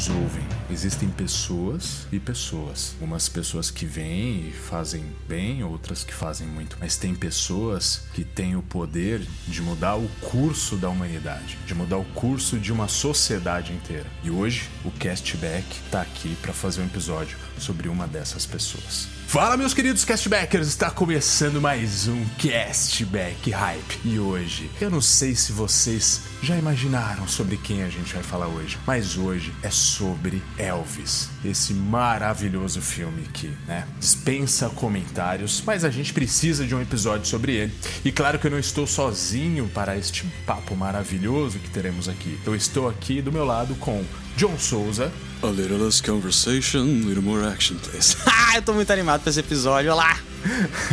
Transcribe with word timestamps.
Nos 0.00 0.08
ouvem. 0.08 0.42
Existem 0.70 1.10
pessoas 1.10 2.06
e 2.10 2.18
pessoas. 2.18 2.94
Umas 3.00 3.28
pessoas 3.28 3.70
que 3.70 3.84
vêm 3.84 4.48
e 4.48 4.52
fazem 4.52 5.04
bem, 5.28 5.62
outras 5.62 6.02
que 6.02 6.14
fazem 6.14 6.46
muito. 6.46 6.76
Mas 6.80 6.96
tem 6.96 7.14
pessoas 7.14 8.04
que 8.14 8.24
têm 8.24 8.56
o 8.56 8.62
poder 8.62 9.20
de 9.46 9.60
mudar 9.60 9.96
o 9.96 10.08
curso 10.22 10.76
da 10.76 10.88
humanidade, 10.88 11.58
de 11.66 11.74
mudar 11.74 11.98
o 11.98 12.04
curso 12.14 12.58
de 12.58 12.72
uma 12.72 12.88
sociedade 12.88 13.72
inteira. 13.72 14.06
E 14.24 14.30
hoje 14.30 14.70
o 14.84 14.90
Castback 14.92 15.66
tá 15.90 16.00
aqui 16.00 16.34
pra 16.40 16.54
fazer 16.54 16.80
um 16.80 16.86
episódio 16.86 17.36
sobre 17.58 17.88
uma 17.88 18.06
dessas 18.06 18.46
pessoas. 18.46 19.19
Fala, 19.30 19.56
meus 19.56 19.72
queridos 19.72 20.04
castbackers! 20.04 20.66
Está 20.66 20.90
começando 20.90 21.60
mais 21.60 22.08
um 22.08 22.24
Castback 22.36 23.48
Hype. 23.48 24.00
E 24.04 24.18
hoje, 24.18 24.68
eu 24.80 24.90
não 24.90 25.00
sei 25.00 25.36
se 25.36 25.52
vocês 25.52 26.22
já 26.42 26.58
imaginaram 26.58 27.28
sobre 27.28 27.56
quem 27.56 27.84
a 27.84 27.88
gente 27.88 28.12
vai 28.12 28.24
falar 28.24 28.48
hoje, 28.48 28.76
mas 28.84 29.16
hoje 29.16 29.54
é 29.62 29.70
sobre 29.70 30.42
Elvis, 30.58 31.28
esse 31.44 31.72
maravilhoso 31.72 32.80
filme 32.80 33.22
que, 33.32 33.46
né, 33.68 33.86
dispensa 34.00 34.68
comentários, 34.68 35.62
mas 35.64 35.84
a 35.84 35.90
gente 35.90 36.12
precisa 36.12 36.66
de 36.66 36.74
um 36.74 36.82
episódio 36.82 37.28
sobre 37.28 37.52
ele. 37.52 37.72
E 38.04 38.10
claro 38.10 38.36
que 38.36 38.48
eu 38.48 38.50
não 38.50 38.58
estou 38.58 38.84
sozinho 38.84 39.68
para 39.68 39.96
este 39.96 40.26
papo 40.44 40.74
maravilhoso 40.74 41.60
que 41.60 41.70
teremos 41.70 42.08
aqui. 42.08 42.36
Eu 42.44 42.56
estou 42.56 42.88
aqui 42.88 43.22
do 43.22 43.30
meu 43.30 43.44
lado 43.44 43.76
com 43.76 44.04
John 44.40 44.56
Souza. 44.58 45.12
A 45.42 45.46
little 45.48 45.76
less 45.76 46.00
conversation, 46.00 46.80
a 46.80 47.06
little 47.08 47.22
more 47.22 47.44
action, 47.46 47.76
please. 47.78 48.16
Ah, 48.26 48.56
eu 48.56 48.62
tô 48.62 48.72
muito 48.72 48.90
animado 48.90 49.20
pra 49.20 49.28
esse 49.30 49.38
episódio, 49.40 49.92
olha 49.92 49.94
lá! 49.94 50.18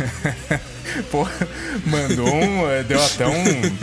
Pô, 1.10 1.26
mandou 1.86 2.28
um. 2.34 2.68
eh, 2.70 2.82
Deu 2.84 3.02
até 3.02 3.26
um. 3.26 3.76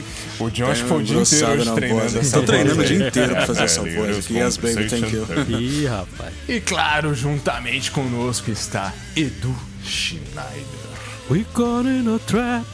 O 0.45 0.49
John 0.51 0.67
acho 0.71 0.83
que 0.83 0.87
foi 0.89 0.97
o 0.99 1.03
dia 1.03 1.17
inteiro 1.21 1.47
hoje 1.53 1.65
na 1.65 1.73
treinando 1.73 2.01
voz. 2.01 2.15
essa 2.15 2.39
Tô 2.39 2.45
treinando 2.45 2.75
voz 2.75 2.89
o 2.89 2.93
dia 2.93 3.07
inteiro 3.07 3.33
pra 3.35 3.47
fazer 3.47 3.63
essa 3.65 3.79
É, 3.81 3.95
voz 3.95 4.07
Leo's 4.09 4.25
aqui. 4.25 4.33
Yes, 4.37 4.57
baby, 4.57 4.87
thank 4.87 5.13
you. 5.13 5.27
Ih, 5.59 5.85
rapaz. 5.87 6.33
E 6.47 6.61
claro, 6.61 7.13
juntamente 7.15 7.89
conosco 7.91 8.49
está 8.51 8.93
Edu 9.15 9.55
Schneider. 9.83 10.85
We 11.29 11.43
caught 11.53 11.87
in 11.89 12.07
a 12.15 12.19
trap. 12.19 12.65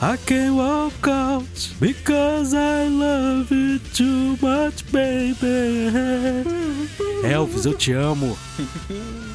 I 0.00 0.16
can't 0.16 0.54
walk 0.54 1.08
out 1.08 1.74
because 1.80 2.54
I 2.54 2.86
love 2.86 3.50
you 3.50 3.80
too 3.80 4.36
much, 4.40 4.84
baby. 4.92 5.90
Elvis, 7.24 7.64
eu 7.64 7.74
te 7.74 7.92
amo. 7.94 8.36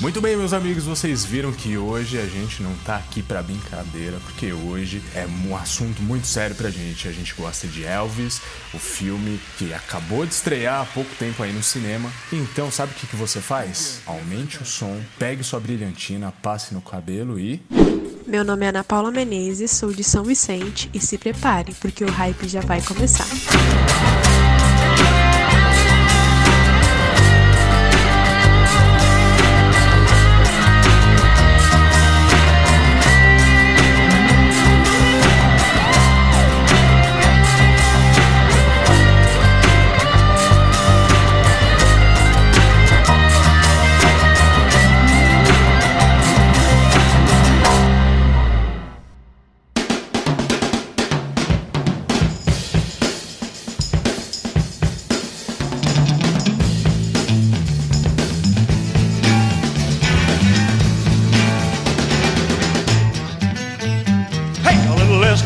Muito 0.00 0.18
bem, 0.18 0.34
meus 0.34 0.54
amigos, 0.54 0.84
vocês 0.84 1.26
viram 1.26 1.52
que 1.52 1.76
hoje 1.76 2.18
a 2.18 2.24
gente 2.24 2.62
não 2.62 2.74
tá 2.86 2.96
aqui 2.96 3.22
pra 3.22 3.42
brincadeira, 3.42 4.18
porque 4.24 4.50
hoje 4.50 5.02
é 5.14 5.26
um 5.26 5.54
assunto 5.54 6.02
muito 6.02 6.26
sério 6.26 6.56
pra 6.56 6.70
gente. 6.70 7.06
A 7.06 7.12
gente 7.12 7.34
gosta 7.34 7.68
de 7.68 7.84
Elvis, 7.84 8.40
o 8.72 8.78
filme 8.78 9.38
que 9.58 9.74
acabou 9.74 10.24
de 10.24 10.32
estrear 10.32 10.80
há 10.80 10.86
pouco 10.86 11.10
tempo 11.18 11.42
aí 11.42 11.52
no 11.52 11.62
cinema. 11.62 12.10
Então, 12.32 12.70
sabe 12.70 12.92
o 12.92 12.94
que, 12.94 13.08
que 13.08 13.14
você 13.14 13.42
faz? 13.42 14.00
Aumente 14.06 14.62
o 14.62 14.64
som, 14.64 14.98
pegue 15.18 15.44
sua 15.44 15.60
brilhantina, 15.60 16.32
passe 16.42 16.72
no 16.72 16.80
cabelo 16.80 17.38
e. 17.38 17.60
Meu 18.26 18.42
nome 18.42 18.64
é 18.64 18.70
Ana 18.70 18.82
Paula 18.82 19.10
Menezes, 19.10 19.70
sou 19.70 19.92
de 19.92 20.02
São 20.02 20.24
Vicente 20.24 20.88
e 20.94 21.00
se 21.00 21.18
prepare, 21.18 21.74
porque 21.78 22.04
o 22.04 22.10
hype 22.10 22.48
já 22.48 22.62
vai 22.62 22.80
começar. 22.80 23.26
Hey, 23.26 24.39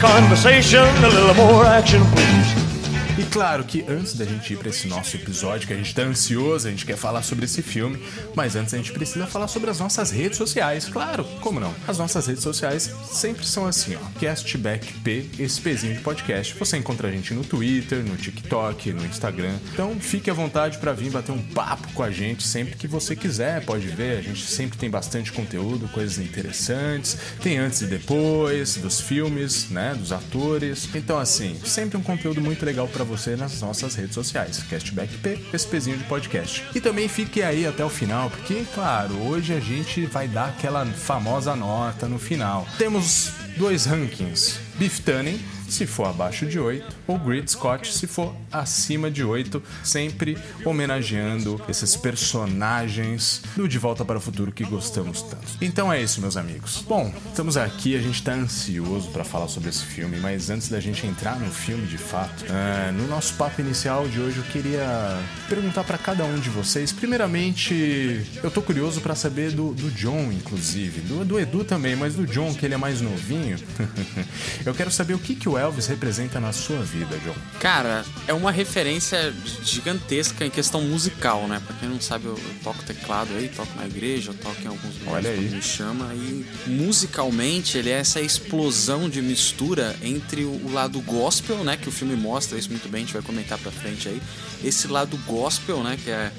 conversation, 0.07 0.85
a 1.03 1.09
little 1.09 1.35
more 1.35 1.65
action, 1.65 2.03
please. 2.13 2.64
Claro 3.35 3.65
que 3.65 3.85
antes 3.89 4.15
da 4.15 4.25
gente 4.25 4.53
ir 4.53 4.57
pra 4.57 4.69
esse 4.69 4.87
nosso 4.87 5.17
episódio, 5.17 5.67
que 5.67 5.73
a 5.73 5.77
gente 5.77 5.93
tá 5.93 6.03
ansioso, 6.03 6.69
a 6.69 6.71
gente 6.71 6.87
quer 6.87 6.97
falar 6.97 7.21
sobre 7.25 7.47
esse 7.47 7.63
filme, 7.63 8.01
mas 8.33 8.55
antes 8.55 8.73
a 8.73 8.77
gente 8.77 8.93
precisa 8.93 9.27
falar 9.27 9.49
sobre 9.49 9.69
as 9.71 9.81
nossas 9.81 10.13
redes 10.13 10.39
sociais. 10.39 10.85
Claro, 10.85 11.25
como 11.41 11.59
não? 11.59 11.75
As 11.89 11.99
nossas 11.99 12.29
redes 12.29 12.45
sociais 12.45 12.93
sempre 13.11 13.45
são 13.45 13.67
assim, 13.67 13.97
ó. 13.97 14.21
CastbackP, 14.21 15.31
esse 15.37 15.61
pezinho 15.61 15.95
de 15.95 16.01
podcast. 16.01 16.55
Você 16.55 16.77
encontra 16.77 17.09
a 17.09 17.11
gente 17.11 17.35
no 17.35 17.43
Twitter, 17.43 18.05
no 18.05 18.17
TikTok, 18.17 18.93
no 18.93 19.05
Instagram. 19.05 19.57
Então 19.73 19.99
fique 19.99 20.31
à 20.31 20.33
vontade 20.33 20.79
pra 20.79 20.93
vir 20.93 21.11
bater 21.11 21.33
um 21.33 21.43
papo 21.43 21.93
com 21.93 22.05
a 22.05 22.13
gente 22.13 22.45
sempre 22.45 22.77
que 22.77 22.87
você 22.87 23.17
quiser. 23.17 23.65
Pode 23.65 23.89
ver, 23.89 24.17
a 24.17 24.23
gente 24.23 24.47
sempre 24.47 24.79
tem 24.79 24.89
bastante 24.89 25.33
conteúdo, 25.33 25.89
coisas 25.89 26.19
interessantes. 26.19 27.19
Tem 27.43 27.59
antes 27.59 27.81
e 27.81 27.87
depois 27.87 28.77
dos 28.77 29.01
filmes, 29.01 29.71
né, 29.71 29.93
dos 29.93 30.13
atores. 30.13 30.89
Então 30.95 31.19
assim, 31.19 31.59
sempre 31.65 31.97
um 31.97 32.03
conteúdo 32.03 32.41
muito 32.41 32.65
legal 32.65 32.87
pra 32.87 33.03
você 33.03 33.24
nas 33.31 33.61
nossas 33.61 33.95
redes 33.95 34.15
sociais. 34.15 34.63
Castback 34.71 35.17
P, 35.19 35.39
esse 35.53 35.67
pezinho 35.67 35.97
de 35.97 36.05
podcast. 36.05 36.65
E 36.75 36.81
também 36.81 37.09
fique 37.09 37.43
aí 37.43 37.67
até 37.67 37.85
o 37.85 37.91
final, 37.91 38.31
porque, 38.31 38.65
claro, 38.75 39.15
hoje 39.27 39.53
a 39.53 39.61
gente 39.61 40.07
vai 40.07 40.29
dar 40.29 40.49
aquela 40.51 40.85
famosa 40.87 41.57
nota 41.57 42.09
no 42.09 42.19
final. 42.19 42.67
Temos 42.79 43.33
dois 43.57 43.85
rankings. 43.87 44.59
Beef 44.79 45.01
se 45.69 45.87
for 45.87 46.07
abaixo 46.07 46.47
de 46.47 46.59
8, 46.59 46.87
ou 47.07 47.19
Grid 47.19 47.51
Scott, 47.51 47.93
se 47.93 48.07
for 48.07 48.35
acima 48.51 49.11
de 49.11 49.25
8, 49.25 49.63
sempre 49.83 50.39
homenageando 50.65 51.61
esses 51.69 51.97
personagens 51.97 53.43
do 53.57 53.69
De 53.69 53.79
Volta 53.79 54.05
para 54.05 54.19
o 54.19 54.21
Futuro 54.21 54.53
que 54.53 54.65
gostamos 54.65 55.23
tanto. 55.23 55.47
Então 55.61 55.93
é 55.93 56.03
isso, 56.03 56.21
meus 56.21 56.37
amigos. 56.37 56.85
Bom, 56.87 57.13
estamos 57.29 57.57
aqui, 57.57 57.97
a 57.97 58.01
gente 58.01 58.23
tá 58.23 58.33
ansioso 58.33 59.11
para 59.11 59.25
falar 59.25 59.49
sobre 59.49 59.71
esse 59.71 59.85
filme, 59.85 60.19
mas 60.19 60.51
antes 60.51 60.69
da 60.69 60.81
gente 60.81 61.07
entrar 61.07 61.39
no 61.39 61.51
filme 61.51 61.87
de 61.87 61.99
fato, 61.99 62.45
ah, 62.51 62.93
no 62.93 63.07
nosso 63.09 63.35
papo 63.35 63.61
inicial 63.61 64.07
de 64.09 64.21
hoje 64.21 64.39
eu 64.39 64.45
queria 64.45 65.21
perguntar 65.49 65.85
para 65.85 65.99
cada 65.99 66.25
um 66.25 66.39
de 66.39 66.51
vocês. 66.51 66.93
Primeiramente, 66.93 68.25
eu 68.43 68.51
tô 68.51 68.63
curioso 68.63 69.01
para 69.01 69.15
saber 69.15 69.53
do, 69.53 69.73
do 69.73 69.91
John, 69.91 70.33
inclusive, 70.33 71.01
do, 71.01 71.25
do 71.25 71.41
Edu 71.41 71.65
também, 71.65 71.97
mas 71.97 72.15
do 72.15 72.27
John, 72.27 72.55
que 72.55 72.65
ele 72.65 72.75
é 72.75 72.79
mais 72.79 73.01
novinho. 73.01 73.59
eu 74.65 74.75
quero 74.75 74.91
saber 74.91 75.15
o 75.15 75.19
que, 75.19 75.35
que 75.35 75.49
o 75.49 75.54
Elvis 75.59 75.87
representa 75.87 76.41
na 76.41 76.53
sua 76.53 76.83
vida, 76.83 77.17
John. 77.19 77.35
Cara, 77.61 78.05
é 78.27 78.33
uma 78.33 78.51
referência 78.51 79.35
gigantesca 79.63 80.45
em 80.45 80.51
questão 80.51 80.83
musical, 80.83 81.47
né? 81.47 81.61
Pra 81.67 81.75
quem 81.77 81.89
não 81.89 82.01
sabe, 82.01 82.27
eu, 82.27 82.33
eu 82.33 82.55
toco 82.63 82.83
teclado 82.83 83.31
aí, 83.35 83.49
toco 83.49 83.71
na 83.77 83.87
igreja, 83.87 84.35
toco 84.35 84.57
em 84.63 84.67
alguns 84.67 84.99
lugares 84.99 85.27
Olha 85.27 85.31
aí. 85.31 85.49
me 85.49 85.63
chama. 85.63 86.15
E 86.15 86.45
musicalmente 86.67 87.79
ele 87.79 87.91
é 87.91 87.99
essa 87.99 88.21
explosão 88.21 89.09
de 89.09 89.23
mistura 89.23 89.97
entre 90.03 90.45
o, 90.45 90.73
lado 90.73 91.01
gospel, 91.01 91.63
né? 91.65 91.77
Que 91.77 91.89
o 91.89 91.93
filme 91.93 92.17
mostra 92.17 92.59
isso 92.59 92.71
muito 92.71 92.89
bem, 92.89 93.03
a 93.03 93.05
gente 93.05 93.13
vai 93.13 93.23
comentar 93.23 93.59
pra 93.59 93.71
frente 93.71 94.09
aí. 94.09 94.21
Esse 94.63 94.89
lado 94.89 95.17
gospel, 95.27 95.83
né? 95.83 95.99
Que 96.03 96.11
é, 96.11 96.33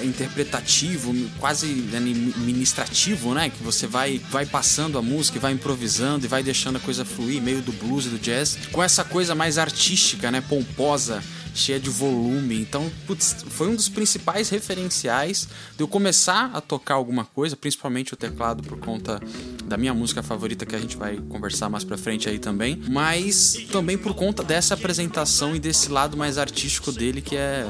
é 0.00 0.04
interpretativo, 0.04 1.14
quase 1.38 1.66
né, 1.66 1.98
ministrativo, 2.00 3.34
né? 3.34 3.50
Que 3.50 3.62
você 3.62 3.86
vai, 3.86 4.20
vai 4.30 4.46
passando 4.46 4.98
a 4.98 5.02
música, 5.02 5.40
vai 5.40 5.52
improvisando 5.52 6.24
e 6.24 6.28
vai 6.28 6.42
deixando 6.42 6.76
a 6.76 6.80
coisa 6.80 7.04
fluir, 7.04 7.42
meio 7.42 7.60
do 7.60 7.72
blues 7.72 8.06
e 8.06 8.08
do 8.08 8.18
jazz, 8.18 8.58
com 8.72 8.82
essa 8.82 9.04
coisa 9.04 9.34
mais 9.34 9.58
artística, 9.58 10.30
né, 10.30 10.40
pomposa, 10.40 11.22
cheia 11.54 11.80
de 11.80 11.90
volume. 11.90 12.60
Então, 12.60 12.90
putz, 13.06 13.44
foi 13.48 13.68
um 13.68 13.74
dos 13.74 13.88
principais 13.88 14.48
referenciais 14.48 15.48
de 15.76 15.82
eu 15.82 15.88
começar 15.88 16.50
a 16.54 16.60
tocar 16.60 16.94
alguma 16.94 17.24
coisa, 17.24 17.56
principalmente 17.56 18.14
o 18.14 18.16
teclado 18.16 18.62
por 18.62 18.78
conta 18.78 19.20
da 19.64 19.76
minha 19.76 19.94
música 19.94 20.22
favorita 20.22 20.64
que 20.66 20.74
a 20.74 20.78
gente 20.78 20.96
vai 20.96 21.16
conversar 21.16 21.68
mais 21.68 21.84
pra 21.84 21.96
frente 21.96 22.28
aí 22.28 22.38
também, 22.38 22.82
mas 22.88 23.66
também 23.70 23.96
por 23.96 24.14
conta 24.14 24.42
dessa 24.42 24.74
apresentação 24.74 25.54
e 25.54 25.58
desse 25.58 25.90
lado 25.90 26.16
mais 26.16 26.38
artístico 26.38 26.92
dele 26.92 27.20
que 27.20 27.36
é 27.36 27.64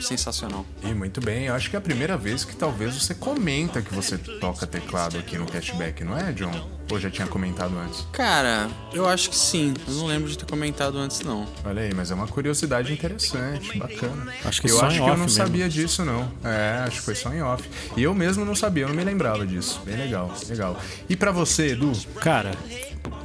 sensacional. 0.00 0.66
E 0.82 0.94
muito 0.94 1.20
bem, 1.20 1.46
eu 1.46 1.54
acho 1.54 1.70
que 1.70 1.76
é 1.76 1.78
a 1.78 1.82
primeira 1.82 2.16
vez 2.16 2.44
que 2.44 2.54
talvez 2.56 2.94
você 2.94 3.14
comenta 3.14 3.82
que 3.82 3.94
você 3.94 4.18
toca 4.18 4.66
teclado 4.66 5.18
aqui 5.18 5.38
no 5.38 5.46
cashback, 5.46 6.04
não 6.04 6.16
é, 6.16 6.32
John? 6.32 6.81
Ou 6.92 7.00
já 7.00 7.10
tinha 7.10 7.26
comentado 7.26 7.74
antes? 7.78 8.06
Cara, 8.12 8.68
eu 8.92 9.08
acho 9.08 9.30
que 9.30 9.36
sim. 9.36 9.72
Eu 9.88 9.94
não 9.94 10.04
lembro 10.06 10.28
de 10.28 10.36
ter 10.36 10.44
comentado 10.44 10.98
antes, 10.98 11.20
não. 11.22 11.48
Olha 11.64 11.80
aí, 11.80 11.94
mas 11.94 12.10
é 12.10 12.14
uma 12.14 12.26
curiosidade 12.28 12.92
interessante, 12.92 13.78
bacana. 13.78 14.30
Acho 14.44 14.60
que 14.60 14.70
eu 14.70 14.76
só 14.76 14.84
acho 14.86 14.96
em 14.96 14.98
que 14.98 15.02
eu 15.02 15.06
off 15.06 15.16
não 15.18 15.24
mesmo. 15.24 15.42
sabia 15.42 15.68
disso, 15.70 16.04
não. 16.04 16.30
É, 16.44 16.84
acho 16.86 16.98
que 16.98 17.02
foi 17.06 17.14
só 17.14 17.32
em 17.32 17.40
off. 17.40 17.66
E 17.96 18.02
eu 18.02 18.14
mesmo 18.14 18.44
não 18.44 18.54
sabia, 18.54 18.84
eu 18.84 18.88
não 18.88 18.94
me 18.94 19.04
lembrava 19.04 19.46
disso. 19.46 19.80
Bem 19.86 19.96
legal, 19.96 20.30
legal. 20.46 20.78
E 21.08 21.16
pra 21.16 21.32
você, 21.32 21.68
Edu? 21.68 21.92
Cara, 22.20 22.52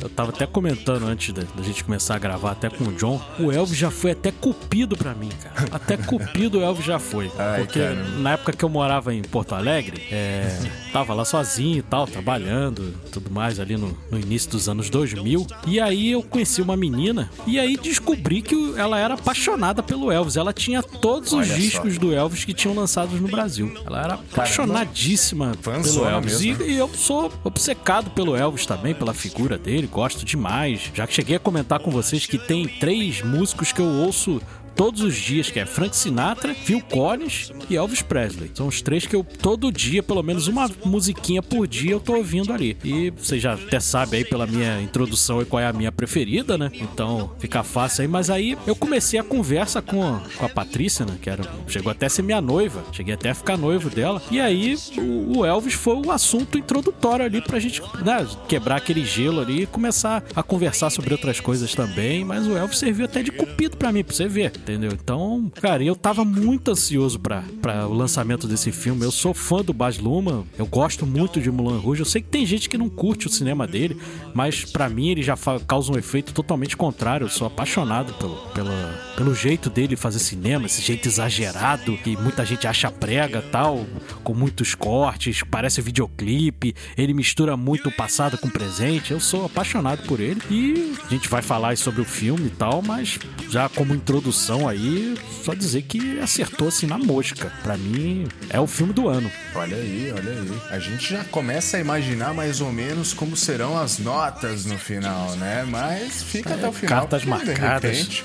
eu 0.02 0.10
tava 0.10 0.30
até 0.30 0.46
comentando 0.46 1.06
antes 1.06 1.34
da, 1.34 1.44
da 1.56 1.64
gente 1.64 1.84
começar 1.84 2.16
a 2.16 2.20
gravar 2.20 2.52
até 2.52 2.70
com 2.70 2.86
o 2.86 2.94
John, 2.94 3.22
o 3.40 3.52
Elvis 3.52 3.78
já 3.78 3.92
foi 3.92 4.12
até 4.12 4.32
cupido 4.32 4.96
pra 4.96 5.14
mim, 5.14 5.30
cara. 5.42 5.68
Até 5.72 5.98
cupido 5.98 6.60
o 6.60 6.62
Elvis 6.62 6.86
já 6.86 7.00
foi. 7.00 7.32
Ai, 7.38 7.62
porque 7.62 7.80
cara. 7.80 7.96
na 8.20 8.34
época 8.34 8.54
que 8.54 8.64
eu 8.64 8.70
morava 8.70 9.14
em 9.14 9.22
Porto 9.22 9.56
Alegre, 9.56 10.04
é, 10.12 10.58
tava 10.92 11.14
lá 11.14 11.26
sozinho 11.26 11.80
e 11.80 11.82
tal, 11.82 12.08
trabalhando, 12.08 12.94
tudo 13.12 13.30
mais 13.30 13.60
ali 13.60 13.78
no, 13.78 13.98
no 14.10 14.20
início 14.20 14.50
dos 14.52 14.70
anos 14.70 14.90
2000. 14.90 15.46
E 15.66 15.80
aí 15.80 16.12
eu 16.12 16.24
conheci 16.24 16.62
uma 16.62 16.78
menina 16.78 17.30
e 17.46 17.60
aí 17.60 17.78
descobri 17.78 18.42
que 18.42 18.74
ela 18.78 19.00
era 19.00 19.16
apaixonada 19.16 19.84
pelo 19.84 20.12
Elvis. 20.12 20.38
Ela 20.38 20.54
tinha 20.54 20.82
todos 20.82 21.34
os 21.34 21.40
Olha 21.40 21.48
só. 21.48 21.56
discos 21.56 21.98
do 21.98 22.14
Elvis 22.14 22.46
que 22.46 22.54
tinham 22.54 22.76
lançados 22.76 23.20
no 23.20 23.28
Brasil. 23.28 23.74
Ela 23.86 24.04
era 24.04 24.14
apaixonadíssima 24.16 25.52
pelo 25.62 25.64
Fãzona 25.64 26.12
Elvis. 26.12 26.42
E, 26.42 26.52
e 26.64 26.78
eu 26.78 26.90
sou 26.90 27.32
obcecado 27.44 28.10
pelo 28.12 28.36
Elvis 28.36 28.66
também, 28.66 28.94
pela 28.94 29.14
figura 29.14 29.58
dele, 29.58 29.67
gosto 29.88 30.26
demais. 30.26 30.92
Já 30.94 31.06
que 31.06 31.14
cheguei 31.14 31.36
a 31.36 31.40
comentar 31.40 31.80
com 31.80 31.92
vocês 31.92 32.26
que 32.26 32.38
tem 32.38 32.68
três 32.68 33.22
músicos 33.22 33.72
que 33.72 33.82
eu 33.82 33.86
ouço 33.86 34.42
todos 34.78 35.02
os 35.02 35.16
dias, 35.16 35.50
que 35.50 35.60
é 35.60 35.66
Frank 35.66 35.96
Sinatra, 35.96 36.54
Phil 36.54 36.80
Collins 36.82 37.52
e 37.68 37.76
Elvis 37.76 38.04
Presley. 38.04 38.52
São 38.54 38.68
os 38.68 38.82
três 38.82 39.08
que 39.08 39.16
eu 39.16 39.24
todo 39.24 39.72
dia, 39.72 40.04
pelo 40.04 40.22
menos 40.22 40.48
uma 40.48 40.70
musiquinha 40.86 41.42
por 41.42 41.68
dia, 41.68 41.92
eu 41.92 42.00
tô 42.00 42.16
ouvindo 42.16 42.54
ali. 42.54 42.78
E 42.84 43.10
você 43.10 43.40
já 43.40 43.56
até 43.56 43.80
sabe 43.80 44.18
aí 44.18 44.26
pela 44.26 44.46
minha 44.46 44.80
introdução 44.80 45.42
e 45.42 45.46
qual 45.46 45.60
é 45.60 45.66
a 45.66 45.74
minha 45.74 45.92
preferida, 45.92 46.58
né? 46.58 46.70
Então 46.76 47.32
fica 47.40 47.64
fácil 47.64 48.04
aí. 48.04 48.08
Mas 48.08 48.30
aí 48.30 48.58
eu 48.68 48.76
comecei 48.76 49.20
a 49.20 49.24
conversa 49.24 49.82
com, 49.82 50.20
com 50.38 50.46
a 50.46 50.50
Patrícia, 50.50 51.06
né? 51.06 51.18
Que 51.20 51.30
era, 51.30 51.44
chegou 51.68 51.92
até 51.92 52.06
a 52.06 52.10
ser 52.10 52.22
minha 52.22 52.40
noiva. 52.40 52.84
Cheguei 52.92 53.16
até 53.16 53.32
a 53.32 53.36
ficar 53.36 53.58
noivo 53.58 53.90
dela. 53.90 54.22
E 54.30 54.40
aí 54.40 54.76
o, 54.98 55.40
o 55.40 55.46
Elvis 55.46 55.74
foi 55.74 55.96
o 55.96 56.12
assunto 56.12 56.58
introdutório 56.58 57.26
ali 57.26 57.42
pra 57.42 57.60
gente 57.60 57.82
né, 58.04 58.28
quebrar 58.48 58.76
aquele 58.76 59.04
gelo 59.04 59.42
ali 59.42 59.64
e 59.64 59.66
começar 59.66 60.24
a 60.36 60.44
conversar 60.44 60.92
sobre 60.92 61.14
outras 61.14 61.40
coisas 61.40 61.74
também. 61.74 62.24
Mas 62.24 62.46
o 62.46 62.56
Elvis 62.56 62.78
serviu 62.78 63.06
até 63.06 63.24
de 63.24 63.32
cupido 63.32 63.76
pra 63.76 63.92
mim, 63.92 64.04
pra 64.04 64.16
você 64.16 64.28
ver, 64.28 64.52
entendeu? 64.68 64.92
Então, 64.92 65.50
cara, 65.62 65.84
eu 65.84 65.96
tava 65.96 66.26
muito 66.26 66.72
ansioso 66.72 67.20
pra 67.20 67.44
o 67.88 67.94
lançamento 67.94 68.48
desse 68.48 68.72
filme. 68.72 69.04
Eu 69.04 69.12
sou 69.12 69.34
fã 69.34 69.64
do 69.64 69.74
Baz 69.74 69.98
Luhrmann, 69.98 70.46
eu 70.58 70.66
gosto 70.66 71.06
muito 71.06 71.40
de 71.40 71.50
Mulan 71.50 71.80
Rouge. 71.80 72.02
Eu 72.02 72.06
sei 72.06 72.22
que 72.22 72.28
tem 72.28 72.46
gente 72.46 72.68
que 72.68 72.78
não 72.78 72.90
curte 72.90 73.28
o 73.28 73.30
cinema 73.30 73.66
dele, 73.66 73.98
mas 74.34 74.66
pra 74.66 74.90
mim 74.90 75.10
ele 75.10 75.24
já 75.24 75.36
causa 75.66 75.92
um 75.92 75.98
efeito 75.98 76.34
totalmente 76.34 76.76
contrário. 76.76 77.26
Eu 77.26 77.30
sou 77.30 77.48
apaixonado 77.48 78.14
pelo, 78.16 78.36
pela, 78.54 79.14
pelo 79.16 79.34
jeito 79.34 79.70
dele 79.70 79.96
fazer 79.96 80.20
cinema, 80.20 80.66
esse 80.66 80.82
jeito 80.82 81.08
exagerado 81.08 81.98
que 81.98 82.18
muita 82.18 82.46
gente 82.46 82.68
acha 82.68 82.92
prega 82.92 83.42
tal, 83.42 83.86
com 84.24 84.34
muitos 84.34 84.76
cortes, 84.76 85.44
parece 85.50 85.82
videoclipe. 85.82 86.76
Ele 86.98 87.14
mistura 87.14 87.56
muito 87.56 87.90
o 87.90 87.92
passado 87.92 88.38
com 88.38 88.48
o 88.48 88.52
presente. 88.52 89.12
Eu 89.12 89.20
sou 89.20 89.46
apaixonado 89.46 90.04
por 90.04 90.20
ele 90.20 90.42
e 90.50 90.94
a 91.06 91.10
gente 91.10 91.30
vai 91.30 91.42
falar 91.42 91.78
sobre 91.78 92.02
o 92.02 92.06
filme 92.06 92.48
e 92.48 92.52
tal, 92.52 92.82
mas 92.82 93.20
já 93.50 93.70
como 93.70 93.94
introdução 93.94 94.57
aí, 94.66 95.18
só 95.44 95.54
dizer 95.54 95.82
que 95.82 96.20
acertou 96.22 96.70
assim 96.70 96.88
na 96.88 96.98
mosca. 96.98 97.52
Pra 97.62 97.76
mim 97.76 98.30
é 98.50 98.60
o 98.62 98.66
filme 98.66 98.94
do 98.94 99.10
ano. 99.10 99.30
Olha 99.54 99.76
aí, 99.76 100.14
olha 100.16 100.32
aí. 100.32 100.62
A 100.70 100.80
gente 100.80 101.10
já 101.10 101.26
começa 101.26 101.76
a 101.76 101.80
imaginar 101.82 102.34
mais 102.34 102.62
ou 102.62 102.72
menos 102.72 103.14
como 103.14 103.36
serão 103.36 103.78
as 103.78 104.00
notas 104.00 104.66
no 104.66 104.78
final, 104.78 105.36
né? 105.36 105.66
Mas 105.68 106.24
fica 106.24 106.54
até 106.54 106.70
o 106.70 106.72
final. 106.72 107.02
cartas 107.02 107.26
marcadas. 107.26 107.92
De 107.92 107.98
repente, 107.98 108.24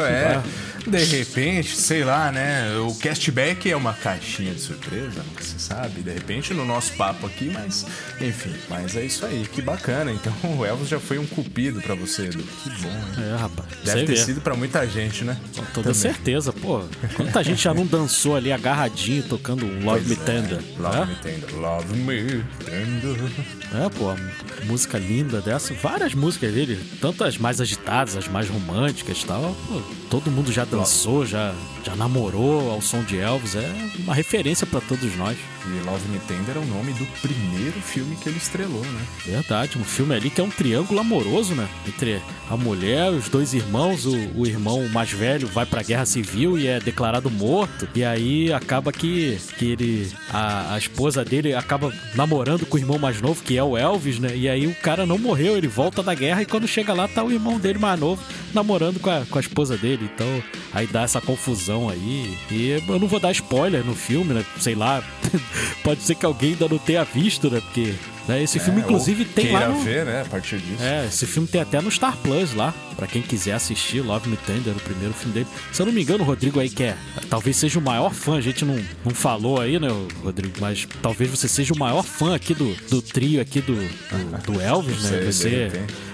é, 0.00 0.90
de 0.90 1.04
repente, 1.04 1.76
sei 1.76 2.04
lá, 2.04 2.30
né? 2.30 2.76
O 2.78 2.94
castback 2.94 3.68
é 3.68 3.76
uma 3.76 3.92
caixinha 3.92 4.54
de 4.54 4.60
surpresa, 4.60 5.22
nunca 5.26 5.42
se 5.42 5.58
sabe. 5.58 6.02
De 6.02 6.12
repente, 6.12 6.54
no 6.54 6.64
nosso 6.64 6.92
papo 6.92 7.26
aqui, 7.26 7.50
mas 7.52 7.84
enfim. 8.20 8.54
Mas 8.68 8.96
é 8.96 9.04
isso 9.04 9.24
aí, 9.26 9.46
que 9.46 9.60
bacana. 9.60 10.12
Então 10.12 10.32
o 10.58 10.64
Elvis 10.64 10.88
já 10.88 11.00
foi 11.00 11.18
um 11.18 11.26
cupido 11.26 11.80
pra 11.80 11.94
você, 11.94 12.26
Edu. 12.26 12.42
Que 12.42 12.70
bom, 12.70 12.88
hein? 12.88 13.24
É, 13.32 13.36
rapaz. 13.36 13.68
Deve 13.84 14.04
ter 14.04 14.14
vê. 14.14 14.16
sido 14.16 14.40
pra 14.40 14.54
muita 14.54 14.86
gente, 14.86 15.24
né? 15.24 15.36
Com 15.56 15.64
toda 15.66 15.94
certeza, 15.94 16.52
pô. 16.52 16.82
Quanta 17.16 17.42
gente 17.42 17.62
já 17.62 17.74
não 17.74 17.86
dançou 17.86 18.36
ali 18.36 18.52
agarradinho 18.52 19.22
tocando 19.24 19.64
um 19.66 19.84
Love 19.84 20.08
Me 20.08 20.16
Tender? 20.16 20.60
Love 20.78 20.98
né? 20.98 21.06
me 21.06 21.14
tender. 21.16 21.54
Love 21.56 21.96
me 21.96 22.44
tender. 22.64 23.16
É, 23.74 23.88
pô, 23.90 24.14
música 24.64 24.98
linda 24.98 25.40
dessa. 25.40 25.74
Várias 25.74 26.14
músicas 26.14 26.52
dele, 26.52 26.78
tanto 27.00 27.24
as 27.24 27.36
mais 27.36 27.60
agitadas, 27.60 28.16
as 28.16 28.28
mais 28.28 28.48
românticas 28.48 29.22
e 29.22 29.26
tal. 29.26 29.56
Pô, 29.68 29.82
todo 30.10 30.30
mundo 30.30 30.52
já 30.52 30.64
dançou, 30.64 31.26
já, 31.26 31.54
já 31.86 31.94
namorou 31.94 32.72
ao 32.72 32.82
som 32.82 33.02
de 33.04 33.16
Elvis. 33.16 33.54
É 33.54 33.72
uma 33.98 34.14
referência 34.14 34.66
pra 34.66 34.80
todos 34.80 35.16
nós. 35.16 35.38
E 35.66 35.84
Love 35.84 36.08
Me 36.08 36.18
Tender 36.20 36.56
é 36.56 36.58
o 36.58 36.64
nome 36.64 36.92
do 36.92 37.06
primeiro 37.20 37.80
filme 37.80 38.16
que 38.16 38.28
ele 38.28 38.38
estrelou, 38.38 38.84
né? 38.84 39.06
Verdade, 39.24 39.78
um 39.78 39.84
filme 39.84 40.14
ali 40.14 40.30
que 40.30 40.40
é 40.40 40.44
um 40.44 40.50
triângulo 40.50 41.00
amoroso, 41.00 41.54
né? 41.54 41.68
Entre 41.86 42.20
a 42.48 42.56
mulher, 42.56 43.10
os 43.10 43.28
dois 43.28 43.52
irmãos, 43.52 44.04
o, 44.04 44.16
o 44.36 44.46
irmão 44.46 44.88
mais 44.88 45.10
velho 45.10 45.46
vai 45.48 45.66
pra 45.66 45.82
guerra 45.82 46.06
civil 46.06 46.58
e 46.58 46.66
é 46.66 46.78
declarado 46.78 47.30
morto. 47.30 47.88
E 47.94 48.04
aí 48.04 48.52
acaba 48.52 48.92
que, 48.92 49.38
que 49.58 49.72
ele. 49.72 50.12
A, 50.30 50.74
a 50.74 50.78
esposa 50.78 51.24
dele 51.24 51.54
acaba 51.54 51.92
namorando 52.14 52.66
com 52.66 52.76
o 52.76 52.80
irmão 52.80 52.98
mais 52.98 53.20
novo, 53.20 53.42
que 53.42 53.56
é 53.56 53.62
o 53.62 53.76
Elvis, 53.76 54.18
né? 54.18 54.36
E 54.36 54.48
aí 54.48 54.66
o 54.66 54.74
cara 54.74 55.04
não 55.04 55.18
morreu, 55.18 55.56
ele 55.56 55.68
volta 55.68 56.02
da 56.02 56.14
guerra 56.14 56.42
e 56.42 56.46
quando 56.46 56.68
chega 56.68 56.92
lá 56.92 57.08
tá 57.08 57.24
o 57.24 57.32
irmão 57.32 57.58
dele 57.58 57.78
mais 57.78 57.98
novo 57.98 58.22
namorando 58.54 58.98
com 59.00 59.10
a, 59.10 59.24
com 59.28 59.38
a 59.38 59.40
esposa 59.40 59.76
dele. 59.76 60.08
Então 60.14 60.42
aí 60.72 60.86
dá 60.86 61.02
essa 61.02 61.20
confusão 61.20 61.75
aí. 61.88 62.36
E 62.50 62.82
eu 62.88 62.98
não 62.98 63.06
vou 63.06 63.20
dar 63.20 63.32
spoiler 63.32 63.84
no 63.84 63.94
filme, 63.94 64.34
né? 64.34 64.44
Sei 64.58 64.74
lá. 64.74 65.02
Pode 65.82 66.02
ser 66.02 66.14
que 66.14 66.26
alguém 66.26 66.50
ainda 66.52 66.68
não 66.68 66.78
tenha 66.78 67.04
visto, 67.04 67.50
né? 67.50 67.60
Porque 67.60 67.94
né, 68.28 68.42
esse 68.42 68.58
filme, 68.58 68.80
É, 68.80 68.84
inclusive, 68.84 69.22
ou 69.22 69.28
tem 69.34 69.52
lá 69.52 69.68
no... 69.68 69.80
ver, 69.82 70.04
né? 70.04 70.22
A 70.22 70.24
partir 70.24 70.58
disso. 70.58 70.82
É, 70.82 71.06
esse 71.06 71.26
filme 71.26 71.46
tem 71.46 71.60
até 71.60 71.80
no 71.80 71.90
Star 71.90 72.16
Plus 72.16 72.54
lá, 72.54 72.74
pra 72.96 73.06
quem 73.06 73.22
quiser 73.22 73.52
assistir 73.52 74.00
Love 74.00 74.28
Me 74.28 74.36
Tender, 74.36 74.74
o 74.74 74.80
primeiro 74.80 75.14
filme 75.14 75.32
dele. 75.34 75.46
Se 75.72 75.80
eu 75.80 75.86
não 75.86 75.92
me 75.92 76.02
engano, 76.02 76.24
o 76.24 76.26
Rodrigo 76.26 76.58
aí 76.58 76.68
que 76.68 76.82
é, 76.82 76.96
talvez 77.30 77.56
seja 77.56 77.78
o 77.78 77.82
maior 77.82 78.12
fã, 78.12 78.36
a 78.36 78.40
gente 78.40 78.64
não, 78.64 78.76
não 79.04 79.12
falou 79.14 79.60
aí, 79.60 79.78
né, 79.78 79.88
Rodrigo, 80.24 80.54
mas 80.60 80.88
talvez 81.00 81.30
você 81.30 81.46
seja 81.46 81.72
o 81.72 81.78
maior 81.78 82.02
fã 82.02 82.34
aqui 82.34 82.52
do, 82.52 82.74
do 82.90 83.00
trio 83.00 83.40
aqui 83.40 83.60
do, 83.60 83.74
do, 83.74 84.52
do 84.52 84.60
Elvis, 84.60 85.02
né? 85.02 85.10
sei, 85.10 85.32
Você. 85.32 85.70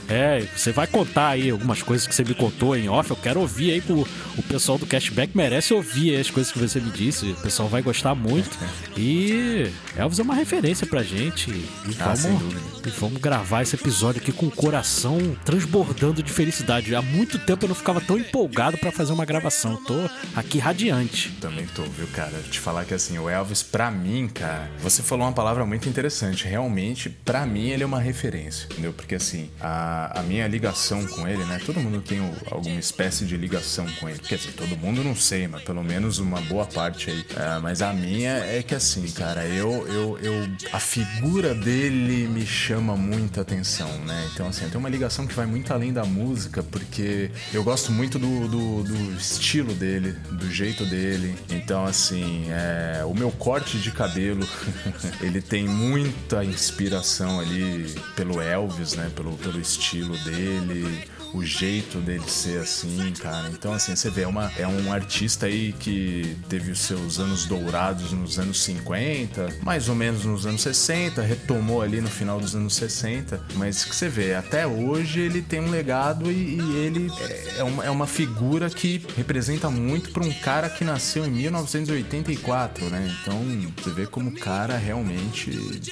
É, 0.08 0.46
você 0.56 0.72
vai 0.72 0.86
contar 0.86 1.28
aí 1.28 1.50
algumas 1.50 1.82
coisas 1.82 2.06
que 2.06 2.14
você 2.14 2.24
me 2.24 2.34
contou 2.34 2.76
em 2.76 2.88
off. 2.88 3.10
Eu 3.10 3.16
quero 3.16 3.40
ouvir 3.40 3.72
aí 3.72 3.80
pro 3.80 4.06
o 4.36 4.42
pessoal 4.42 4.78
do 4.78 4.86
Cashback 4.86 5.36
merece 5.36 5.74
ouvir 5.74 6.16
as 6.16 6.30
coisas 6.30 6.52
que 6.52 6.58
você 6.58 6.80
me 6.80 6.90
disse. 6.90 7.30
O 7.32 7.36
pessoal 7.36 7.68
vai 7.68 7.82
gostar 7.82 8.14
muito. 8.14 8.58
E 8.96 9.70
Elvis 9.96 10.18
é 10.18 10.22
uma 10.22 10.34
referência 10.34 10.86
pra 10.86 11.02
gente. 11.02 11.50
E 11.50 11.96
Ah, 12.00 12.14
vamos, 12.14 12.54
e 12.86 12.90
vamos 12.90 13.20
gravar 13.20 13.62
esse 13.62 13.74
episódio 13.76 14.20
aqui 14.20 14.32
com 14.32 14.46
o 14.46 14.50
coração 14.50 15.36
transbordando 15.44 16.22
de 16.22 16.32
felicidade. 16.32 16.94
Há 16.94 17.02
muito 17.02 17.38
tempo 17.38 17.64
eu 17.64 17.68
não 17.68 17.74
ficava 17.74 18.00
tão 18.00 18.18
empolgado 18.18 18.78
pra 18.78 18.90
fazer 18.90 19.12
uma 19.12 19.24
gravação. 19.24 19.72
Eu 19.72 19.78
tô 19.78 20.10
aqui 20.34 20.58
radiante. 20.58 21.30
Também 21.40 21.66
tô, 21.66 21.82
viu, 21.82 22.06
cara? 22.08 22.32
Te 22.50 22.58
falar 22.58 22.84
que 22.84 22.94
assim, 22.94 23.18
o 23.18 23.28
Elvis, 23.28 23.62
pra 23.62 23.90
mim, 23.90 24.28
cara, 24.28 24.70
você 24.80 25.02
falou 25.02 25.26
uma 25.26 25.32
palavra 25.32 25.64
muito 25.64 25.88
interessante. 25.88 26.46
Realmente, 26.46 27.08
pra 27.10 27.46
mim, 27.46 27.68
ele 27.68 27.82
é 27.82 27.86
uma 27.86 28.00
referência, 28.00 28.66
entendeu? 28.70 28.92
Porque 28.92 29.14
assim, 29.14 29.50
a, 29.60 29.91
a 30.14 30.22
minha 30.22 30.46
ligação 30.46 31.06
com 31.06 31.26
ele, 31.26 31.44
né? 31.44 31.60
Todo 31.64 31.78
mundo 31.80 32.00
tem 32.00 32.18
alguma 32.50 32.78
espécie 32.78 33.24
de 33.24 33.36
ligação 33.36 33.86
com 34.00 34.08
ele. 34.08 34.18
Quer 34.18 34.36
dizer, 34.36 34.52
todo 34.52 34.76
mundo 34.76 35.04
não 35.04 35.14
sei, 35.14 35.46
mas 35.46 35.62
pelo 35.62 35.82
menos 35.82 36.18
uma 36.18 36.40
boa 36.42 36.64
parte 36.64 37.10
aí. 37.10 37.24
Ah, 37.36 37.60
mas 37.62 37.82
a 37.82 37.92
minha 37.92 38.32
é 38.32 38.62
que 38.62 38.74
assim, 38.74 39.06
cara, 39.10 39.46
eu, 39.46 39.86
eu, 39.86 40.18
eu. 40.18 40.48
A 40.72 40.78
figura 40.78 41.54
dele 41.54 42.26
me 42.28 42.46
chama 42.46 42.96
muita 42.96 43.42
atenção, 43.42 43.88
né? 44.04 44.30
Então, 44.32 44.48
assim, 44.48 44.66
tenho 44.68 44.78
uma 44.78 44.88
ligação 44.88 45.26
que 45.26 45.34
vai 45.34 45.46
muito 45.46 45.72
além 45.72 45.92
da 45.92 46.04
música, 46.04 46.62
porque 46.62 47.30
eu 47.52 47.62
gosto 47.62 47.92
muito 47.92 48.18
do, 48.18 48.48
do, 48.48 48.82
do 48.84 49.12
estilo 49.16 49.74
dele, 49.74 50.12
do 50.30 50.50
jeito 50.50 50.86
dele. 50.86 51.34
Então, 51.50 51.84
assim, 51.84 52.46
é, 52.50 53.04
o 53.04 53.14
meu 53.14 53.30
corte 53.30 53.78
de 53.78 53.90
cabelo, 53.90 54.46
ele 55.20 55.40
tem 55.40 55.68
muita 55.68 56.44
inspiração 56.44 57.38
ali 57.38 57.94
pelo 58.16 58.40
Elvis, 58.40 58.94
né? 58.94 59.10
Pelo, 59.14 59.36
pelo 59.36 59.60
estilo 59.60 59.81
dele. 60.24 61.21
O 61.34 61.44
jeito 61.44 61.98
dele 61.98 62.28
ser 62.28 62.60
assim, 62.60 63.12
cara. 63.18 63.48
Então, 63.48 63.72
assim, 63.72 63.96
você 63.96 64.10
vê, 64.10 64.22
é, 64.22 64.26
uma, 64.26 64.50
é 64.56 64.66
um 64.66 64.92
artista 64.92 65.46
aí 65.46 65.72
que 65.72 66.36
teve 66.48 66.70
os 66.70 66.80
seus 66.80 67.18
anos 67.18 67.46
dourados 67.46 68.12
nos 68.12 68.38
anos 68.38 68.62
50, 68.62 69.48
mais 69.62 69.88
ou 69.88 69.94
menos 69.94 70.24
nos 70.24 70.46
anos 70.46 70.62
60, 70.62 71.22
retomou 71.22 71.82
ali 71.82 72.00
no 72.00 72.08
final 72.08 72.38
dos 72.38 72.54
anos 72.54 72.74
60, 72.74 73.40
mas 73.54 73.84
que 73.84 73.94
você 73.94 74.08
vê, 74.08 74.34
até 74.34 74.66
hoje 74.66 75.20
ele 75.20 75.42
tem 75.42 75.60
um 75.60 75.70
legado 75.70 76.30
e, 76.30 76.60
e 76.60 76.76
ele 76.76 77.10
é, 77.20 77.58
é 77.58 77.64
uma, 77.64 77.84
é 77.84 77.90
uma 77.90 78.06
figura 78.06 78.68
que 78.68 79.04
representa 79.16 79.70
muito 79.70 80.10
para 80.10 80.24
um 80.24 80.32
cara 80.32 80.68
que 80.68 80.84
nasceu 80.84 81.26
em 81.26 81.30
1984, 81.30 82.90
né? 82.90 83.16
Então, 83.20 83.40
você 83.76 83.90
vê 83.90 84.06
como 84.06 84.30
o 84.30 84.34
cara 84.34 84.76
realmente. 84.76 85.50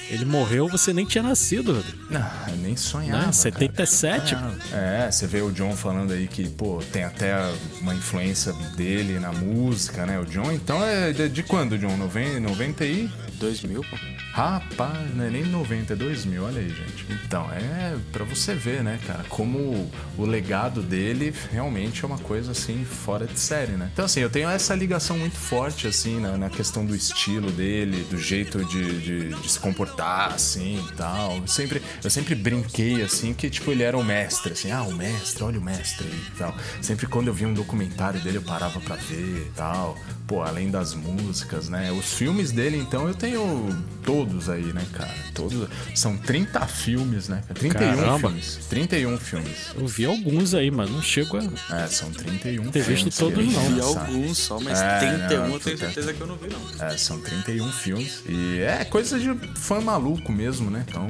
Ele 0.09 0.25
morreu, 0.25 0.67
você 0.67 0.93
nem 0.93 1.05
tinha 1.05 1.23
nascido, 1.23 1.73
Rodrigo. 1.73 1.97
Não, 2.09 2.31
eu 2.47 2.57
nem 2.57 2.75
sonhava. 2.75 3.27
Né? 3.27 3.31
77. 3.31 4.35
cara. 4.35 4.57
É, 4.71 5.11
você 5.11 5.27
vê 5.31 5.41
o 5.41 5.49
John 5.49 5.77
falando 5.77 6.11
aí 6.11 6.27
que, 6.27 6.49
pô, 6.49 6.83
tem 6.91 7.05
até 7.05 7.33
uma 7.79 7.95
influência 7.95 8.51
dele 8.75 9.17
na 9.17 9.31
música, 9.31 10.05
né? 10.05 10.19
O 10.19 10.25
John, 10.25 10.51
então 10.51 10.83
é 10.83 11.13
de, 11.13 11.29
de 11.29 11.41
quando, 11.41 11.77
John? 11.77 11.95
90, 11.95 12.41
90 12.41 12.85
e. 12.85 13.09
2000, 13.39 13.81
pô. 13.81 13.97
Rapaz, 14.33 15.13
não 15.13 15.25
é 15.25 15.29
nem 15.29 15.43
90, 15.43 15.91
é 15.91 15.95
2000, 15.95 16.43
olha 16.43 16.61
aí, 16.61 16.69
gente. 16.69 17.05
Então, 17.25 17.51
é 17.51 17.97
pra 18.13 18.23
você 18.23 18.53
ver, 18.53 18.81
né, 18.81 18.97
cara, 19.05 19.25
como 19.27 19.91
o 20.17 20.25
legado 20.25 20.81
dele 20.81 21.33
realmente 21.51 22.03
é 22.05 22.07
uma 22.07 22.17
coisa, 22.17 22.51
assim, 22.51 22.85
fora 22.85 23.27
de 23.27 23.37
série, 23.37 23.73
né? 23.73 23.89
Então, 23.91 24.05
assim, 24.05 24.21
eu 24.21 24.29
tenho 24.29 24.47
essa 24.47 24.73
ligação 24.73 25.17
muito 25.17 25.35
forte, 25.35 25.85
assim, 25.85 26.19
na, 26.21 26.37
na 26.37 26.49
questão 26.49 26.85
do 26.85 26.95
estilo 26.95 27.51
dele, 27.51 28.05
do 28.09 28.17
jeito 28.17 28.63
de, 28.63 29.01
de, 29.01 29.29
de 29.35 29.51
se 29.51 29.59
comportar, 29.59 30.33
assim, 30.33 30.81
e 30.87 30.95
tal. 30.95 31.35
Eu 31.35 31.47
sempre, 31.47 31.81
eu 32.01 32.09
sempre 32.09 32.35
brinquei, 32.35 33.01
assim, 33.01 33.33
que, 33.33 33.49
tipo, 33.49 33.69
ele 33.71 33.83
era 33.83 33.97
o 33.97 34.03
mestre, 34.03 34.53
assim, 34.53 34.71
ah, 34.71 34.83
o 34.83 34.93
mestre, 34.93 35.20
olha 35.41 35.59
o 35.59 35.61
mestre 35.61 36.07
aí 36.07 36.21
e 36.27 36.37
tal. 36.37 36.55
Sempre 36.81 37.07
quando 37.07 37.27
eu 37.27 37.33
via 37.33 37.47
um 37.47 37.53
documentário 37.53 38.19
dele, 38.21 38.37
eu 38.37 38.41
parava 38.41 38.79
pra 38.79 38.95
ver 38.95 39.47
e 39.47 39.51
tal. 39.55 39.97
Pô, 40.27 40.41
além 40.43 40.69
das 40.71 40.93
músicas, 40.93 41.67
né? 41.67 41.91
Os 41.91 42.13
filmes 42.13 42.51
dele, 42.53 42.77
então, 42.77 43.05
eu 43.07 43.13
tenho 43.13 43.67
todos 44.03 44.49
aí, 44.49 44.63
né, 44.73 44.85
cara? 44.93 45.13
Todos. 45.33 45.67
São 45.93 46.15
30 46.17 46.65
filmes, 46.67 47.27
né? 47.27 47.43
31 47.53 47.95
Caramba. 47.97 48.29
filmes. 48.29 48.59
31 48.69 49.17
filmes. 49.17 49.57
Eu 49.75 49.85
vi 49.87 50.05
alguns 50.05 50.53
aí, 50.53 50.71
mas 50.71 50.89
não 50.89 51.01
chego 51.01 51.37
a. 51.37 51.81
É, 51.83 51.87
são 51.87 52.09
31 52.11 52.71
Ter 52.71 52.83
filmes. 52.83 53.03
visto 53.03 53.19
todos, 53.19 53.45
não. 53.53 53.61
Vi 53.61 53.69
lança. 53.81 53.99
alguns 53.99 54.37
só, 54.37 54.59
mas 54.61 54.79
É, 54.79 54.99
31 54.99 55.37
não, 55.47 55.53
eu 55.53 55.59
tenho 55.59 55.77
certeza 55.77 56.13
que 56.13 56.21
eu 56.21 56.27
não 56.27 56.37
vi, 56.37 56.47
não. 56.49 56.85
É, 56.87 56.95
são 56.97 57.19
31 57.19 57.69
filmes. 57.73 58.23
E 58.29 58.59
é 58.61 58.85
coisa 58.85 59.19
de 59.19 59.33
fã 59.57 59.81
maluco 59.81 60.31
mesmo, 60.31 60.69
né? 60.71 60.85
Então, 60.87 61.07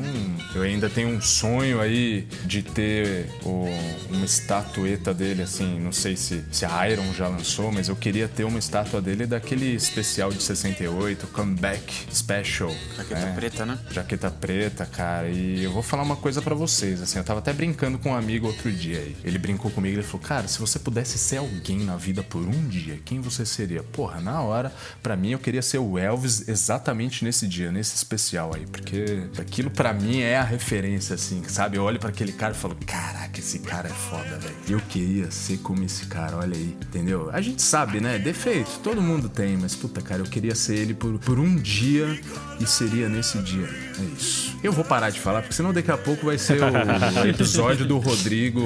eu 0.56 0.64
ainda 0.64 0.90
tenho 0.90 1.10
um 1.10 1.22
sonho 1.22 1.80
aí 1.80 2.28
de 2.46 2.64
ter 2.64 3.30
o- 3.46 3.68
uma 4.10 4.26
estatueta 4.26 5.14
dele, 5.14 5.42
assim. 5.44 5.80
Não 5.80 5.92
sei 5.92 6.16
se, 6.16 6.44
se 6.52 6.66
a 6.66 6.90
Iron 6.90 7.14
já 7.14 7.28
lançou, 7.28 7.72
mas 7.72 7.90
eu 7.90 7.96
queria 7.96 8.28
ter 8.28 8.44
uma 8.44 8.60
estátua 8.60 9.02
dele 9.02 9.26
daquele 9.26 9.76
especial 9.76 10.32
de 10.32 10.42
68, 10.42 11.28
Comeback 11.28 12.06
Special. 12.14 12.74
Jaqueta 12.98 13.26
né? 13.26 13.34
preta, 13.36 13.66
né? 13.66 13.80
Jaqueta 13.92 14.32
preta, 14.32 14.86
cara. 14.86 15.30
E 15.30 15.64
eu 15.64 15.72
vou 15.72 15.84
falar 15.84 16.04
uma 16.04 16.16
coisa 16.16 16.42
pra 16.42 16.56
vocês, 16.56 17.02
assim, 17.02 17.18
eu 17.18 17.24
tava 17.24 17.40
até 17.40 17.54
brincando 17.54 17.98
com 17.98 18.10
um 18.12 18.16
amigo 18.16 18.48
outro 18.48 18.72
dia 18.72 19.00
aí. 19.00 19.16
Ele 19.24 19.38
brincou 19.38 19.72
comigo, 19.72 19.96
ele 19.96 20.04
falou: 20.04 20.26
"Cara, 20.26 20.48
se 20.48 20.60
você 20.60 20.80
pudesse 20.80 21.18
ser 21.18 21.38
alguém 21.38 21.80
na 21.80 21.96
vida 21.96 22.24
por 22.24 22.42
um 22.42 22.68
dia, 22.68 23.00
quem 23.04 23.20
você 23.22 23.46
seria?" 23.46 23.84
Porra, 23.84 24.20
na 24.22 24.42
hora, 24.42 24.74
pra 25.02 25.16
mim 25.16 25.32
eu 25.32 25.40
queria 25.40 25.62
ser 25.62 25.78
o 25.80 25.98
Elvis 25.98 26.48
exatamente 26.48 27.24
nesse 27.24 27.48
dia, 27.48 27.72
nesse 27.72 27.96
especial 27.96 28.54
aí, 28.56 28.66
porque 28.66 29.28
aquilo 29.38 29.70
pra 29.70 29.94
mim 29.94 30.22
é 30.22 30.38
a 30.38 30.44
referência 30.44 31.16
assim, 31.16 31.44
sabe? 31.48 31.78
Eu 31.78 31.84
olho 31.84 32.00
pra 32.00 32.10
aquele 32.10 32.32
cara 32.32 32.54
e 32.54 32.58
falo: 32.58 32.76
"Caraca, 32.86 33.40
esse 33.40 33.60
cara 33.60 33.90
é 33.92 34.10
foda, 34.10 34.38
velho. 34.40 34.56
Eu 34.70 34.80
queria 34.90 35.30
ser 35.32 35.58
como 35.60 35.84
esse 35.84 36.06
cara, 36.06 36.38
olha 36.38 36.56
aí." 36.56 36.76
Entendeu? 36.82 37.30
A 37.34 37.42
gente 37.42 37.62
sabe, 37.62 38.00
né? 38.00 38.18
Defeitos, 38.20 38.78
todo 38.84 39.02
mundo 39.02 39.30
tem, 39.30 39.58
mas 39.58 39.76
puta, 39.76 40.02
cara, 40.02 40.22
eu 40.22 40.26
queria 40.26 40.56
ser 40.56 40.76
ele 40.78 40.94
por, 40.94 41.18
por 41.20 41.40
um 41.40 41.56
dia 41.56 42.20
e 42.60 42.66
seria 42.66 43.08
nesse 43.10 43.38
dia. 43.40 43.68
É 44.00 44.04
isso. 44.20 44.58
Eu 44.64 44.72
vou 44.72 44.84
parar 44.84 45.10
de 45.10 45.20
falar, 45.20 45.42
porque 45.42 45.54
senão 45.56 45.72
daqui 45.74 45.92
a 45.92 45.98
pouco 45.98 46.26
vai 46.26 46.38
ser 46.38 46.60
o 46.62 47.26
episódio 47.28 47.86
do 47.86 47.98
Rodrigo 47.98 48.62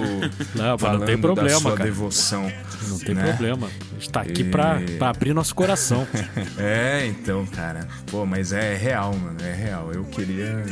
Não, 0.55 0.77
falando 0.77 0.99
não 1.01 1.05
tem 1.07 1.17
problema, 1.17 1.49
da 1.55 1.59
sua 1.61 1.71
cara. 1.77 1.83
devoção. 1.89 2.51
Não 2.87 2.99
tem 2.99 3.15
né? 3.15 3.23
problema. 3.29 3.67
A 3.67 3.93
gente 3.95 4.09
tá 4.09 4.21
aqui 4.21 4.41
E- 4.41 4.45
pra, 4.51 4.79
pra 4.97 5.09
abrir 5.09 5.33
nosso 5.33 5.53
coração. 5.55 6.07
É, 6.57 7.05
então, 7.07 7.45
cara. 7.45 7.87
Pô, 8.07 8.25
mas 8.25 8.51
é 8.53 8.75
real, 8.75 9.13
mano. 9.15 9.37
É 9.41 9.53
real. 9.53 9.91
Eu 9.93 10.03
queria. 10.05 10.63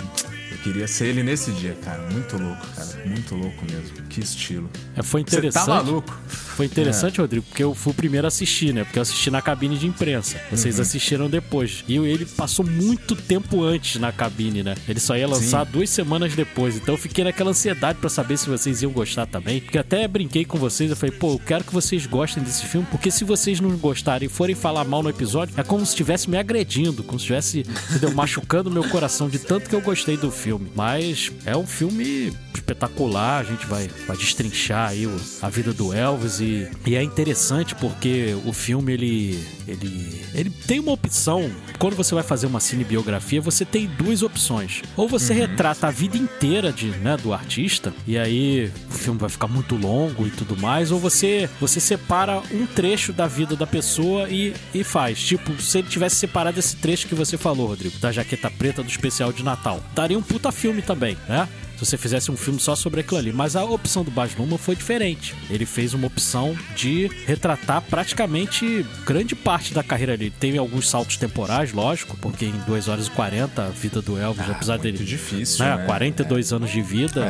Queria 0.64 0.88
ser 0.88 1.08
ele 1.08 1.24
nesse 1.24 1.52
dia, 1.52 1.76
cara. 1.84 2.02
Muito 2.10 2.38
louco, 2.38 2.66
cara. 2.76 3.04
Muito 3.06 3.36
louco 3.36 3.66
mesmo. 3.70 4.08
Que 4.08 4.22
estilo. 4.22 4.70
É, 4.96 5.04
foi 5.04 5.22
Você 5.22 5.36
interessante. 5.38 5.66
tá 5.66 5.74
maluco? 5.84 6.18
Foi 6.56 6.66
interessante, 6.68 7.20
Rodrigo, 7.20 7.44
porque 7.50 7.64
eu 7.64 7.74
fui 7.74 7.92
o 7.92 7.96
primeiro 7.96 8.26
a 8.26 8.30
assistir, 8.30 8.74
né? 8.74 8.84
Porque 8.84 8.98
eu 9.00 9.02
assisti 9.02 9.30
na 9.32 9.42
cabine 9.42 9.76
de 9.78 9.88
imprensa. 9.88 10.40
Vocês 10.52 10.76
Uhum. 10.76 10.82
assistiram 10.84 11.30
depois. 11.30 11.84
E 11.88 11.98
ele 11.98 12.26
passou 12.26 12.64
muito 12.66 13.16
tempo 13.16 13.64
antes 13.64 14.00
na 14.00 14.12
cabine, 14.12 14.62
né? 14.64 14.76
Ele 14.88 15.00
só 15.00 15.18
ia 15.18 15.28
lançar 15.28 15.66
duas 15.66 15.90
semanas 15.90 16.34
depois. 16.36 16.76
Então 16.78 16.94
eu 16.94 16.98
fiquei 17.00 17.24
naquela 17.24 17.50
ansiedade 17.50 17.98
pra 18.00 18.10
saber 18.10 18.38
se 18.38 18.48
vocês 18.48 18.82
iam 18.84 18.92
gostar 18.92 19.26
também. 19.26 19.60
Porque 19.62 19.78
até 19.80 20.08
brinquei 20.08 20.46
com 20.46 20.58
vocês. 20.58 20.92
Eu 20.92 20.96
falei, 20.96 21.16
pô, 21.16 21.34
eu 21.34 21.40
quero 21.40 21.64
que 21.64 21.74
vocês 21.74 22.06
gostem 22.06 22.42
desse 22.44 22.66
filme. 22.68 22.88
Porque 22.90 23.10
se 23.12 23.24
vocês 23.26 23.60
não 23.60 23.72
gostarem 23.72 24.28
e 24.28 24.30
forem 24.32 24.56
falar 24.56 24.86
mal 24.86 25.02
no 25.04 25.10
episódio, 25.10 25.56
é 25.58 25.64
como 25.64 25.84
se 25.86 25.92
estivesse 25.94 26.30
me 26.30 26.38
agredindo. 26.38 27.04
Como 27.04 27.20
se 27.20 27.24
estivesse, 27.34 27.66
entendeu? 27.90 28.12
Machucando 28.16 28.70
meu 28.72 28.88
coração 28.90 29.28
de 29.28 29.40
tanto 29.40 29.68
que 29.68 29.76
eu 29.76 29.82
gostei 29.82 30.16
do 30.18 30.30
filme. 30.32 30.53
Mas 30.76 31.32
é 31.46 31.56
um 31.56 31.66
filme 31.68 32.34
espetacular. 32.54 33.40
A 33.42 33.44
gente 33.44 33.66
vai, 33.66 33.90
vai 34.08 34.16
destrinchar 34.18 34.90
aí 34.90 35.06
o- 35.08 35.22
a 35.42 35.50
vida 35.50 35.74
do 35.74 35.94
Elvis. 35.94 36.40
E, 36.40 36.68
e 36.86 36.96
é 36.96 37.04
interessante 37.04 37.76
porque 37.76 38.36
o 38.46 38.54
filme, 38.54 38.94
ele, 38.94 39.44
ele, 39.68 40.22
ele 40.34 40.50
tem 40.50 40.80
uma 40.80 40.92
opção. 40.92 41.50
Quando 41.78 41.96
você 41.96 42.14
vai 42.16 42.24
fazer 42.24 42.46
uma 42.48 42.60
cinebiografia, 42.60 43.42
você 43.42 43.66
tem 43.66 43.88
duas 43.88 44.22
opções. 44.22 44.82
Ou 44.96 45.08
você 45.08 45.34
retrata 45.34 45.88
a 45.88 45.92
vida 45.92 46.18
inteira 46.18 46.72
de, 46.72 46.88
né, 46.88 47.18
do 47.18 47.34
artista, 47.34 47.94
e 48.08 48.18
aí 48.18 48.72
o 48.90 48.94
filme 48.94 49.20
vai 49.20 49.30
ficar 49.30 49.48
muito 49.48 49.76
longo 49.76 50.26
e 50.26 50.32
tudo 50.32 50.56
mais, 50.58 50.92
ou 50.92 51.00
você, 51.00 51.50
você 51.60 51.80
separa 51.80 52.42
um 52.52 52.66
trecho 52.66 53.12
da 53.12 53.28
vida 53.28 53.56
da 53.56 53.68
pessoa 53.68 54.30
e, 54.30 54.54
e 54.74 54.84
faz. 54.84 55.22
Tipo, 55.22 55.60
se 55.62 55.80
ele 55.80 55.88
tivesse 55.90 56.16
separado 56.18 56.60
esse 56.60 56.76
trecho 56.78 57.08
que 57.08 57.16
você 57.16 57.38
falou, 57.38 57.68
Rodrigo, 57.68 57.98
da 58.00 58.12
jaqueta 58.12 58.50
preta 58.50 58.82
do 58.84 58.90
especial 58.90 59.34
de 59.34 59.44
Natal. 59.44 59.84
Daria 59.94 60.18
um 60.18 60.22
puta 60.22 60.43
filme 60.52 60.82
também, 60.82 61.18
né? 61.28 61.48
se 61.78 61.86
você 61.86 61.98
fizesse 61.98 62.32
um 62.32 62.38
filme 62.38 62.60
só 62.60 62.76
sobre 62.76 63.02
aquilo 63.02 63.18
ali. 63.18 63.34
Mas 63.34 63.56
a 63.56 63.64
opção 63.64 64.04
do 64.04 64.12
Baz 64.12 64.36
Luhrmann 64.36 64.58
foi 64.58 64.76
diferente. 64.76 65.36
Ele 65.50 65.66
fez 65.66 65.94
uma 65.94 66.08
opção 66.08 66.56
de 66.76 67.08
retratar 67.26 67.82
praticamente 67.82 68.86
grande 69.06 69.36
parte 69.36 69.74
da 69.74 69.84
carreira 69.84 70.16
dele. 70.18 70.34
Teve 70.40 70.58
alguns 70.58 70.90
saltos 70.90 71.18
temporais, 71.18 71.74
lógico, 71.74 72.18
porque 72.18 72.46
em 72.46 72.58
2 72.68 72.88
horas 72.88 73.08
e 73.08 73.12
40 73.12 73.64
a 73.64 73.70
vida 73.70 74.02
do 74.02 74.18
Elvis, 74.18 74.50
apesar 74.50 74.74
muito 74.74 74.84
dele 74.84 75.04
difícil, 75.04 75.66
né, 75.66 75.78
né? 75.78 75.86
42 75.86 76.54
anos 76.54 76.72
de 76.72 76.82
vida, 76.82 77.22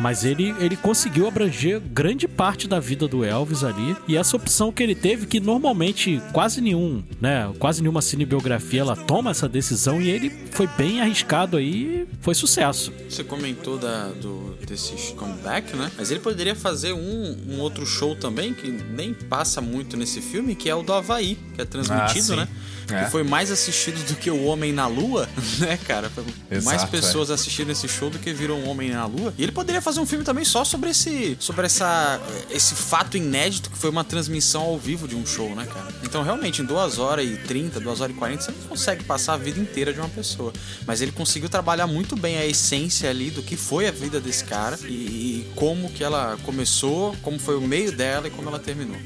mas 0.00 0.24
ele, 0.24 0.54
ele 0.58 0.76
conseguiu 0.76 1.26
abranger 1.26 1.80
grande 1.80 2.26
parte 2.28 2.66
da 2.68 2.78
vida 2.80 3.06
do 3.08 3.24
Elvis 3.24 3.64
ali. 3.64 3.96
E 4.06 4.16
essa 4.16 4.36
opção 4.36 4.70
que 4.72 4.82
ele 4.82 4.94
teve, 4.94 5.26
que 5.26 5.40
normalmente 5.40 6.22
quase 6.32 6.60
nenhum, 6.60 7.02
né, 7.20 7.52
quase 7.58 7.82
nenhuma 7.82 8.02
cinebiografia 8.02 8.80
ela 8.80 8.96
toma 8.96 9.30
essa 9.30 9.48
decisão 9.48 10.00
e 10.00 10.08
ele 10.08 10.30
foi 10.50 10.66
bem 10.66 11.00
arriscado 11.00 11.56
aí, 11.56 12.06
foi 12.20 12.34
sucesso. 12.34 12.92
Você 13.08 13.24
comentou 13.24 13.78
da, 13.78 14.08
do, 14.08 14.56
desse 14.66 15.12
comeback, 15.14 15.74
né? 15.76 15.90
Mas 15.96 16.10
ele 16.10 16.20
poderia 16.20 16.54
fazer 16.54 16.92
um, 16.92 17.36
um 17.48 17.60
outro 17.60 17.84
show 17.86 18.14
também, 18.16 18.52
que 18.54 18.70
nem 18.70 19.12
passa 19.14 19.60
muito 19.60 19.96
nesse 19.96 20.20
filme, 20.20 20.54
que 20.54 20.68
é 20.68 20.74
o 20.74 20.82
do 20.82 20.92
Havaí, 20.92 21.38
que 21.54 21.60
é 21.60 21.64
transmitido, 21.64 22.02
Ah, 22.04 22.08
sim. 22.22 22.36
né? 22.36 22.48
É. 22.90 23.04
Que 23.04 23.10
foi 23.10 23.22
mais 23.22 23.50
assistido 23.50 24.02
do 24.06 24.16
que 24.16 24.30
o 24.30 24.44
Homem 24.44 24.72
na 24.72 24.86
Lua, 24.86 25.28
né, 25.58 25.78
cara? 25.86 26.10
Foi 26.10 26.24
mais 26.62 26.82
Exato, 26.82 26.90
pessoas 26.90 27.30
assistiram 27.30 27.70
esse 27.70 27.88
show 27.88 28.10
do 28.10 28.18
que 28.18 28.32
viram 28.32 28.60
o 28.60 28.68
Homem 28.68 28.90
na 28.90 29.04
Lua. 29.06 29.34
E 29.36 29.42
ele 29.42 29.52
poderia 29.52 29.80
fazer 29.80 30.00
um 30.00 30.06
filme 30.06 30.24
também 30.24 30.44
só 30.44 30.64
sobre 30.64 30.90
esse, 30.90 31.36
sobre 31.40 31.66
essa, 31.66 32.20
esse 32.50 32.74
fato 32.74 33.16
inédito 33.16 33.70
que 33.70 33.78
foi 33.78 33.90
uma 33.90 34.04
transmissão 34.04 34.62
ao 34.62 34.78
vivo 34.78 35.06
de 35.06 35.14
um 35.14 35.26
show, 35.26 35.54
né, 35.54 35.66
cara? 35.66 35.88
Então, 36.02 36.22
realmente, 36.22 36.62
em 36.62 36.64
2 36.64 36.98
horas 36.98 37.26
e 37.26 37.36
30, 37.36 37.80
2 37.80 38.00
horas 38.00 38.14
e 38.14 38.18
40, 38.18 38.42
você 38.42 38.52
não 38.52 38.68
consegue 38.68 39.04
passar 39.04 39.34
a 39.34 39.36
vida 39.36 39.60
inteira 39.60 39.92
de 39.92 40.00
uma 40.00 40.08
pessoa. 40.08 40.52
Mas 40.86 41.00
ele 41.00 41.12
conseguiu 41.12 41.48
trabalhar 41.48 41.86
muito 41.86 42.16
bem 42.16 42.38
a 42.38 42.46
essência 42.46 43.10
ali 43.10 43.30
do 43.30 43.42
que 43.42 43.56
foi 43.56 43.86
a 43.86 43.90
vida 43.90 44.20
desse 44.20 44.44
cara 44.44 44.78
e, 44.84 44.86
e 44.86 45.52
como 45.54 45.90
que 45.90 46.02
ela 46.02 46.36
começou, 46.44 47.14
como 47.22 47.38
foi 47.38 47.56
o 47.56 47.60
meio 47.60 47.92
dela 47.92 48.28
e 48.28 48.30
como 48.30 48.48
ela 48.48 48.58
terminou. 48.58 48.96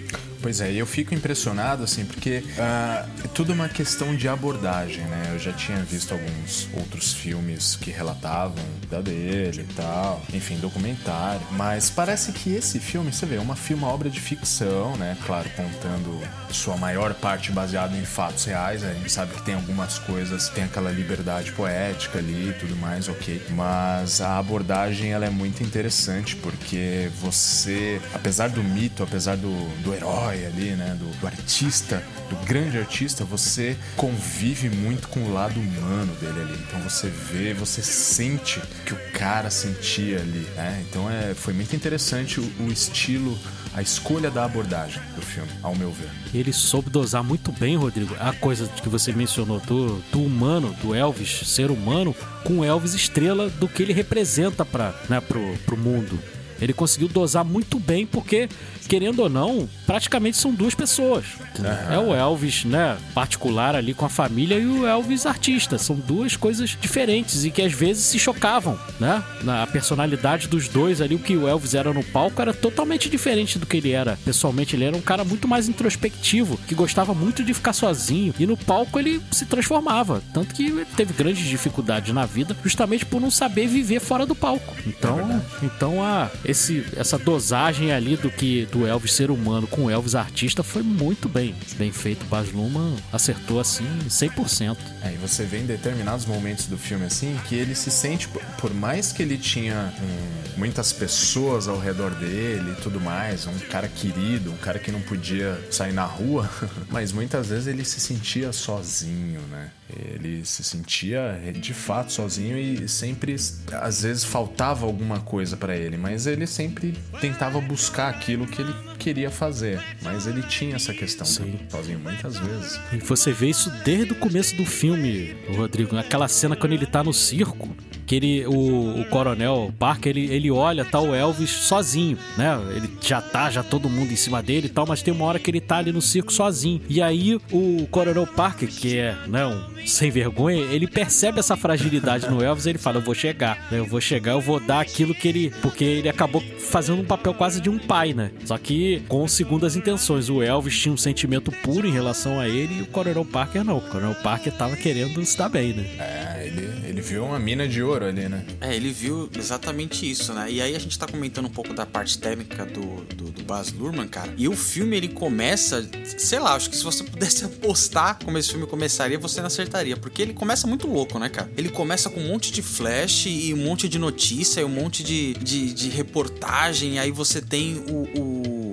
Pois 0.43 0.61
é, 0.61 0.73
eu 0.73 0.85
fico 0.85 1.15
impressionado, 1.15 1.85
assim, 1.85 2.05
porque 2.05 2.43
ah, 2.59 3.07
é 3.25 3.29
tudo 3.29 3.53
uma 3.53 3.69
questão 3.69 4.17
de 4.17 4.27
abordagem, 4.27 5.05
né? 5.05 5.31
Eu 5.33 5.39
já 5.39 5.53
tinha 5.53 5.79
visto 5.85 6.13
alguns 6.13 6.69
outros 6.75 7.15
filmes 7.15 7.77
que 7.77 7.93
relatavam 7.93 8.65
da 8.91 9.01
dele 9.01 9.65
e 9.71 9.75
tal, 9.75 10.21
enfim, 10.35 10.59
documentário, 10.59 11.41
mas 11.53 11.91
parece 11.91 12.33
que 12.33 12.53
esse 12.53 12.81
filme, 12.81 13.13
você 13.13 13.25
vê, 13.25 13.37
é 13.37 13.41
uma, 13.41 13.57
uma 13.71 13.87
obra 13.87 14.11
de 14.11 14.21
ficção, 14.21 14.97
né? 14.97 15.17
Claro, 15.25 15.49
contando 15.51 16.21
sua 16.51 16.77
maior 16.77 17.15
parte 17.15 17.53
baseado 17.53 17.97
em 17.97 18.05
fatos 18.05 18.45
reais, 18.45 18.83
a 18.83 18.93
gente 18.93 19.13
sabe 19.13 19.33
que 19.35 19.43
tem 19.43 19.55
algumas 19.55 20.01
coisas, 20.01 20.49
tem 20.49 20.65
aquela 20.65 20.91
liberdade 20.91 21.53
poética 21.53 22.19
ali 22.19 22.51
e 22.51 22.53
tudo 22.55 22.75
mais, 22.77 23.09
ok, 23.09 23.41
mas 23.51 24.21
a 24.21 24.39
abordagem 24.39 25.13
ela 25.13 25.25
é 25.25 25.31
muito 25.31 25.63
interessante 25.63 26.35
porque 26.35 27.09
você, 27.21 28.01
apesar 28.13 28.49
do 28.49 28.63
mito, 28.63 29.05
apesar 29.05 29.37
do, 29.37 29.53
do 29.83 29.95
herói 29.95 30.32
ali, 30.47 30.71
né, 30.71 30.97
do, 30.99 31.21
do 31.21 31.27
artista, 31.27 32.03
do 32.29 32.37
grande 32.47 32.79
artista, 32.79 33.25
você 33.25 33.77
convive 33.97 34.69
muito 34.69 35.09
com 35.09 35.21
o 35.21 35.33
lado 35.33 35.59
humano 35.61 36.15
dele 36.17 36.41
ali. 36.41 36.65
Então 36.67 36.81
você 36.81 37.09
vê, 37.09 37.53
você 37.55 37.83
sente 37.83 38.61
que 38.85 38.95
o 38.95 38.99
cara 39.13 39.51
sentia 39.51 40.19
ali, 40.19 40.47
né? 40.57 40.85
Então 40.89 41.11
é, 41.11 41.35
foi 41.35 41.53
muito 41.53 41.75
interessante 41.77 42.41
o, 42.41 42.53
o 42.61 42.73
estilo 42.73 43.39
a 43.75 43.81
escolha 43.81 44.31
da 44.31 44.45
abordagem 44.45 45.03
do 45.15 45.23
filme, 45.23 45.49
ao 45.63 45.75
meu 45.75 45.91
ver. 45.91 46.11
Ele 46.35 46.53
soube 46.53 46.91
dosar 46.91 47.25
muito 47.25 47.51
bem, 47.53 47.77
Rodrigo, 47.77 48.15
a 48.21 48.33
coisa 48.33 48.67
que 48.69 48.89
você 48.89 49.13
mencionou 49.13 49.61
do, 49.61 49.99
do 50.13 50.23
humano, 50.23 50.77
do 50.83 50.95
Elvis 50.95 51.41
ser 51.47 51.71
humano, 51.71 52.15
com 52.45 52.59
o 52.59 52.65
Elvis 52.65 52.95
estrela 52.95 53.49
do 53.49 53.67
que 53.67 53.83
ele 53.83 53.93
representa 53.93 54.65
para 54.65 54.95
né, 55.09 55.21
pro, 55.21 55.57
pro 55.65 55.77
mundo. 55.77 56.19
Ele 56.61 56.73
conseguiu 56.73 57.09
dosar 57.09 57.45
muito 57.45 57.81
bem, 57.81 58.07
porque, 58.07 58.49
querendo 58.89 59.21
ou 59.21 59.29
não, 59.29 59.69
praticamente 59.87 60.37
são 60.37 60.53
duas 60.53 60.75
pessoas. 60.75 61.25
Uhum. 61.59 61.95
É 61.95 61.99
o 61.99 62.15
Elvis, 62.15 62.65
né, 62.65 62.97
particular 63.15 63.75
ali 63.75 63.95
com 63.95 64.05
a 64.05 64.09
família 64.09 64.59
e 64.59 64.67
o 64.67 64.87
Elvis 64.87 65.27
artista. 65.27 65.79
São 65.79 65.97
duas 65.97 66.37
coisas 66.37 66.77
diferentes 66.81 67.45
e 67.45 67.51
que 67.51 67.63
às 67.63 67.73
vezes 67.73 68.05
se 68.05 68.19
chocavam, 68.19 68.79
né? 69.01 69.23
Na 69.43 69.67
personalidade 69.67 70.49
dos 70.49 70.69
dois 70.69 71.01
ali, 71.01 71.15
o 71.15 71.19
que 71.19 71.37
o 71.37 71.49
Elvis 71.49 71.75
era 71.75 71.93
no 71.93 72.05
palco 72.05 72.41
era 72.41 72.53
totalmente 72.53 73.09
diferente 73.09 73.59
do 73.59 73.67
que 73.67 73.77
ele 73.77 73.93
era. 73.93 74.19
Pessoalmente, 74.25 74.77
ele 74.77 74.85
era 74.85 74.97
um 74.97 75.01
cara 75.01 75.25
muito 75.25 75.49
mais 75.49 75.69
introspectivo, 75.69 76.59
que 76.67 76.75
gostava 76.75 77.15
muito 77.15 77.45
de 77.45 77.55
ficar 77.55 77.73
sozinho. 77.73 78.35
E 78.39 78.47
no 78.47 78.57
palco 78.57 78.99
ele 78.99 79.21
se 79.31 79.47
transformava. 79.47 80.23
Tanto 80.33 80.55
que 80.55 80.67
ele 80.67 80.85
teve 80.97 81.13
grandes 81.13 81.47
dificuldades 81.47 82.15
na 82.15 82.27
vida, 82.27 82.57
justamente 82.63 83.05
por 83.05 83.21
não 83.21 83.31
saber 83.31 83.67
viver 83.67 84.01
fora 84.01 84.27
do 84.27 84.35
palco. 84.35 84.75
Então, 84.87 85.19
é 85.21 85.65
então 85.65 86.03
a, 86.03 86.31
esse, 86.45 86.85
essa 86.97 87.19
dosagem 87.19 87.93
ali 87.93 88.17
do 88.17 88.31
que 88.31 88.67
do 88.73 88.87
Elvis 88.87 89.13
ser 89.13 89.31
humano 89.31 89.67
com 89.67 89.85
o 89.85 89.91
Elvis 89.91 90.15
artista 90.15 90.63
foi 90.63 90.83
muito 90.83 91.29
bem, 91.29 91.55
bem 91.77 91.93
feito. 91.93 92.25
Baz 92.25 92.51
Luhrmann 92.51 92.97
acertou 93.13 93.61
assim 93.61 93.87
100%. 94.09 94.79
É, 95.03 95.13
e 95.13 95.17
você 95.19 95.45
vê 95.45 95.59
em 95.59 95.67
determinados 95.67 96.25
momentos 96.25 96.67
do 96.67 96.79
filme 96.79 97.05
assim 97.05 97.39
que 97.47 97.55
ele 97.55 97.75
se 97.75 97.91
sente, 97.91 98.29
por 98.59 98.73
mais 98.73 99.13
que 99.13 99.23
ele 99.23 99.37
tinha 99.37 99.93
um, 100.01 100.59
muitas 100.59 100.91
pessoas 100.91 101.69
ao 101.69 101.79
redor 101.79 102.11
dele 102.13 102.73
e 102.73 102.83
tudo 102.83 102.99
mais, 102.99 103.47
um 103.47 103.59
cara 103.59 103.89
querido, 103.89 104.51
um 104.51 104.57
cara 104.57 104.79
que 104.79 104.91
não 104.91 105.03
podia 105.03 105.61
sair 105.71 105.93
na 105.93 106.05
rua, 106.05 106.49
mas 106.91 107.13
muitas 107.13 107.49
vezes 107.49 107.67
ele 107.67 107.85
se 107.85 108.01
sentia 108.01 108.53
sozinho, 108.53 109.41
né? 109.51 109.71
Ele 109.97 110.45
se 110.45 110.63
sentia 110.65 111.41
de 111.55 111.75
fato 111.75 112.13
sozinho 112.13 112.59
e 112.59 112.89
sempre, 112.89 113.37
às 113.73 114.03
vezes, 114.03 114.25
faltava 114.25 114.87
alguma 114.87 115.21
coisa 115.21 115.57
para 115.57 115.77
ele, 115.77 115.97
mas 115.97 116.27
ele 116.27 116.47
sempre 116.47 116.95
tentava 117.21 117.61
buscar 117.61 118.09
aquilo 118.09 118.47
que 118.47 118.63
ele 118.63 118.75
queria 119.03 119.31
fazer. 119.31 119.83
Mas 120.01 120.27
ele 120.27 120.43
tinha 120.43 120.77
essa 120.77 120.95
questão 120.95 121.27
Sim. 121.27 121.59
sozinho 121.69 121.99
muitas 121.99 122.39
vezes. 122.39 122.81
E 122.93 122.99
você 122.99 123.33
vê 123.33 123.49
isso 123.49 123.71
desde 123.85 124.13
o 124.13 124.17
começo 124.17 124.55
do 124.55 124.65
filme, 124.65 125.35
Rodrigo. 125.57 125.95
Naquela 125.95 126.29
cena 126.29 126.55
quando 126.55 126.73
ele 126.73 126.87
tá 126.87 127.03
no 127.03 127.13
circo, 127.13 127.69
que 128.07 128.15
ele, 128.15 128.47
o, 128.47 129.01
o 129.01 129.05
coronel 129.07 129.73
Parker, 129.79 130.11
ele, 130.11 130.33
ele 130.33 130.51
olha 130.51 130.85
tá 130.85 131.01
o 131.01 131.15
Elvis 131.15 131.51
sozinho, 131.51 132.19
né? 132.37 132.61
Ele 132.77 132.89
já 133.01 133.21
tá, 133.21 133.51
já 133.51 133.63
todo 133.63 133.89
mundo 133.89 134.13
em 134.13 134.17
cima 134.17 134.43
dele 134.43 134.67
e 134.67 134.71
tal, 134.71 134.87
mas 134.87 135.03
tem 135.03 135.13
uma 135.15 135.25
hora 135.25 135.39
que 135.39 135.51
ele 135.51 135.61
tá 135.61 135.79
ali 135.79 135.93
no 135.93 136.03
circo 136.03 136.33
sozinho. 136.33 136.81
E 136.89 137.01
aí 137.01 137.41
o 137.51 137.87
coronel 137.91 138.27
Parker, 138.27 138.69
que 138.69 138.99
é, 138.99 139.17
né, 139.27 139.47
um 139.47 139.73
sem 139.87 140.11
vergonha, 140.11 140.61
ele 140.61 140.87
percebe 140.87 141.39
essa 141.39 141.57
fragilidade 141.57 142.29
no 142.29 142.43
Elvis 142.43 142.67
e 142.67 142.71
ele 142.71 142.79
fala: 142.79 142.99
Eu 142.99 143.03
vou 143.03 143.15
chegar, 143.15 143.67
né? 143.71 143.79
eu 143.79 143.87
vou 143.87 144.01
chegar, 144.01 144.33
eu 144.33 144.41
vou 144.41 144.61
dar 144.61 144.81
aquilo 144.81 145.15
que 145.15 145.29
ele. 145.29 145.53
Porque 145.63 145.83
ele 145.83 146.09
acabou 146.09 146.43
fazendo 146.59 147.01
um 147.01 147.05
papel 147.05 147.33
quase 147.35 147.61
de 147.61 147.71
um 147.71 147.79
pai, 147.79 148.13
né? 148.13 148.31
Só 148.45 148.59
que 148.59 148.92
com 149.01 149.27
segundas 149.29 149.77
intenções. 149.77 150.29
O 150.29 150.43
Elvis 150.43 150.79
tinha 150.79 150.93
um 150.93 150.97
sentimento 150.97 151.51
puro 151.63 151.87
em 151.87 151.93
relação 151.93 152.39
a 152.41 152.49
ele 152.49 152.79
e 152.79 152.83
o 152.83 152.87
Coronel 152.87 153.25
Parker 153.25 153.65
não. 153.65 153.79
O 153.79 153.81
Coronel 153.81 154.15
Parker 154.17 154.53
tava 154.53 154.77
querendo 154.77 155.25
se 155.25 155.37
dar 155.37 155.49
bem, 155.49 155.73
né? 155.73 155.87
É, 155.99 156.47
ele, 156.47 156.89
ele 156.89 157.01
viu 157.01 157.25
uma 157.25 157.39
mina 157.39 157.67
de 157.67 157.83
ouro 157.83 158.07
ali, 158.07 158.29
né? 158.29 158.45
É, 158.61 158.75
ele 158.75 158.91
viu 158.91 159.31
exatamente 159.37 160.09
isso, 160.09 160.33
né? 160.33 160.51
E 160.51 160.61
aí 160.61 160.75
a 160.75 160.79
gente 160.79 160.99
tá 160.99 161.07
comentando 161.07 161.47
um 161.47 161.51
pouco 161.51 161.73
da 161.73 161.87
parte 161.87 162.19
técnica 162.19 162.67
do, 162.67 163.03
do, 163.15 163.31
do 163.31 163.43
Baz 163.45 163.73
Luhrmann, 163.73 164.09
cara. 164.09 164.33
E 164.37 164.49
o 164.49 164.57
filme 164.57 164.97
ele 164.97 165.09
começa, 165.09 165.89
sei 166.05 166.39
lá, 166.39 166.55
acho 166.55 166.71
que 166.71 166.77
se 166.77 166.85
você 166.85 167.05
pudesse 167.23 167.45
apostar 167.45 168.19
como 168.25 168.39
esse 168.39 168.51
filme 168.51 168.67
começaria, 168.67 169.19
você 169.19 169.41
não 169.41 169.47
acertaria 169.47 169.97
porque 169.97 170.23
ele 170.23 170.35
começa 170.35 170.67
muito 170.67 170.87
louco, 170.87 171.19
né, 171.19 171.29
cara? 171.29 171.51
Ele 171.57 171.69
começa 171.69 172.11
com 172.11 172.21
um 172.21 172.29
monte 172.29 172.53
de 172.53 172.63
flash 172.63 173.27
e 173.27 173.55
um 173.55 173.59
monte 173.59 173.89
de 173.89 173.99
notícia 173.99 174.61
e 174.61 174.65
um 174.65 174.69
monte 174.69 175.03
de, 175.03 175.35
de, 175.35 175.73
de 175.73 175.89
reportagem, 175.89 176.99
aí 176.99 177.11
você 177.11 177.41
tem 177.41 177.77
o, 177.89 178.21
o 178.21 178.73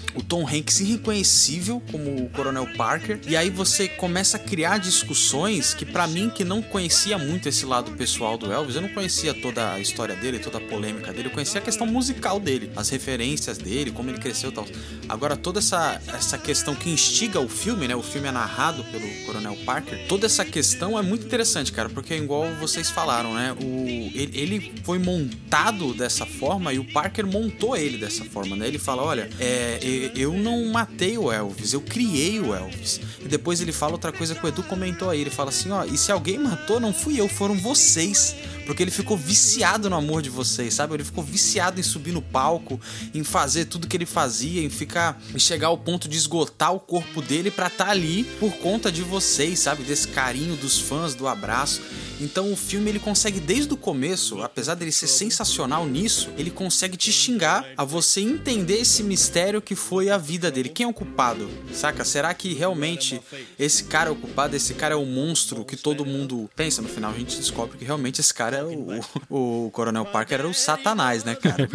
o 0.15 0.21
Tom 0.21 0.47
Hanks 0.47 0.79
irreconhecível 0.79 1.81
como 1.91 2.23
o 2.23 2.29
Coronel 2.29 2.67
Parker, 2.75 3.19
e 3.27 3.35
aí 3.35 3.49
você 3.49 3.87
começa 3.87 4.37
a 4.37 4.39
criar 4.39 4.77
discussões 4.77 5.73
que 5.73 5.85
para 5.85 6.07
mim 6.07 6.29
que 6.29 6.43
não 6.43 6.61
conhecia 6.61 7.17
muito 7.17 7.47
esse 7.47 7.65
lado 7.65 7.91
pessoal 7.91 8.37
do 8.37 8.51
Elvis, 8.51 8.75
eu 8.75 8.81
não 8.81 8.89
conhecia 8.89 9.33
toda 9.33 9.73
a 9.73 9.79
história 9.79 10.15
dele, 10.15 10.39
toda 10.39 10.57
a 10.57 10.61
polêmica 10.61 11.11
dele, 11.11 11.27
eu 11.27 11.31
conhecia 11.31 11.59
a 11.59 11.63
questão 11.63 11.87
musical 11.87 12.39
dele, 12.39 12.71
as 12.75 12.89
referências 12.89 13.57
dele, 13.57 13.91
como 13.91 14.09
ele 14.09 14.19
cresceu 14.19 14.49
e 14.49 14.53
tal. 14.53 14.67
Agora 15.07 15.35
toda 15.35 15.59
essa 15.59 16.01
essa 16.07 16.37
questão 16.37 16.75
que 16.75 16.89
instiga 16.89 17.39
o 17.39 17.49
filme, 17.49 17.87
né? 17.87 17.95
O 17.95 18.03
filme 18.03 18.27
é 18.27 18.31
narrado 18.31 18.83
pelo 18.85 19.07
Coronel 19.25 19.55
Parker. 19.65 20.07
Toda 20.07 20.25
essa 20.25 20.45
questão 20.45 20.97
é 20.97 21.01
muito 21.01 21.25
interessante, 21.25 21.71
cara, 21.71 21.89
porque 21.89 22.15
igual 22.15 22.53
vocês 22.55 22.89
falaram, 22.89 23.33
né? 23.33 23.55
O 23.61 23.81
ele, 24.13 24.31
ele 24.33 24.73
foi 24.83 24.99
montado 24.99 25.93
dessa 25.93 26.25
forma 26.25 26.73
e 26.73 26.79
o 26.79 26.83
Parker 26.83 27.25
montou 27.25 27.75
ele 27.75 27.97
dessa 27.97 28.23
forma, 28.25 28.55
né? 28.55 28.67
Ele 28.67 28.79
fala, 28.79 29.03
olha, 29.03 29.29
é, 29.39 29.79
eu 30.15 30.33
não 30.33 30.65
matei 30.67 31.17
o 31.17 31.31
Elvis, 31.31 31.73
eu 31.73 31.81
criei 31.81 32.39
o 32.39 32.53
Elvis. 32.53 32.99
E 33.19 33.27
depois 33.27 33.61
ele 33.61 33.71
fala 33.71 33.93
outra 33.93 34.11
coisa 34.11 34.33
que 34.33 34.45
o 34.45 34.47
Edu 34.47 34.63
comentou 34.63 35.09
aí. 35.09 35.21
Ele 35.21 35.29
fala 35.29 35.49
assim: 35.49 35.71
ó, 35.71 35.83
e 35.85 35.97
se 35.97 36.11
alguém 36.11 36.37
matou, 36.37 36.79
não 36.79 36.93
fui 36.93 37.19
eu, 37.19 37.27
foram 37.27 37.55
vocês. 37.55 38.35
Porque 38.71 38.83
ele 38.83 38.89
ficou 38.89 39.17
viciado 39.17 39.89
no 39.89 39.97
amor 39.97 40.21
de 40.21 40.29
vocês, 40.29 40.75
sabe? 40.75 40.93
Ele 40.93 41.03
ficou 41.03 41.21
viciado 41.21 41.77
em 41.77 41.83
subir 41.83 42.13
no 42.13 42.21
palco, 42.21 42.79
em 43.13 43.21
fazer 43.21 43.65
tudo 43.65 43.85
que 43.85 43.97
ele 43.97 44.05
fazia, 44.05 44.63
em 44.63 44.69
ficar, 44.69 45.21
em 45.35 45.39
chegar 45.39 45.67
ao 45.67 45.77
ponto 45.77 46.07
de 46.07 46.15
esgotar 46.15 46.73
o 46.73 46.79
corpo 46.79 47.21
dele 47.21 47.51
para 47.51 47.67
estar 47.67 47.87
tá 47.87 47.91
ali 47.91 48.23
por 48.39 48.53
conta 48.59 48.89
de 48.89 49.01
vocês, 49.01 49.59
sabe? 49.59 49.83
Desse 49.83 50.07
carinho 50.07 50.55
dos 50.55 50.79
fãs, 50.79 51.13
do 51.13 51.27
abraço. 51.27 51.81
Então 52.21 52.53
o 52.53 52.55
filme 52.55 52.87
ele 52.87 52.99
consegue 52.99 53.39
desde 53.39 53.73
o 53.73 53.77
começo, 53.77 54.43
apesar 54.43 54.75
dele 54.75 54.91
ser 54.91 55.07
sensacional 55.07 55.87
nisso, 55.87 56.29
ele 56.37 56.51
consegue 56.51 56.95
te 56.95 57.11
xingar 57.11 57.65
a 57.75 57.83
você 57.83 58.21
entender 58.21 58.81
esse 58.81 59.01
mistério 59.01 59.59
que 59.59 59.75
foi 59.75 60.11
a 60.11 60.19
vida 60.19 60.51
dele. 60.51 60.69
Quem 60.69 60.85
é 60.85 60.87
o 60.87 60.93
culpado? 60.93 61.49
Saca? 61.73 62.05
Será 62.05 62.31
que 62.35 62.53
realmente 62.53 63.19
esse 63.57 63.85
cara 63.85 64.09
é 64.09 64.13
o 64.13 64.15
culpado? 64.15 64.55
Esse 64.55 64.75
cara 64.75 64.93
é 64.93 64.97
o 64.97 65.05
monstro 65.05 65.65
que 65.65 65.75
todo 65.75 66.05
mundo 66.05 66.47
pensa? 66.55 66.79
No 66.79 66.87
final 66.87 67.11
a 67.11 67.17
gente 67.17 67.37
descobre 67.37 67.79
que 67.79 67.83
realmente 67.83 68.21
esse 68.21 68.33
cara 68.33 68.60
o, 68.63 69.65
o, 69.65 69.71
Coronel 69.71 70.05
Parker 70.05 70.39
era 70.39 70.47
o 70.47 70.53
Satanás, 70.53 71.23
né, 71.23 71.35
cara? 71.35 71.67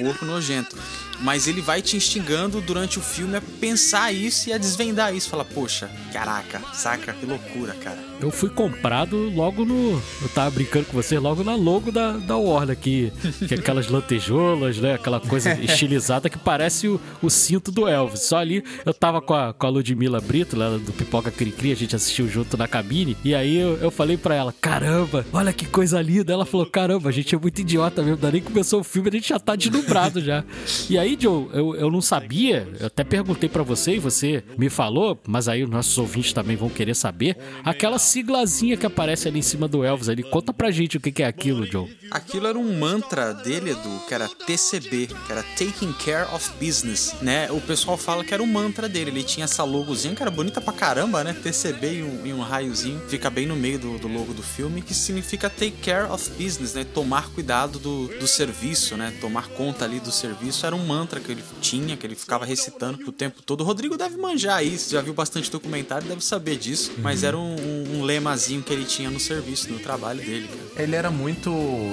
Um 0.00 0.04
porco 0.04 0.24
nojento. 0.24 0.76
Mas 1.20 1.46
ele 1.46 1.60
vai 1.60 1.80
te 1.80 1.96
instigando 1.96 2.60
durante 2.60 2.98
o 2.98 3.02
filme 3.02 3.36
a 3.36 3.42
pensar 3.60 4.12
isso 4.12 4.48
e 4.48 4.52
a 4.52 4.58
desvendar 4.58 5.14
isso. 5.14 5.28
Fala, 5.28 5.44
poxa, 5.44 5.90
caraca, 6.12 6.60
saca? 6.72 7.12
Que 7.12 7.26
loucura, 7.26 7.74
cara. 7.74 7.98
Eu 8.20 8.30
fui 8.30 8.48
comprado 8.48 9.16
logo 9.30 9.64
no. 9.64 10.00
Eu 10.22 10.28
tava 10.34 10.50
brincando 10.50 10.86
com 10.86 10.92
você, 10.92 11.18
logo 11.18 11.42
na 11.44 11.54
logo 11.54 11.90
da, 11.90 12.12
da 12.12 12.36
Warner, 12.36 12.76
que, 12.76 13.12
que 13.46 13.54
é 13.54 13.58
aquelas 13.58 13.88
lantejoulas, 13.88 14.78
né? 14.78 14.94
Aquela 14.94 15.20
coisa 15.20 15.52
estilizada 15.60 16.30
que 16.30 16.38
parece 16.38 16.88
o, 16.88 17.00
o 17.20 17.28
cinto 17.28 17.70
do 17.70 17.86
Elvis. 17.88 18.22
Só 18.22 18.38
ali 18.38 18.64
eu 18.84 18.94
tava 18.94 19.20
com 19.20 19.34
a, 19.34 19.52
com 19.52 19.66
a 19.66 19.70
Ludmilla 19.70 20.20
Brito, 20.20 20.56
lá 20.56 20.70
do 20.78 20.92
Pipoca 20.92 21.30
Cricri, 21.30 21.72
a 21.72 21.76
gente 21.76 21.94
assistiu 21.94 22.28
junto 22.28 22.56
na 22.56 22.68
cabine. 22.68 23.16
E 23.24 23.34
aí 23.34 23.56
eu, 23.56 23.76
eu 23.76 23.90
falei 23.90 24.16
pra 24.16 24.34
ela: 24.34 24.54
caramba, 24.60 25.26
olha 25.32 25.52
que 25.52 25.66
coisa 25.66 26.00
linda. 26.00 26.32
Ela 26.32 26.46
falou: 26.46 26.66
caramba, 26.66 27.08
a 27.08 27.12
gente 27.12 27.34
é 27.34 27.38
muito 27.38 27.60
idiota 27.60 28.02
mesmo. 28.02 28.16
Daí 28.16 28.40
começou 28.40 28.80
o 28.80 28.84
filme, 28.84 29.08
a 29.08 29.12
gente 29.12 29.28
já 29.28 29.38
tá 29.38 29.54
deslumbrado 29.56 30.20
já. 30.20 30.44
E 30.88 30.98
aí, 30.98 31.03
Joe, 31.20 31.48
eu, 31.52 31.74
eu 31.76 31.90
não 31.90 32.00
sabia, 32.00 32.66
eu 32.80 32.86
até 32.86 33.04
perguntei 33.04 33.48
para 33.48 33.62
você 33.62 33.96
e 33.96 33.98
você 33.98 34.42
me 34.56 34.70
falou, 34.70 35.20
mas 35.26 35.48
aí 35.48 35.62
os 35.62 35.68
nossos 35.68 35.98
ouvintes 35.98 36.32
também 36.32 36.56
vão 36.56 36.70
querer 36.70 36.94
saber. 36.94 37.36
Aquela 37.62 37.98
siglazinha 37.98 38.76
que 38.76 38.86
aparece 38.86 39.28
ali 39.28 39.40
em 39.40 39.42
cima 39.42 39.68
do 39.68 39.84
Elvis 39.84 40.08
ali. 40.08 40.22
Conta 40.22 40.52
pra 40.54 40.70
gente 40.70 40.96
o 40.96 41.00
que 41.00 41.12
que 41.12 41.22
é 41.22 41.26
aquilo, 41.26 41.66
Joe. 41.66 41.94
Aquilo 42.10 42.46
era 42.46 42.58
um 42.58 42.78
mantra 42.78 43.34
dele, 43.34 43.72
Edu, 43.72 44.00
que 44.08 44.14
era 44.14 44.28
TCB, 44.28 45.08
que 45.08 45.32
era 45.32 45.42
Taking 45.42 45.92
Care 45.92 46.32
of 46.34 46.50
Business, 46.58 47.14
né? 47.20 47.50
O 47.50 47.60
pessoal 47.60 47.98
fala 47.98 48.24
que 48.24 48.32
era 48.32 48.42
um 48.42 48.46
mantra 48.46 48.88
dele. 48.88 49.10
Ele 49.10 49.22
tinha 49.22 49.44
essa 49.44 49.62
logozinha 49.62 50.14
que 50.14 50.22
era 50.22 50.30
bonita 50.30 50.60
pra 50.60 50.72
caramba, 50.72 51.22
né? 51.22 51.34
TCB 51.34 51.98
e 51.98 52.02
um, 52.02 52.26
e 52.26 52.32
um 52.32 52.40
raiozinho. 52.40 53.00
Fica 53.08 53.28
bem 53.28 53.46
no 53.46 53.56
meio 53.56 53.78
do, 53.78 53.98
do 53.98 54.08
logo 54.08 54.32
do 54.32 54.42
filme, 54.42 54.80
que 54.80 54.94
significa 54.94 55.50
Take 55.50 55.76
Care 55.82 56.10
of 56.10 56.30
Business, 56.30 56.72
né? 56.72 56.84
Tomar 56.84 57.28
cuidado 57.30 57.78
do, 57.78 58.08
do 58.08 58.26
serviço, 58.26 58.96
né? 58.96 59.12
Tomar 59.20 59.48
conta 59.48 59.84
ali 59.84 60.00
do 60.00 60.10
serviço. 60.10 60.64
Era 60.64 60.74
um 60.74 60.84
mantra 60.86 60.93
que 61.24 61.32
ele 61.32 61.42
tinha, 61.60 61.96
que 61.96 62.06
ele 62.06 62.14
ficava 62.14 62.44
recitando 62.44 62.98
o 63.08 63.12
tempo 63.12 63.42
todo. 63.42 63.60
O 63.62 63.64
Rodrigo 63.64 63.96
deve 63.96 64.16
manjar 64.16 64.64
isso, 64.64 64.90
já 64.92 65.00
viu 65.02 65.12
bastante 65.14 65.50
documentário, 65.50 66.06
deve 66.08 66.24
saber 66.24 66.56
disso. 66.56 66.92
Mas 66.98 67.22
era 67.24 67.36
um, 67.36 67.56
um, 67.56 67.98
um 67.98 68.02
lemazinho 68.04 68.62
que 68.62 68.72
ele 68.72 68.84
tinha 68.84 69.10
no 69.10 69.18
serviço, 69.20 69.70
no 69.72 69.78
trabalho 69.78 70.20
dele, 70.24 70.48
cara. 70.48 70.82
Ele 70.84 70.96
era 70.96 71.10
muito, 71.10 71.50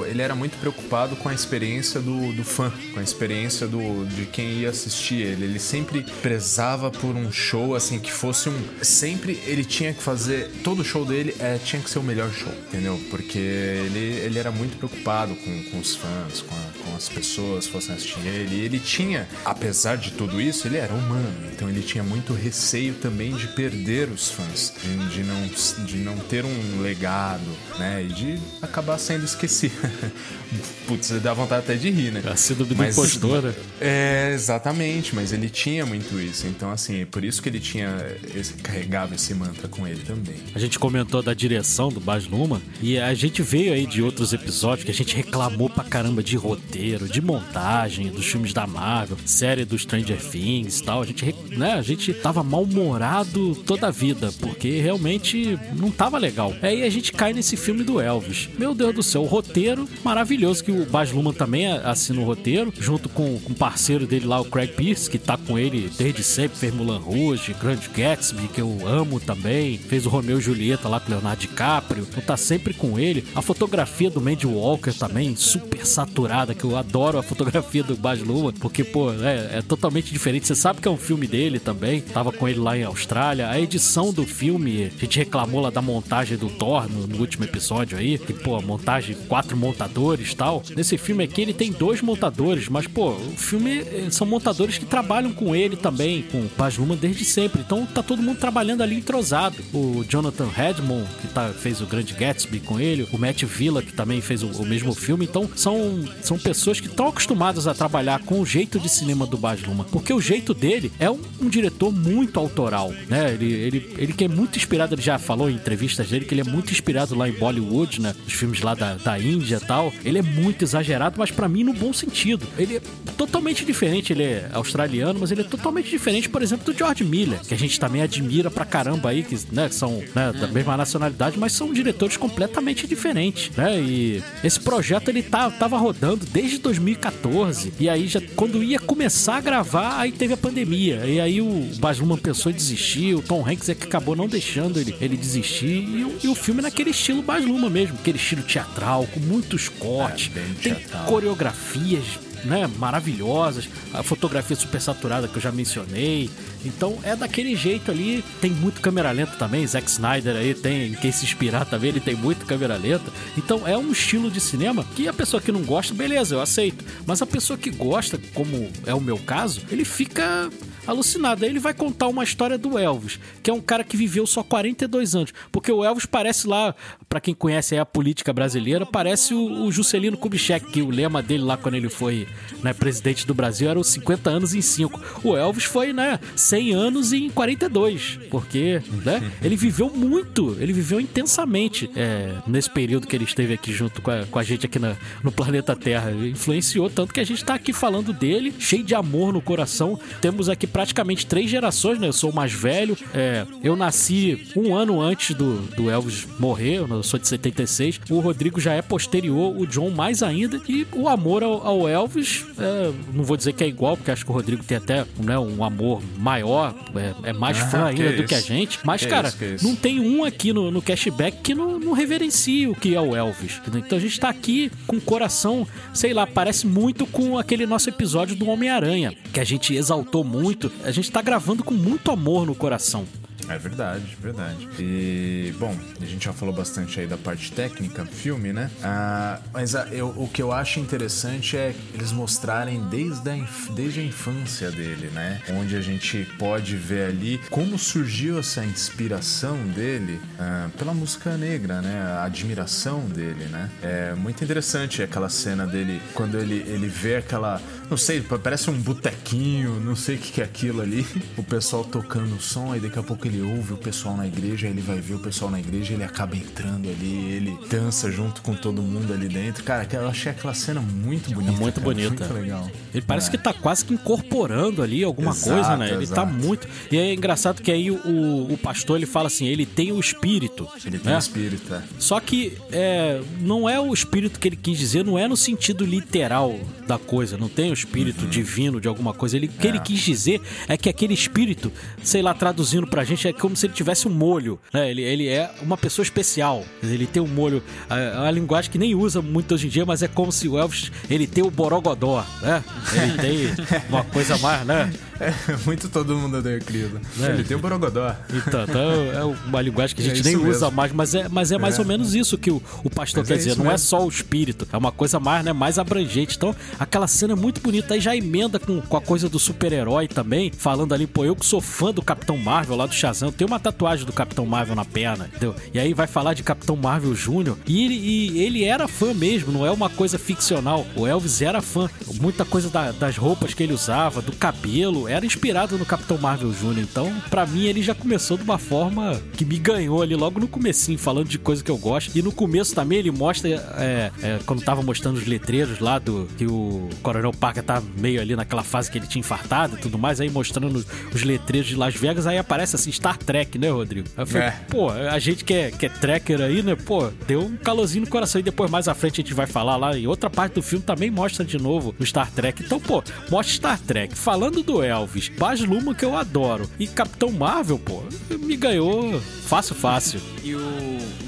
ele 0.07 0.21
era 0.21 0.35
muito 0.35 0.57
preocupado 0.59 1.15
com 1.15 1.27
a 1.29 1.33
experiência 1.33 1.99
do, 1.99 2.31
do 2.33 2.43
fã, 2.43 2.71
com 2.93 2.99
a 2.99 3.03
experiência 3.03 3.67
do, 3.67 4.05
de 4.05 4.25
quem 4.25 4.59
ia 4.59 4.69
assistir 4.69 5.15
ele. 5.21 5.45
Ele 5.45 5.59
sempre 5.59 6.03
prezava 6.21 6.89
por 6.91 7.15
um 7.15 7.31
show 7.31 7.75
assim 7.75 7.99
que 7.99 8.11
fosse 8.11 8.49
um, 8.49 8.59
sempre 8.81 9.39
ele 9.45 9.63
tinha 9.65 9.93
que 9.93 10.01
fazer 10.01 10.49
todo 10.63 10.83
show 10.83 11.05
dele 11.05 11.35
é, 11.39 11.57
tinha 11.57 11.81
que 11.81 11.89
ser 11.89 11.99
o 11.99 12.03
melhor 12.03 12.31
show, 12.31 12.51
entendeu? 12.67 12.99
Porque 13.09 13.37
ele, 13.37 13.99
ele 14.25 14.39
era 14.39 14.51
muito 14.51 14.77
preocupado 14.77 15.35
com, 15.35 15.63
com 15.65 15.79
os 15.79 15.95
fãs, 15.95 16.41
com, 16.41 16.53
a- 16.55 16.71
com 16.86 16.96
as 16.96 17.08
pessoas 17.10 17.67
fossem 17.67 17.96
assistir 17.96 18.26
ele. 18.26 18.56
E 18.56 18.60
ele 18.62 18.80
tinha, 18.80 19.28
apesar 19.46 19.96
de 19.98 20.12
tudo 20.12 20.39
isso, 20.41 20.67
ele 20.67 20.78
era 20.78 20.94
humano, 20.94 21.34
então 21.54 21.70
ele 21.70 21.82
tinha 21.82 22.04
muito 22.04 22.34
receio 22.34 22.94
também 22.96 23.34
de 23.36 23.48
perder 23.50 24.10
os 24.10 24.30
fãs, 24.32 24.74
de, 24.82 25.10
de 25.10 25.24
não, 25.24 25.86
de 25.86 25.98
não 25.98 26.17
ter 26.17 26.46
um 26.46 26.82
legado, 26.82 27.41
né? 27.78 28.04
E 28.04 28.13
de 28.13 28.39
acabar 28.62 28.98
sendo 28.98 29.26
esquecido. 29.26 29.74
Putz, 30.88 31.10
dá 31.22 31.34
vontade 31.34 31.63
até 31.63 31.76
de 31.76 31.89
rir, 31.89 32.12
né? 32.12 32.22
A 32.26 32.36
síndrome 32.36 32.70
do 32.70 32.76
Mas- 32.78 32.98
impostor, 32.98 33.41
né? 33.44 33.54
É, 33.80 34.32
exatamente, 34.34 35.15
mas 35.15 35.32
ele 35.32 35.50
tinha 35.50 35.86
muito 35.86 36.20
isso. 36.20 36.46
Então, 36.48 36.72
assim, 36.72 37.02
é 37.02 37.06
por 37.06 37.24
isso 37.24 37.41
que 37.41 37.50
ele 37.50 37.60
tinha. 37.60 37.96
Esse, 38.36 38.54
carregava 38.54 39.15
esse 39.15 39.34
mantra 39.34 39.67
com 39.67 39.88
ele 39.88 40.02
também. 40.04 40.36
A 40.54 40.60
gente 40.60 40.78
comentou 40.78 41.22
da 41.24 41.34
direção 41.34 41.89
do 41.89 42.00
Baz 42.00 42.28
Luhrmann 42.28 42.62
e 42.82 42.98
a 43.00 43.13
gente 43.13 43.41
veio 43.41 43.74
aí 43.74 43.86
de 43.86 44.02
outros 44.02 44.34
episódios 44.34 44.84
que 44.86 44.91
a 44.91 44.94
gente 44.94 45.15
reclamou 45.15 45.70
pra 45.70 45.84
caramba 45.84 46.22
de 46.22 46.36
roteiro, 46.36 46.62
de 46.71 47.21
montagem, 47.21 48.07
dos 48.07 48.25
filmes 48.25 48.53
da 48.53 48.65
Marvel, 48.65 49.17
série 49.25 49.65
do 49.65 49.77
Stranger 49.77 50.19
Things 50.19 50.79
e 50.79 50.84
tal. 50.84 51.01
A 51.01 51.05
gente, 51.05 51.36
né, 51.51 51.73
a 51.73 51.81
gente 51.81 52.13
tava 52.13 52.43
mal-humorado 52.43 53.55
toda 53.65 53.88
a 53.88 53.91
vida, 53.91 54.31
porque 54.39 54.79
realmente 54.79 55.60
não 55.75 55.91
tava 55.91 56.17
legal. 56.17 56.53
Aí 56.62 56.84
a 56.84 56.89
gente 56.89 57.12
cai 57.12 57.34
nesse 57.34 57.57
filme 57.57 57.84
do 57.84 57.99
Elvis. 57.99 58.49
Meu 58.57 58.73
Deus 58.73 58.95
do 58.95 59.03
céu, 59.03 59.23
o 59.23 59.27
roteiro 59.27 59.88
maravilhoso 60.03 60.63
que 60.63 60.71
o 60.71 60.86
Baz 60.86 61.12
Luhrmann 61.12 61.34
também 61.34 61.67
assina 61.67 62.21
o 62.21 62.25
roteiro, 62.25 62.73
junto 62.79 63.10
com, 63.10 63.39
com 63.39 63.51
o 63.51 63.55
parceiro 63.55 64.07
dele 64.07 64.25
lá, 64.25 64.39
o 64.39 64.45
Craig 64.45 64.71
Pierce, 64.73 65.10
que 65.10 65.17
tá 65.17 65.38
com 65.38 65.57
ele 65.57 65.91
desde 65.97 66.23
sempre, 66.23 66.57
fez 66.57 66.73
Mulan 66.73 66.99
Rouge, 66.99 67.53
Grande 67.53 67.89
Gatsby, 67.89 68.47
que 68.47 68.62
eu 68.62 68.88
amo 68.88 69.19
também, 69.19 69.77
fez 69.77 70.05
o 70.05 70.10
Romeu 70.10 70.39
e 70.39 70.41
Julieta 70.41 70.88
lá 70.88 70.99
com 70.99 71.12
Leonardo 71.12 71.41
DiCaprio, 71.41 72.07
então 72.10 72.21
tá 72.23 72.38
sempre 72.38 72.73
com 72.73 72.99
ele. 72.99 73.23
A 73.36 73.41
fotografia 73.41 74.10
do 74.10 74.21
Mandy 74.21 74.47
Walker 74.47 74.93
também, 74.93 75.36
super 75.36 75.86
saturada, 75.86 76.53
que 76.62 76.65
eu 76.65 76.78
adoro 76.78 77.17
a 77.17 77.24
fotografia 77.24 77.82
do 77.84 77.95
Baz 77.95 78.21
Luhrmann, 78.21 78.54
porque, 78.54 78.84
pô, 78.84 79.12
é, 79.12 79.58
é 79.58 79.62
totalmente 79.63 80.13
diferente. 80.13 80.45
Você 80.45 80.54
sabe 80.54 80.80
que 80.80 80.88
é 80.88 80.91
um 80.91 80.97
filme 80.97 81.26
dele 81.26 81.60
também, 81.60 82.02
tava 82.02 82.32
com 82.32 82.47
ele 82.47 82.60
lá 82.60 82.78
em 82.78 82.84
Austrália. 82.84 83.50
A 83.50 83.60
edição 83.60 84.13
do 84.13 84.28
filme, 84.28 84.86
a 84.95 85.00
gente 85.02 85.17
reclamou 85.17 85.60
lá 85.60 85.71
da 85.71 85.82
montagem 85.82 86.38
do 86.38 86.50
Thor 86.50 86.88
no, 86.88 87.08
no 87.08 87.17
último 87.17 87.45
episódio 87.45 87.97
aí, 87.97 88.19
que, 88.19 88.32
pô, 88.32 88.62
montagem, 88.62 89.15
quatro 89.28 89.58
montadores 89.58 90.36
tal. 90.36 90.62
Nesse 90.76 91.00
filme 91.00 91.24
aqui 91.24 91.41
ele 91.41 91.54
tem 91.54 91.71
dois 91.71 92.00
montadores, 92.00 92.69
mas, 92.69 92.86
pô, 92.86 93.10
o 93.10 93.36
filme 93.36 93.80
eh, 93.80 94.08
são 94.12 94.28
montadores 94.28 94.78
que 94.78 94.86
trabalham 94.86 95.34
com 95.34 95.56
ele 95.56 95.76
também, 95.76 96.21
com 96.21 96.41
o 96.41 96.52
Baz 96.56 96.78
Luhrmann 96.78 96.97
desde 96.97 97.26
sempre. 97.26 97.62
Então 97.62 97.88
tá 97.88 98.04
todo 98.04 98.21
mundo 98.21 98.38
trabalhando 98.38 98.84
ali 98.84 98.97
entrosado. 98.97 99.56
O 99.74 100.06
Jonathan 100.08 100.47
Redmond, 100.47 101.08
que 101.21 101.28
tá, 101.28 101.50
fez 101.50 101.82
o 101.82 101.88
Grande 101.88 102.13
Gatsby 102.13 102.60
com 102.60 102.80
ele, 102.80 103.08
o 103.12 103.17
Matt 103.17 103.43
Villa, 103.45 103.82
que 103.82 103.93
também 103.93 104.21
fez 104.21 104.43
o, 104.43 104.47
o 104.47 104.65
mesmo 104.65 104.93
filme. 104.93 105.26
Então 105.26 105.50
são, 105.56 106.04
são 106.21 106.38
pessoas 106.38 106.50
que 106.53 106.87
estão 106.87 107.07
acostumadas 107.07 107.67
a 107.67 107.73
trabalhar 107.73 108.19
com 108.19 108.39
o 108.39 108.45
jeito 108.45 108.79
de 108.79 108.89
cinema 108.89 109.25
do 109.25 109.37
Baz 109.37 109.61
Luhrmann, 109.61 109.87
porque 109.91 110.13
o 110.13 110.21
jeito 110.21 110.53
dele 110.53 110.91
é 110.99 111.09
um, 111.09 111.19
um 111.41 111.49
diretor 111.49 111.91
muito 111.91 112.39
autoral, 112.39 112.93
né? 113.07 113.33
Ele, 113.33 113.51
ele, 113.51 113.93
ele 113.97 114.13
que 114.13 114.25
é 114.25 114.27
muito 114.27 114.57
inspirado, 114.57 114.95
ele 114.95 115.01
já 115.01 115.17
falou 115.17 115.49
em 115.49 115.55
entrevistas 115.55 116.09
dele 116.09 116.25
que 116.25 116.33
ele 116.33 116.41
é 116.41 116.43
muito 116.43 116.71
inspirado 116.71 117.15
lá 117.15 117.27
em 117.27 117.33
Bollywood, 117.33 118.01
né? 118.01 118.15
Os 118.25 118.33
filmes 118.33 118.61
lá 118.61 118.73
da, 118.73 118.95
da 118.95 119.19
Índia 119.19 119.59
e 119.61 119.65
tal. 119.65 119.93
Ele 120.03 120.19
é 120.19 120.21
muito 120.21 120.63
exagerado, 120.63 121.15
mas 121.17 121.31
pra 121.31 121.47
mim 121.47 121.63
no 121.63 121.73
bom 121.73 121.93
sentido. 121.93 122.45
Ele 122.57 122.77
é 122.77 122.81
totalmente 123.17 123.65
diferente, 123.65 124.13
ele 124.13 124.23
é 124.23 124.49
australiano, 124.53 125.19
mas 125.19 125.31
ele 125.31 125.41
é 125.41 125.45
totalmente 125.45 125.89
diferente, 125.89 126.29
por 126.29 126.41
exemplo, 126.41 126.71
do 126.71 126.77
George 126.77 127.03
Miller, 127.03 127.39
que 127.39 127.53
a 127.53 127.57
gente 127.57 127.79
também 127.79 128.01
admira 128.01 128.49
pra 128.49 128.65
caramba 128.65 129.09
aí, 129.09 129.23
que 129.23 129.37
né, 129.51 129.69
são 129.69 130.03
né, 130.15 130.31
da 130.33 130.47
mesma 130.47 130.77
nacionalidade, 130.77 131.37
mas 131.37 131.53
são 131.53 131.73
diretores 131.73 132.17
completamente 132.17 132.87
diferentes, 132.87 133.55
né? 133.55 133.79
E 133.79 134.23
esse 134.43 134.59
projeto 134.59 135.09
ele 135.09 135.23
tá, 135.23 135.49
tava 135.49 135.77
rodando 135.77 136.25
desde 136.25 136.40
2014, 136.60 137.73
e 137.80 137.89
aí 137.89 138.08
já 138.08 138.21
quando 138.36 138.63
ia 138.63 138.80
começar 138.80 139.36
a 139.38 139.41
gravar, 139.41 139.99
aí 139.99 140.12
teve 140.12 140.34
a 140.34 140.38
pandemia, 140.38 141.06
e 141.06 141.19
aí 141.19 141.41
o 141.41 141.69
Baz 141.80 141.97
Luhrmann 141.99 142.17
pensou 142.17 142.51
em 142.51 142.56
desistir, 142.56 143.15
o 143.15 143.21
Tom 143.21 143.45
Hanks 143.47 143.69
é 143.69 143.75
que 143.75 143.84
acabou 143.86 144.15
não 144.15 144.27
deixando 144.27 144.80
ele, 144.80 144.95
ele 145.01 145.17
desistir, 145.17 145.84
e, 145.88 146.04
o- 146.04 146.17
e 146.23 146.27
o 146.27 146.36
filme 146.36 146.62
naquele 146.62 146.89
estilo 146.91 147.21
Baz 147.21 147.45
Luhrmann 147.45 147.69
mesmo, 147.71 147.97
aquele 147.99 148.17
estilo 148.17 148.43
teatral, 148.43 149.08
com 149.13 149.19
muitos 149.19 149.69
cortes, 149.69 150.32
É, 150.36 150.39
tem 150.62 150.73
teatral. 150.75 151.06
coreografias 151.06 152.04
né, 152.43 152.69
maravilhosas, 152.77 153.69
a 153.93 154.04
fotografia 154.04 154.56
super 154.56 154.82
saturada 154.82 155.27
que 155.27 155.38
eu 155.38 155.41
já 155.41 155.51
mencionei. 155.51 156.30
Então 156.65 156.97
é 157.04 157.15
daquele 157.15 157.56
jeito 157.56 157.91
ali. 157.91 158.23
Tem 158.39 158.51
muito 158.51 158.82
câmera 158.82 159.12
lenta 159.12 159.34
também. 159.34 159.65
Zack 159.65 159.89
Snyder 159.89 160.36
aí 160.36 160.54
tem 160.54 160.93
quem 160.93 161.12
se 161.12 161.25
inspirar 161.25 161.65
também, 161.65 161.89
ele 161.89 161.99
tem 161.99 162.15
muito 162.15 162.45
câmera 162.45 162.77
lenta. 162.77 163.12
Então 163.38 163.67
é 163.67 163.77
um 163.77 163.91
estilo 163.91 164.30
de 164.30 164.39
cinema 164.39 164.86
que 164.95 165.08
a 165.08 165.13
pessoa 165.13 165.41
que 165.41 165.51
não 165.51 165.62
gosta, 165.62 165.93
beleza, 165.93 166.36
eu 166.36 166.41
aceito. 166.41 166.84
Mas 167.06 167.21
a 167.21 167.25
pessoa 167.25 167.58
que 167.58 167.69
gosta, 167.69 168.19
como 168.34 168.69
é 168.86 168.93
o 168.93 169.01
meu 169.01 169.17
caso, 169.17 169.62
ele 169.71 169.86
fica 169.86 170.49
alucinado. 170.88 171.44
Aí 171.44 171.50
ele 171.50 171.60
vai 171.60 171.74
contar 171.74 172.08
uma 172.08 172.24
história 172.24 172.58
do 172.58 172.78
Elvis, 172.78 173.20
que 173.44 173.50
é 173.50 173.54
um 173.54 173.62
cara 173.62 173.84
que 173.84 173.96
viveu 173.98 174.26
só 174.26 174.44
42 174.44 175.15
anos. 175.15 175.34
Porque 175.52 175.72
o 175.72 175.84
Elvis 175.84 176.06
parece 176.06 176.48
lá, 176.48 176.76
pra 177.10 177.20
quem 177.22 177.34
conhece 177.34 177.78
a 177.78 177.86
política 177.86 178.32
brasileira, 178.34 178.86
parece 178.86 179.34
o, 179.34 179.63
o 179.65 179.72
Juscelino 179.72 180.17
Kubitschek, 180.17 180.72
que 180.72 180.82
o 180.82 180.89
lema 180.89 181.22
dele 181.22 181.44
lá 181.44 181.58
quando 181.58 181.76
ele 181.76 181.89
foi 181.89 182.28
né, 182.63 182.74
presidente 182.74 183.26
do 183.28 183.34
Brasil 183.34 183.70
era 183.70 183.80
os 183.80 183.88
50 183.88 184.30
anos 184.30 184.54
em 184.54 184.62
5. 184.62 185.00
O 185.24 185.36
Elvis 185.36 185.63
foi, 185.65 185.94
né, 185.94 186.20
100 186.36 186.74
anos 186.74 187.13
em 187.13 187.30
42, 187.30 188.20
porque, 188.30 188.82
né, 189.06 189.32
ele 189.41 189.56
viveu 189.56 189.89
muito, 189.89 190.56
ele 190.60 190.74
viveu 190.74 191.00
intensamente 191.00 191.89
é, 191.96 192.34
nesse 192.48 192.70
período 192.70 193.08
que 193.08 193.15
ele 193.15 193.26
esteve 193.26 193.54
aqui 193.54 193.72
junto 193.72 194.02
com 194.02 194.12
a, 194.12 194.26
com 194.26 194.39
a 194.39 194.44
gente 194.44 194.65
aqui 194.65 194.80
na- 194.80 194.96
no 195.24 195.32
planeta 195.32 195.76
Terra. 195.76 196.12
Influenciou 196.12 196.89
tanto 196.89 197.13
que 197.13 197.20
a 197.20 197.24
gente 197.24 197.44
tá 197.44 197.54
aqui 197.54 197.72
falando 197.74 198.12
dele, 198.13 198.54
cheio 198.60 198.84
de 198.84 198.96
amor 198.96 199.32
no 199.34 199.41
coração. 199.41 200.00
Temos 200.20 200.50
aqui 200.50 200.67
praticamente 200.71 201.25
três 201.25 201.49
gerações, 201.49 201.99
né? 201.99 202.07
Eu 202.07 202.13
sou 202.13 202.29
o 202.31 202.36
mais 202.36 202.51
velho. 202.51 202.97
é, 203.13 203.45
eu 203.63 203.75
nasci 203.75 204.47
um 204.55 204.73
ano 204.75 205.01
antes 205.01 205.36
do, 205.36 205.57
do 205.75 205.89
Elvis 205.89 206.27
morrer, 206.39 206.77
eu 206.77 207.03
sou 207.03 207.19
de 207.19 207.27
76. 207.27 207.99
O 208.10 208.19
Rodrigo 208.19 208.60
já 208.60 208.73
é 208.73 208.81
posterior, 208.81 209.55
o 209.57 209.65
John 209.67 209.89
mais 209.89 210.21
ainda. 210.23 210.62
E 210.67 210.86
o 210.93 211.07
amor 211.07 211.43
ao, 211.43 211.65
ao 211.65 211.88
Elvis, 211.88 212.45
é, 212.57 212.91
não 213.13 213.23
vou 213.23 213.38
dizer 213.38 213.53
que 213.53 213.63
é 213.63 213.67
igual, 213.67 213.95
porque 213.97 214.12
acho 214.12 214.25
que 214.25 214.31
o 214.31 214.34
Rodrigo 214.34 214.63
tem 214.63 214.77
até 214.77 215.05
né, 215.17 215.38
um 215.38 215.63
amor 215.63 216.01
maior, 216.17 216.73
é, 216.95 217.29
é 217.29 217.34
mais 217.34 217.60
Ah, 217.62 217.67
fã 217.67 217.86
ainda 217.86 218.13
do 218.13 218.23
que 218.23 218.36
a 218.36 218.41
gente. 218.41 218.79
Mas, 218.84 219.01
Que 219.01 219.07
cara, 219.07 219.27
isso. 219.29 219.65
não 219.65 219.75
tem 219.75 219.99
um 219.99 220.23
aqui 220.23 220.53
no, 220.53 220.71
no 220.71 220.81
cashback 220.81 221.38
que 221.41 221.53
não, 221.53 221.79
não 221.79 221.93
reverencia 221.93 222.69
o 222.69 222.75
que 222.75 222.95
é 222.95 223.01
o 223.01 223.15
Elvis. 223.15 223.57
entendeu? 223.62 223.81
Então 223.86 223.97
a 223.97 224.01
gente 224.01 224.19
tá 224.19 224.29
aqui 224.29 224.71
com 224.88 224.97
o 224.97 225.01
coração, 225.01 225.67
sei 225.93 226.13
lá, 226.13 226.25
parece 226.27 226.65
muito 226.67 227.05
com 227.05 227.38
aquele 227.38 227.65
nosso 227.65 227.89
episódio 227.89 228.36
do 228.36 228.47
Homem-Aranha, 228.49 229.13
que 229.34 229.39
a 229.39 229.43
gente 229.43 229.73
exaltou 229.73 230.23
muito. 230.23 230.61
A 230.84 230.91
gente 230.91 231.12
tá 231.12 231.21
gravando 231.21 231.63
com 231.63 231.74
muito 231.74 232.12
amor 232.12 232.45
no 232.45 232.54
coração. 232.56 233.06
É 233.50 233.58
verdade, 233.58 234.15
verdade. 234.21 234.69
E, 234.80 235.52
bom, 235.60 235.76
a 236.00 236.06
gente 236.06 236.26
já 236.26 236.32
falou 236.32 236.54
bastante 236.54 237.00
aí 237.00 237.08
da 237.08 237.17
parte 237.17 237.52
técnica 237.52 238.06
filme, 238.06 238.54
né? 238.54 238.69
Ah, 238.84 239.39
mas 239.52 239.76
ah, 239.76 239.88
eu- 239.91 240.13
o 240.15 240.30
que 240.32 240.41
eu 240.41 240.52
acho 240.52 240.80
interessante 240.80 241.58
é 241.58 241.74
eles 241.93 242.12
mostrarem 242.12 242.80
desde 242.89 243.28
a, 243.32 243.36
desde 243.76 244.00
a 244.00 244.04
infância 244.04 244.69
dele, 244.69 245.10
né? 245.12 245.41
Onde 245.60 245.76
a 245.76 245.82
gente 245.82 246.24
pode 246.38 246.76
ver 246.78 247.08
ali 247.08 247.39
como 247.50 247.80
surgiu 247.80 248.38
essa 248.39 248.63
inspiração 248.63 249.58
dele 249.69 250.21
ah, 250.39 250.69
pela 250.78 250.93
música 250.93 251.36
negra, 251.36 251.82
né? 251.82 252.00
A 252.19 252.26
admiração 252.26 253.02
dele, 253.06 253.45
né? 253.45 253.69
É 253.82 254.13
muito 254.13 254.43
interessante 254.43 255.02
aquela 255.02 255.30
cena 255.30 255.65
dele 255.65 256.00
quando 256.13 256.38
ele, 256.38 256.63
ele 256.67 256.88
vê 256.88 257.15
aquela. 257.15 257.60
Não 257.91 257.97
sei, 257.97 258.21
parece 258.21 258.69
um 258.69 258.80
botequinho, 258.80 259.77
não 259.82 259.97
sei 259.97 260.15
o 260.15 260.17
que 260.17 260.32
que 260.32 260.41
é 260.41 260.45
aquilo 260.45 260.82
ali. 260.82 261.06
O 261.38 261.43
pessoal 261.43 261.84
tocando 261.84 262.34
o 262.38 262.39
som, 262.41 262.71
aí 262.71 262.80
daqui 262.80 262.97
a 262.97 263.04
pouco 263.04 263.27
ele 263.27 263.41
ouve 263.41 263.73
o 263.73 263.77
pessoal 263.77 264.15
na 264.15 264.25
igreja, 264.25 264.67
aí 264.67 264.71
ele 264.73 264.82
vai 264.82 264.99
ver 265.01 265.15
o 265.15 265.19
pessoal 265.19 265.51
na 265.51 265.60
igreja, 265.60 265.93
ele 265.93 266.04
acaba 266.06 266.38
entrando 266.38 266.88
ali, 266.89 267.32
ele 267.34 267.60
dança 267.69 268.10
junto 268.10 268.41
com 268.41 268.56
todo 268.56 268.82
mundo 268.82 269.12
ali 269.13 269.27
dentro. 269.27 269.62
Cara, 269.65 269.86
eu 269.91 270.08
achei 270.08 270.32
aquela 270.32 270.54
cena 270.54 270.80
muito 270.80 271.32
bonita. 271.34 271.51
É 271.51 271.56
muito 271.58 271.73
cara, 271.82 271.84
bonita. 271.86 272.23
Muito 272.25 272.34
legal. 272.34 272.71
Ele 272.93 273.04
parece 273.06 273.27
É. 273.27 273.32
que 273.32 273.38
tá 273.38 273.54
quase 273.54 273.84
que 273.84 273.93
incorporando 273.93 274.82
ali 274.82 275.04
alguma 275.04 275.32
Exato, 275.32 275.54
coisa, 275.54 275.75
né? 275.75 275.88
Ele 275.88 276.08
tá 276.08 276.23
exato. 276.23 276.27
muito. 276.34 276.67
E 276.89 276.97
é 276.97 277.13
engraçado 277.13 277.62
que 277.62 277.71
aí 277.71 277.91
o, 277.91 278.47
o 278.49 278.58
pastor 278.58 278.95
ele 278.95 279.06
fala 279.06 279.27
assim: 279.27 279.47
ele 279.47 279.65
tem 279.65 279.91
o 279.91 279.99
espírito. 279.99 280.65
Ele 280.86 280.97
tem 280.97 281.10
né? 281.12 281.17
um 281.17 281.19
espírito, 281.19 281.73
é. 281.73 281.82
Só 281.99 282.21
que 282.21 282.58
é, 282.71 283.21
não 283.41 283.67
é 283.67 283.77
o 283.82 283.93
espírito 283.93 284.39
que 284.39 284.47
ele 284.47 284.56
quis 284.56 284.77
dizer, 284.77 285.04
não 285.04 285.19
é 285.19 285.27
no 285.27 285.36
sentido 285.36 285.86
literal 285.86 286.58
da 286.88 286.97
coisa, 286.97 287.38
não 287.38 287.49
tem 287.49 287.69
o 287.69 287.81
espírito 287.86 288.26
divino 288.28 288.80
de 288.80 288.88
alguma 288.88 289.13
coisa. 289.13 289.36
Ele, 289.38 289.48
o 289.48 289.50
que 289.50 289.67
ele 289.67 289.80
quis 289.80 290.00
dizer 290.00 290.41
é 290.67 290.78
que 290.78 290.89
aquele 290.89 291.13
espírito, 291.13 291.72
sei 292.04 292.22
lá, 292.22 292.34
traduzindo 292.34 292.88
pra 292.88 293.04
gente, 293.04 293.28
é 293.28 293.34
como 293.34 293.56
se 293.56 293.65
ele 293.65 293.74
tivesse 293.74 294.08
um 294.08 294.12
molho. 294.12 294.60
Né? 294.74 294.89
Ele, 294.89 295.02
ele 295.02 295.28
é 295.28 295.52
uma 295.62 295.78
pessoa 295.78 296.04
especial. 296.04 296.63
Ele 296.82 297.06
tem 297.08 297.22
um 297.22 297.28
molho. 297.28 297.63
É 297.89 298.17
uma 298.17 298.32
linguagem 298.32 298.70
que 298.72 298.78
nem 298.78 298.96
usa 298.96 299.22
muito 299.22 299.54
hoje 299.54 299.67
em 299.67 299.70
dia, 299.70 299.86
mas 299.86 300.02
é 300.02 300.08
como 300.08 300.32
se 300.32 300.48
o 300.48 300.58
Elvis 300.58 300.91
ele 301.10 301.28
tem 301.28 301.44
o 301.44 301.52
borogodó, 301.52 302.26
né? 302.41 302.63
Ele 302.94 303.17
tem 303.56 303.65
uma 303.89 304.04
coisa 304.04 304.38
mais, 304.38 304.65
né? 304.65 304.91
É 305.20 305.56
muito 305.67 305.88
todo 305.88 306.15
mundo 306.17 306.38
odeia 306.38 306.60
crido. 306.60 307.00
É. 307.22 307.28
Ele 307.28 307.44
tem 307.44 307.56
o 307.56 307.60
Borogodó. 307.60 308.15
Então, 308.34 308.63
então 308.63 308.82
é 309.13 309.24
uma 309.48 309.62
linguagem 309.62 309.96
que 309.96 310.02
a 310.02 310.06
É 310.06 310.08
gente 310.08 310.22
isso 310.22 310.30
nem 310.30 310.36
mesmo. 310.38 310.50
usa 310.52 310.72
mais, 310.72 310.91
mas 310.91 311.13
é, 311.13 311.30
mas 311.30 311.52
é 311.52 311.60
mais 311.60 311.78
É. 311.78 311.80
ou 311.82 311.86
menos 311.86 312.15
isso 312.15 312.39
que 312.39 312.50
o, 312.50 312.60
o 312.84 312.89
pastor 312.89 313.20
Mas 313.22 313.28
quer 313.28 313.34
é 313.36 313.38
dizer. 313.38 313.56
Não 313.56 313.67
é 313.67 313.74
mesmo. 313.74 313.86
só 313.86 314.04
o 314.04 314.10
espírito, 314.10 314.67
é 314.74 314.76
uma 314.76 314.91
coisa 314.91 315.20
mais, 315.20 315.46
né, 315.46 315.54
mais 315.54 315.78
abrangente. 315.78 316.38
Então, 316.38 316.56
aquela 316.80 317.06
cena 317.06 317.34
é 317.34 317.36
muito 317.36 317.62
bonita. 317.62 317.70
Aí 317.89 317.99
já 317.99 318.15
emenda 318.15 318.60
com, 318.60 318.81
com 318.81 318.97
a 318.97 319.01
coisa 319.01 319.27
do 319.29 319.38
super-herói 319.39 320.07
também, 320.07 320.51
falando 320.55 320.93
ali, 320.93 321.05
pô, 321.07 321.23
eu 321.25 321.36
que 321.36 321.45
sou 321.45 321.62
fã 321.62 321.91
do 321.93 322.01
Capitão 322.01 322.38
Marvel 322.38 322.75
lá 322.75 322.86
do 322.86 322.93
Shazam, 322.93 323.31
tenho 323.31 323.47
uma 323.49 323.60
tatuagem 323.60 324.05
do 324.05 324.13
Capitão 324.13 324.45
Marvel 324.45 324.75
na 324.75 324.86
perna, 324.86 325.27
entendeu? 325.27 325.55
E 325.73 325.79
aí 325.79 325.93
vai 325.93 326.07
falar 326.07 326.34
de 326.34 326.43
Capitão 326.43 326.75
Marvel 326.75 327.13
Júnior. 327.15 327.57
E 327.67 327.84
ele, 327.86 327.93
e 327.95 328.39
ele 328.43 328.63
era 328.63 328.88
fã 328.88 329.13
mesmo, 329.13 329.51
não 329.51 329.65
é 329.65 329.71
uma 329.71 329.89
coisa 329.89 330.17
ficcional. 330.17 330.86
O 330.95 331.05
Elvis 331.07 331.41
era 331.41 331.62
fã. 331.62 331.89
Muita 332.19 332.45
coisa 332.45 332.69
da- 332.69 332.91
das 332.91 333.17
roupas 333.17 333.53
que 333.53 333.62
ele 333.63 333.73
usava, 333.73 334.21
do 334.21 334.31
cabelo, 334.31 335.07
era 335.07 335.25
inspirado 335.25 335.77
no 335.77 335.86
Capitão 335.86 336.17
Marvel 336.17 336.51
Jr. 336.51 336.79
Então, 336.79 337.13
pra 337.29 337.45
mim, 337.45 337.65
ele 337.65 337.81
já 337.81 337.93
começou 337.93 338.38
de 338.38 338.43
uma 338.43 338.57
forma 338.57 339.21
que 339.34 339.43
me 339.45 339.57
ganhou 339.57 340.01
ali 340.01 340.15
logo 340.15 340.39
no 340.39 340.47
comecinho, 340.47 340.97
falando 340.97 341.27
de 341.27 341.38
coisa 341.38 341.63
que 341.63 341.69
eu 341.71 341.77
gosto. 341.77 342.15
E 342.17 342.21
no 342.21 342.31
começo 342.31 342.73
também 342.73 342.99
ele 342.99 343.12
mostra, 343.12 343.49
é, 343.49 344.12
é, 344.21 344.39
quando 344.45 344.62
tava 344.63 344.81
mostrando 344.81 345.17
os 345.17 345.25
letreiros 345.27 345.79
lá 345.79 345.99
do 345.99 346.27
que 346.38 346.45
o 346.45 346.88
Coronel 347.03 347.31
Parker 347.31 347.50
tá 347.61 347.81
meio 347.97 348.21
ali 348.21 348.35
naquela 348.35 348.63
fase 348.63 348.89
que 348.91 348.97
ele 348.97 349.07
tinha 349.07 349.19
infartado 349.19 349.75
e 349.75 349.79
tudo 349.79 349.97
mais, 349.97 350.21
aí 350.21 350.29
mostrando 350.29 350.85
os 351.13 351.23
letreiros 351.23 351.67
de 351.69 351.75
Las 351.75 351.95
Vegas, 351.95 352.27
aí 352.27 352.37
aparece 352.37 352.75
assim, 352.75 352.91
Star 352.91 353.17
Trek, 353.17 353.57
né, 353.57 353.69
Rodrigo? 353.69 354.07
Aí 354.15 354.23
eu 354.23 354.27
falei, 354.27 354.47
É. 354.47 354.51
pô, 354.69 354.89
a 354.89 355.17
gente 355.19 355.43
que 355.43 355.53
é, 355.53 355.71
que 355.71 355.85
é 355.85 355.89
tracker 355.89 356.41
aí, 356.41 356.61
né, 356.61 356.75
pô, 356.75 357.09
deu 357.27 357.41
um 357.41 357.57
calorzinho 357.57 358.05
no 358.05 358.09
coração. 358.11 358.39
E 358.39 358.43
depois, 358.43 358.69
mais 358.69 358.87
à 358.87 358.93
frente, 358.93 359.21
a 359.21 359.23
gente 359.23 359.33
vai 359.33 359.47
falar 359.47 359.75
lá, 359.77 359.97
e 359.97 360.07
outra 360.07 360.29
parte 360.29 360.53
do 360.53 360.61
filme 360.61 360.83
também 360.85 361.09
mostra 361.11 361.43
de 361.43 361.57
novo 361.57 361.95
o 361.99 362.05
Star 362.05 362.29
Trek. 362.31 362.63
Então, 362.63 362.79
pô, 362.79 363.03
mostra 363.29 363.53
Star 363.55 363.79
Trek. 363.79 364.15
Falando 364.15 364.61
do 364.63 364.83
Elvis, 364.83 365.29
Baz 365.29 365.59
Luhrmann, 365.61 365.93
que 365.95 366.05
eu 366.05 366.15
adoro, 366.15 366.69
e 366.79 366.87
Capitão 366.87 367.31
Marvel, 367.31 367.79
pô, 367.79 368.03
me 368.39 368.55
ganhou 368.55 369.19
fácil, 369.19 369.75
fácil. 369.75 370.21
E 370.43 370.53
o. 370.55 370.61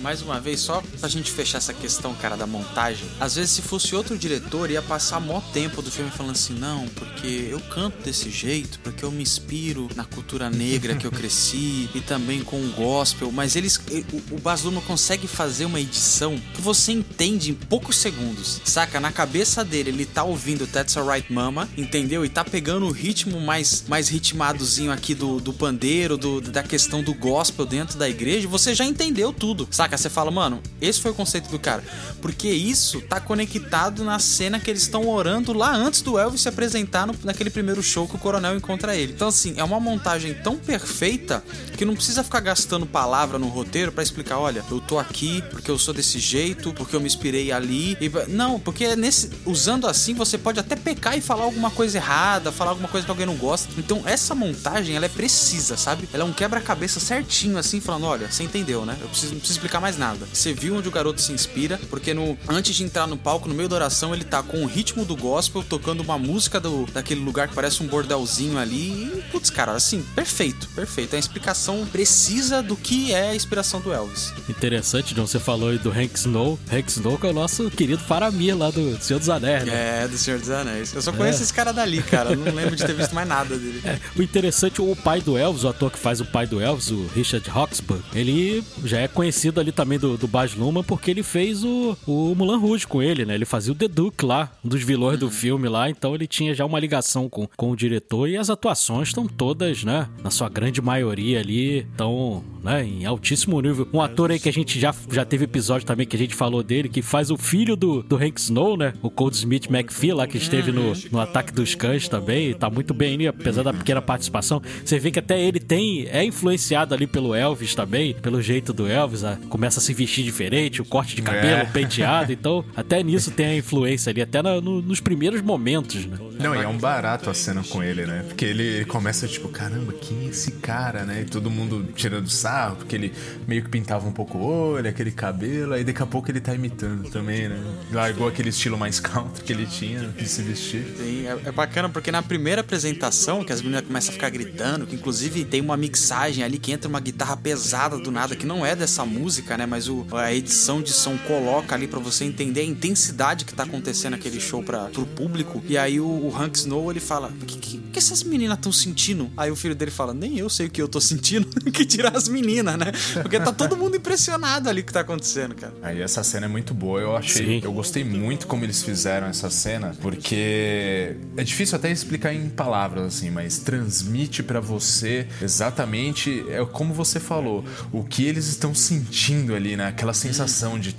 Mais 0.01 0.21
uma 0.21 0.39
vez, 0.39 0.59
só 0.59 0.83
pra 0.99 1.09
gente 1.09 1.31
fechar 1.31 1.57
essa 1.57 1.73
questão, 1.73 2.13
cara, 2.15 2.35
da 2.35 2.45
montagem. 2.47 3.05
Às 3.19 3.35
vezes, 3.35 3.51
se 3.51 3.61
fosse 3.61 3.95
outro 3.95 4.17
diretor, 4.17 4.69
ia 4.69 4.81
passar 4.81 5.19
mó 5.19 5.41
tempo 5.53 5.81
do 5.81 5.91
filme 5.91 6.11
falando 6.11 6.33
assim: 6.33 6.53
não, 6.53 6.87
porque 6.89 7.47
eu 7.49 7.59
canto 7.59 8.03
desse 8.03 8.29
jeito, 8.29 8.79
porque 8.79 9.03
eu 9.03 9.11
me 9.11 9.23
inspiro 9.23 9.87
na 9.95 10.05
cultura 10.05 10.49
negra 10.49 10.95
que 10.95 11.05
eu 11.05 11.11
cresci 11.11 11.89
e 11.93 12.01
também 12.01 12.43
com 12.43 12.57
o 12.57 12.69
gospel. 12.71 13.31
Mas 13.31 13.55
eles. 13.55 13.79
O, 14.11 14.35
o 14.35 14.39
Baz 14.39 14.63
Luhrmann 14.63 14.83
consegue 14.83 15.27
fazer 15.27 15.65
uma 15.65 15.79
edição 15.79 16.39
que 16.53 16.61
você 16.61 16.91
entende 16.91 17.51
em 17.51 17.53
poucos 17.53 17.97
segundos. 17.97 18.61
Saca? 18.65 18.99
Na 18.99 19.11
cabeça 19.11 19.63
dele, 19.63 19.89
ele 19.89 20.05
tá 20.05 20.23
ouvindo 20.23 20.67
That's 20.67 20.95
Alright 20.97 21.31
Mama, 21.31 21.69
entendeu? 21.77 22.25
E 22.25 22.29
tá 22.29 22.43
pegando 22.43 22.85
o 22.85 22.91
ritmo 22.91 23.39
mais, 23.39 23.85
mais 23.87 24.09
ritmadozinho 24.09 24.91
aqui 24.91 25.13
do, 25.13 25.39
do 25.39 25.53
pandeiro, 25.53 26.17
do, 26.17 26.41
da 26.41 26.63
questão 26.63 27.03
do 27.03 27.13
gospel 27.13 27.65
dentro 27.65 27.97
da 27.97 28.09
igreja. 28.09 28.47
Você 28.47 28.73
já 28.73 28.85
entendeu 28.85 29.31
tudo. 29.31 29.67
Saca? 29.73 29.97
Você 29.97 30.09
fala, 30.09 30.29
mano, 30.29 30.61
esse 30.79 31.01
foi 31.01 31.11
o 31.11 31.13
conceito 31.15 31.49
do 31.49 31.57
cara. 31.57 31.83
Porque 32.21 32.47
isso 32.47 33.01
tá 33.01 33.19
conectado 33.19 34.03
na 34.03 34.19
cena 34.19 34.59
que 34.59 34.69
eles 34.69 34.83
estão 34.83 35.07
orando 35.09 35.51
lá 35.51 35.75
antes 35.75 36.01
do 36.01 36.17
Elvis 36.19 36.41
se 36.41 36.47
apresentar 36.49 37.07
no- 37.07 37.15
naquele 37.23 37.49
primeiro 37.49 37.81
show 37.81 38.07
que 38.07 38.15
o 38.15 38.19
coronel 38.19 38.55
encontra 38.55 38.95
ele. 38.95 39.13
Então, 39.13 39.27
assim, 39.29 39.55
é 39.57 39.63
uma 39.63 39.79
montagem 39.79 40.33
tão 40.35 40.57
perfeita 40.57 41.43
que 41.75 41.85
não 41.85 41.95
precisa 41.95 42.23
ficar 42.23 42.39
gastando 42.39 42.85
palavra 42.85 43.39
no 43.39 43.47
roteiro 43.47 43.91
pra 43.91 44.03
explicar, 44.03 44.37
olha, 44.37 44.63
eu 44.69 44.79
tô 44.79 44.99
aqui 44.99 45.41
porque 45.49 45.71
eu 45.71 45.77
sou 45.79 45.93
desse 45.93 46.19
jeito, 46.19 46.71
porque 46.73 46.95
eu 46.95 46.99
me 46.99 47.07
inspirei 47.07 47.51
ali. 47.51 47.97
E... 47.99 48.11
Não, 48.29 48.59
porque 48.59 48.85
é 48.85 48.95
nesse 48.95 49.31
usando 49.45 49.87
assim 49.87 50.13
você 50.13 50.37
pode 50.37 50.59
até 50.59 50.75
pecar 50.75 51.17
e 51.17 51.21
falar 51.21 51.43
alguma 51.45 51.71
coisa 51.71 51.97
errada, 51.97 52.51
falar 52.51 52.69
alguma 52.71 52.87
coisa 52.87 53.05
que 53.05 53.11
alguém 53.11 53.25
não 53.25 53.35
gosta. 53.35 53.69
Então, 53.77 54.03
essa 54.05 54.35
montagem, 54.35 54.95
ela 54.95 55.05
é 55.07 55.09
precisa, 55.09 55.75
sabe? 55.77 56.07
Ela 56.13 56.23
é 56.23 56.25
um 56.25 56.33
quebra-cabeça 56.33 56.99
certinho 56.99 57.57
assim, 57.57 57.81
falando, 57.81 58.05
olha, 58.05 58.29
você 58.31 58.43
entendeu, 58.43 58.85
né? 58.85 58.95
Eu 59.01 59.07
preciso, 59.09 59.33
não 59.33 59.39
preciso 59.39 59.52
explicar 59.53 59.79
mais 59.79 59.97
nada. 59.97 60.25
Você 60.31 60.53
viu 60.53 60.75
onde 60.75 60.87
o 60.87 60.91
garoto 60.91 61.21
se 61.21 61.31
inspira, 61.31 61.79
porque 61.89 62.13
no 62.13 62.37
antes 62.47 62.75
de 62.75 62.83
entrar 62.83 63.07
no 63.07 63.17
palco, 63.17 63.47
no 63.47 63.55
meio 63.55 63.69
da 63.69 63.75
oração, 63.75 64.13
ele 64.13 64.23
tá 64.23 64.41
com 64.43 64.63
o 64.63 64.65
ritmo 64.65 65.05
do 65.05 65.15
gospel, 65.15 65.63
tocando 65.63 66.01
uma 66.01 66.17
música 66.17 66.59
do, 66.59 66.85
daquele 66.91 67.21
lugar 67.21 67.47
que 67.47 67.55
parece 67.55 67.81
um 67.81 67.87
bordelzinho 67.87 68.57
ali. 68.57 68.73
E, 68.83 69.23
putz, 69.31 69.49
cara, 69.49 69.71
assim, 69.73 70.03
perfeito, 70.15 70.67
perfeito. 70.69 71.13
É 71.13 71.17
a 71.17 71.19
explicação 71.19 71.85
precisa 71.85 72.61
do 72.61 72.75
que 72.75 73.13
é 73.13 73.29
a 73.29 73.35
inspiração 73.35 73.79
do 73.79 73.93
Elvis. 73.93 74.33
Interessante, 74.49 75.13
John, 75.13 75.27
você 75.27 75.39
falou 75.39 75.69
aí 75.69 75.77
do 75.77 75.91
Hank 75.91 76.15
Snow. 76.15 76.59
Hank 76.71 76.89
Snow 76.89 77.17
que 77.17 77.27
é 77.27 77.29
o 77.29 77.33
nosso 77.33 77.69
querido 77.69 78.01
Faramir 78.03 78.57
lá 78.57 78.69
do 78.71 79.01
Senhor 79.01 79.19
dos 79.19 79.29
Anéis, 79.29 79.65
né? 79.65 80.03
É, 80.03 80.07
do 80.07 80.17
Senhor 80.17 80.39
dos 80.39 80.49
Anéis. 80.49 80.93
Eu 80.93 81.01
só 81.01 81.11
conheço 81.11 81.43
esse 81.43 81.53
cara 81.53 81.71
dali, 81.71 82.01
cara. 82.01 82.31
Eu 82.31 82.37
não 82.37 82.53
lembro 82.53 82.75
de 82.75 82.85
ter 82.85 82.93
visto 82.93 83.13
mais 83.13 83.27
nada 83.27 83.57
dele. 83.57 83.81
É, 83.83 83.99
o 84.15 84.21
interessante, 84.21 84.81
o 84.81 84.95
pai 84.95 85.19
do 85.19 85.37
Elvis, 85.37 85.63
o 85.63 85.67
ator 85.67 85.91
que 85.91 85.99
faz 85.99 86.21
o 86.21 86.25
pai 86.25 86.47
do 86.47 86.61
Elvis, 86.61 86.89
o 86.89 87.05
Richard 87.13 87.47
Roxburgh, 87.49 88.01
ele 88.13 88.63
já 88.83 88.99
é 88.99 89.07
conhecido 89.07 89.42
ali 89.59 89.71
também 89.71 89.97
do, 89.99 90.17
do 90.17 90.27
Baz 90.27 90.53
Luhrmann 90.55 90.83
porque 90.83 91.11
ele 91.11 91.23
fez 91.23 91.63
o, 91.63 91.97
o 92.07 92.33
Mulan 92.35 92.57
Rouge 92.57 92.85
com 92.87 93.01
ele, 93.01 93.25
né? 93.25 93.35
Ele 93.35 93.45
fazia 93.45 93.71
o 93.71 93.75
The 93.75 93.87
Duke 93.87 94.25
lá, 94.25 94.51
um 94.63 94.69
dos 94.69 94.81
vilões 94.83 95.19
do 95.19 95.29
filme 95.29 95.67
lá, 95.69 95.89
então 95.89 96.13
ele 96.15 96.27
tinha 96.27 96.53
já 96.53 96.65
uma 96.65 96.79
ligação 96.79 97.27
com, 97.29 97.47
com 97.55 97.71
o 97.71 97.75
diretor 97.75 98.27
e 98.29 98.37
as 98.37 98.49
atuações 98.49 99.09
estão 99.09 99.27
todas, 99.27 99.83
né? 99.83 100.07
Na 100.23 100.29
sua 100.29 100.49
grande 100.49 100.81
maioria 100.81 101.39
ali, 101.39 101.79
estão, 101.79 102.43
né? 102.63 102.85
Em 102.85 103.05
altíssimo 103.05 103.59
nível. 103.61 103.87
Um 103.93 104.01
ator 104.01 104.31
aí 104.31 104.39
que 104.39 104.49
a 104.49 104.53
gente 104.53 104.79
já, 104.79 104.93
já 105.11 105.25
teve 105.25 105.45
episódio 105.45 105.85
também 105.85 106.05
que 106.07 106.15
a 106.15 106.19
gente 106.19 106.35
falou 106.35 106.63
dele, 106.63 106.89
que 106.89 107.01
faz 107.01 107.29
o 107.31 107.37
filho 107.37 107.75
do, 107.75 108.01
do 108.03 108.15
Hank 108.15 108.39
Snow, 108.39 108.77
né? 108.77 108.93
O 109.01 109.09
Cold 109.09 109.35
Smith 109.35 109.69
McPhee 109.69 110.13
lá, 110.13 110.27
que 110.27 110.37
esteve 110.37 110.71
no, 110.71 110.93
no 111.11 111.19
Ataque 111.19 111.51
dos 111.53 111.75
Cães 111.75 112.07
também, 112.07 112.49
e 112.49 112.53
tá 112.53 112.69
muito 112.69 112.93
bem 112.93 113.13
ali, 113.15 113.27
apesar 113.27 113.63
da 113.63 113.73
pequena 113.73 114.01
participação. 114.01 114.61
Você 114.83 114.99
vê 114.99 115.11
que 115.11 115.19
até 115.19 115.39
ele 115.41 115.59
tem, 115.59 116.05
é 116.07 116.23
influenciado 116.23 116.93
ali 116.93 117.07
pelo 117.07 117.33
Elvis 117.33 117.75
também, 117.75 118.13
pelo 118.15 118.41
jeito 118.41 118.73
do 118.73 118.87
Elvis, 118.87 119.23
a- 119.23 119.32
começa 119.49 119.79
a 119.79 119.83
se 119.83 119.93
vestir 119.93 120.23
diferente, 120.23 120.81
o 120.81 120.85
corte 120.85 121.15
de 121.15 121.21
cabelo, 121.21 121.61
É. 121.61 121.63
o 121.63 121.67
penteado, 121.67 122.31
então 122.31 122.63
até 122.75 123.01
nisso 123.03 123.31
tem 123.31 123.45
a 123.45 123.57
influência 123.57 124.09
ali, 124.09 124.21
até 124.21 124.41
na- 124.41 124.59
no- 124.61 124.81
nos 124.81 124.99
primeiros 124.99 125.41
momentos, 125.41 126.05
né? 126.05 126.17
Não, 126.39 126.55
e 126.55 126.59
é 126.59 126.67
um 126.67 126.77
barato 126.77 127.29
a 127.29 127.33
cena 127.33 127.63
com 127.63 127.81
ele, 127.83 128.05
né? 128.05 128.23
Porque 128.27 128.43
ele, 128.45 128.63
ele 128.63 128.85
começa 128.85 129.27
tipo, 129.27 129.47
caramba, 129.49 129.93
quem 129.93 130.25
é 130.27 130.29
esse 130.29 130.51
cara, 130.53 131.03
né? 131.03 131.21
E 131.21 131.25
todo 131.25 131.49
mundo 131.49 131.87
tirando 131.95 132.29
sarro, 132.29 132.77
porque 132.77 132.95
ele 132.95 133.13
meio 133.47 133.63
que 133.63 133.69
pintava 133.69 134.07
um 134.07 134.11
pouco 134.11 134.37
o 134.37 134.45
olho, 134.73 134.87
aquele 134.89 135.11
cabelo, 135.11 135.73
aí 135.73 135.83
daqui 135.83 136.01
a 136.01 136.05
pouco 136.05 136.29
ele 136.31 136.39
tá 136.39 136.53
imitando 136.53 137.09
também, 137.09 137.47
né? 137.49 137.59
Largou 137.91 138.27
aquele 138.27 138.49
estilo 138.49 138.77
mais 138.77 138.99
country 138.99 139.43
que 139.43 139.53
ele 139.53 139.65
tinha 139.65 140.01
de 140.09 140.27
se 140.27 140.41
vestir. 140.41 140.83
Sim, 140.97 141.25
é, 141.27 141.37
é 141.49 141.51
bacana 141.51 141.87
porque 141.89 142.11
na 142.11 142.21
primeira 142.21 142.61
apresentação, 142.61 143.43
que 143.43 143.53
as 143.53 143.61
meninas 143.61 143.85
começam 143.85 144.09
a 144.09 144.13
ficar 144.13 144.29
gritando, 144.29 144.85
que 144.85 144.95
inclusive 144.95 145.45
tem 145.45 145.61
uma 145.61 145.77
mixagem 145.77 146.43
ali 146.43 146.57
que 146.57 146.71
entra 146.71 146.89
uma 146.89 146.99
guitarra 146.99 147.37
pesada 147.37 147.97
do 147.97 148.11
nada, 148.11 148.35
que 148.35 148.45
não 148.45 148.65
é 148.65 148.75
dessa 148.75 149.05
música, 149.05 149.22
né? 149.57 149.65
Mas 149.65 149.87
o, 149.87 150.05
a 150.11 150.33
edição 150.33 150.81
de 150.81 150.91
som 150.91 151.17
coloca 151.17 151.75
ali 151.75 151.87
pra 151.87 151.99
você 151.99 152.25
entender 152.25 152.61
a 152.61 152.65
intensidade 152.65 153.45
que 153.45 153.53
tá 153.53 153.63
acontecendo 153.63 154.13
aquele 154.13 154.39
show 154.39 154.63
para 154.63 154.85
pro 154.85 155.05
público. 155.05 155.63
E 155.67 155.77
aí 155.77 155.99
o, 155.99 156.05
o 156.05 156.35
Hank 156.35 156.57
Snow 156.57 156.91
ele 156.91 156.99
fala: 156.99 157.27
O 157.41 157.45
que, 157.45 157.57
que, 157.57 157.77
que 157.77 157.99
essas 157.99 158.23
meninas 158.23 158.57
estão 158.57 158.71
sentindo? 158.71 159.31
Aí 159.37 159.51
o 159.51 159.55
filho 159.55 159.75
dele 159.75 159.91
fala: 159.91 160.13
Nem 160.13 160.37
eu 160.37 160.49
sei 160.49 160.67
o 160.67 160.69
que 160.69 160.81
eu 160.81 160.87
tô 160.87 160.99
sentindo, 160.99 161.47
que 161.71 161.85
tirar 161.85 162.15
as 162.15 162.27
meninas, 162.27 162.77
né? 162.77 162.91
Porque 163.21 163.39
tá 163.39 163.51
todo 163.51 163.77
mundo 163.77 163.95
impressionado 163.95 164.69
ali 164.69 164.81
o 164.81 164.83
que 164.83 164.93
tá 164.93 165.01
acontecendo, 165.01 165.55
cara. 165.55 165.73
Aí 165.81 166.01
essa 166.01 166.23
cena 166.23 166.45
é 166.45 166.49
muito 166.49 166.73
boa, 166.73 166.99
eu 166.99 167.15
achei, 167.15 167.45
Sim. 167.45 167.61
eu 167.63 167.71
gostei 167.71 168.03
muito 168.03 168.47
como 168.47 168.63
eles 168.65 168.81
fizeram 168.83 169.27
essa 169.27 169.49
cena, 169.49 169.95
porque 170.01 171.15
é 171.37 171.43
difícil 171.43 171.75
até 171.75 171.91
explicar 171.91 172.33
em 172.33 172.49
palavras 172.49 173.05
assim, 173.05 173.29
mas 173.29 173.59
transmite 173.59 174.43
pra 174.43 174.59
você 174.59 175.27
exatamente 175.41 176.43
é 176.49 176.63
como 176.65 176.93
você 176.93 177.19
falou, 177.19 177.63
o 177.91 178.03
que 178.03 178.25
eles 178.25 178.47
estão 178.47 178.73
sentindo 178.73 179.12
ali, 179.55 179.77
né? 179.77 179.87
Aquela 179.87 180.13
sensação 180.13 180.79
de 180.79 180.91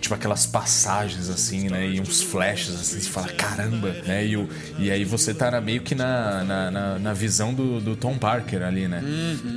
tipo 0.00 0.14
aquelas 0.14 0.46
passagens 0.46 1.28
assim, 1.28 1.68
né? 1.68 1.86
E 1.88 2.00
uns 2.00 2.22
flashes 2.22 2.74
assim, 2.74 3.00
você 3.00 3.08
fala 3.10 3.28
caramba, 3.28 3.90
né? 4.06 4.26
E 4.26 4.36
o, 4.36 4.48
E 4.78 4.90
aí 4.90 5.04
você 5.04 5.34
tá 5.34 5.50
na- 5.50 5.60
meio 5.60 5.82
que 5.82 5.94
na, 5.94 6.44
na, 6.44 6.70
na- 6.70 6.98
na 6.98 7.12
visão 7.12 7.52
do, 7.52 7.80
do 7.80 7.94
Tom 7.96 8.16
Parker 8.16 8.62
ali, 8.62 8.88
né? 8.88 9.02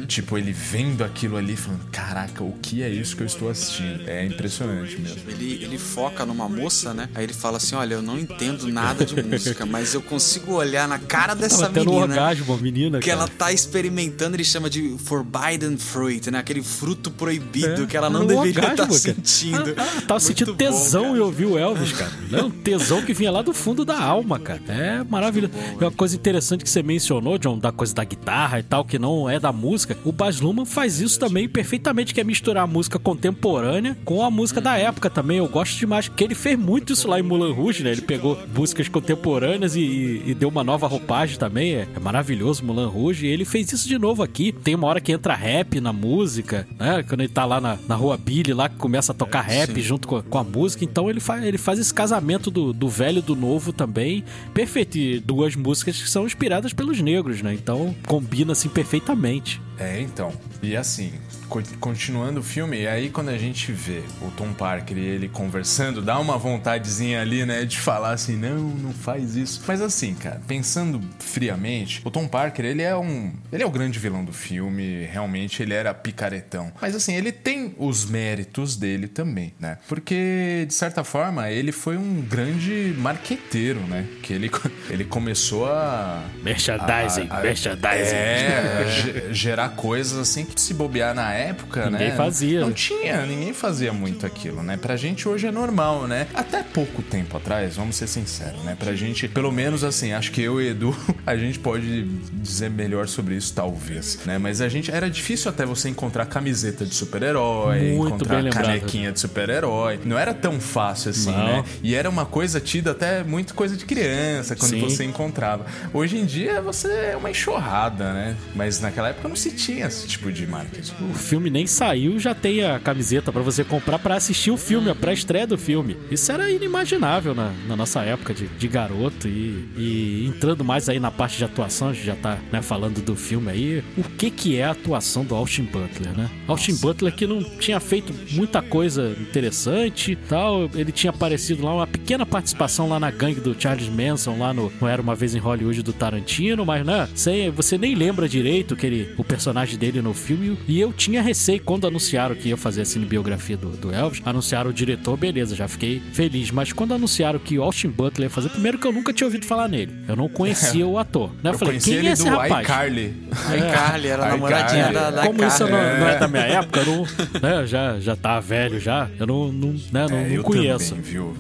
Tipo, 0.07 0.37
ele 0.37 0.51
vendo 0.51 1.03
aquilo 1.03 1.37
ali, 1.37 1.55
falando: 1.55 1.85
Caraca, 1.91 2.43
o 2.43 2.53
que 2.61 2.83
é 2.83 2.89
isso 2.89 3.15
que 3.15 3.23
eu 3.23 3.27
estou 3.27 3.49
assistindo? 3.49 4.07
É 4.07 4.25
impressionante 4.25 4.97
mesmo. 4.99 5.21
Ele, 5.29 5.63
ele 5.63 5.77
foca 5.77 6.25
numa 6.25 6.49
moça, 6.49 6.93
né? 6.93 7.09
Aí 7.15 7.23
ele 7.23 7.33
fala 7.33 7.57
assim: 7.57 7.75
Olha, 7.75 7.95
eu 7.95 8.01
não 8.01 8.19
entendo 8.19 8.67
nada 8.67 9.05
de 9.05 9.21
música, 9.23 9.65
mas 9.67 9.93
eu 9.93 10.01
consigo 10.01 10.53
olhar 10.53 10.87
na 10.87 10.99
cara 10.99 11.33
dessa 11.33 11.69
um 11.69 11.71
menina. 11.71 11.91
orgasmo, 12.01 12.57
menina. 12.57 12.99
que 12.99 13.09
cara. 13.09 13.21
ela 13.21 13.27
tá 13.29 13.51
experimentando, 13.51 14.35
ele 14.35 14.43
chama 14.43 14.69
de 14.69 14.95
forbidden 14.99 15.77
fruit, 15.77 16.29
né? 16.29 16.39
Aquele 16.39 16.61
fruto 16.63 17.09
proibido 17.11 17.83
É, 17.83 17.84
que 17.85 17.95
ela 17.97 18.09
não 18.09 18.21
um 18.23 18.27
deveria 18.27 18.59
estar 18.71 18.75
cara. 18.75 18.91
sentindo. 18.91 19.73
Ah, 19.77 19.85
ah, 19.97 20.01
tava 20.01 20.19
sentindo 20.19 20.51
bom, 20.53 20.57
tesão 20.57 21.03
cara. 21.05 21.17
e 21.17 21.19
ouvir 21.19 21.45
o 21.45 21.57
Elvis, 21.57 21.91
cara. 21.93 22.11
É 22.31 22.43
um 22.43 22.49
tesão 22.49 23.01
que 23.01 23.13
vinha 23.13 23.31
lá 23.31 23.41
do 23.41 23.53
fundo 23.53 23.83
da 23.85 23.99
alma, 24.01 24.39
cara. 24.39 24.61
É 24.67 25.03
maravilhoso. 25.09 25.53
E 25.79 25.83
uma 25.83 25.91
coisa 25.91 26.15
interessante 26.15 26.63
que 26.63 26.69
você 26.69 26.81
mencionou, 26.83 27.37
John, 27.37 27.57
da 27.57 27.71
coisa 27.71 27.93
da 27.93 28.03
guitarra 28.03 28.59
e 28.59 28.63
tal, 28.63 28.83
que 28.85 28.97
não 28.99 29.29
é 29.29 29.39
da 29.39 29.51
música. 29.51 29.97
O 30.03 30.11
Baz 30.11 30.39
Luhrmann 30.39 30.65
faz 30.65 30.99
isso 30.99 31.19
também 31.19 31.47
perfeitamente, 31.47 32.13
que 32.13 32.21
é 32.21 32.23
misturar 32.23 32.63
a 32.63 32.67
música 32.67 32.97
contemporânea 32.99 33.97
com 34.05 34.23
a 34.23 34.29
música 34.31 34.61
da 34.61 34.77
época 34.77 35.09
também. 35.09 35.37
Eu 35.37 35.47
gosto 35.47 35.77
demais, 35.77 36.07
que 36.07 36.23
ele 36.23 36.35
fez 36.35 36.57
muito 36.57 36.93
isso 36.93 37.07
lá 37.07 37.19
em 37.19 37.23
Moulin 37.23 37.53
Rouge, 37.53 37.83
né? 37.83 37.91
Ele 37.91 38.01
pegou 38.01 38.37
músicas 38.55 38.87
contemporâneas 38.87 39.75
e, 39.75 39.81
e- 39.81 40.23
e 40.27 40.33
deu 40.33 40.49
uma 40.49 40.63
nova 40.63 40.87
roupagem 40.87 41.37
também. 41.37 41.75
É, 41.75 41.87
é 41.95 41.99
maravilhoso 41.99 42.63
Moulin 42.63 42.87
Rouge. 42.87 43.25
E 43.25 43.29
ele 43.29 43.45
fez 43.45 43.71
isso 43.71 43.87
de 43.87 43.97
novo 43.97 44.23
aqui. 44.23 44.51
Tem 44.51 44.75
uma 44.75 44.87
hora 44.87 45.01
que 45.01 45.11
entra 45.11 45.33
rap 45.35 45.79
na 45.79 45.91
música, 45.93 46.67
né? 46.79 47.03
Quando 47.07 47.21
ele 47.21 47.29
tá 47.29 47.45
lá 47.45 47.59
na, 47.61 47.74
na 47.87 47.95
rua 47.95 48.17
Billy, 48.17 48.53
lá 48.53 48.69
que 48.69 48.75
começa 48.75 49.11
a 49.11 49.15
tocar 49.15 49.41
rap 49.41 49.73
sim. 49.73 49.81
junto 49.81 50.07
com 50.07 50.17
a, 50.17 50.23
com 50.23 50.37
a 50.37 50.43
música. 50.43 50.83
Então 50.83 51.09
ele 51.09 51.19
faz, 51.19 51.43
ele 51.43 51.57
faz 51.57 51.79
esse 51.79 51.93
casamento 51.93 52.49
do, 52.49 52.73
do 52.73 52.89
velho 52.89 53.19
e 53.19 53.21
do 53.21 53.35
novo 53.35 53.71
também. 53.73 54.23
Perfeito. 54.53 54.97
E 54.97 55.19
duas 55.19 55.55
músicas 55.55 56.01
que 56.01 56.09
são 56.09 56.25
inspiradas 56.25 56.73
pelos 56.73 57.01
negros, 57.01 57.41
né? 57.41 57.53
Então 57.53 57.95
combina 58.07 58.53
assim 58.53 58.69
perfeitamente. 58.69 59.61
É, 59.77 59.99
então. 59.99 60.31
E 60.61 60.75
assim, 60.75 61.11
continuando 61.45 62.39
o 62.39 62.43
filme, 62.43 62.81
e 62.81 62.87
aí 62.87 63.09
quando 63.09 63.29
a 63.29 63.37
gente 63.37 63.71
vê 63.71 64.01
o 64.21 64.29
Tom 64.31 64.53
Parker 64.53 64.97
e 64.97 65.05
ele 65.05 65.27
conversando, 65.29 66.01
dá 66.01 66.19
uma 66.19 66.37
vontadezinha 66.37 67.21
ali, 67.21 67.45
né, 67.45 67.65
de 67.65 67.77
falar 67.79 68.11
assim, 68.11 68.35
não, 68.35 68.57
não 68.57 68.93
faz 68.93 69.35
isso. 69.35 69.61
Mas 69.67 69.81
assim, 69.81 70.13
cara, 70.15 70.41
pensando 70.47 71.01
friamente, 71.19 72.01
o 72.03 72.11
Tom 72.11 72.27
Parker, 72.27 72.65
ele 72.65 72.81
é 72.81 72.95
um. 72.95 73.31
Ele 73.51 73.63
é 73.63 73.65
o 73.65 73.69
grande 73.71 73.99
vilão 73.99 74.23
do 74.23 74.33
filme, 74.33 75.05
realmente 75.05 75.61
ele 75.61 75.73
era 75.73 75.93
picaretão. 75.93 76.71
Mas 76.81 76.95
assim, 76.95 77.13
ele 77.15 77.31
tem 77.31 77.75
os 77.77 78.05
méritos 78.05 78.75
dele 78.75 79.07
também, 79.07 79.53
né? 79.59 79.77
Porque, 79.87 80.65
de 80.67 80.73
certa 80.73 81.03
forma, 81.03 81.49
ele 81.51 81.71
foi 81.71 81.97
um 81.97 82.21
grande 82.21 82.93
marqueteiro, 82.97 83.79
né? 83.81 84.05
Que 84.23 84.33
ele, 84.33 84.49
ele 84.89 85.03
começou 85.05 85.67
a. 85.67 86.23
Merchandising, 86.43 87.27
a- 87.29 87.39
a- 87.39 87.41
merchandising. 87.43 88.15
É, 88.15 88.85
ge- 88.87 89.33
gerar 89.33 89.69
coisas 89.69 90.17
assim 90.17 90.45
que 90.45 90.59
se 90.59 90.73
bobear 90.73 91.13
na 91.13 91.33
época, 91.33 91.44
Ninguém 91.91 92.09
né? 92.09 92.15
fazia. 92.15 92.61
Não 92.61 92.71
tinha, 92.71 93.25
ninguém 93.25 93.53
fazia 93.53 93.93
muito 93.93 94.25
aquilo, 94.25 94.63
né? 94.63 94.77
Pra 94.77 94.95
gente 94.95 95.27
hoje 95.27 95.47
é 95.47 95.51
normal, 95.51 96.07
né? 96.07 96.27
Até 96.33 96.63
pouco 96.63 97.01
tempo 97.01 97.37
atrás, 97.37 97.75
vamos 97.75 97.95
ser 97.95 98.07
sinceros, 98.07 98.61
né? 98.63 98.75
Pra 98.77 98.93
gente, 98.95 99.27
pelo 99.27 99.51
menos 99.51 99.83
assim, 99.83 100.13
acho 100.13 100.31
que 100.31 100.41
eu 100.41 100.61
e 100.61 100.69
Edu, 100.69 100.95
a 101.25 101.35
gente 101.35 101.59
pode 101.59 102.03
dizer 102.33 102.69
melhor 102.69 103.07
sobre 103.07 103.35
isso, 103.35 103.53
talvez, 103.53 104.19
né? 104.25 104.37
Mas 104.37 104.61
a 104.61 104.69
gente, 104.69 104.91
era 104.91 105.09
difícil 105.09 105.49
até 105.49 105.65
você 105.65 105.89
encontrar 105.89 106.25
camiseta 106.25 106.85
de 106.85 106.93
super-herói, 106.93 107.93
encontrar 107.93 108.43
canequinha 108.49 109.11
de 109.11 109.19
super-herói. 109.19 109.99
Não 110.05 110.17
era 110.17 110.33
tão 110.33 110.59
fácil 110.59 111.11
assim, 111.11 111.31
Não. 111.31 111.45
né? 111.45 111.65
E 111.83 111.95
era 111.95 112.09
uma 112.09 112.25
coisa 112.25 112.59
tida 112.59 112.91
até 112.91 113.23
muito 113.23 113.53
coisa 113.53 113.75
de 113.75 113.85
criança, 113.85 114.55
quando 114.55 114.71
Sim. 114.71 114.81
você 114.81 115.03
encontrava. 115.03 115.65
Hoje 115.93 116.17
em 116.17 116.25
dia 116.25 116.61
você 116.61 116.87
é 116.87 117.17
uma 117.17 117.29
enxurrada, 117.29 118.13
né? 118.13 118.35
Mas 118.53 118.79
naquela 118.79 119.09
época 119.09 119.27
não 119.27 119.35
se 119.35 119.51
tinha 119.51 119.87
esse 119.87 120.07
tipo 120.07 120.31
de 120.31 120.45
marketing. 120.45 120.93
O 121.09 121.13
filme 121.25 121.49
nem 121.49 121.65
saiu, 121.65 122.19
já 122.19 122.33
tem 122.35 122.63
a 122.63 122.79
camiseta 122.79 123.31
pra 123.31 123.41
você 123.41 123.63
comprar 123.63 123.99
pra 123.99 124.15
assistir 124.15 124.51
o 124.51 124.57
filme, 124.57 124.89
a 124.89 124.95
pré-estreia 124.95 125.47
do 125.47 125.57
filme. 125.57 125.97
Isso 126.11 126.31
era 126.31 126.49
inimaginável 126.49 127.33
na, 127.33 127.51
na 127.67 127.75
nossa 127.75 128.01
época 128.01 128.33
de, 128.33 128.47
de 128.47 128.67
garoto. 128.67 129.27
E, 129.27 129.67
e 129.75 130.25
entrando 130.27 130.63
mais 130.63 130.87
aí 130.87 130.99
na 130.99 131.11
parte 131.11 131.37
de 131.37 131.43
atuação, 131.43 131.89
a 131.89 131.93
gente 131.93 132.05
já 132.05 132.15
tá 132.15 132.37
né, 132.51 132.61
falando 132.61 133.01
do 133.01 133.15
filme 133.15 133.49
aí. 133.51 133.83
O 133.97 134.03
que 134.03 134.29
que 134.29 134.57
é 134.57 134.65
a 134.65 134.71
atuação 134.71 135.25
do 135.25 135.33
Austin 135.35 135.63
Butler, 135.63 136.15
né? 136.15 136.29
Austin 136.47 136.75
Butler 136.75 137.13
que 137.13 137.25
não 137.25 137.43
tinha 137.43 137.79
feito 137.79 138.13
muita 138.31 138.61
coisa 138.61 139.15
interessante 139.19 140.11
e 140.11 140.15
tal. 140.15 140.69
Ele 140.75 140.91
tinha 140.91 141.09
aparecido 141.09 141.65
lá, 141.65 141.73
uma 141.73 141.87
pequena 141.87 142.25
participação 142.25 142.87
lá 142.87 142.99
na 142.99 143.09
gangue 143.09 143.39
do 143.39 143.55
Charles 143.59 143.89
Manson, 143.89 144.37
lá 144.37 144.53
no, 144.53 144.71
no 144.79 144.87
Era 144.87 145.01
Uma 145.01 145.15
Vez 145.15 145.33
em 145.33 145.39
Hollywood 145.39 145.81
do 145.81 145.93
Tarantino, 145.93 146.65
mas 146.65 146.85
né, 146.85 147.09
sem, 147.15 147.49
você 147.49 147.77
nem 147.77 147.95
lembra 147.95 148.29
direito 148.29 148.75
que 148.75 148.85
ele, 148.85 149.13
o 149.17 149.23
personagem 149.23 149.77
dele 149.77 150.01
no 150.01 150.13
filme. 150.13 150.57
E 150.67 150.79
eu 150.79 150.93
tinha 150.93 151.14
receio 151.21 151.61
quando 151.61 151.87
anunciaram 151.87 152.35
que 152.35 152.49
ia 152.49 152.57
fazer 152.57 152.81
a 152.81 152.85
cinebiografia 152.85 153.57
do, 153.57 153.69
do 153.69 153.93
Elvis. 153.93 154.21
Anunciaram 154.25 154.69
o 154.69 154.73
diretor, 154.73 155.15
beleza, 155.17 155.55
já 155.55 155.67
fiquei 155.67 156.01
feliz. 156.13 156.51
Mas 156.51 156.71
quando 156.73 156.93
anunciaram 156.93 157.39
que 157.39 157.57
o 157.59 157.63
Austin 157.63 157.89
Butler 157.89 158.25
ia 158.27 158.29
fazer, 158.29 158.49
primeiro 158.49 158.77
que 158.77 158.85
eu 158.87 158.91
nunca 158.91 159.11
tinha 159.13 159.27
ouvido 159.27 159.45
falar 159.45 159.67
nele. 159.67 159.93
Eu 160.07 160.15
não 160.15 160.27
conhecia 160.29 160.85
o 160.87 160.97
ator. 160.97 161.29
Né? 161.43 161.49
Eu, 161.49 161.51
Eu 161.53 161.57
falei, 161.59 161.73
conheci 161.73 161.89
quem 161.89 161.99
ele 161.99 162.07
é 162.09 162.11
esse 162.11 162.23
do 162.23 162.29
rapaz? 162.29 162.63
iCarly. 162.63 163.13
A 163.45 163.71
Carly 163.71 164.07
era 164.07 164.25
a 164.25 164.29
namoradinha 164.35 164.91
da, 164.91 165.11
da 165.11 165.21
Como 165.25 165.43
isso 165.43 165.57
Carly. 165.59 165.71
não, 165.71 165.99
não 165.99 166.07
é 166.09 166.17
da 166.19 166.27
minha 166.27 166.43
época, 166.43 166.79
eu 166.81 166.85
não, 166.85 167.03
né, 167.41 167.61
eu 167.61 167.67
já, 167.67 167.99
já 167.99 168.15
tá 168.15 168.39
velho 168.39 168.79
já, 168.79 169.09
eu 169.19 169.25
não, 169.27 169.51
não, 169.51 169.69
né, 169.91 170.07
não, 170.09 170.17
É, 170.17 170.27
não 170.27 170.35
eu 170.35 170.43
conheço. 170.43 170.89
também, 170.95 171.03
viu? 171.11 171.35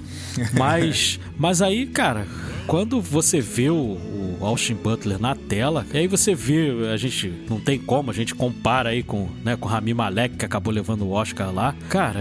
Mas, 0.53 1.19
mas 1.37 1.61
aí, 1.61 1.85
cara, 1.85 2.27
quando 2.67 2.99
você 3.01 3.39
vê 3.39 3.69
o, 3.69 3.75
o 3.75 4.24
Austin 4.45 4.75
Butler 4.75 5.19
na 5.19 5.35
tela, 5.35 5.85
e 5.93 5.97
aí 5.97 6.07
você 6.07 6.35
vê, 6.35 6.89
a 6.93 6.97
gente 6.97 7.31
não 7.49 7.59
tem 7.59 7.79
como, 7.79 8.11
a 8.11 8.13
gente 8.13 8.33
compara 8.33 8.89
aí 8.89 9.03
com, 9.03 9.27
né, 9.43 9.55
com 9.55 9.67
Rami 9.67 9.93
Malek, 9.93 10.37
que 10.37 10.45
acabou 10.45 10.73
levando 10.73 11.03
o 11.05 11.11
Oscar 11.11 11.53
lá. 11.53 11.75
Cara, 11.89 12.19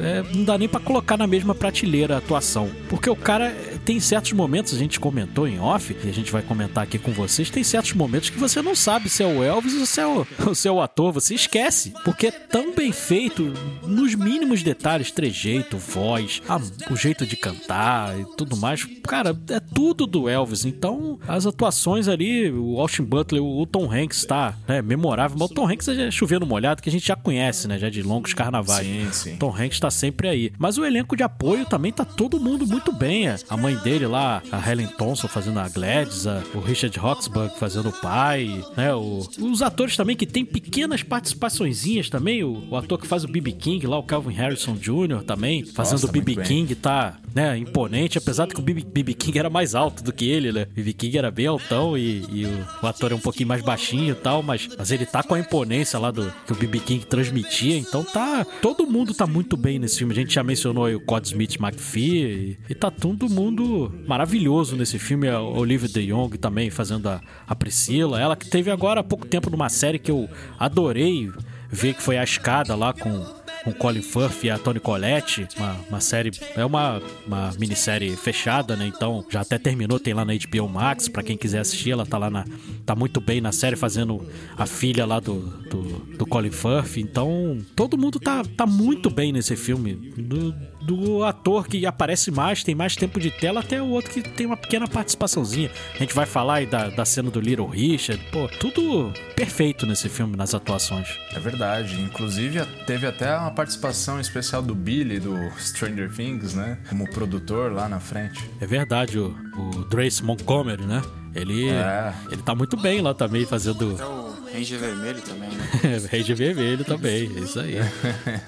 é, 0.00 0.24
não 0.34 0.44
dá 0.44 0.58
nem 0.58 0.68
pra 0.68 0.80
colocar 0.80 1.16
na 1.16 1.26
mesma 1.26 1.54
prateleira 1.54 2.14
a 2.14 2.18
atuação. 2.18 2.70
Porque 2.88 3.08
o 3.08 3.16
cara 3.16 3.54
tem 3.84 4.00
certos 4.00 4.32
momentos, 4.32 4.74
a 4.74 4.78
gente 4.78 4.98
comentou 4.98 5.46
em 5.46 5.58
off, 5.60 5.96
e 6.04 6.08
a 6.08 6.12
gente 6.12 6.30
vai 6.32 6.42
comentar 6.42 6.84
aqui 6.84 6.98
com 6.98 7.12
vocês, 7.12 7.50
tem 7.50 7.62
certos 7.62 7.92
momentos 7.92 8.30
que 8.30 8.38
você 8.38 8.60
não 8.62 8.74
sabe 8.74 9.08
se 9.08 9.22
é 9.22 9.26
o 9.26 9.42
Elvis 9.42 9.74
ou 9.78 9.86
se 9.86 10.00
é 10.00 10.06
o, 10.06 10.26
ou 10.46 10.54
se 10.54 10.66
é 10.68 10.70
o 10.70 10.80
ator, 10.80 11.12
você 11.12 11.34
esquece. 11.34 11.92
Porque 12.04 12.28
é 12.28 12.30
tão 12.30 12.74
bem 12.74 12.92
feito, 12.92 13.52
nos 13.86 14.14
mínimos 14.14 14.62
detalhes, 14.62 15.10
trejeito, 15.10 15.76
voz, 15.78 16.42
a- 16.48 16.60
o 16.90 16.96
jeito 16.96 17.26
de 17.26 17.36
cantar 17.36 18.18
e 18.18 18.24
tudo 18.36 18.56
mais. 18.56 18.84
Cara, 19.06 19.36
é 19.50 19.60
tudo 19.60 20.06
do 20.06 20.28
Elvis. 20.28 20.64
Então, 20.64 21.18
as 21.28 21.46
atuações 21.46 22.08
ali, 22.08 22.50
o 22.50 22.80
Austin 22.80 23.02
Butler, 23.02 23.42
o 23.42 23.66
Tom 23.66 23.90
Hanks 23.92 24.24
tá 24.24 24.54
né, 24.66 24.80
memorável. 24.82 25.36
Mas 25.38 25.50
o 25.50 25.54
Tom 25.54 25.68
Hanks 25.68 25.88
é 25.88 26.10
chovendo 26.10 26.46
molhado, 26.46 26.82
que 26.82 26.88
a 26.88 26.92
gente 26.92 27.06
já 27.06 27.16
conhece, 27.16 27.68
né? 27.68 27.78
Já 27.78 27.88
de 27.90 28.02
longos 28.02 28.32
carnavais. 28.34 28.86
Sim, 28.86 29.08
sim. 29.12 29.36
Tom 29.36 29.54
Hanks 29.54 29.78
tá 29.80 29.90
sempre 29.90 30.28
aí. 30.28 30.52
Mas 30.58 30.78
o 30.78 30.84
elenco 30.84 31.16
de 31.16 31.22
apoio 31.22 31.64
também 31.66 31.92
tá 31.92 32.04
todo 32.04 32.40
mundo 32.40 32.66
muito 32.66 32.92
bem. 32.92 33.28
é. 33.28 33.36
A 33.48 33.56
mãe 33.56 33.73
dele 33.76 34.06
lá, 34.06 34.42
a 34.50 34.70
Helen 34.70 34.86
Thompson 34.86 35.28
fazendo 35.28 35.58
a 35.60 35.68
Gladys, 35.68 36.26
a- 36.26 36.42
o 36.54 36.60
Richard 36.60 36.98
Roxburgh 36.98 37.50
fazendo 37.58 37.88
o 37.88 37.92
pai, 37.92 38.62
né? 38.76 38.94
O- 38.94 39.26
os 39.40 39.62
atores 39.62 39.96
também 39.96 40.16
que 40.16 40.26
tem 40.26 40.44
pequenas 40.44 41.02
participaçõezinhas 41.02 42.08
também. 42.08 42.42
O, 42.44 42.64
o 42.70 42.76
ator 42.76 42.98
que 43.00 43.06
faz 43.06 43.24
o 43.24 43.28
B.B. 43.28 43.52
King 43.52 43.86
lá, 43.86 43.98
o 43.98 44.02
Calvin 44.02 44.32
Harrison 44.34 44.74
Jr. 44.76 45.22
também, 45.26 45.64
fazendo 45.64 45.94
Nossa, 46.02 46.06
o 46.06 46.12
B.B. 46.12 46.36
King, 46.42 46.74
tá, 46.74 47.18
né, 47.34 47.56
imponente, 47.58 48.18
apesar 48.18 48.46
de 48.46 48.54
que 48.54 48.60
o 48.60 48.62
B.B. 48.62 48.84
B.B. 48.92 49.14
King 49.14 49.38
era 49.38 49.50
mais 49.50 49.74
alto 49.74 50.02
do 50.02 50.12
que 50.12 50.24
ele, 50.28 50.52
né? 50.52 50.66
O 50.70 50.74
B.B. 50.74 50.92
King 50.92 51.18
era 51.18 51.30
bem 51.30 51.46
altão 51.46 51.96
e, 51.98 52.24
e 52.30 52.46
o, 52.46 52.66
o 52.82 52.86
ator 52.86 53.12
é 53.12 53.14
um 53.14 53.20
pouquinho 53.20 53.48
mais 53.48 53.62
baixinho 53.62 54.12
e 54.12 54.14
tal, 54.16 54.42
mas, 54.42 54.68
mas 54.76 54.90
ele 54.90 55.06
tá 55.06 55.22
com 55.22 55.34
a 55.34 55.38
imponência 55.40 55.98
lá 55.98 56.10
do 56.10 56.32
que 56.46 56.52
o 56.52 56.56
B.B. 56.56 56.80
King 56.80 57.06
transmitia, 57.06 57.76
então 57.76 58.04
tá, 58.04 58.44
todo 58.62 58.86
mundo 58.86 59.14
tá 59.14 59.26
muito 59.26 59.56
bem 59.56 59.78
nesse 59.78 59.98
filme. 59.98 60.12
A 60.12 60.16
gente 60.16 60.34
já 60.34 60.42
mencionou 60.42 60.84
aí 60.84 60.94
o 60.94 61.00
Cod 61.00 61.26
Smith 61.26 61.56
McPhee 61.60 62.56
e, 62.68 62.72
e 62.72 62.74
tá 62.74 62.90
todo 62.90 63.28
mundo 63.28 63.63
maravilhoso 64.06 64.76
nesse 64.76 64.98
filme. 64.98 65.28
A 65.28 65.40
Olivia 65.40 65.88
de 65.88 66.06
Jong 66.06 66.36
também 66.38 66.70
fazendo 66.70 67.08
a, 67.08 67.20
a 67.46 67.54
Priscila, 67.54 68.20
ela 68.20 68.36
que 68.36 68.48
teve 68.48 68.70
agora 68.70 69.00
há 69.00 69.04
pouco 69.04 69.26
tempo 69.26 69.50
numa 69.50 69.68
série 69.68 69.98
que 69.98 70.10
eu 70.10 70.28
adorei 70.58 71.30
ver 71.70 71.94
que 71.94 72.02
foi 72.02 72.16
a 72.18 72.24
escada 72.24 72.74
lá 72.76 72.92
com 72.92 73.24
com 73.64 73.72
Colin 73.72 74.02
Firth 74.02 74.44
e 74.44 74.50
a 74.50 74.58
Toni 74.58 74.78
Collette, 74.78 75.48
uma, 75.56 75.76
uma 75.88 76.00
série, 76.00 76.30
é 76.54 76.64
uma, 76.64 77.00
uma 77.26 77.50
minissérie 77.58 78.14
fechada, 78.14 78.76
né? 78.76 78.86
Então 78.86 79.24
já 79.30 79.40
até 79.40 79.58
terminou, 79.58 79.98
tem 79.98 80.12
lá 80.12 80.22
na 80.24 80.34
HBO 80.34 80.68
Max, 80.68 81.08
pra 81.08 81.22
quem 81.22 81.36
quiser 81.36 81.60
assistir, 81.60 81.92
ela 81.92 82.04
tá 82.04 82.18
lá 82.18 82.28
na, 82.28 82.44
tá 82.84 82.94
muito 82.94 83.20
bem 83.22 83.40
na 83.40 83.52
série 83.52 83.74
fazendo 83.74 84.28
a 84.56 84.66
filha 84.66 85.06
lá 85.06 85.18
do, 85.18 85.40
do, 85.70 85.82
do 86.16 86.26
Colin 86.26 86.50
Firth, 86.50 86.98
então 86.98 87.58
todo 87.74 87.96
mundo 87.96 88.20
tá, 88.20 88.42
tá 88.56 88.66
muito 88.66 89.08
bem 89.08 89.32
nesse 89.32 89.56
filme, 89.56 89.94
do, 89.94 90.54
do 90.84 91.24
ator 91.24 91.66
que 91.66 91.84
aparece 91.86 92.30
mais, 92.30 92.62
tem 92.62 92.74
mais 92.74 92.94
tempo 92.94 93.18
de 93.18 93.30
tela, 93.30 93.60
até 93.60 93.80
o 93.80 93.86
outro 93.86 94.10
que 94.12 94.22
tem 94.22 94.46
uma 94.46 94.56
pequena 94.56 94.86
participaçãozinha. 94.86 95.70
A 95.94 95.98
gente 95.98 96.14
vai 96.14 96.26
falar 96.26 96.54
aí 96.56 96.66
da, 96.66 96.88
da 96.90 97.04
cena 97.04 97.30
do 97.30 97.40
Little 97.40 97.66
Richard, 97.66 98.22
pô, 98.30 98.48
tudo 98.60 99.12
perfeito 99.34 99.86
nesse 99.86 100.08
filme, 100.08 100.36
nas 100.36 100.54
atuações. 100.54 101.08
É 101.34 101.40
verdade. 101.40 102.00
Inclusive, 102.00 102.64
teve 102.86 103.06
até 103.06 103.36
uma 103.36 103.50
participação 103.50 104.20
especial 104.20 104.62
do 104.62 104.74
Billy, 104.74 105.18
do 105.18 105.34
Stranger 105.58 106.10
Things, 106.12 106.54
né? 106.54 106.78
Como 106.88 107.08
produtor 107.10 107.72
lá 107.72 107.88
na 107.88 108.00
frente. 108.00 108.48
É 108.60 108.66
verdade, 108.66 109.18
o, 109.18 109.34
o 109.56 109.84
Trace 109.84 110.22
Montgomery, 110.22 110.84
né? 110.84 111.02
Ele, 111.34 111.68
É. 111.68 112.14
ele 112.30 112.42
tá 112.42 112.54
muito 112.54 112.76
bem 112.76 113.00
lá 113.00 113.12
também, 113.12 113.44
fazendo 113.44 113.96
É 114.00 114.04
o 114.06 114.33
Ranger 114.54 114.78
Vermelho 114.78 115.20
também, 115.20 115.50
né? 115.50 115.68
Ranger 116.12 116.36
Vermelho 116.36 116.84
também, 116.84 117.30
é 117.36 117.40
isso 117.40 117.58
aí. 117.58 117.74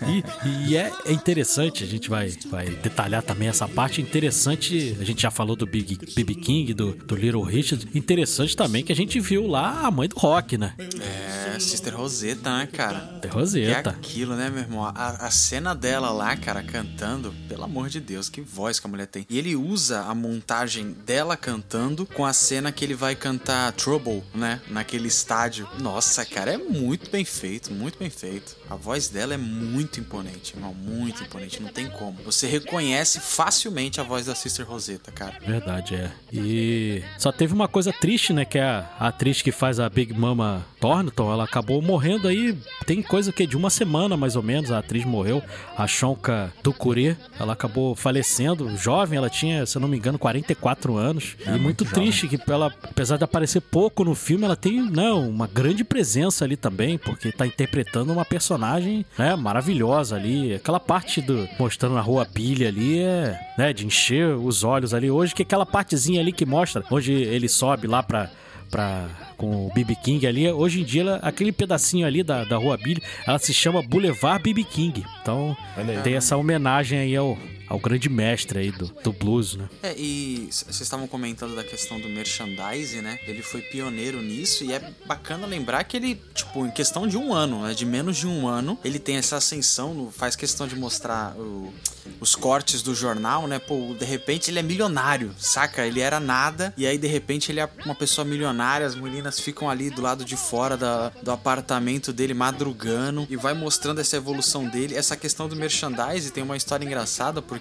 E, 0.07 0.70
e 0.70 0.76
é, 0.76 0.92
é 1.04 1.12
interessante, 1.12 1.82
a 1.82 1.86
gente 1.86 2.09
vai, 2.09 2.32
vai 2.48 2.68
detalhar 2.68 3.22
também 3.22 3.48
essa 3.48 3.66
parte. 3.66 4.00
Interessante, 4.00 4.96
a 5.00 5.04
gente 5.04 5.20
já 5.20 5.32
falou 5.32 5.57
do 5.57 5.66
Big, 5.66 5.98
BB 6.14 6.34
King, 6.36 6.74
do, 6.74 6.92
do 6.92 7.16
Little 7.16 7.42
Richard. 7.42 7.88
Interessante 7.92 8.57
também 8.57 8.84
que 8.84 8.92
a 8.92 8.96
gente 8.96 9.18
viu 9.18 9.48
lá 9.48 9.80
a 9.86 9.90
mãe 9.90 10.09
do 10.09 10.16
rock, 10.16 10.57
né? 10.57 10.74
É, 10.78 11.59
Sister 11.59 11.96
Rosetta, 11.96 12.57
né, 12.57 12.68
cara? 12.72 13.18
É 13.22 13.26
Rosetta. 13.26 13.90
aquilo, 13.90 14.36
né, 14.36 14.48
meu 14.48 14.61
irmão? 14.61 14.84
A, 14.84 15.26
a 15.26 15.30
cena 15.32 15.74
dela 15.74 16.11
lá, 16.11 16.36
cara, 16.36 16.62
cantando, 16.62 17.34
pelo 17.48 17.64
amor 17.64 17.88
de 17.88 17.98
Deus, 17.98 18.28
que 18.28 18.40
voz 18.40 18.78
que 18.78 18.86
a 18.86 18.90
mulher 18.90 19.09
tem. 19.09 19.26
E 19.28 19.38
ele 19.38 19.57
usa 19.57 20.02
a 20.02 20.14
montagem 20.14 20.92
dela 21.04 21.36
cantando 21.36 22.07
com 22.07 22.24
a 22.24 22.32
cena 22.32 22.70
que 22.70 22.84
ele 22.84 22.94
vai 22.94 23.16
cantar 23.16 23.72
Trouble, 23.72 24.22
né? 24.32 24.61
Naquele 24.68 25.09
estádio. 25.09 25.68
Nossa, 25.80 25.95
cara, 26.24 26.53
é 26.53 26.59
muito 26.59 27.11
bem 27.11 27.24
feito, 27.24 27.72
muito 27.72 27.99
bem 27.99 28.11
feito. 28.11 28.57
A 28.68 28.74
voz 28.74 29.09
dela 29.09 29.34
é 29.34 29.36
muito 29.36 30.01
imponente, 30.01 30.55
irmão, 30.55 30.74
muito 30.74 31.22
imponente, 31.22 31.62
não 31.62 31.70
tem 31.70 31.88
como. 31.88 32.18
Você 32.24 32.47
reconhece 32.47 33.20
facilmente 33.20 34.01
a 34.01 34.05
voz 34.05 34.26
da 34.26 34.34
Sister 34.34 34.66
Rosetta, 34.66 35.11
cara. 35.11 35.38
Verdade, 35.44 35.94
é. 35.94 36.12
E 36.32 37.03
só 37.18 37.32
teve 37.32 37.55
uma 37.55 37.68
coisa 37.68 37.92
triste, 37.92 38.32
né? 38.32 38.44
Que 38.44 38.59
é 38.59 38.64
a, 38.64 38.88
atriz 38.99 39.42
que 39.42 39.53
faz 39.53 39.80
a 39.80 39.88
Big 39.88 40.12
Mama 40.12 40.66
Thornton, 40.80 41.32
ela 41.32 41.44
acabou 41.44 41.80
morrendo 41.80 42.28
aí. 42.28 42.57
Tem 42.84 43.03
coisa 43.03 43.32
que 43.32 43.47
de 43.47 43.57
uma 43.57 43.70
semana 43.70 44.16
mais 44.16 44.36
ou 44.36 44.42
menos 44.42 44.70
a 44.70 44.78
atriz 44.78 45.05
morreu. 45.05 45.42
A 45.76 45.86
Shonka 45.86 46.53
Tukure, 46.62 47.16
ela 47.38 47.53
acabou 47.53 47.94
falecendo. 47.94 48.76
Jovem, 48.76 49.16
ela 49.16 49.30
tinha, 49.30 49.64
se 49.64 49.76
eu 49.76 49.80
não 49.80 49.88
me 49.88 49.97
engano, 49.97 50.18
44 50.18 50.97
anos. 50.97 51.36
e 51.47 51.51
muito, 51.59 51.84
triste 51.84 52.28
que 52.28 52.38
ela, 52.51 52.72
apesar 52.82 53.16
de 53.16 53.24
aparecer 53.24 53.61
pouco 53.61 54.05
no 54.05 54.14
filme, 54.14 54.44
ela 54.44 54.57
tem, 54.57 54.80
não, 54.80 55.28
uma 55.28 55.47
grande 55.47 55.84
presença 55.87 56.45
ali 56.45 56.57
também, 56.57 56.99
porque 56.99 57.32
tá 57.32 57.47
interpretando 57.47 58.12
uma 58.12 58.24
personagem, 58.24 59.07
né, 59.18 59.34
maravilhosa 59.37 60.16
ali. 60.16 60.55
Aquela 60.55 60.78
parte 60.80 61.22
do 61.22 61.49
mostrando 61.59 61.95
na 61.95 62.01
rua 62.03 62.26
Billy 62.30 62.66
ali 62.66 62.99
é, 63.01 63.39
né, 63.57 63.72
de 63.72 63.87
encher 63.87 64.26
os 64.37 64.62
olhos 64.64 64.93
ali. 64.93 65.11
Hoje 65.11 65.34
que 65.34 65.43
aquela 65.43 65.64
partezinha 65.64 66.20
ali 66.20 66.32
que 66.32 66.45
mostra, 66.45 66.82
onde 66.91 67.12
ele 67.12 67.49
sobe 67.49 67.87
lá 67.87 68.03
pra 68.03 68.28
Pra, 68.68 69.07
com 69.37 69.68
o 69.68 69.72
BB 69.72 69.95
King 69.95 70.26
ali. 70.26 70.51
Hoje 70.51 70.80
em 70.80 70.84
dia, 70.84 71.03
ela- 71.03 71.16
aquele 71.22 71.53
pedacinho 71.53 72.05
ali 72.05 72.24
da, 72.24 72.43
da 72.43 72.57
Rua 72.57 72.76
Billy, 72.76 73.01
ela 73.24 73.39
se 73.39 73.55
chama 73.55 73.80
Boulevard 73.80 74.43
BB 74.43 74.64
King. 74.64 75.05
Então, 75.22 75.57
tem 76.03 76.14
essa 76.14 76.37
homenagem 76.37 76.99
aí 76.99 77.14
ao, 77.14 77.39
ao 77.69 77.79
grande 77.79 78.09
mestre 78.09 78.59
aí 78.59 78.71
do, 78.71 78.87
do 78.87 79.12
blues, 79.12 79.55
né? 79.55 79.69
É, 79.83 79.95
e 79.97 80.49
vocês 80.51 80.81
estavam 80.81 81.07
comentando 81.07 81.55
da 81.55 81.64
questão 81.64 82.01
do 82.01 82.09
merchandising, 82.09 83.01
né? 83.01 83.19
Ele 83.27 83.43
foi 83.43 83.61
pioneiro 83.61 84.21
nisso 84.23 84.64
e 84.64 84.73
é 84.73 84.93
bacana 85.07 85.47
lembrar 85.47 85.85
que 85.85 85.97
ele, 85.97 86.21
tipo, 86.35 86.67
em 86.67 86.71
questão 86.71 87.07
de 87.07 87.17
um 87.17 87.33
ano, 87.35 87.62
né? 87.62 87.75
De 87.75 87.85
menos 87.85 88.17
de 88.17 88.27
um 88.27 88.47
ano, 88.47 88.79
ele 88.85 88.99
tem 88.99 89.17
essa 89.17 89.37
ascensão, 89.37 90.12
faz 90.17 90.37
questão 90.37 90.67
de 90.67 90.77
mostrar 90.77 91.35
o- 91.37 91.73
os 92.21 92.35
cortes 92.37 92.83
do 92.83 92.95
jornal, 92.95 93.47
né? 93.49 93.59
Pô, 93.59 93.95
de 93.99 94.05
repente 94.05 94.51
ele 94.51 94.59
é 94.59 94.62
milionário, 94.62 95.35
saca? 95.39 95.85
Ele 95.87 96.01
era 96.01 96.21
nada 96.21 96.73
e 96.77 96.87
aí 96.87 96.97
de 96.99 97.07
repente 97.09 97.51
ele 97.51 97.61
é 97.61 97.69
uma 97.85 97.95
pessoa 97.95 98.25
milionária, 98.25 98.87
as 98.87 98.95
meninas 98.95 99.41
ficam 99.41 99.69
ali 99.69 99.91
do 99.91 100.01
lado 100.01 100.25
de 100.25 100.37
fora 100.37 100.77
da- 100.77 101.09
do 101.23 101.31
apartamento 101.33 102.12
dele 102.12 102.33
madrugando 102.35 103.27
e 103.29 103.37
vai 103.37 103.55
mostrando 103.55 104.01
essa 104.01 104.17
evolução 104.17 104.67
dele. 104.69 104.95
Essa 104.95 105.17
questão 105.17 105.49
do 105.49 105.57
merchandising 105.57 106.31
tem 106.31 106.43
uma 106.43 106.57
história 106.57 106.85
engraçada 106.85 107.43
porque 107.43 107.55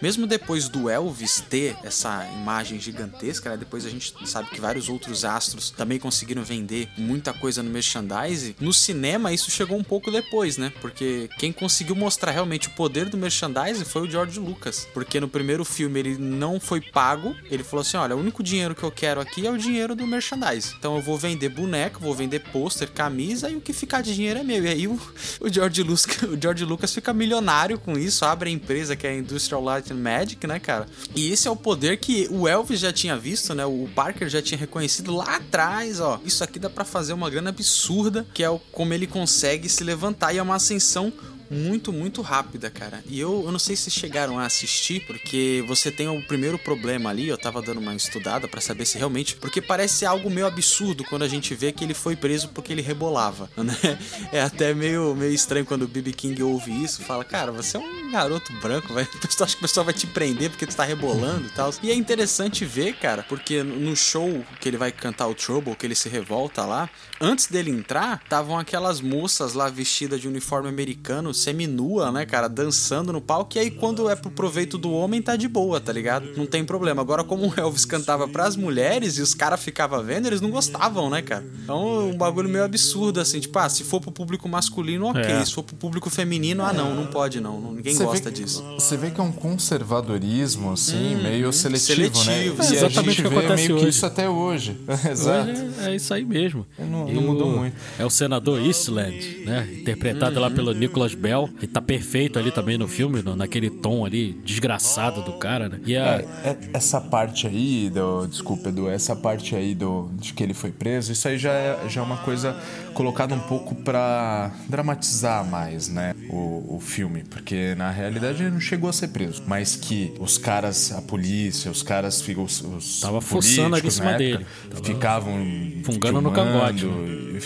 mesmo 0.00 0.26
depois 0.26 0.68
do 0.68 0.88
Elvis 0.88 1.42
ter 1.48 1.76
essa 1.82 2.26
imagem 2.34 2.80
gigantesca, 2.80 3.50
né? 3.50 3.56
depois 3.56 3.86
a 3.86 3.90
gente 3.90 4.14
sabe 4.26 4.50
que 4.50 4.60
vários 4.60 4.88
outros 4.88 5.24
astros 5.24 5.70
também 5.70 5.98
conseguiram 5.98 6.42
vender 6.42 6.88
muita 6.96 7.32
coisa 7.32 7.62
no 7.62 7.70
merchandising. 7.70 8.54
No 8.60 8.72
cinema 8.72 9.32
isso 9.32 9.50
chegou 9.50 9.78
um 9.78 9.84
pouco 9.84 10.10
depois, 10.10 10.56
né? 10.56 10.72
Porque 10.80 11.28
quem 11.38 11.52
conseguiu 11.52 11.94
mostrar 11.94 12.32
realmente 12.32 12.68
o 12.68 12.72
poder 12.72 13.08
do 13.08 13.16
merchandising 13.16 13.84
foi 13.84 14.02
o 14.02 14.10
George 14.10 14.38
Lucas, 14.38 14.86
porque 14.92 15.20
no 15.20 15.28
primeiro 15.28 15.64
filme 15.64 16.00
ele 16.00 16.18
não 16.18 16.58
foi 16.58 16.80
pago, 16.80 17.34
ele 17.50 17.62
falou 17.62 17.82
assim: 17.82 17.96
"Olha, 17.96 18.16
o 18.16 18.20
único 18.20 18.42
dinheiro 18.42 18.74
que 18.74 18.82
eu 18.82 18.90
quero 18.90 19.20
aqui 19.20 19.46
é 19.46 19.50
o 19.50 19.58
dinheiro 19.58 19.94
do 19.94 20.06
merchandising. 20.06 20.74
Então 20.78 20.96
eu 20.96 21.02
vou 21.02 21.16
vender 21.16 21.48
boneco, 21.48 22.00
vou 22.00 22.14
vender 22.14 22.40
pôster, 22.52 22.90
camisa 22.90 23.50
e 23.50 23.56
o 23.56 23.60
que 23.60 23.72
ficar 23.72 24.02
de 24.02 24.14
dinheiro 24.14 24.40
é 24.40 24.42
meu". 24.42 24.64
E 24.64 24.68
aí 24.68 24.88
o, 24.88 25.00
o 25.40 25.48
George 25.48 25.82
Lucas, 25.82 26.22
o 26.28 26.38
George 26.40 26.64
Lucas 26.64 26.92
fica 26.92 27.12
milionário 27.12 27.78
com 27.78 27.98
isso, 27.98 28.24
abre 28.24 28.50
a 28.50 28.52
empresa 28.52 28.96
que 28.96 29.06
é 29.06 29.16
Industrial 29.30 29.62
Light 29.62 29.92
and 29.92 29.96
Magic, 29.96 30.46
né, 30.46 30.58
cara? 30.58 30.86
E 31.14 31.30
esse 31.30 31.48
é 31.48 31.50
o 31.50 31.56
poder 31.56 31.98
que 31.98 32.28
o 32.30 32.46
Elvis 32.48 32.80
já 32.80 32.92
tinha 32.92 33.16
visto, 33.16 33.54
né? 33.54 33.64
O 33.64 33.88
Parker 33.94 34.28
já 34.28 34.42
tinha 34.42 34.58
reconhecido 34.58 35.14
lá 35.14 35.36
atrás, 35.36 36.00
ó. 36.00 36.20
Isso 36.24 36.42
aqui 36.44 36.58
dá 36.58 36.70
pra 36.70 36.84
fazer 36.84 37.12
uma 37.12 37.30
grana 37.30 37.50
absurda, 37.50 38.26
que 38.34 38.42
é 38.42 38.50
o, 38.50 38.58
como 38.72 38.92
ele 38.92 39.06
consegue 39.06 39.68
se 39.68 39.84
levantar 39.84 40.32
e 40.32 40.38
é 40.38 40.42
uma 40.42 40.56
ascensão 40.56 41.12
muito, 41.50 41.92
muito 41.92 42.22
rápida, 42.22 42.70
cara. 42.70 43.02
E 43.06 43.18
eu, 43.18 43.42
eu 43.44 43.52
não 43.52 43.58
sei 43.58 43.74
se 43.74 43.90
chegaram 43.90 44.38
a 44.38 44.46
assistir, 44.46 45.04
porque 45.06 45.64
você 45.66 45.90
tem 45.90 46.08
o 46.08 46.22
primeiro 46.22 46.58
problema 46.58 47.10
ali, 47.10 47.28
eu 47.28 47.36
tava 47.36 47.60
dando 47.60 47.80
uma 47.80 47.94
estudada 47.94 48.46
pra 48.46 48.60
saber 48.60 48.86
se 48.86 48.96
realmente. 48.96 49.34
Porque 49.36 49.60
parece 49.60 50.06
algo 50.06 50.30
meio 50.30 50.46
absurdo 50.46 51.04
quando 51.04 51.22
a 51.22 51.28
gente 51.28 51.54
vê 51.54 51.72
que 51.72 51.82
ele 51.82 51.94
foi 51.94 52.14
preso 52.14 52.48
porque 52.50 52.72
ele 52.72 52.82
rebolava, 52.82 53.50
né? 53.58 53.98
É 54.32 54.40
até 54.40 54.72
meio, 54.72 55.14
meio 55.14 55.32
estranho 55.32 55.66
quando 55.66 55.82
o 55.82 55.88
BB 55.88 56.12
King 56.12 56.42
ouve 56.42 56.70
isso, 56.84 57.02
fala, 57.02 57.24
cara, 57.24 57.50
você 57.50 57.76
é 57.76 57.80
um 57.80 58.12
garoto 58.12 58.52
branco, 58.60 58.92
vai. 58.92 59.06
Acho 59.40 59.56
que 59.56 59.64
o 59.64 59.66
pessoal 59.66 59.84
vai 59.84 59.94
te 59.94 60.06
prender 60.06 60.50
porque 60.50 60.66
tu 60.66 60.76
tá 60.76 60.84
rebolando 60.84 61.46
e 61.46 61.50
tal. 61.50 61.72
E 61.82 61.90
é 61.90 61.94
interessante 61.94 62.64
ver, 62.64 62.94
cara, 62.94 63.24
porque 63.28 63.62
no 63.62 63.96
show 63.96 64.44
que 64.60 64.68
ele 64.68 64.76
vai 64.76 64.92
cantar 64.92 65.26
o 65.26 65.34
Trouble, 65.34 65.74
que 65.74 65.86
ele 65.86 65.94
se 65.94 66.08
revolta 66.08 66.64
lá, 66.64 66.90
antes 67.20 67.46
dele 67.46 67.70
entrar, 67.70 68.20
estavam 68.22 68.58
aquelas 68.58 69.00
moças 69.00 69.54
lá 69.54 69.68
vestidas 69.68 70.20
de 70.20 70.28
uniforme 70.28 70.68
americano, 70.68 71.32
seminua, 71.40 72.12
né, 72.12 72.24
cara, 72.26 72.48
dançando 72.48 73.12
no 73.12 73.20
palco. 73.20 73.56
E 73.56 73.58
aí, 73.60 73.70
quando 73.70 74.08
é 74.08 74.14
pro 74.14 74.30
proveito 74.30 74.76
do 74.78 74.90
homem, 74.92 75.20
tá 75.22 75.36
de 75.36 75.48
boa, 75.48 75.80
tá 75.80 75.92
ligado? 75.92 76.28
Não 76.36 76.46
tem 76.46 76.64
problema. 76.64 77.00
Agora, 77.02 77.24
como 77.24 77.48
o 77.48 77.52
Elvis 77.56 77.84
cantava 77.84 78.28
pras 78.28 78.56
mulheres 78.56 79.18
e 79.18 79.22
os 79.22 79.34
caras 79.34 79.60
ficavam 79.62 80.02
vendo, 80.02 80.26
eles 80.26 80.40
não 80.40 80.50
gostavam, 80.50 81.08
né, 81.10 81.22
cara? 81.22 81.44
Então, 81.64 82.08
um 82.10 82.16
bagulho 82.16 82.48
meio 82.48 82.64
absurdo, 82.64 83.20
assim, 83.20 83.40
tipo, 83.40 83.58
ah, 83.58 83.68
se 83.68 83.82
for 83.84 84.00
pro 84.00 84.12
público 84.12 84.48
masculino, 84.48 85.06
ok. 85.06 85.20
É. 85.22 85.44
Se 85.44 85.52
for 85.54 85.62
pro 85.62 85.76
público 85.76 86.10
feminino, 86.10 86.62
ah, 86.64 86.72
não, 86.72 86.94
não 86.94 87.06
pode, 87.06 87.40
não. 87.40 87.60
Não- 87.60 87.72
Ninguém 87.72 87.94
Você 87.94 88.04
gosta 88.04 88.30
vê, 88.30 88.36
disso. 88.36 88.62
Você 88.78 88.96
vê 88.96 89.10
que 89.10 89.20
é 89.20 89.24
um 89.24 89.32
conservadorismo, 89.32 90.72
assim, 90.72 91.16
meio 91.16 91.52
seletivo, 91.52 92.14
seletivo, 92.16 92.56
né? 92.56 92.62
sim. 92.64 92.74
E 92.74 92.76
É 92.76 92.80
a 92.82 92.86
exatamente 92.86 93.16
gente 93.16 93.26
o 93.26 93.28
que 93.28 93.34
vê 93.34 93.38
acontece 93.38 93.62
meio 93.68 93.76
que 93.78 93.84
hoje. 93.86 93.88
isso 93.96 94.06
até 94.06 94.28
hoje. 94.28 94.76
Exato. 95.10 95.50
Hoje 95.50 95.70
é, 95.80 95.90
é 95.90 95.96
isso 95.96 96.14
aí 96.14 96.24
mesmo. 96.24 96.66
Não- 96.78 97.08
não 97.08 97.22
mudou 97.22 97.48
o- 97.48 97.58
muito. 97.58 97.74
É 97.98 98.04
o 98.04 98.10
senador 98.10 98.60
Eastland, 98.64 99.44
né? 99.44 99.68
Interpretado 99.80 100.38
lá 100.38 100.50
pelo 100.50 100.72
Nicholas 100.72 101.14
Bell, 101.14 101.29
que 101.58 101.66
tá 101.66 101.80
perfeito 101.80 102.38
ali 102.38 102.50
também 102.50 102.76
no 102.78 102.86
filme, 102.88 103.22
no- 103.22 103.36
naquele 103.36 103.70
tom 103.70 104.04
ali 104.04 104.32
desgraçado 104.44 105.22
do 105.22 105.32
cara, 105.34 105.68
né? 105.68 105.80
E 105.86 105.96
a, 105.96 106.06
É, 106.44 106.50
é- 106.50 106.58
essa 106.74 107.00
parte 107.00 107.46
aí, 107.46 107.90
do, 107.90 108.26
desculpa, 108.26 108.68
Edu, 108.68 108.88
essa 108.88 109.14
parte 109.16 109.54
aí 109.54 109.74
do, 109.74 110.10
de 110.14 110.32
que 110.32 110.42
ele 110.42 110.54
foi 110.54 110.70
preso, 110.70 111.12
isso 111.12 111.26
aí 111.28 111.38
já 111.38 111.52
é, 111.52 111.88
já 111.88 112.00
é 112.00 112.04
uma 112.04 112.18
coisa 112.18 112.56
colocada 112.94 113.34
um 113.34 113.40
pouco 113.40 113.74
pra 113.74 114.52
dramatizar 114.68 115.44
mais, 115.44 115.88
né, 115.88 116.14
o, 116.28 116.76
o 116.76 116.80
filme, 116.80 117.24
porque 117.28 117.74
na 117.76 117.90
realidade 117.90 118.42
ele 118.42 118.50
não 118.50 118.60
chegou 118.60 118.90
a 118.90 118.92
ser 118.92 119.08
preso, 119.08 119.42
mas 119.46 119.76
que 119.76 120.12
os 120.18 120.36
caras, 120.38 120.92
a 120.92 121.00
polícia, 121.02 121.70
os 121.70 121.82
caras 121.82 122.20
ficam, 122.20 122.44
os, 122.44 122.60
os 122.62 123.00
Tava 123.00 123.20
fuçando 123.20 123.76
ali 123.76 123.86
em 123.86 123.90
cima 123.90 124.12
na 124.12 124.18
dele. 124.18 124.46
Tava 124.70 124.84
ficavam 124.84 125.46
fungando 125.84 126.20
no 126.20 126.32
cangote, 126.32 126.84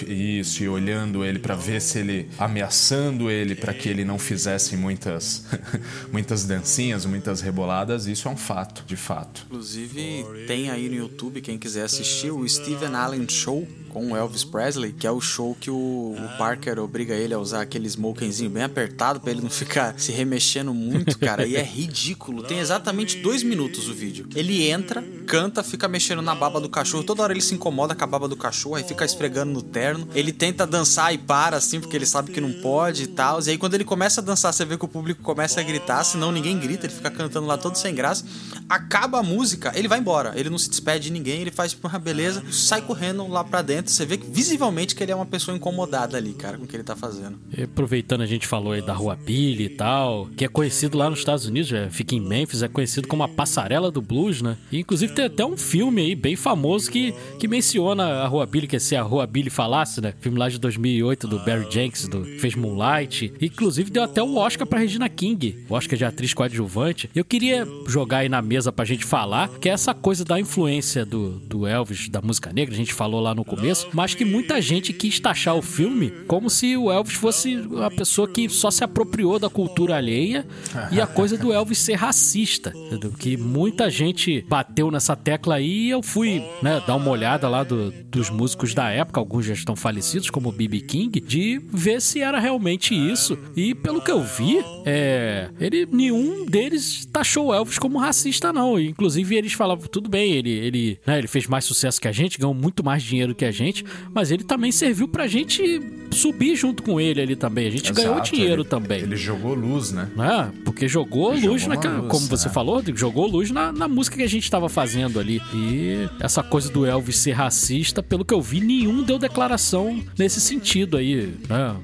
e- 0.09 0.41
Isso, 0.41 0.63
e 0.65 0.69
olhando 0.69 1.25
ele 1.25 1.39
pra 1.39 1.55
ver 1.55 1.81
se 1.81 1.99
ele 1.99 2.29
ameaçando 2.39 3.31
ele 3.31 3.55
pra 3.55 3.73
que 3.75 3.89
ele 3.89 4.05
não 4.05 4.19
fizesse 4.19 4.77
muitas 4.77 5.45
muitas 6.13 6.45
dancinhas, 6.45 7.05
muitas 7.05 7.41
reboladas, 7.41 8.07
isso 8.07 8.29
é 8.29 8.31
um 8.31 8.37
fato, 8.37 8.85
de 8.87 8.97
fato. 8.97 9.45
Inclusive, 9.47 10.25
tem 10.47 10.71
aí 10.71 10.89
no 10.89 10.97
YouTube, 10.97 11.41
quem 11.41 11.59
quiser 11.59 11.85
assistir, 11.85 12.31
o 12.31 12.49
Steven 12.49 12.95
Allen 12.95 13.29
Show 13.29 13.67
com 13.95 14.11
o 14.11 14.17
Elvis 14.17 14.43
Presley, 14.43 14.93
que 14.93 15.07
é 15.07 15.11
o 15.11 15.21
show 15.21 15.57
que 15.59 15.71
o, 15.71 16.17
o 16.19 16.37
Parker 16.37 16.81
obriga 16.81 17.15
ele 17.15 17.33
a 17.33 17.39
usar 17.39 17.63
aquele 17.63 17.87
smokingzinho 17.87 18.51
bem 18.51 18.65
apertado 18.65 19.21
pra 19.21 19.31
ele 19.31 19.41
não 19.41 19.49
ficar 19.49 19.95
se 19.97 20.11
remexendo 20.11 20.75
muito, 20.75 21.17
cara. 21.17 21.47
E 21.47 21.55
é 21.55 21.63
ridículo. 21.63 22.43
Tem 22.43 22.59
exatamente 22.59 23.23
dois 23.23 23.45
minutos 23.45 23.89
o 23.89 23.95
vídeo. 23.95 24.29
Ele 24.35 24.69
entra, 24.69 25.01
canta, 25.29 25.63
fica 25.63 25.87
mexendo 25.87 26.21
na 26.21 26.35
baba 26.35 26.61
do 26.61 26.69
cachorro. 26.69 27.05
Toda 27.05 27.23
hora 27.23 27.33
ele 27.33 27.41
se 27.41 27.55
incomoda 27.55 27.95
com 27.95 28.03
a 28.03 28.07
baba 28.07 28.27
do 28.27 28.37
cachorro, 28.37 28.75
aí 28.75 28.83
fica 28.83 29.05
esfregando 29.05 29.53
no 29.53 29.63
terno. 29.63 30.09
Ele 30.13 30.33
tenta 30.33 30.67
dançar 30.67 31.15
e 31.15 31.19
para, 31.19 31.57
assim, 31.57 31.79
porque 31.79 31.97
ele 31.97 32.07
sabe 32.07 32.33
que 32.33 32.41
não 32.41 32.53
pode 32.55 33.05
e 33.05 33.07
tal. 33.07 33.41
E 33.41 33.51
aí 33.51 33.59
quando 33.59 33.75
ele 33.75 33.85
começa 33.85 34.21
a 34.21 34.25
dançar, 34.25 34.53
você 34.53 34.65
vê 34.65 34.77
que 34.77 34.85
o 34.85 34.89
público 34.89 35.23
começa 35.23 35.61
a 35.61 35.63
gritar, 35.63 36.03
senão 36.03 36.33
ninguém 36.33 36.59
grita, 36.59 36.87
ele 36.87 36.95
fica 36.95 37.13
cantando 37.13 37.47
lá 37.47 37.57
todo 37.57 37.77
sem 37.77 37.95
graça. 37.95 38.25
Acaba 38.69 39.21
a 39.21 39.23
música, 39.23 39.73
ele 39.77 39.87
vai 39.87 40.01
embora. 40.01 40.33
Ele 40.35 40.51
não 40.51 40.59
se 40.59 40.69
despede 40.69 41.05
de 41.05 41.13
ninguém, 41.13 41.43
ele 41.43 41.53
faz 41.53 41.77
uma 41.81 41.99
beleza, 42.01 42.43
sai 42.51 42.83
correndo 42.83 43.29
lá 43.29 43.45
pra 43.45 43.63
dentro. 43.63 43.84
Você 43.85 44.07
vê 44.07 44.17
que 44.17 44.27
visivelmente 44.31 44.95
que 44.95 45.03
ele 45.03 45.13
é 45.13 45.15
uma 45.15 45.27
pessoa 45.27 45.57
incomodada 45.57 46.17
ali, 46.17 46.33
cara, 46.33 46.59
com 46.59 46.65
o 46.65 46.67
que 46.67 46.77
ele 46.77 46.83
tá 46.83 46.97
fazendo. 46.97 47.39
E 47.57 47.63
aproveitando, 47.63 48.23
a 48.23 48.27
gente 48.27 48.47
falou 48.47 48.73
aí 48.73 48.83
da 48.83 48.93
Rua 48.93 49.17
Billy 49.17 49.65
e 49.65 49.69
tal, 49.69 50.27
que 50.37 50.45
é 50.45 50.49
conhecido 50.49 50.97
lá 50.97 51.11
nos 51.11 51.19
Estados 51.19 51.47
Unidos, 51.47 51.73
é, 51.73 51.89
fica 51.91 52.15
em 52.15 52.21
Memphis, 52.21 52.63
é 52.63 52.69
conhecido 52.69 53.09
como 53.09 53.23
a 53.23 53.29
passarela 53.29 53.91
do 53.91 54.01
blues, 54.01 54.43
né? 54.43 54.57
E, 54.71 54.79
inclusive 54.79 55.13
tem 55.13 55.27
até 55.27 55.45
um 55.45 55.57
filme 55.57 56.03
aí 56.03 56.15
bem 56.15 56.37
famoso 56.37 56.91
que, 56.91 57.15
que 57.39 57.49
menciona 57.49 58.05
a 58.05 58.27
Rua 58.27 58.47
Billy, 58.47 58.67
que 58.67 58.77
é 58.77 58.79
se 58.79 58.97
a 58.97 59.03
Rua 59.03 59.27
Billy 59.27 59.51
falasse, 59.51 60.01
né? 60.01 60.15
Filme 60.21 60.39
lá 60.39 60.49
de 60.49 60.59
2008 60.59 61.27
do 61.27 61.39
Barry 61.41 61.67
Jenkins, 61.71 62.09
do 62.09 62.25
fez 62.39 62.55
Moonlight. 62.55 63.33
Inclusive 63.41 63.91
deu 63.91 64.03
até 64.03 64.23
o 64.23 64.37
Oscar 64.37 64.67
pra 64.67 64.79
Regina 64.79 65.09
King, 65.09 65.65
o 65.69 65.75
Oscar 65.75 65.97
de 65.97 66.05
atriz 66.05 66.33
coadjuvante. 66.35 67.11
Eu 67.15 67.25
queria 67.25 67.67
jogar 67.87 68.19
aí 68.19 68.29
na 68.29 68.43
mesa 68.43 68.73
pra 68.73 68.85
gente 68.85 69.05
falar 69.05 69.49
que 69.59 69.69
é 69.69 69.73
essa 69.73 69.95
coisa 69.95 70.25
da 70.25 70.39
influência 70.39 71.05
do, 71.05 71.39
do 71.41 71.67
Elvis, 71.67 72.09
da 72.09 72.21
música 72.21 72.53
negra, 72.53 72.75
a 72.75 72.77
gente 72.77 72.93
falou 72.93 73.21
lá 73.21 73.35
no 73.35 73.45
começo, 73.45 73.74
mas 73.93 74.15
que 74.15 74.25
muita 74.25 74.61
gente 74.61 74.93
quis 74.93 75.19
taxar 75.21 75.57
o 75.57 75.63
filme 75.63 76.11
como 76.27 76.49
se 76.51 76.77
o 76.77 76.91
Elvis 76.91 77.15
fosse 77.15 77.57
uma 77.57 77.91
pessoa 77.91 78.29
que 78.29 78.49
só 78.49 78.71
se 78.71 78.85
apropriou 78.85 79.39
da 79.39 79.49
cultura 79.51 79.97
alheia 79.97 80.47
e 80.93 81.01
a 81.01 81.07
coisa 81.07 81.37
do 81.37 81.53
Elvis 81.53 81.79
ser 81.79 81.95
racista? 81.95 82.73
Que 83.19 83.37
muita 83.37 83.91
gente 83.91 84.45
bateu 84.49 84.91
nessa 84.91 85.17
tecla 85.17 85.57
aí 85.57 85.87
e 85.87 85.91
eu 85.91 86.03
fui 86.03 86.43
né, 86.63 86.83
dar 86.87 86.97
uma 86.97 87.11
olhada 87.11 87.49
lá 87.49 87.63
do- 87.65 87.93
dos 88.05 88.31
músicos 88.31 88.75
da 88.75 88.91
época, 88.91 89.19
alguns 89.21 89.45
já 89.47 89.55
estão 89.55 89.75
falecidos, 89.77 90.31
como 90.31 90.49
o 90.49 90.53
B.B. 90.53 90.81
King, 90.81 91.21
de 91.21 91.61
ver 91.73 92.01
se 92.01 92.21
era 92.21 92.39
realmente 92.39 92.95
isso. 92.95 93.37
E 93.57 93.75
pelo 93.75 94.01
que 94.01 94.11
eu 94.11 94.23
vi, 94.23 94.59
é, 94.85 95.49
ele 95.61 95.87
nenhum 95.91 96.45
deles 96.47 97.07
taxou 97.07 97.47
o 97.49 97.55
Elvis 97.55 97.79
como 97.79 97.99
racista, 97.99 98.53
não. 98.53 98.79
E, 98.79 98.89
Inclusive, 98.89 99.35
eles 99.37 99.53
falavam, 99.53 99.87
tudo 99.89 100.09
bem, 100.09 100.33
ele, 100.33 100.51
ele, 100.51 100.99
né, 101.07 101.19
ele 101.19 101.27
fez 101.27 101.47
mais 101.47 101.65
sucesso 101.65 102.01
que 102.01 102.07
a 102.09 102.13
gente, 102.13 102.39
ganhou 102.39 102.55
muito 102.55 102.85
mais 102.85 103.03
dinheiro 103.03 103.35
que 103.35 103.45
a 103.45 103.51
gente, 103.51 103.64
mas 104.13 104.31
ele 104.31 104.43
também 104.45 104.73
serviu 104.73 105.07
pra 105.09 105.27
gente 105.27 105.81
subir 106.11 106.55
junto 106.57 106.83
com 106.83 107.01
ele 107.01 107.21
ali 107.21 107.35
também. 107.37 107.67
A 107.67 107.71
gente 107.71 107.93
ganhou 107.93 108.15
Exato, 108.15 108.31
dinheiro 108.33 108.63
ele- 108.63 108.69
também. 108.69 109.01
Ele 109.03 109.17
jogou 109.17 109.55
luz, 109.55 109.91
né? 109.93 110.09
né? 110.17 110.53
Porque 110.65 110.87
jogou 110.89 111.35
Jogou 111.37 111.51
luz 111.51 111.63
uma 111.65 111.75
naquela. 111.75 111.99
luz, 111.99 112.09
como 112.09 112.27
você 112.27 112.49
né? 112.49 112.55
falou, 112.55 112.83
jogou 112.95 113.27
luz 113.27 113.51
na, 113.51 113.73
na 113.73 113.89
música 113.89 114.17
que 114.17 114.23
a 114.23 114.29
gente 114.29 114.51
tava 114.51 114.69
fazendo 114.69 115.19
ali. 115.19 115.41
E 115.55 116.09
essa 116.21 116.43
coisa 116.43 116.71
do 116.71 116.85
Elvis 116.87 117.17
ser 117.17 117.33
racista, 117.33 118.03
pelo 118.03 118.25
que 118.25 118.33
eu 118.35 118.41
vi, 118.41 118.61
nenhum 118.61 119.03
deu 119.03 119.19
declaração 119.19 120.03
nesse 120.19 120.41
sentido 120.41 120.97
aí, 120.97 121.33
né? 121.49 121.75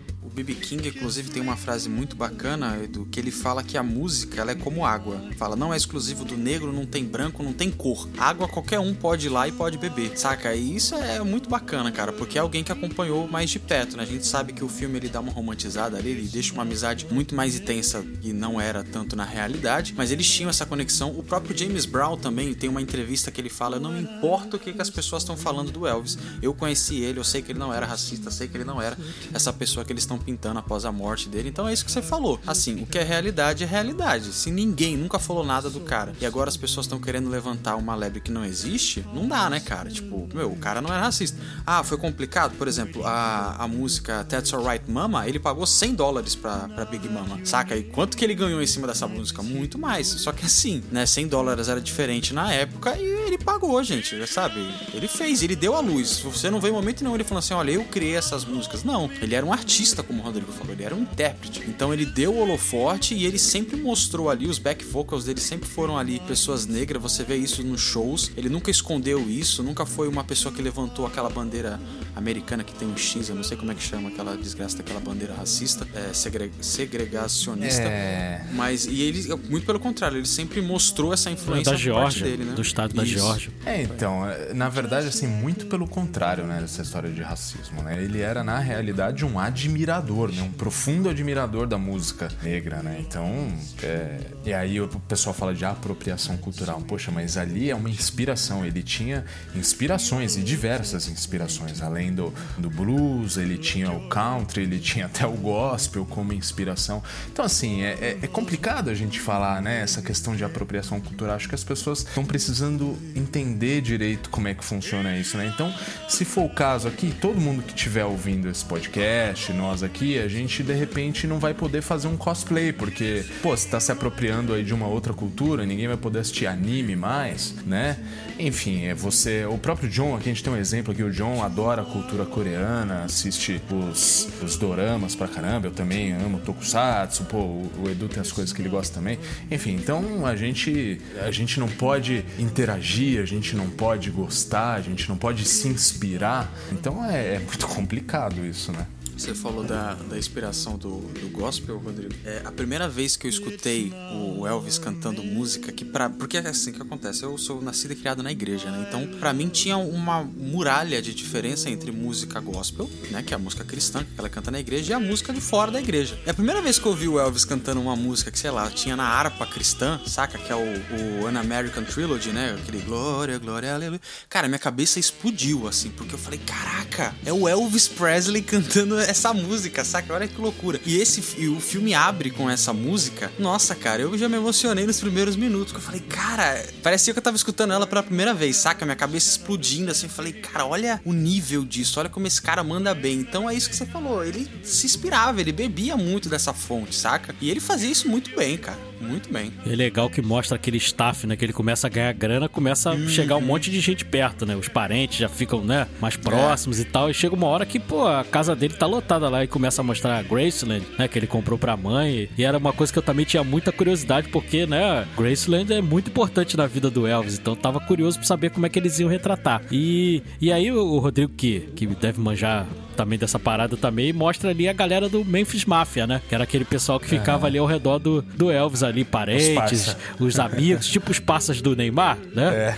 B.B. 0.42 0.54
King, 0.54 0.88
inclusive, 0.88 1.30
tem 1.30 1.42
uma 1.42 1.56
frase 1.56 1.86
muito 1.88 2.16
bacana 2.16 2.78
do 2.88 3.04
que 3.04 3.20
ele 3.20 3.30
fala 3.30 3.62
que 3.62 3.76
a 3.76 3.82
música 3.82 4.40
ela 4.40 4.52
é 4.52 4.54
como 4.54 4.86
água. 4.86 5.22
Fala, 5.36 5.54
não 5.54 5.72
é 5.72 5.76
exclusivo 5.76 6.24
do 6.24 6.34
negro, 6.34 6.72
não 6.72 6.86
tem 6.86 7.04
branco, 7.04 7.42
não 7.42 7.52
tem 7.52 7.70
cor. 7.70 8.08
Água 8.16 8.48
qualquer 8.48 8.78
um 8.78 8.94
pode 8.94 9.26
ir 9.26 9.28
lá 9.28 9.46
e 9.46 9.52
pode 9.52 9.76
beber, 9.76 10.16
saca? 10.16 10.54
E 10.54 10.74
isso 10.74 10.94
é 10.94 11.22
muito 11.22 11.50
bacana, 11.50 11.92
cara, 11.92 12.10
porque 12.10 12.38
é 12.38 12.40
alguém 12.40 12.64
que 12.64 12.72
acompanhou 12.72 13.28
mais 13.28 13.50
de 13.50 13.58
perto, 13.58 13.98
né? 13.98 14.02
A 14.02 14.06
gente 14.06 14.26
sabe 14.26 14.54
que 14.54 14.64
o 14.64 14.68
filme 14.68 14.96
ele 14.96 15.10
dá 15.10 15.20
uma 15.20 15.30
romantizada 15.30 15.98
ali, 15.98 16.10
ele 16.10 16.28
deixa 16.28 16.54
uma 16.54 16.62
amizade 16.62 17.06
muito 17.10 17.34
mais 17.34 17.56
intensa 17.56 18.02
e 18.22 18.32
não 18.32 18.58
era 18.58 18.82
tanto 18.82 19.14
na 19.14 19.24
realidade, 19.24 19.92
mas 19.94 20.10
eles 20.10 20.28
tinham 20.28 20.48
essa 20.48 20.64
conexão. 20.64 21.10
O 21.18 21.22
próprio 21.22 21.56
James 21.56 21.84
Brown 21.84 22.16
também 22.16 22.54
tem 22.54 22.70
uma 22.70 22.80
entrevista 22.80 23.30
que 23.30 23.40
ele 23.40 23.50
fala: 23.50 23.78
não 23.78 23.92
me 23.92 24.00
importo 24.00 24.56
o 24.56 24.58
que, 24.58 24.72
que 24.72 24.80
as 24.80 24.88
pessoas 24.88 25.22
estão 25.22 25.36
falando 25.36 25.70
do 25.70 25.86
Elvis. 25.86 26.16
Eu 26.40 26.54
conheci 26.54 27.02
ele, 27.02 27.18
eu 27.18 27.24
sei 27.24 27.42
que 27.42 27.52
ele 27.52 27.58
não 27.58 27.74
era 27.74 27.84
racista, 27.84 28.30
sei 28.30 28.48
que 28.48 28.56
ele 28.56 28.64
não 28.64 28.80
era 28.80 28.96
essa 29.34 29.52
pessoa 29.52 29.84
que 29.84 29.92
eles 29.92 30.02
estão 30.02 30.18
pintando 30.18 30.29
após 30.58 30.84
a 30.84 30.92
morte 30.92 31.28
dele. 31.28 31.48
Então 31.48 31.68
é 31.68 31.72
isso 31.72 31.84
que 31.84 31.92
você 31.92 32.02
falou. 32.02 32.38
Assim, 32.46 32.82
o 32.82 32.86
que 32.86 32.98
é 32.98 33.02
realidade 33.02 33.64
é 33.64 33.66
realidade. 33.66 34.32
Se 34.32 34.50
ninguém 34.50 34.96
nunca 34.96 35.18
falou 35.18 35.44
nada 35.44 35.70
do 35.70 35.80
cara 35.80 36.12
e 36.20 36.26
agora 36.26 36.48
as 36.48 36.56
pessoas 36.56 36.86
estão 36.86 37.00
querendo 37.00 37.28
levantar 37.28 37.76
uma 37.76 37.94
lebre 37.94 38.20
que 38.20 38.30
não 38.30 38.44
existe, 38.44 39.04
não 39.14 39.26
dá, 39.26 39.48
né, 39.48 39.60
cara? 39.60 39.90
Tipo, 39.90 40.28
meu, 40.34 40.50
o 40.50 40.56
cara 40.56 40.80
não 40.80 40.92
era 40.92 41.02
racista. 41.02 41.38
Ah, 41.66 41.82
foi 41.82 41.96
complicado? 41.96 42.56
Por 42.56 42.68
exemplo, 42.68 43.04
a, 43.06 43.56
a 43.58 43.68
música 43.68 44.24
That's 44.24 44.52
Alright 44.52 44.90
Mama, 44.90 45.28
ele 45.28 45.38
pagou 45.38 45.66
100 45.66 45.94
dólares 45.94 46.34
pra, 46.34 46.68
pra 46.68 46.84
Big 46.84 47.08
Mama, 47.08 47.40
saca? 47.44 47.76
E 47.76 47.84
quanto 47.84 48.16
que 48.16 48.24
ele 48.24 48.34
ganhou 48.34 48.62
em 48.62 48.66
cima 48.66 48.86
dessa 48.86 49.06
música? 49.06 49.42
Muito 49.42 49.78
mais. 49.78 50.06
Só 50.06 50.32
que 50.32 50.44
assim, 50.44 50.82
né, 50.90 51.06
100 51.06 51.28
dólares 51.28 51.68
era 51.68 51.80
diferente 51.80 52.32
na 52.34 52.52
época 52.52 52.96
e 52.96 53.04
ele 53.04 53.38
pagou, 53.38 53.82
gente, 53.82 54.26
sabe? 54.26 54.60
Ele 54.92 55.08
fez, 55.08 55.42
ele 55.42 55.56
deu 55.56 55.74
a 55.74 55.80
luz. 55.80 56.20
Você 56.20 56.50
não 56.50 56.60
vê 56.60 56.68
em 56.68 56.72
momento 56.72 57.02
nenhum 57.02 57.14
ele 57.14 57.24
falando 57.24 57.44
assim, 57.44 57.54
olha, 57.54 57.70
eu 57.72 57.84
criei 57.84 58.16
essas 58.16 58.44
músicas. 58.44 58.84
Não, 58.84 59.10
ele 59.20 59.34
era 59.34 59.44
um 59.44 59.52
artista, 59.52 60.02
como 60.02 60.19
o 60.20 60.22
Rodrigo 60.22 60.52
falou, 60.52 60.72
ele 60.72 60.82
era 60.84 60.94
um 60.94 61.02
intérprete. 61.02 61.62
Então 61.68 61.92
ele 61.92 62.04
deu 62.06 62.32
o 62.34 62.38
holoforte 62.40 63.14
e 63.14 63.26
ele 63.26 63.38
sempre 63.38 63.76
mostrou 63.76 64.30
ali, 64.30 64.46
os 64.46 64.58
back 64.58 64.84
vocals 64.84 65.24
dele 65.24 65.40
sempre 65.40 65.68
foram 65.68 65.96
ali 65.98 66.20
pessoas 66.20 66.66
negras, 66.66 67.02
você 67.02 67.24
vê 67.24 67.36
isso 67.36 67.62
nos 67.62 67.80
shows. 67.80 68.30
Ele 68.36 68.48
nunca 68.48 68.70
escondeu 68.70 69.28
isso, 69.28 69.62
nunca 69.62 69.84
foi 69.86 70.08
uma 70.08 70.22
pessoa 70.24 70.54
que 70.54 70.60
levantou 70.62 71.06
aquela 71.06 71.28
bandeira 71.30 71.80
americana 72.14 72.62
que 72.62 72.74
tem 72.74 72.86
um 72.88 72.96
X, 72.96 73.28
eu 73.28 73.34
não 73.34 73.42
sei 73.44 73.56
como 73.56 73.72
é 73.72 73.74
que 73.74 73.82
chama 73.82 74.08
aquela 74.08 74.36
desgraça 74.36 74.76
daquela 74.78 75.00
bandeira 75.00 75.34
racista, 75.34 75.86
é, 75.94 76.12
segre- 76.12 76.50
segregacionista. 76.60 77.82
É. 77.82 78.44
Mas, 78.52 78.84
e 78.86 79.00
ele, 79.02 79.34
muito 79.48 79.64
pelo 79.64 79.80
contrário, 79.80 80.18
ele 80.18 80.26
sempre 80.26 80.60
mostrou 80.60 81.12
essa 81.12 81.30
influência 81.30 81.72
da 81.72 81.78
Geórgia, 81.78 82.24
dele, 82.24 82.44
né? 82.44 82.52
do 82.52 82.62
estado 82.62 82.94
da 82.94 83.02
Isso. 83.02 83.12
Geórgia. 83.14 83.52
É, 83.64 83.82
então, 83.82 84.20
na 84.54 84.68
verdade, 84.68 85.06
assim, 85.08 85.26
muito 85.26 85.66
pelo 85.66 85.86
contrário, 85.88 86.44
né, 86.44 86.60
dessa 86.60 86.82
história 86.82 87.10
de 87.10 87.22
racismo, 87.22 87.82
né? 87.82 88.02
Ele 88.02 88.20
era, 88.20 88.42
na 88.44 88.58
realidade, 88.58 89.24
um 89.24 89.38
admirador, 89.38 89.99
né? 90.00 90.42
Um 90.42 90.52
profundo 90.52 91.08
admirador 91.08 91.66
da 91.66 91.78
música 91.78 92.28
negra, 92.42 92.82
né? 92.82 92.98
Então, 93.00 93.48
é... 93.82 94.18
e 94.44 94.52
aí 94.52 94.80
o 94.80 94.88
pessoal 94.88 95.34
fala 95.34 95.54
de 95.54 95.64
apropriação 95.64 96.36
cultural. 96.36 96.80
Poxa, 96.82 97.10
mas 97.10 97.36
ali 97.36 97.70
é 97.70 97.74
uma 97.74 97.88
inspiração. 97.88 98.64
Ele 98.64 98.82
tinha 98.82 99.24
inspirações, 99.54 100.36
e 100.36 100.42
diversas 100.42 101.08
inspirações. 101.08 101.82
Além 101.82 102.12
do, 102.12 102.32
do 102.58 102.70
blues, 102.70 103.36
ele 103.36 103.58
tinha 103.58 103.90
o 103.90 104.08
country, 104.08 104.62
ele 104.62 104.78
tinha 104.78 105.06
até 105.06 105.26
o 105.26 105.32
gospel 105.32 106.04
como 106.06 106.32
inspiração. 106.32 107.02
Então, 107.32 107.44
assim, 107.44 107.82
é, 107.82 107.92
é- 108.00 108.18
é 108.22 108.26
complicado 108.26 108.90
a 108.90 108.94
gente 108.94 109.20
falar, 109.20 109.60
né? 109.62 109.80
Essa 109.82 110.02
questão 110.02 110.36
de 110.36 110.44
apropriação 110.44 111.00
cultural. 111.00 111.36
Acho 111.36 111.48
que 111.48 111.54
as 111.54 111.64
pessoas 111.64 112.00
estão 112.00 112.24
precisando 112.24 112.96
entender 113.14 113.80
direito 113.80 114.30
como 114.30 114.48
é 114.48 114.54
que 114.54 114.64
funciona 114.64 115.16
isso, 115.16 115.36
né? 115.36 115.50
Então, 115.52 115.72
se 116.08 116.24
for 116.24 116.44
o 116.44 116.48
caso 116.50 116.88
aqui, 116.88 117.14
todo 117.20 117.40
mundo 117.40 117.62
que 117.62 117.72
estiver 117.72 118.04
ouvindo 118.04 118.48
esse 118.48 118.64
podcast, 118.64 119.52
nós 119.52 119.82
aqui, 119.82 119.89
a 120.18 120.28
gente 120.28 120.62
de 120.62 120.72
repente 120.72 121.26
não 121.26 121.38
vai 121.38 121.52
poder 121.52 121.82
fazer 121.82 122.08
um 122.08 122.16
cosplay, 122.16 122.72
porque, 122.72 123.22
pô, 123.42 123.56
você 123.56 123.68
tá 123.68 123.78
se 123.78 123.92
apropriando 123.92 124.54
aí 124.54 124.64
de 124.64 124.72
uma 124.72 124.86
outra 124.86 125.12
cultura, 125.12 125.66
ninguém 125.66 125.86
vai 125.86 125.96
poder 125.96 126.20
assistir 126.20 126.46
anime 126.46 126.96
mais, 126.96 127.54
né? 127.66 127.98
Enfim, 128.38 128.86
é 128.86 128.94
você. 128.94 129.44
O 129.44 129.58
próprio 129.58 129.90
John, 129.90 130.16
aqui 130.16 130.30
a 130.30 130.32
gente 130.32 130.42
tem 130.42 130.52
um 130.52 130.56
exemplo 130.56 130.92
aqui, 130.92 131.02
o 131.02 131.10
John 131.10 131.42
adora 131.42 131.82
a 131.82 131.84
cultura 131.84 132.24
coreana, 132.24 133.04
assiste 133.04 133.60
os, 133.70 134.28
os 134.42 134.56
doramas 134.56 135.14
pra 135.14 135.28
caramba, 135.28 135.66
eu 135.66 135.72
também 135.72 136.12
amo 136.12 136.40
Tokusatsu, 136.40 137.24
pô, 137.24 137.38
o, 137.38 137.70
o 137.84 137.90
Edu 137.90 138.08
tem 138.08 138.20
as 138.20 138.32
coisas 138.32 138.52
que 138.52 138.62
ele 138.62 138.70
gosta 138.70 138.94
também. 138.94 139.18
Enfim, 139.50 139.74
então 139.74 140.24
a 140.24 140.34
gente, 140.34 140.98
a 141.22 141.30
gente 141.30 141.60
não 141.60 141.68
pode 141.68 142.24
interagir, 142.38 143.20
a 143.20 143.26
gente 143.26 143.54
não 143.54 143.68
pode 143.68 144.10
gostar, 144.10 144.74
a 144.74 144.80
gente 144.80 145.08
não 145.08 145.18
pode 145.18 145.44
se 145.44 145.68
inspirar. 145.68 146.50
Então 146.72 147.04
é, 147.04 147.34
é 147.34 147.38
muito 147.38 147.66
complicado 147.66 148.46
isso, 148.46 148.72
né? 148.72 148.86
Você 149.20 149.34
falou 149.34 149.62
da, 149.62 149.92
da 149.92 150.16
inspiração 150.16 150.78
do, 150.78 150.96
do 150.96 151.28
gospel, 151.28 151.76
Rodrigo. 151.76 152.14
É 152.24 152.40
a 152.42 152.50
primeira 152.50 152.88
vez 152.88 153.18
que 153.18 153.26
eu 153.26 153.28
escutei 153.28 153.92
o 154.14 154.46
Elvis 154.46 154.78
cantando 154.78 155.22
música, 155.22 155.70
que 155.70 155.84
pra, 155.84 156.08
porque 156.08 156.38
é 156.38 156.48
assim 156.48 156.72
que 156.72 156.80
acontece. 156.80 157.22
Eu 157.22 157.36
sou 157.36 157.60
nascido 157.60 157.90
e 157.92 157.96
criado 157.96 158.22
na 158.22 158.32
igreja, 158.32 158.70
né? 158.70 158.86
Então, 158.88 159.06
pra 159.18 159.34
mim 159.34 159.48
tinha 159.48 159.76
uma 159.76 160.24
muralha 160.24 161.02
de 161.02 161.12
diferença 161.12 161.68
entre 161.68 161.92
música 161.92 162.40
gospel, 162.40 162.88
né? 163.10 163.22
Que 163.22 163.34
é 163.34 163.36
a 163.36 163.38
música 163.38 163.62
cristã 163.62 164.02
que 164.02 164.18
ela 164.18 164.30
canta 164.30 164.50
na 164.50 164.58
igreja, 164.58 164.92
e 164.92 164.94
a 164.94 164.98
música 164.98 165.34
de 165.34 165.40
fora 165.42 165.70
da 165.70 165.80
igreja. 165.80 166.18
É 166.24 166.30
a 166.30 166.34
primeira 166.34 166.62
vez 166.62 166.78
que 166.78 166.86
eu 166.86 166.92
ouvi 166.92 167.06
o 167.06 167.20
Elvis 167.20 167.44
cantando 167.44 167.78
uma 167.78 167.94
música 167.94 168.30
que, 168.30 168.38
sei 168.38 168.50
lá, 168.50 168.70
tinha 168.70 168.96
na 168.96 169.04
harpa 169.04 169.44
cristã, 169.46 170.00
saca? 170.06 170.38
Que 170.38 170.50
é 170.50 170.56
o, 170.56 171.20
o 171.20 171.26
An 171.26 171.38
American 171.38 171.84
Trilogy, 171.84 172.30
né? 172.30 172.56
Aquele 172.58 172.78
Glória, 172.78 173.38
Glória, 173.38 173.74
Aleluia. 173.74 174.00
Cara, 174.30 174.48
minha 174.48 174.58
cabeça 174.58 174.98
explodiu, 174.98 175.68
assim, 175.68 175.90
porque 175.90 176.14
eu 176.14 176.18
falei, 176.18 176.40
caraca, 176.46 177.14
é 177.22 177.30
o 177.30 177.46
Elvis 177.46 177.86
Presley 177.86 178.40
cantando 178.40 178.98
essa 179.10 179.32
música, 179.34 179.84
saca? 179.84 180.14
Olha 180.14 180.28
que 180.28 180.40
loucura. 180.40 180.80
E 180.86 180.96
esse 180.96 181.22
e 181.38 181.48
o 181.48 181.60
filme 181.60 181.94
abre 181.94 182.30
com 182.30 182.48
essa 182.48 182.72
música. 182.72 183.30
Nossa, 183.38 183.74
cara, 183.74 184.02
eu 184.02 184.16
já 184.16 184.28
me 184.28 184.36
emocionei 184.36 184.86
nos 184.86 185.00
primeiros 185.00 185.36
minutos. 185.36 185.72
Que 185.72 185.78
eu 185.78 185.82
falei, 185.82 186.00
cara, 186.00 186.66
parecia 186.82 187.12
que 187.12 187.18
eu 187.18 187.22
tava 187.22 187.36
escutando 187.36 187.72
ela 187.72 187.86
pela 187.86 188.02
primeira 188.02 188.32
vez, 188.32 188.56
saca? 188.56 188.84
Minha 188.84 188.96
cabeça 188.96 189.30
explodindo 189.30 189.90
assim. 189.90 190.06
Eu 190.06 190.10
falei, 190.10 190.32
cara, 190.32 190.64
olha 190.64 191.00
o 191.04 191.12
nível 191.12 191.64
disso, 191.64 192.00
olha 192.00 192.08
como 192.08 192.26
esse 192.26 192.40
cara 192.40 192.62
manda 192.64 192.94
bem. 192.94 193.18
Então 193.18 193.48
é 193.48 193.54
isso 193.54 193.68
que 193.68 193.76
você 193.76 193.86
falou. 193.86 194.24
Ele 194.24 194.48
se 194.62 194.86
inspirava, 194.86 195.40
ele 195.40 195.52
bebia 195.52 195.96
muito 195.96 196.28
dessa 196.28 196.52
fonte, 196.52 196.94
saca? 196.94 197.34
E 197.40 197.50
ele 197.50 197.60
fazia 197.60 197.90
isso 197.90 198.08
muito 198.08 198.34
bem, 198.34 198.56
cara. 198.56 198.89
Muito 199.00 199.32
bem. 199.32 199.52
É 199.66 199.74
legal 199.74 200.10
que 200.10 200.20
mostra 200.20 200.56
aquele 200.56 200.76
staff, 200.76 201.26
né? 201.26 201.36
Que 201.36 201.44
ele 201.44 201.52
começa 201.52 201.86
a 201.86 201.90
ganhar 201.90 202.12
grana, 202.12 202.48
começa 202.48 202.90
a 202.90 203.08
chegar 203.08 203.36
um 203.36 203.40
monte 203.40 203.70
de 203.70 203.80
gente 203.80 204.04
perto, 204.04 204.44
né? 204.44 204.54
Os 204.54 204.68
parentes 204.68 205.18
já 205.18 205.28
ficam, 205.28 205.64
né? 205.64 205.86
Mais 206.00 206.16
próximos 206.16 206.78
e 206.78 206.84
tal. 206.84 207.10
E 207.10 207.14
chega 207.14 207.34
uma 207.34 207.46
hora 207.46 207.64
que, 207.64 207.78
pô, 207.78 208.06
a 208.06 208.24
casa 208.24 208.54
dele 208.54 208.74
tá 208.74 208.86
lotada 208.86 209.28
lá 209.28 209.42
e 209.42 209.46
começa 209.46 209.80
a 209.80 209.84
mostrar 209.84 210.18
a 210.18 210.22
Graceland, 210.22 210.84
né? 210.98 211.08
Que 211.08 211.18
ele 211.18 211.26
comprou 211.26 211.58
pra 211.58 211.76
mãe. 211.76 212.28
E 212.36 212.44
era 212.44 212.58
uma 212.58 212.72
coisa 212.72 212.92
que 212.92 212.98
eu 212.98 213.02
também 213.02 213.24
tinha 213.24 213.42
muita 213.42 213.72
curiosidade, 213.72 214.28
porque, 214.28 214.66
né? 214.66 215.06
Graceland 215.16 215.72
é 215.72 215.80
muito 215.80 216.10
importante 216.10 216.56
na 216.56 216.66
vida 216.66 216.90
do 216.90 217.06
Elvis. 217.06 217.38
Então 217.38 217.54
eu 217.54 217.58
tava 217.58 217.80
curioso 217.80 218.18
pra 218.18 218.26
saber 218.26 218.50
como 218.50 218.66
é 218.66 218.68
que 218.68 218.78
eles 218.78 218.98
iam 218.98 219.08
retratar. 219.08 219.62
E, 219.70 220.22
e 220.40 220.52
aí 220.52 220.70
o 220.70 220.98
Rodrigo, 220.98 221.32
que, 221.34 221.60
que 221.74 221.86
deve 221.86 222.20
manjar 222.20 222.66
também 222.96 223.18
dessa 223.18 223.38
parada 223.38 223.76
também, 223.76 224.12
mostra 224.12 224.50
ali 224.50 224.68
a 224.68 224.72
galera 224.74 225.08
do 225.08 225.24
Memphis 225.24 225.64
Mafia, 225.64 226.06
né? 226.06 226.20
Que 226.28 226.34
era 226.34 226.44
aquele 226.44 226.66
pessoal 226.66 227.00
que 227.00 227.08
ficava 227.08 227.46
ali 227.46 227.56
ao 227.56 227.66
redor 227.66 227.98
do, 227.98 228.20
do 228.20 228.50
Elvis 228.50 228.82
ali, 228.90 229.04
parentes, 229.04 229.96
os, 230.18 230.38
amigos, 230.38 230.86
tipo 230.86 231.10
os 231.10 231.18
passas 231.18 231.60
do 231.62 231.74
Neymar, 231.74 232.18
né? 232.34 232.76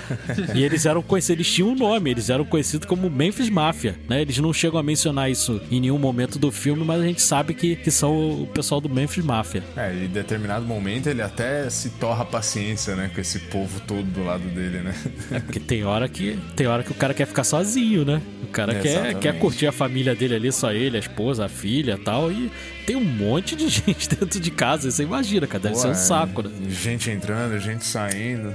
E 0.55 0.63
eles 0.63 0.87
eram 0.87 1.03
conhecidos, 1.03 1.41
eles 1.41 1.53
tinham 1.53 1.71
um 1.71 1.75
nome, 1.75 2.11
eles 2.11 2.31
eram 2.31 2.45
conhecidos 2.45 2.87
como 2.87 3.11
Memphis 3.11 3.51
Mafia, 3.51 3.97
né? 4.09 4.21
Eles 4.23 4.39
não 4.39 4.53
chegam 4.53 4.79
a 4.79 4.83
mencionar 4.83 5.31
isso 5.31 5.61
em 5.71 5.81
nenhum 5.81 5.99
momento 5.99 6.39
do 6.39 6.51
filme, 6.53 6.85
mas 6.85 7.01
a 7.01 7.05
gente 7.05 7.23
sabe 7.23 7.55
que, 7.55 7.77
que 7.77 7.91
são 7.91 8.43
o 8.43 8.47
pessoal 8.47 8.81
do 8.81 8.89
Memphis 8.89 9.25
Mafia. 9.25 9.63
É, 9.77 9.93
e 9.93 10.05
em 10.05 10.09
determinado 10.09 10.65
momento 10.65 11.09
ele 11.09 11.23
até 11.23 11.69
se 11.71 11.91
torra 11.91 12.25
paciência, 12.25 12.95
né? 12.95 13.11
Com 13.13 13.21
esse 13.21 13.39
povo 13.39 13.81
todo 13.81 14.03
do 14.05 14.25
lado 14.25 14.45
dele, 14.49 14.79
né? 14.79 14.95
É 15.31 15.41
porque 15.41 15.59
tem 15.61 15.85
hora 15.85 16.09
que 16.09 16.39
tem 16.55 16.67
hora 16.67 16.83
que 16.83 16.93
o 16.93 16.95
cara 16.95 17.15
quer 17.15 17.27
ficar 17.27 17.45
sozinho, 17.45 18.05
né? 18.05 18.21
O 18.43 18.47
cara 18.49 18.75
quer, 18.75 19.19
quer 19.19 19.39
curtir 19.39 19.67
a 19.67 19.73
família 19.73 20.15
dele 20.15 20.35
ali, 20.35 20.53
só 20.53 20.73
ele, 20.73 20.97
a 20.97 21.01
esposa, 21.01 21.47
a 21.47 21.49
filha 21.49 21.99
tal. 22.05 22.31
E 22.31 22.51
tem 22.87 22.97
um 22.97 23.05
monte 23.05 23.57
de 23.57 23.69
gente 23.71 24.09
dentro 24.09 24.41
de 24.41 24.51
casa. 24.51 24.91
Você 24.91 25.03
imagina, 25.03 25.47
cara. 25.47 25.63
Deve 25.63 25.75
Pô, 25.75 25.81
ser 25.81 25.89
um 25.89 25.95
saco, 26.03 26.43
né? 26.43 26.51
Gente 26.69 27.11
entrando, 27.11 27.59
gente 27.59 27.85
saindo. 27.85 28.55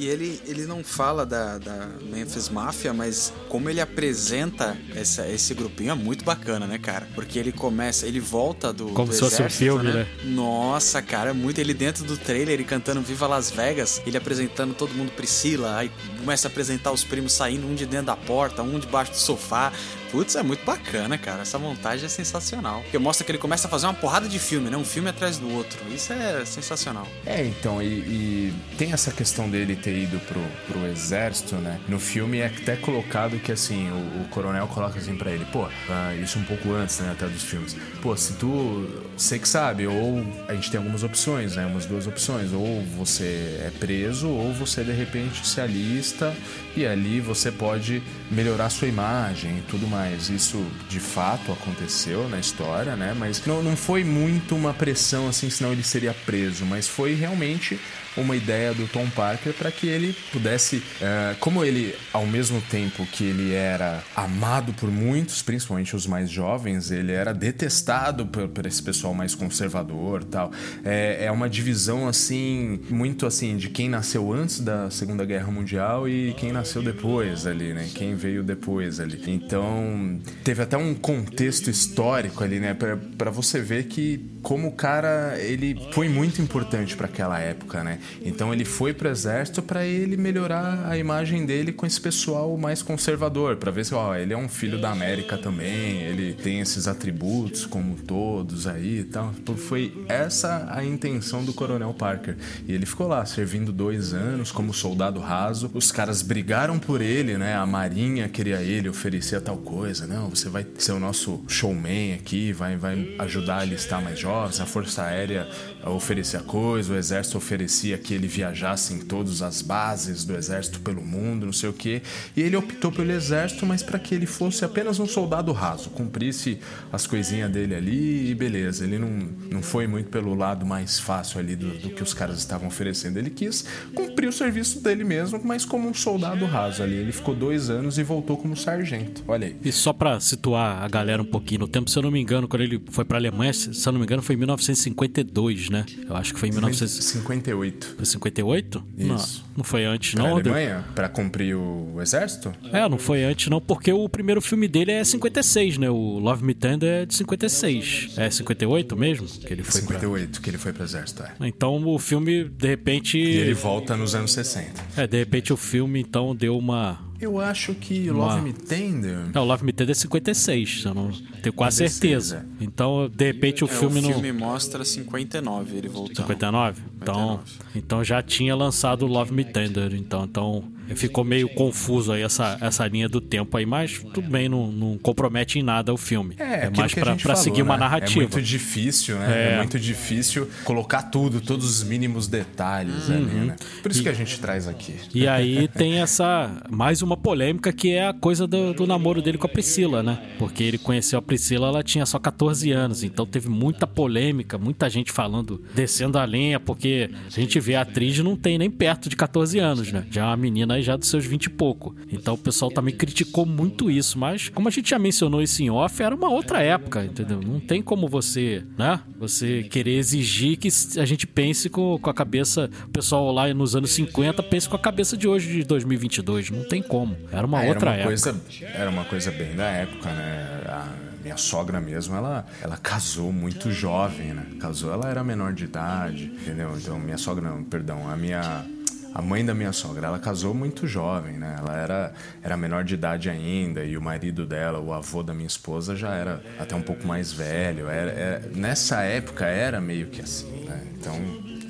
E 0.00 0.06
ele, 0.06 0.40
ele 0.46 0.64
não 0.64 0.82
fala 0.82 1.26
da, 1.26 1.58
da 1.58 1.88
Memphis 2.00 2.48
Mafia, 2.48 2.90
mas 2.90 3.34
como 3.50 3.68
ele 3.68 3.82
apresenta 3.82 4.74
essa, 4.94 5.28
esse 5.28 5.52
grupinho 5.52 5.90
é 5.90 5.94
muito 5.94 6.24
bacana, 6.24 6.66
né, 6.66 6.78
cara? 6.78 7.06
Porque 7.14 7.38
ele 7.38 7.52
começa, 7.52 8.06
ele 8.06 8.18
volta 8.18 8.72
do. 8.72 8.86
Como 8.86 9.08
do 9.08 9.12
se 9.14 9.20
fosse 9.20 9.42
um 9.42 9.50
filme, 9.50 9.84
né? 9.84 9.92
né? 9.92 10.06
Nossa, 10.24 11.02
cara, 11.02 11.34
muito. 11.34 11.60
Ele 11.60 11.74
dentro 11.74 12.02
do 12.04 12.16
trailer, 12.16 12.54
ele 12.54 12.64
cantando 12.64 13.02
Viva 13.02 13.26
Las 13.26 13.50
Vegas, 13.50 14.00
ele 14.06 14.16
apresentando 14.16 14.72
todo 14.72 14.94
mundo 14.94 15.12
Priscila, 15.12 15.76
aí 15.76 15.90
começa 16.18 16.48
a 16.48 16.50
apresentar 16.50 16.92
os 16.92 17.04
primos 17.04 17.34
saindo, 17.34 17.66
um 17.66 17.74
de 17.74 17.84
dentro 17.84 18.06
da 18.06 18.16
porta, 18.16 18.62
um 18.62 18.78
debaixo 18.78 19.12
do 19.12 19.18
sofá. 19.18 19.70
Putz, 20.10 20.34
é 20.34 20.42
muito 20.42 20.64
bacana, 20.64 21.16
cara. 21.16 21.42
Essa 21.42 21.58
montagem 21.58 22.06
é 22.06 22.08
sensacional. 22.08 22.80
Porque 22.82 22.98
mostra 22.98 23.24
que 23.24 23.30
ele 23.30 23.38
começa 23.38 23.68
a 23.68 23.70
fazer 23.70 23.86
uma 23.86 23.94
porrada 23.94 24.28
de 24.28 24.38
filme, 24.38 24.68
né? 24.68 24.76
Um 24.76 24.84
filme 24.84 25.08
atrás 25.08 25.38
do 25.38 25.48
outro. 25.54 25.78
Isso 25.94 26.12
é 26.12 26.44
sensacional. 26.44 27.06
É, 27.24 27.44
então, 27.44 27.80
e, 27.80 27.86
e 27.86 28.54
tem 28.76 28.92
essa 28.92 29.12
questão 29.12 29.48
dele 29.48 29.76
ter 29.76 29.96
ido 29.96 30.18
pro, 30.20 30.42
pro 30.66 30.86
exército, 30.86 31.56
né? 31.56 31.80
No 31.88 32.00
filme 32.00 32.38
é 32.38 32.46
até 32.46 32.76
colocado 32.76 33.38
que, 33.38 33.52
assim, 33.52 33.88
o, 33.90 34.22
o 34.22 34.28
coronel 34.30 34.66
coloca 34.66 34.98
assim 34.98 35.16
pra 35.16 35.30
ele, 35.30 35.44
pô, 35.46 35.64
uh, 35.64 36.22
isso 36.22 36.38
um 36.38 36.44
pouco 36.44 36.72
antes, 36.72 36.98
né, 36.98 37.12
até 37.12 37.26
dos 37.26 37.42
filmes. 37.42 37.76
Pô, 38.02 38.16
se 38.16 38.32
tu, 38.34 38.88
você 39.16 39.38
que 39.38 39.48
sabe, 39.48 39.86
ou 39.86 40.24
a 40.48 40.54
gente 40.54 40.70
tem 40.70 40.78
algumas 40.78 41.02
opções, 41.02 41.56
né? 41.56 41.64
Umas 41.66 41.86
duas 41.86 42.06
opções. 42.06 42.52
Ou 42.52 42.82
você 42.96 43.60
é 43.64 43.72
preso, 43.78 44.28
ou 44.28 44.52
você, 44.52 44.82
de 44.82 44.92
repente, 44.92 45.46
se 45.46 45.60
alista 45.60 46.34
e 46.76 46.84
ali 46.84 47.20
você 47.20 47.52
pode 47.52 48.02
melhorar 48.30 48.70
sua 48.70 48.88
imagem 48.88 49.58
e 49.58 49.62
tudo 49.62 49.86
mais. 49.86 50.30
Isso 50.30 50.64
de 50.88 51.00
fato 51.00 51.52
aconteceu 51.52 52.28
na 52.28 52.38
história, 52.38 52.94
né? 52.94 53.14
Mas 53.18 53.44
não, 53.44 53.62
não 53.62 53.76
foi 53.76 54.04
muito 54.04 54.54
uma 54.54 54.72
pressão 54.72 55.28
assim, 55.28 55.50
senão 55.50 55.72
ele 55.72 55.82
seria 55.82 56.14
preso, 56.14 56.64
mas 56.64 56.86
foi 56.86 57.14
realmente 57.14 57.78
uma 58.16 58.36
ideia 58.36 58.74
do 58.74 58.86
Tom 58.86 59.08
Parker 59.10 59.52
para 59.54 59.70
que 59.70 59.86
ele 59.86 60.14
pudesse, 60.32 60.82
é, 61.00 61.34
como 61.38 61.64
ele, 61.64 61.94
ao 62.12 62.26
mesmo 62.26 62.60
tempo 62.62 63.06
que 63.06 63.24
ele 63.24 63.52
era 63.54 64.02
amado 64.14 64.72
por 64.72 64.90
muitos, 64.90 65.42
principalmente 65.42 65.94
os 65.94 66.06
mais 66.06 66.30
jovens, 66.30 66.90
ele 66.90 67.12
era 67.12 67.32
detestado 67.32 68.26
por, 68.26 68.48
por 68.48 68.66
esse 68.66 68.82
pessoal 68.82 69.14
mais 69.14 69.34
conservador, 69.34 70.24
tal. 70.24 70.50
É, 70.84 71.24
é 71.26 71.30
uma 71.30 71.48
divisão 71.48 72.08
assim, 72.08 72.80
muito 72.90 73.26
assim, 73.26 73.56
de 73.56 73.68
quem 73.68 73.88
nasceu 73.88 74.32
antes 74.32 74.60
da 74.60 74.90
Segunda 74.90 75.24
Guerra 75.24 75.50
Mundial 75.50 76.08
e 76.08 76.34
quem 76.34 76.52
nasceu 76.52 76.82
depois 76.82 77.46
ali, 77.46 77.72
né? 77.72 77.88
Quem 77.94 78.14
veio 78.14 78.42
depois 78.42 79.00
ali. 79.00 79.20
Então, 79.26 80.20
teve 80.42 80.62
até 80.62 80.76
um 80.76 80.94
contexto 80.94 81.70
histórico 81.70 82.42
ali, 82.42 82.58
né? 82.58 82.74
Para 82.74 83.30
você 83.30 83.60
ver 83.60 83.84
que 83.84 84.30
como 84.42 84.68
o 84.68 84.72
cara 84.72 85.36
ele 85.38 85.76
foi 85.92 86.08
muito 86.08 86.40
importante 86.40 86.96
para 86.96 87.06
aquela 87.06 87.38
época, 87.38 87.84
né? 87.84 87.99
Então 88.22 88.52
ele 88.52 88.64
foi 88.64 88.92
pro 88.92 89.08
exército 89.08 89.62
para 89.62 89.84
ele 89.84 90.16
melhorar 90.16 90.86
a 90.86 90.96
imagem 90.96 91.46
dele 91.46 91.72
com 91.72 91.86
esse 91.86 92.00
pessoal 92.00 92.56
mais 92.56 92.82
conservador, 92.82 93.56
para 93.56 93.70
ver 93.70 93.84
se 93.84 93.94
ó, 93.94 94.14
ele 94.14 94.32
é 94.32 94.36
um 94.36 94.48
filho 94.48 94.80
da 94.80 94.90
América 94.90 95.36
também, 95.36 96.02
ele 96.02 96.34
tem 96.34 96.60
esses 96.60 96.86
atributos 96.86 97.66
como 97.66 97.96
todos 97.96 98.66
aí 98.66 99.00
e 99.00 99.04
tal. 99.04 99.32
Foi 99.56 99.92
essa 100.08 100.68
a 100.70 100.84
intenção 100.84 101.44
do 101.44 101.52
Coronel 101.52 101.94
Parker. 101.94 102.36
E 102.66 102.72
ele 102.72 102.86
ficou 102.86 103.06
lá 103.08 103.24
servindo 103.24 103.72
dois 103.72 104.12
anos 104.12 104.52
como 104.52 104.72
soldado 104.72 105.20
raso. 105.20 105.70
Os 105.74 105.92
caras 105.92 106.22
brigaram 106.22 106.78
por 106.78 107.00
ele, 107.00 107.36
né? 107.36 107.54
A 107.54 107.66
Marinha 107.66 108.28
queria 108.28 108.62
ele, 108.62 108.88
oferecia 108.88 109.40
tal 109.40 109.56
coisa. 109.58 110.06
Não, 110.06 110.30
você 110.30 110.48
vai 110.48 110.66
ser 110.78 110.92
o 110.92 111.00
nosso 111.00 111.42
showman 111.48 112.14
aqui, 112.14 112.52
vai, 112.52 112.76
vai 112.76 113.14
ajudar 113.18 113.58
a 113.58 113.64
listar 113.64 114.02
mais 114.02 114.18
jovens. 114.18 114.60
A 114.60 114.66
Força 114.66 115.02
Aérea 115.02 115.48
oferecia 115.86 116.40
coisa, 116.40 116.92
o 116.92 116.96
Exército 116.96 117.38
oferecia 117.38 117.96
que 117.98 118.14
ele 118.14 118.26
viajasse 118.26 118.94
em 118.94 119.00
todas 119.00 119.42
as 119.42 119.62
bases 119.62 120.24
do 120.24 120.36
exército 120.36 120.80
pelo 120.80 121.02
mundo, 121.02 121.46
não 121.46 121.52
sei 121.52 121.68
o 121.68 121.72
que. 121.72 122.02
E 122.36 122.42
ele 122.42 122.56
optou 122.56 122.90
pelo 122.90 123.10
exército, 123.12 123.64
mas 123.64 123.82
para 123.82 123.98
que 123.98 124.14
ele 124.14 124.26
fosse 124.26 124.64
apenas 124.64 124.98
um 124.98 125.06
soldado 125.06 125.52
raso, 125.52 125.90
cumprisse 125.90 126.58
as 126.92 127.06
coisinhas 127.06 127.50
dele 127.50 127.74
ali 127.74 128.30
e 128.30 128.34
beleza. 128.34 128.84
Ele 128.84 128.98
não, 128.98 129.28
não 129.50 129.62
foi 129.62 129.86
muito 129.86 130.10
pelo 130.10 130.34
lado 130.34 130.66
mais 130.66 130.98
fácil 130.98 131.40
ali 131.40 131.56
do, 131.56 131.68
do 131.78 131.90
que 131.90 132.02
os 132.02 132.12
caras 132.12 132.38
estavam 132.38 132.68
oferecendo. 132.68 133.18
Ele 133.18 133.30
quis 133.30 133.64
cumprir 133.94 134.28
o 134.28 134.32
serviço 134.32 134.80
dele 134.80 135.04
mesmo, 135.04 135.40
mas 135.42 135.64
como 135.64 135.88
um 135.88 135.94
soldado 135.94 136.44
raso 136.46 136.82
ali. 136.82 136.96
Ele 136.96 137.12
ficou 137.12 137.34
dois 137.34 137.70
anos 137.70 137.98
e 137.98 138.02
voltou 138.02 138.36
como 138.36 138.56
sargento. 138.56 139.22
Olha 139.26 139.46
aí. 139.46 139.56
E 139.64 139.72
só 139.72 139.92
para 139.92 140.20
situar 140.20 140.82
a 140.82 140.88
galera 140.88 141.22
um 141.22 141.26
pouquinho 141.26 141.60
no 141.60 141.68
tempo, 141.68 141.90
se 141.90 141.98
eu 141.98 142.02
não 142.02 142.10
me 142.10 142.20
engano, 142.20 142.48
quando 142.48 142.62
ele 142.62 142.82
foi 142.90 143.04
para 143.04 143.18
Alemanha, 143.18 143.52
se 143.52 143.86
eu 143.86 143.92
não 143.92 144.00
me 144.00 144.04
engano, 144.04 144.22
foi 144.22 144.34
em 144.34 144.38
1952, 144.38 145.69
né? 145.70 145.86
Eu 146.08 146.16
acho 146.16 146.34
que 146.34 146.40
foi 146.40 146.48
em 146.48 146.52
1958. 146.52 147.96
58? 148.04 148.84
Isso. 148.98 149.44
Não, 149.48 149.58
não 149.58 149.64
foi 149.64 149.84
antes, 149.84 150.14
pra 150.14 150.22
não. 150.24 150.36
Alemanha? 150.36 150.84
Pra 150.94 151.08
cumprir 151.08 151.54
o 151.54 152.00
exército? 152.00 152.52
É, 152.72 152.88
não 152.88 152.98
foi 152.98 153.22
antes, 153.22 153.48
não, 153.48 153.60
porque 153.60 153.92
o 153.92 154.08
primeiro 154.08 154.40
filme 154.40 154.66
dele 154.66 154.92
é 154.92 155.04
56, 155.04 155.78
né? 155.78 155.88
O 155.88 156.18
Love 156.18 156.44
Me 156.44 156.54
Tender 156.54 157.02
é 157.02 157.06
de 157.06 157.14
56. 157.14 158.14
É 158.16 158.30
58 158.30 158.96
mesmo? 158.96 159.26
Que 159.26 159.52
ele 159.52 159.62
foi 159.62 159.80
58 159.80 160.30
pra... 160.30 160.40
que 160.42 160.50
ele 160.50 160.58
foi 160.58 160.72
pro 160.72 160.82
exército, 160.82 161.22
é. 161.22 161.32
Então 161.46 161.86
o 161.86 161.98
filme, 161.98 162.44
de 162.44 162.66
repente. 162.66 163.18
E 163.18 163.36
ele 163.36 163.54
volta 163.54 163.96
nos 163.96 164.14
anos 164.14 164.32
60. 164.32 164.82
É, 164.96 165.06
de 165.06 165.18
repente 165.18 165.52
o 165.52 165.56
filme 165.56 166.00
então 166.00 166.34
deu 166.34 166.58
uma 166.58 167.09
eu 167.20 167.38
acho 167.38 167.74
que 167.74 168.10
Love 168.10 168.40
Me 168.40 168.52
Tender. 168.52 169.30
Não, 169.34 169.44
Love 169.44 169.64
Me 169.64 169.72
Tender 169.72 169.92
é 169.92 169.94
56, 169.94 170.84
eu 170.86 170.94
não 170.94 171.10
tenho 171.42 171.52
quase 171.52 171.88
certeza. 171.88 172.46
Então, 172.60 173.08
de 173.08 173.26
repente, 173.26 173.62
o 173.62 173.66
é, 173.66 173.70
filme 173.70 174.00
não. 174.00 174.10
O 174.10 174.12
filme 174.14 174.32
mostra 174.32 174.84
59, 174.84 175.76
ele 175.76 175.88
voltou. 175.88 176.16
59? 176.16 176.82
Então, 176.96 177.40
59. 177.44 177.60
então 177.74 178.02
já 178.02 178.22
tinha 178.22 178.56
lançado 178.56 179.06
Love 179.06 179.32
Me 179.32 179.44
Tender. 179.44 179.94
Então, 179.94 180.24
então 180.24 180.64
ficou 180.94 181.24
meio 181.24 181.48
confuso 181.48 182.12
aí 182.12 182.22
essa, 182.22 182.58
essa 182.60 182.86
linha 182.86 183.08
do 183.08 183.20
tempo 183.20 183.56
aí, 183.56 183.66
mas 183.66 183.98
tudo 183.98 184.22
bem, 184.22 184.48
não, 184.48 184.70
não 184.70 184.98
compromete 184.98 185.58
em 185.58 185.62
nada 185.62 185.92
o 185.92 185.96
filme. 185.96 186.34
É, 186.38 186.66
é 186.66 186.70
mais 186.70 186.94
pra 186.94 187.34
seguir 187.34 187.62
uma 187.62 187.74
né? 187.74 187.80
narrativa. 187.80 188.20
É 188.20 188.22
muito 188.22 188.42
difícil, 188.42 189.18
né? 189.18 189.50
É. 189.50 189.52
é. 189.54 189.56
muito 189.58 189.78
difícil 189.78 190.48
colocar 190.64 191.02
tudo, 191.02 191.40
todos 191.40 191.68
os 191.68 191.82
mínimos 191.82 192.26
detalhes 192.26 193.08
uhum. 193.08 193.16
ali, 193.16 193.34
né? 193.46 193.56
Por 193.82 193.90
isso 193.90 194.00
e, 194.00 194.02
que 194.02 194.08
a 194.08 194.14
gente 194.14 194.38
traz 194.38 194.68
aqui. 194.68 194.94
E 195.14 195.26
aí 195.26 195.68
tem 195.68 196.00
essa, 196.00 196.62
mais 196.70 197.02
uma 197.02 197.16
polêmica 197.16 197.72
que 197.72 197.92
é 197.92 198.08
a 198.08 198.12
coisa 198.12 198.46
do, 198.46 198.72
do 198.74 198.86
namoro 198.86 199.22
dele 199.22 199.38
com 199.38 199.46
a 199.46 199.50
Priscila, 199.50 200.02
né? 200.02 200.18
Porque 200.38 200.62
ele 200.62 200.78
conheceu 200.78 201.18
a 201.18 201.22
Priscila, 201.22 201.68
ela 201.68 201.82
tinha 201.82 202.06
só 202.06 202.18
14 202.18 202.70
anos, 202.72 203.02
então 203.02 203.26
teve 203.26 203.48
muita 203.48 203.86
polêmica, 203.86 204.58
muita 204.58 204.88
gente 204.88 205.12
falando, 205.12 205.62
descendo 205.74 206.18
a 206.18 206.24
lenha, 206.24 206.58
porque 206.58 207.10
a 207.26 207.30
gente 207.40 207.58
vê 207.60 207.74
a 207.74 207.82
atriz 207.82 208.18
não 208.18 208.36
tem 208.36 208.58
nem 208.58 208.70
perto 208.70 209.08
de 209.08 209.16
14 209.16 209.58
anos, 209.58 209.92
né? 209.92 210.04
Já 210.10 210.22
é 210.22 210.24
uma 210.26 210.36
menina 210.36 210.79
já 210.82 210.96
dos 210.96 211.08
seus 211.08 211.24
20 211.24 211.44
e 211.46 211.50
pouco. 211.50 211.94
Então 212.10 212.34
o 212.34 212.38
pessoal 212.38 212.70
também 212.70 212.94
criticou 212.94 213.44
muito 213.46 213.90
isso, 213.90 214.18
mas 214.18 214.48
como 214.48 214.68
a 214.68 214.70
gente 214.70 214.90
já 214.90 214.98
mencionou 214.98 215.42
isso 215.42 215.62
em 215.62 215.70
off, 215.70 216.02
era 216.02 216.14
uma 216.14 216.28
outra 216.28 216.62
época, 216.62 217.04
entendeu? 217.04 217.40
Não 217.40 217.60
tem 217.60 217.82
como 217.82 218.08
você, 218.08 218.64
né? 218.78 219.00
Você 219.18 219.62
querer 219.64 219.96
exigir 219.96 220.56
que 220.56 220.68
a 220.98 221.04
gente 221.04 221.26
pense 221.26 221.68
com, 221.68 221.98
com 221.98 222.10
a 222.10 222.14
cabeça, 222.14 222.70
o 222.84 222.88
pessoal 222.90 223.32
lá 223.32 223.52
nos 223.52 223.74
anos 223.76 223.90
50 223.90 224.42
pense 224.44 224.68
com 224.68 224.76
a 224.76 224.78
cabeça 224.78 225.16
de 225.16 225.26
hoje 225.28 225.52
de 225.52 225.64
2022, 225.64 226.50
não 226.50 226.64
tem 226.64 226.82
como. 226.82 227.16
Era 227.32 227.46
uma 227.46 227.60
Ah, 227.60 227.66
outra 227.66 227.90
era 227.94 228.06
uma 228.08 228.12
época. 228.14 228.32
Coisa, 228.32 228.40
era 228.74 228.90
uma 228.90 229.04
coisa 229.04 229.30
bem 229.30 229.54
da 229.54 229.64
época, 229.68 230.08
né? 230.10 230.62
A 230.66 230.88
minha 231.22 231.36
sogra 231.36 231.80
mesmo, 231.80 232.16
ela, 232.16 232.46
ela 232.62 232.76
casou 232.78 233.30
muito 233.32 233.70
jovem, 233.70 234.28
né? 234.32 234.46
Casou, 234.58 234.92
ela 234.92 235.08
era 235.10 235.22
menor 235.22 235.52
de 235.52 235.64
idade, 235.64 236.24
entendeu? 236.24 236.72
Então, 236.76 236.98
minha 236.98 237.18
sogra, 237.18 237.46
não, 237.48 237.62
perdão, 237.62 238.08
a 238.08 238.16
minha. 238.16 238.64
A 239.12 239.20
mãe 239.20 239.44
da 239.44 239.52
minha 239.54 239.72
sogra, 239.72 240.06
ela 240.06 240.18
casou 240.18 240.54
muito 240.54 240.86
jovem, 240.86 241.34
né? 241.36 241.56
Ela 241.58 241.76
era, 241.76 242.12
era 242.42 242.56
menor 242.56 242.84
de 242.84 242.94
idade 242.94 243.28
ainda 243.28 243.84
e 243.84 243.96
o 243.96 244.00
marido 244.02 244.46
dela, 244.46 244.78
o 244.78 244.92
avô 244.92 245.22
da 245.22 245.34
minha 245.34 245.46
esposa, 245.48 245.96
já 245.96 246.14
era 246.14 246.40
até 246.58 246.76
um 246.76 246.82
pouco 246.82 247.06
mais 247.06 247.32
velho. 247.32 247.88
Era, 247.88 248.10
era- 248.12 248.42
nessa 248.54 249.02
época 249.02 249.46
era 249.46 249.80
meio 249.80 250.06
que 250.08 250.20
assim, 250.22 250.64
né? 250.64 250.80
Então 250.96 251.14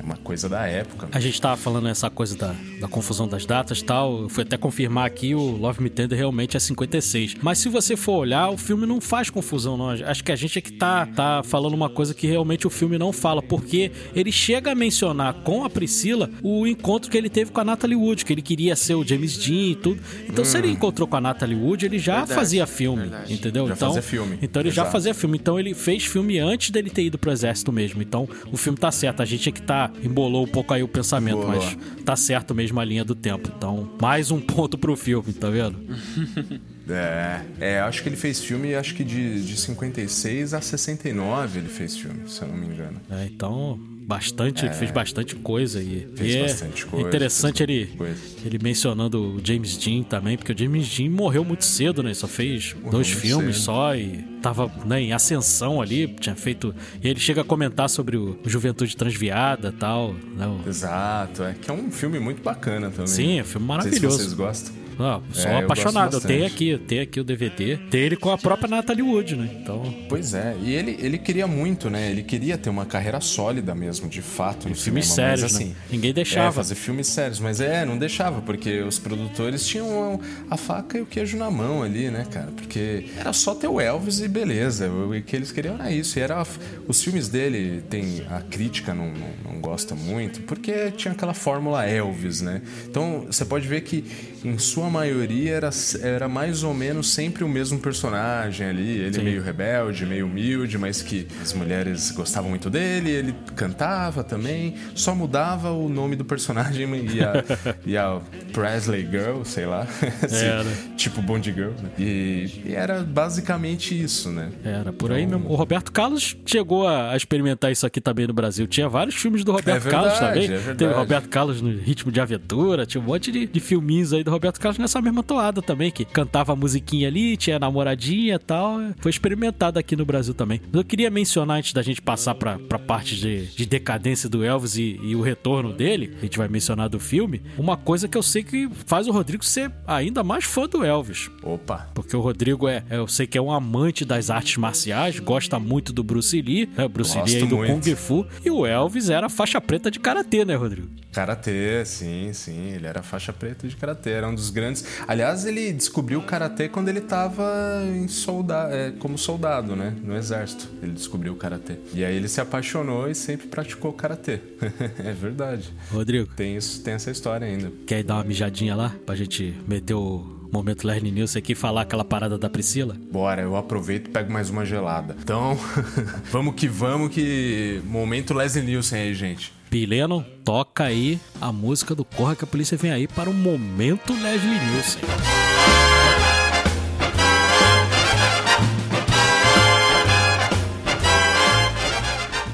é 0.01 0.03
uma 0.03 0.17
coisa 0.17 0.49
da 0.49 0.67
época. 0.67 1.09
A 1.13 1.21
gente 1.21 1.41
tava 1.41 1.57
falando 1.57 1.89
essa 1.89 2.09
coisa 2.09 2.37
da, 2.37 2.55
da 2.81 2.89
confusão 2.89 3.29
das 3.29 3.45
datas 3.45 3.81
e 3.81 3.85
tal. 3.85 4.23
Eu 4.23 4.29
fui 4.29 4.43
até 4.43 4.57
confirmar 4.57 5.07
aqui, 5.07 5.35
o 5.35 5.57
Love 5.57 5.83
Me 5.83 5.91
Tender 5.91 6.17
realmente 6.19 6.57
é 6.57 6.61
56. 6.61 7.37
Mas 7.43 7.59
se 7.59 7.69
você 7.69 7.97
for 7.97 8.19
olhar, 8.19 8.49
o 8.51 8.57
filme 8.57 8.87
não 8.87 9.01
faz 9.01 9.29
confusão, 9.31 9.77
não. 9.77 9.91
Acho 9.91 10.25
que 10.25 10.33
a 10.33 10.37
gente 10.37 10.59
é 10.59 10.63
que 10.63 10.73
tá, 10.73 11.07
tá 11.07 11.43
falando 11.45 11.75
uma 11.75 11.91
coisa 11.91 12.15
que 12.15 12.27
realmente 12.27 12.67
o 12.67 12.71
filme 12.71 12.97
não 12.99 13.13
fala. 13.13 13.43
Porque 13.43 13.93
ele 14.15 14.33
chega 14.33 14.73
a 14.73 14.75
mencionar 14.75 15.35
com 15.43 15.65
a 15.65 15.71
Priscila 15.71 16.31
o 16.43 16.67
encontro 16.67 17.11
que 17.11 17.19
ele 17.19 17.29
teve 17.29 17.51
com 17.51 17.61
a 17.61 17.65
Natalie 17.65 17.97
Wood, 17.97 18.25
que 18.25 18.33
ele 18.33 18.43
queria 18.43 18.75
ser 18.77 18.95
o 18.95 19.05
James 19.07 19.37
Dean 19.37 19.73
e 19.73 19.75
tudo. 19.77 20.01
Então, 20.29 20.45
se 20.45 20.57
ele 20.57 20.71
encontrou 20.71 21.07
com 21.07 21.17
a 21.17 21.21
Natalie 21.21 21.57
Wood, 21.57 21.85
ele 21.87 21.99
já 21.99 22.19
Verdade, 22.19 22.35
fazia 22.35 22.67
filme, 22.67 23.03
verdade. 23.03 23.35
entendeu? 23.35 23.67
Já 23.69 23.75
então, 23.75 23.89
fazia 23.89 24.03
filme, 24.03 24.39
Então 24.41 24.63
ele 24.63 24.71
já 24.71 24.83
exato. 24.83 24.93
fazia 24.93 25.15
filme. 25.15 25.37
Então 25.39 25.59
ele 25.61 25.75
fez 25.75 26.05
filme 26.07 26.39
antes 26.39 26.71
dele 26.71 26.89
ter 26.91 27.03
ido 27.05 27.19
pro 27.19 27.31
exército 27.31 27.71
mesmo. 27.73 28.01
Então 28.03 28.29
o 28.51 28.57
filme 28.57 28.79
tá 28.79 28.91
certo. 28.91 29.21
A 29.21 29.25
gente 29.25 29.49
é 29.49 29.53
que 29.53 29.63
tá 29.63 29.90
embolou 30.03 30.45
um 30.45 30.49
pouco 30.49 30.73
aí 30.75 30.83
o 30.83 30.89
pensamento, 30.89 31.39
Embolou. 31.39 31.57
mas 31.57 31.79
tá 32.05 32.17
certo 32.17 32.55
mesmo 32.55 32.79
a 32.81 32.85
linha 32.85 33.05
do 33.05 33.15
tempo. 33.15 33.51
Então, 33.57 33.91
mais 34.01 34.31
um 34.31 34.41
ponto 34.41 34.79
pro 34.79 34.97
filme, 34.97 35.33
tá 35.33 35.49
vendo? 35.51 35.79
É, 36.93 37.43
é, 37.61 37.81
acho 37.81 38.03
que 38.03 38.09
ele 38.09 38.17
fez 38.17 38.43
filme, 38.43 38.75
acho 38.75 38.97
que 38.97 39.05
de, 39.05 39.45
de 39.45 39.57
56 39.57 40.55
a 40.55 40.61
69 40.61 41.61
ele 41.61 41.69
fez 41.69 41.97
filme, 41.97 42.29
se 42.29 42.43
eu 42.43 42.49
não 42.49 42.57
me 42.57 42.67
engano. 42.67 43.01
É, 43.09 43.27
então, 43.27 43.79
bastante, 44.11 44.67
ele 44.67 44.75
fez 44.75 44.91
bastante 44.91 45.37
coisa 45.37 45.81
e, 45.81 46.09
É. 46.13 46.17
Fez 46.17 46.35
e 46.35 46.37
é 46.37 46.43
bastante 46.43 46.87
coisa, 46.87 47.09
interessante 47.09 47.63
ele, 47.63 47.87
coisa. 47.97 48.21
ele 48.45 48.59
mencionando 48.61 49.37
o 49.37 49.41
James 49.45 49.77
Dean 49.77 50.03
também, 50.03 50.37
porque 50.37 50.53
o 50.53 50.59
James 50.59 50.89
Dean 50.97 51.11
morreu 51.11 51.45
muito 51.45 51.65
cedo, 51.65 52.03
né? 52.03 52.13
Só 52.13 52.27
fez 52.27 52.75
dois 52.91 53.09
muito 53.09 53.21
filmes 53.21 53.57
cedo. 53.57 53.65
só 53.67 53.95
e 53.95 54.25
tava 54.43 54.71
né, 54.85 55.01
em 55.01 55.13
ascensão 55.13 55.81
ali, 55.81 56.09
tinha 56.19 56.35
feito. 56.35 56.75
E 57.03 57.09
ele 57.09 57.21
chega 57.21 57.43
a 57.43 57.45
comentar 57.45 57.89
sobre 57.89 58.17
o 58.17 58.39
Juventude 58.45 58.97
Transviada 58.97 59.71
tal. 59.73 60.13
Né? 60.37 60.47
Exato, 60.67 61.45
é 61.45 61.55
que 61.55 61.71
é 61.71 61.75
um 61.75 61.91
filme 61.91 62.19
muito 62.19 62.43
bacana 62.43 62.91
também. 62.91 63.07
Sim, 63.07 63.39
é 63.39 63.43
um 63.43 63.45
filme 63.45 63.67
Não 63.67 63.81
sei 63.83 63.93
se 63.93 64.01
maravilhoso. 64.01 64.19
vocês 64.19 64.33
gostam. 64.33 64.80
Ah, 65.03 65.21
sou 65.33 65.51
É, 65.51 65.55
eu 65.55 65.59
apaixonado. 65.65 66.07
Eu, 66.07 66.11
gosto 66.13 66.27
tenho 66.27 66.47
aqui, 66.47 66.69
eu 66.69 66.79
tenho 66.79 67.03
aqui 67.03 67.21
o 67.21 67.25
DVD. 67.25 67.77
Tem 67.91 68.01
ele 68.01 68.17
com 68.17 68.31
a 68.31 68.39
própria 68.39 68.69
Natalie 68.69 69.03
Wood, 69.03 69.37
né? 69.37 69.51
Então, 69.61 69.95
Pois 70.09 70.35
é, 70.35 70.57
e 70.63 70.73
ele, 70.73 70.97
ele 71.01 71.19
queria 71.19 71.47
muito, 71.47 71.89
né? 71.89 72.11
Ele 72.11 72.23
queria 72.23 72.59
ter 72.59 72.71
uma 72.71 72.85
carreira 72.85 73.21
sólida 73.21 73.75
mesmo, 73.75 74.09
de 74.09 74.23
fato, 74.23 74.69
no 74.69 74.75
filmes 74.75 75.07
sérios, 75.07 75.43
mas, 75.43 75.53
né? 75.53 75.59
assim, 75.59 75.77
Ninguém 75.91 76.13
deixava. 76.13 76.49
É, 76.49 76.53
fazer 76.53 76.75
filmes 76.75 77.07
sérios, 77.07 77.39
mas 77.41 77.61
é, 77.61 77.85
não 77.85 77.99
deixava, 77.99 78.41
porque 78.43 78.81
os 78.81 78.99
produtores 78.99 79.67
tinham 79.67 80.21
a 80.51 80.57
faca 80.57 80.99
e 80.99 81.01
o 81.03 81.07
queijo 81.07 81.37
na 81.37 81.51
mão 81.51 81.83
ali, 81.83 82.11
né, 82.11 82.27
cara? 82.31 82.49
Porque 82.57 83.07
era 83.17 83.33
só 83.33 83.55
ter 83.55 83.69
o 83.69 83.81
Elvis 83.81 84.21
e 84.21 84.29
beleza, 84.29 84.91
o 84.91 85.21
que 85.23 85.37
eles 85.37 85.53
queriam 85.53 85.75
era 85.75 85.91
isso. 85.93 86.19
E 86.19 86.23
era, 86.23 86.45
os 86.87 87.03
filmes 87.03 87.29
dele, 87.29 87.83
tem 87.89 88.23
a 88.29 88.41
crítica 88.41 88.95
não, 88.95 89.07
não, 89.07 89.53
não 89.53 89.61
gosta 89.61 89.95
muito, 89.95 90.41
porque 90.43 90.91
tinha 90.93 91.13
aquela 91.13 91.35
fórmula 91.35 91.87
Elvis, 91.87 92.41
né? 92.41 92.63
Então, 92.89 93.27
você 93.27 93.45
pode 93.45 93.67
ver 93.67 93.83
que, 93.83 94.03
em 94.45 94.59
sua 94.59 94.89
maioria, 94.91 95.53
era, 95.55 95.71
era 96.03 96.29
mais 96.29 96.63
ou 96.63 96.73
menos 96.75 97.11
sempre 97.11 97.45
o 97.45 97.49
mesmo 97.49 97.79
personagem 97.79 98.67
ali, 98.67 98.99
ele 98.99 99.15
Sim. 99.15 99.23
meio 99.23 99.43
rebelde, 99.43 100.07
meio 100.07 100.27
humilde, 100.27 100.79
mas 100.79 101.03
que 101.03 101.27
as 101.43 101.53
mulheres 101.53 102.11
gostavam 102.11 102.49
muito 102.51 102.71
dele, 102.71 103.11
ele 103.11 103.35
cantava 103.57 104.25
também, 104.25 104.75
só 104.95 105.15
mudava 105.15 105.71
o 105.71 105.89
nome 105.89 106.17
do 106.17 106.25
personagem 106.25 106.89
e 107.15 107.23
a, 107.23 107.45
e 107.87 107.97
a 107.97 108.21
Presley 108.53 109.07
Girl, 109.11 109.43
sei 109.45 109.67
lá, 109.67 109.87
assim, 110.23 110.45
Era. 110.45 110.65
tipo 110.97 111.21
Bond 111.23 111.53
Girl, 111.53 111.71
né? 111.83 111.91
E, 111.99 112.63
e 112.67 112.73
era 112.75 113.03
basicamente 113.03 114.01
isso, 114.01 114.31
né? 114.31 114.51
era 114.65 114.93
por 114.93 115.13
aí 115.13 115.23
Então- 115.23 115.39
mesmo. 115.39 115.53
O 115.53 115.57
Roberto 115.57 115.93
Carlos 115.93 116.37
chegou 116.47 116.87
a 116.89 117.17
experimentar 117.17 117.71
isso 117.73 117.87
aqui 117.87 118.01
também 118.01 118.27
no 118.27 118.33
Brasil. 118.33 118.67
Tinha 118.67 118.89
vários 118.89 119.15
filmes 119.17 119.45
do 119.45 119.53
Roberto 119.53 119.87
É 119.87 119.91
Carlos 119.91 120.13
verdade, 120.19 120.47
também. 120.49 120.71
é. 120.71 120.75
Teve 120.75 120.93
o 120.93 120.97
Roberto 120.97 121.29
Carlos 121.29 121.61
no 121.61 121.71
Ritmo 121.77 122.11
de 122.13 122.21
Aventura, 122.21 122.87
tinha 122.87 123.01
um 123.01 123.05
monte 123.05 123.31
de, 123.33 123.47
de 123.47 123.61
filminhos 123.61 124.13
aí 124.13 124.23
do 124.25 124.30
Roberto 124.31 124.61
Carlos 124.61 124.79
nessa 124.79 125.01
mesma 125.01 125.23
toada 125.23 125.61
também, 125.61 125.91
que 125.91 126.05
cantava 126.05 126.53
a 126.53 126.57
musiquinha 126.57 127.09
ali, 127.09 127.37
tinha 127.37 127.59
namoradinha 127.59 128.35
e 128.35 128.39
tal. 128.39 128.79
Foi 128.99 129.11
experimentado 129.11 129.79
aqui 129.79 129.97
no 129.97 130.05
Brasil 130.05 130.35
também. 130.35 130.61
Eu 130.73 130.85
queria 130.85 131.11
mencionar, 131.11 131.59
antes 131.59 131.73
da 131.73 131.83
gente 131.83 132.01
passar 132.01 132.35
pra, 132.35 132.59
pra 132.59 132.79
parte 132.79 133.17
de, 133.17 133.47
de 133.47 133.67
decadência 133.67 134.29
do 134.29 134.45
Elvis 134.45 134.77
e, 134.77 134.99
e 135.03 135.17
o 135.17 135.21
retorno 135.21 135.73
dele, 135.73 136.15
a 136.19 136.23
gente 136.23 136.39
vai 136.39 136.49
mencionar 136.49 136.89
do 136.89 137.01
filme, 137.01 137.43
uma 137.59 137.77
coisa 137.77 138.09
que 138.09 138.17
eu 138.17 138.23
sei 138.23 138.43
que 138.43 138.69
faz 138.87 139.07
o 139.07 139.13
Rodrigo 139.13 139.45
ser 139.45 139.71
ainda 139.87 140.23
mais 140.23 140.45
fã 140.45 140.67
do 140.67 140.85
Elvis. 140.85 141.31
Opa! 141.43 141.89
Porque 141.95 142.17
o 142.17 142.21
Rodrigo 142.21 142.69
é, 142.69 142.85
eu 142.91 143.07
sei 143.07 143.27
que 143.27 143.37
é 143.37 143.43
um 143.43 143.53
amante 143.53 144.05
das 144.05 144.31
artes 144.31 144.57
marciais, 144.57 145.19
gosta 145.19 145.59
muito 145.59 145.93
do 145.93 146.03
Bruce 146.03 146.41
Lee, 146.41 146.69
né? 146.77 146.85
O 146.85 146.89
Bruce 146.89 147.15
Gosto 147.15 147.33
Lee 147.33 147.43
aí 147.43 147.49
do 147.49 147.57
muito. 147.57 147.73
Kung 147.73 147.97
Fu. 147.97 148.27
E 148.45 148.51
o 148.51 148.67
Elvis 148.67 149.11
era 149.11 149.29
faixa 149.29 149.61
preta 149.61 149.91
de 149.91 149.99
karatê, 149.99 150.45
né, 150.45 150.55
Rodrigo? 150.55 150.89
Karatê, 151.13 151.85
sim, 151.85 152.33
sim, 152.33 152.71
ele 152.71 152.87
era 152.87 153.03
faixa 153.03 153.33
preta 153.33 153.67
de 153.67 153.77
karatê, 153.77 154.11
era 154.21 154.29
um 154.29 154.35
dos 154.35 154.51
grandes. 154.51 154.85
Aliás, 155.09 155.45
ele 155.45 155.73
descobriu 155.73 156.21
o 156.21 156.23
karatê 156.23 156.69
quando 156.69 156.89
ele 156.89 157.01
tava 157.01 157.83
em 157.87 158.07
solda... 158.07 158.69
é, 158.71 158.91
como 158.93 159.17
soldado, 159.17 159.75
né, 159.75 159.95
no 160.03 160.17
exército. 160.17 160.69
Ele 160.83 160.93
descobriu 160.93 161.33
o 161.33 161.37
karatê. 161.37 161.77
E 161.95 162.05
aí 162.05 162.15
ele 162.15 162.29
se 162.29 162.41
apaixonou 162.41 163.09
e 163.11 163.15
sempre 163.15 163.47
praticou 163.49 163.93
karatê. 163.93 164.41
é 165.03 165.13
verdade. 165.13 165.73
Rodrigo, 165.91 166.29
Tem 166.37 166.57
isso, 166.57 166.83
tem 166.83 166.95
essa 166.95 167.11
história 167.11 167.47
ainda. 167.47 167.73
quer 167.87 168.03
dar 168.03 168.17
uma 168.17 168.25
mijadinha 168.25 168.75
lá 168.77 168.95
pra 169.07 169.15
gente 169.15 169.55
meter 169.67 169.95
o 169.95 170.39
momento 170.53 170.87
Leslie 170.87 171.13
Nielsen 171.13 171.39
aqui 171.39 171.53
e 171.53 171.55
falar 171.55 171.83
aquela 171.83 172.05
parada 172.05 172.37
da 172.37 172.51
Priscila? 172.51 172.97
Bora, 173.11 173.41
eu 173.43 173.57
aproveito 173.57 174.09
e 174.09 174.11
pego 174.11 174.33
mais 174.33 174.51
uma 174.51 174.65
gelada. 174.65 175.17
Então, 175.23 175.59
vamos 176.31 176.55
que 176.55 176.69
vamos 176.69 177.15
que 177.15 177.81
momento 177.87 178.35
Leslie 178.35 178.65
Nielsen 178.65 179.01
aí, 179.01 179.15
gente. 179.15 179.53
Pileno, 179.71 180.27
toca 180.45 180.85
aí 180.85 181.21
a 181.41 181.53
música 181.53 181.95
do 181.95 182.05
Corra 182.05 182.35
que 182.35 182.45
a 182.45 182.47
Polícia 182.47 182.77
Vem 182.77 182.91
Aí 182.91 183.07
para 183.07 183.31
o 183.31 183.35
momento 183.35 184.13
Leslie 184.13 184.59
Nielsen. 184.59 185.03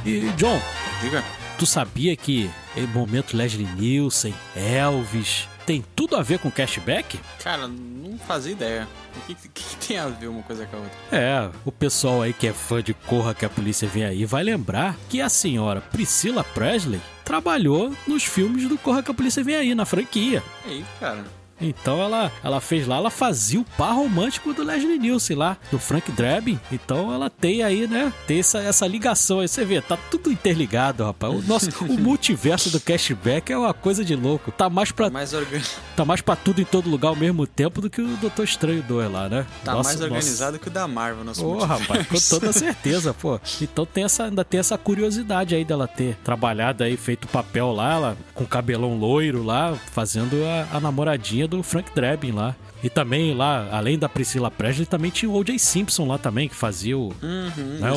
E, 0.05 0.31
John, 0.37 0.61
Diga. 1.01 1.25
Tu 1.59 1.64
sabia 1.64 2.14
que 2.14 2.51
em 2.77 2.87
momento 2.87 3.37
Leslie 3.37 3.67
Nielsen, 3.79 4.35
Elvis, 4.55 5.49
tem 5.67 5.85
tudo 5.95 6.17
a 6.17 6.23
ver 6.23 6.39
com 6.39 6.51
cashback? 6.51 7.19
Cara, 7.43 7.67
não 7.69 8.17
fazia 8.19 8.53
ideia. 8.53 8.89
O 9.17 9.21
que, 9.27 9.35
que- 9.49 9.77
tem 9.87 9.99
a 9.99 10.07
ver 10.09 10.29
uma 10.29 10.43
coisa 10.43 10.64
com 10.67 10.77
a 10.77 10.81
outra? 10.81 10.97
É, 11.12 11.51
o 11.64 11.73
pessoal 11.73 12.23
aí 12.23 12.33
que 12.33 12.47
é 12.47 12.53
fã 12.53 12.83
de 12.83 12.95
Corra 12.95 13.35
que 13.35 13.45
a 13.45 13.49
Polícia 13.51 13.87
Vem 13.89 14.05
Aí 14.05 14.25
vai 14.25 14.43
lembrar 14.43 14.97
que 15.09 15.21
a 15.21 15.29
senhora 15.29 15.81
Priscilla 15.81 16.43
Presley 16.45 17.01
trabalhou 17.25 17.93
nos 18.07 18.25
filmes 18.25 18.69
do 18.69 18.79
Corra 18.79 19.03
que 19.03 19.11
a 19.11 19.14
Polícia 19.14 19.43
Vem 19.45 19.57
Aí, 19.57 19.75
na 19.75 19.85
franquia. 19.85 20.43
Aí, 20.64 20.85
cara. 21.01 21.25
Então 21.61 22.01
ela, 22.01 22.31
ela 22.43 22.61
fez 22.61 22.87
lá, 22.87 22.97
ela 22.97 23.11
fazia 23.11 23.61
o 23.61 23.65
par 23.77 23.95
romântico 23.95 24.53
do 24.53 24.63
Leslie 24.63 24.99
Nielsen 24.99 25.37
lá, 25.37 25.57
do 25.71 25.79
Frank 25.79 26.11
Drebin. 26.13 26.59
Então 26.71 27.13
ela 27.13 27.31
tem 27.31 27.63
aí, 27.63 27.87
né? 27.87 28.13
Tem 28.27 28.41
essa, 28.41 28.59
essa 28.59 28.87
ligação 28.87 29.41
aí. 29.41 29.49
Você 29.49 29.65
vê, 29.65 29.81
tá 29.81 29.97
tudo 30.11 30.31
interligado, 30.31 31.05
rapaz. 31.05 31.33
O 31.33 31.43
nosso 31.47 31.71
o 31.85 31.99
multiverso 31.99 32.71
do 32.71 32.81
cashback 32.81 33.53
é 33.53 33.59
uma 33.59 33.73
coisa 33.75 34.05
de 34.05 34.15
louco. 34.15 34.53
Tá 34.53 34.69
mais 34.69 34.91
pra, 34.93 35.11
Mais 35.11 35.33
organ... 35.33 35.61
tá 35.97 36.05
mais 36.05 36.21
pra 36.21 36.37
tudo 36.37 36.61
em 36.61 36.65
todo 36.65 36.89
lugar 36.91 37.09
ao 37.09 37.17
mesmo 37.17 37.47
tempo 37.47 37.81
do 37.81 37.89
que 37.89 38.01
o 38.01 38.17
Doutor 38.17 38.45
Estranho 38.45 38.83
2 38.83 39.11
lá, 39.11 39.29
né? 39.29 39.47
Tá 39.65 39.73
Nossa, 39.73 39.89
mais 39.89 40.01
nossa. 40.01 40.13
organizado 40.13 40.59
que 40.59 40.69
o 40.69 40.71
da 40.71 40.87
Marvel, 40.87 41.25
nosso 41.25 41.45
Ô, 41.45 41.55
multiverso. 41.55 41.83
rapaz, 41.83 42.07
com 42.07 42.39
toda 42.41 42.53
certeza, 42.53 43.15
pô. 43.15 43.41
Então 43.61 43.87
tem 43.87 44.05
essa, 44.05 44.25
ainda 44.25 44.45
tem 44.45 44.61
essa 44.61 44.77
curiosidade 44.77 45.55
aí 45.55 45.65
dela 45.65 45.87
ter 45.89 46.17
trabalhado 46.25 46.85
aí, 46.85 46.97
feito 46.97 47.25
o 47.25 47.29
papel 47.29 47.73
lá, 47.73 47.95
ela, 47.95 48.17
com 48.35 48.45
cabelão 48.45 48.99
loiro 48.99 49.43
lá, 49.43 49.75
fazendo 49.93 50.37
a, 50.45 50.77
a 50.77 50.81
namoradinha 50.81 51.45
do 51.47 51.62
Frank 51.62 51.90
Drebin 51.94 52.32
lá. 52.32 52.55
E 52.87 52.91
também 52.91 53.34
lá, 53.34 53.68
além 53.72 53.99
da 53.99 54.09
Priscila 54.09 54.49
Presley, 54.49 54.87
também 54.87 55.11
tinha 55.11 55.28
o 55.28 55.34
O.J. 55.34 55.59
Simpson 55.59 56.07
lá 56.07 56.18
também, 56.18 56.49
que 56.49 56.55
fazia 56.55 56.97
o, 56.97 57.12
Uhum, 57.20 57.78
né, 57.80 57.91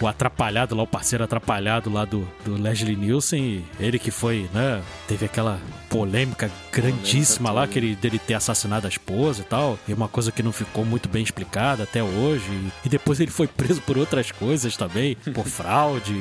o, 0.00 0.04
o 0.04 0.06
atrapalhado 0.06 0.74
lá, 0.76 0.82
o 0.84 0.86
parceiro 0.86 1.24
atrapalhado 1.24 1.90
lá 1.90 2.04
do, 2.04 2.26
do 2.44 2.54
Leslie 2.54 2.94
Nielsen. 2.94 3.64
Ele 3.80 3.98
que 3.98 4.10
foi, 4.12 4.48
né? 4.54 4.80
Teve 5.08 5.24
aquela 5.26 5.58
polêmica 5.88 6.48
grandíssima 6.72 7.50
lá, 7.50 7.62
toda. 7.62 7.72
que 7.72 7.78
ele, 7.80 7.96
dele 7.96 8.18
ter 8.18 8.34
assassinado 8.34 8.86
a 8.86 8.88
esposa 8.90 9.40
e 9.42 9.44
tal. 9.44 9.76
E 9.88 9.92
uma 9.92 10.06
coisa 10.06 10.30
que 10.30 10.42
não 10.42 10.52
ficou 10.52 10.84
muito 10.84 11.08
bem 11.08 11.22
explicada 11.24 11.82
até 11.82 12.00
hoje. 12.02 12.44
E, 12.48 12.86
e 12.86 12.88
depois 12.88 13.18
ele 13.18 13.30
foi 13.32 13.48
preso 13.48 13.80
por 13.82 13.98
outras 13.98 14.30
coisas 14.30 14.76
também, 14.76 15.16
por 15.34 15.46
fraude. 15.48 16.14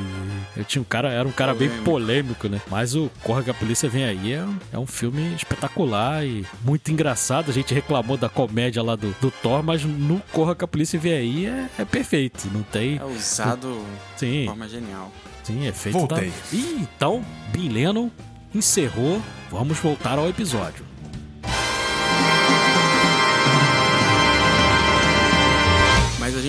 Eu 0.57 0.63
tinha 0.65 0.81
um 0.81 0.85
cara, 0.85 1.09
era 1.11 1.27
um 1.27 1.31
cara 1.31 1.53
bem 1.53 1.69
Polêmico. 1.69 1.85
polêmico, 1.85 2.47
né? 2.49 2.61
Mas 2.71 2.95
o 2.95 3.09
Corra 3.23 3.43
que 3.43 3.49
a 3.51 3.53
Polícia 3.53 3.87
Vem 3.87 4.03
Aí 4.05 4.33
é, 4.33 4.43
um- 4.43 4.57
é 4.73 4.79
um 4.79 4.87
filme 4.87 5.35
espetacular 5.35 6.25
e 6.25 6.45
muito 6.63 6.91
engraçado. 6.91 7.51
A 7.51 7.53
gente 7.53 7.73
reclamou 7.99 8.17
da 8.17 8.29
comédia 8.29 8.81
lá 8.81 8.95
do, 8.95 9.11
do 9.19 9.29
Thor, 9.29 9.61
mas 9.63 9.83
no 9.83 10.21
Corra 10.31 10.55
que 10.55 10.63
a 10.63 10.67
Polícia 10.67 10.99
Vem 10.99 11.13
Aí 11.13 11.45
é, 11.45 11.69
é 11.77 11.85
perfeito. 11.85 12.49
Não 12.51 12.63
tem. 12.63 12.97
É 12.97 13.03
usado 13.03 13.83
Sim. 14.15 14.41
de 14.41 14.45
forma 14.47 14.67
genial. 14.67 15.11
Sim, 15.43 15.67
é 15.67 15.71
feito 15.71 15.97
Voltei. 15.97 16.29
Da... 16.29 16.57
Ih, 16.57 16.77
então, 16.81 17.23
Bin 17.51 17.69
Lennon 17.69 18.09
encerrou. 18.53 19.21
Vamos 19.51 19.79
voltar 19.79 20.17
ao 20.17 20.29
episódio. 20.29 20.88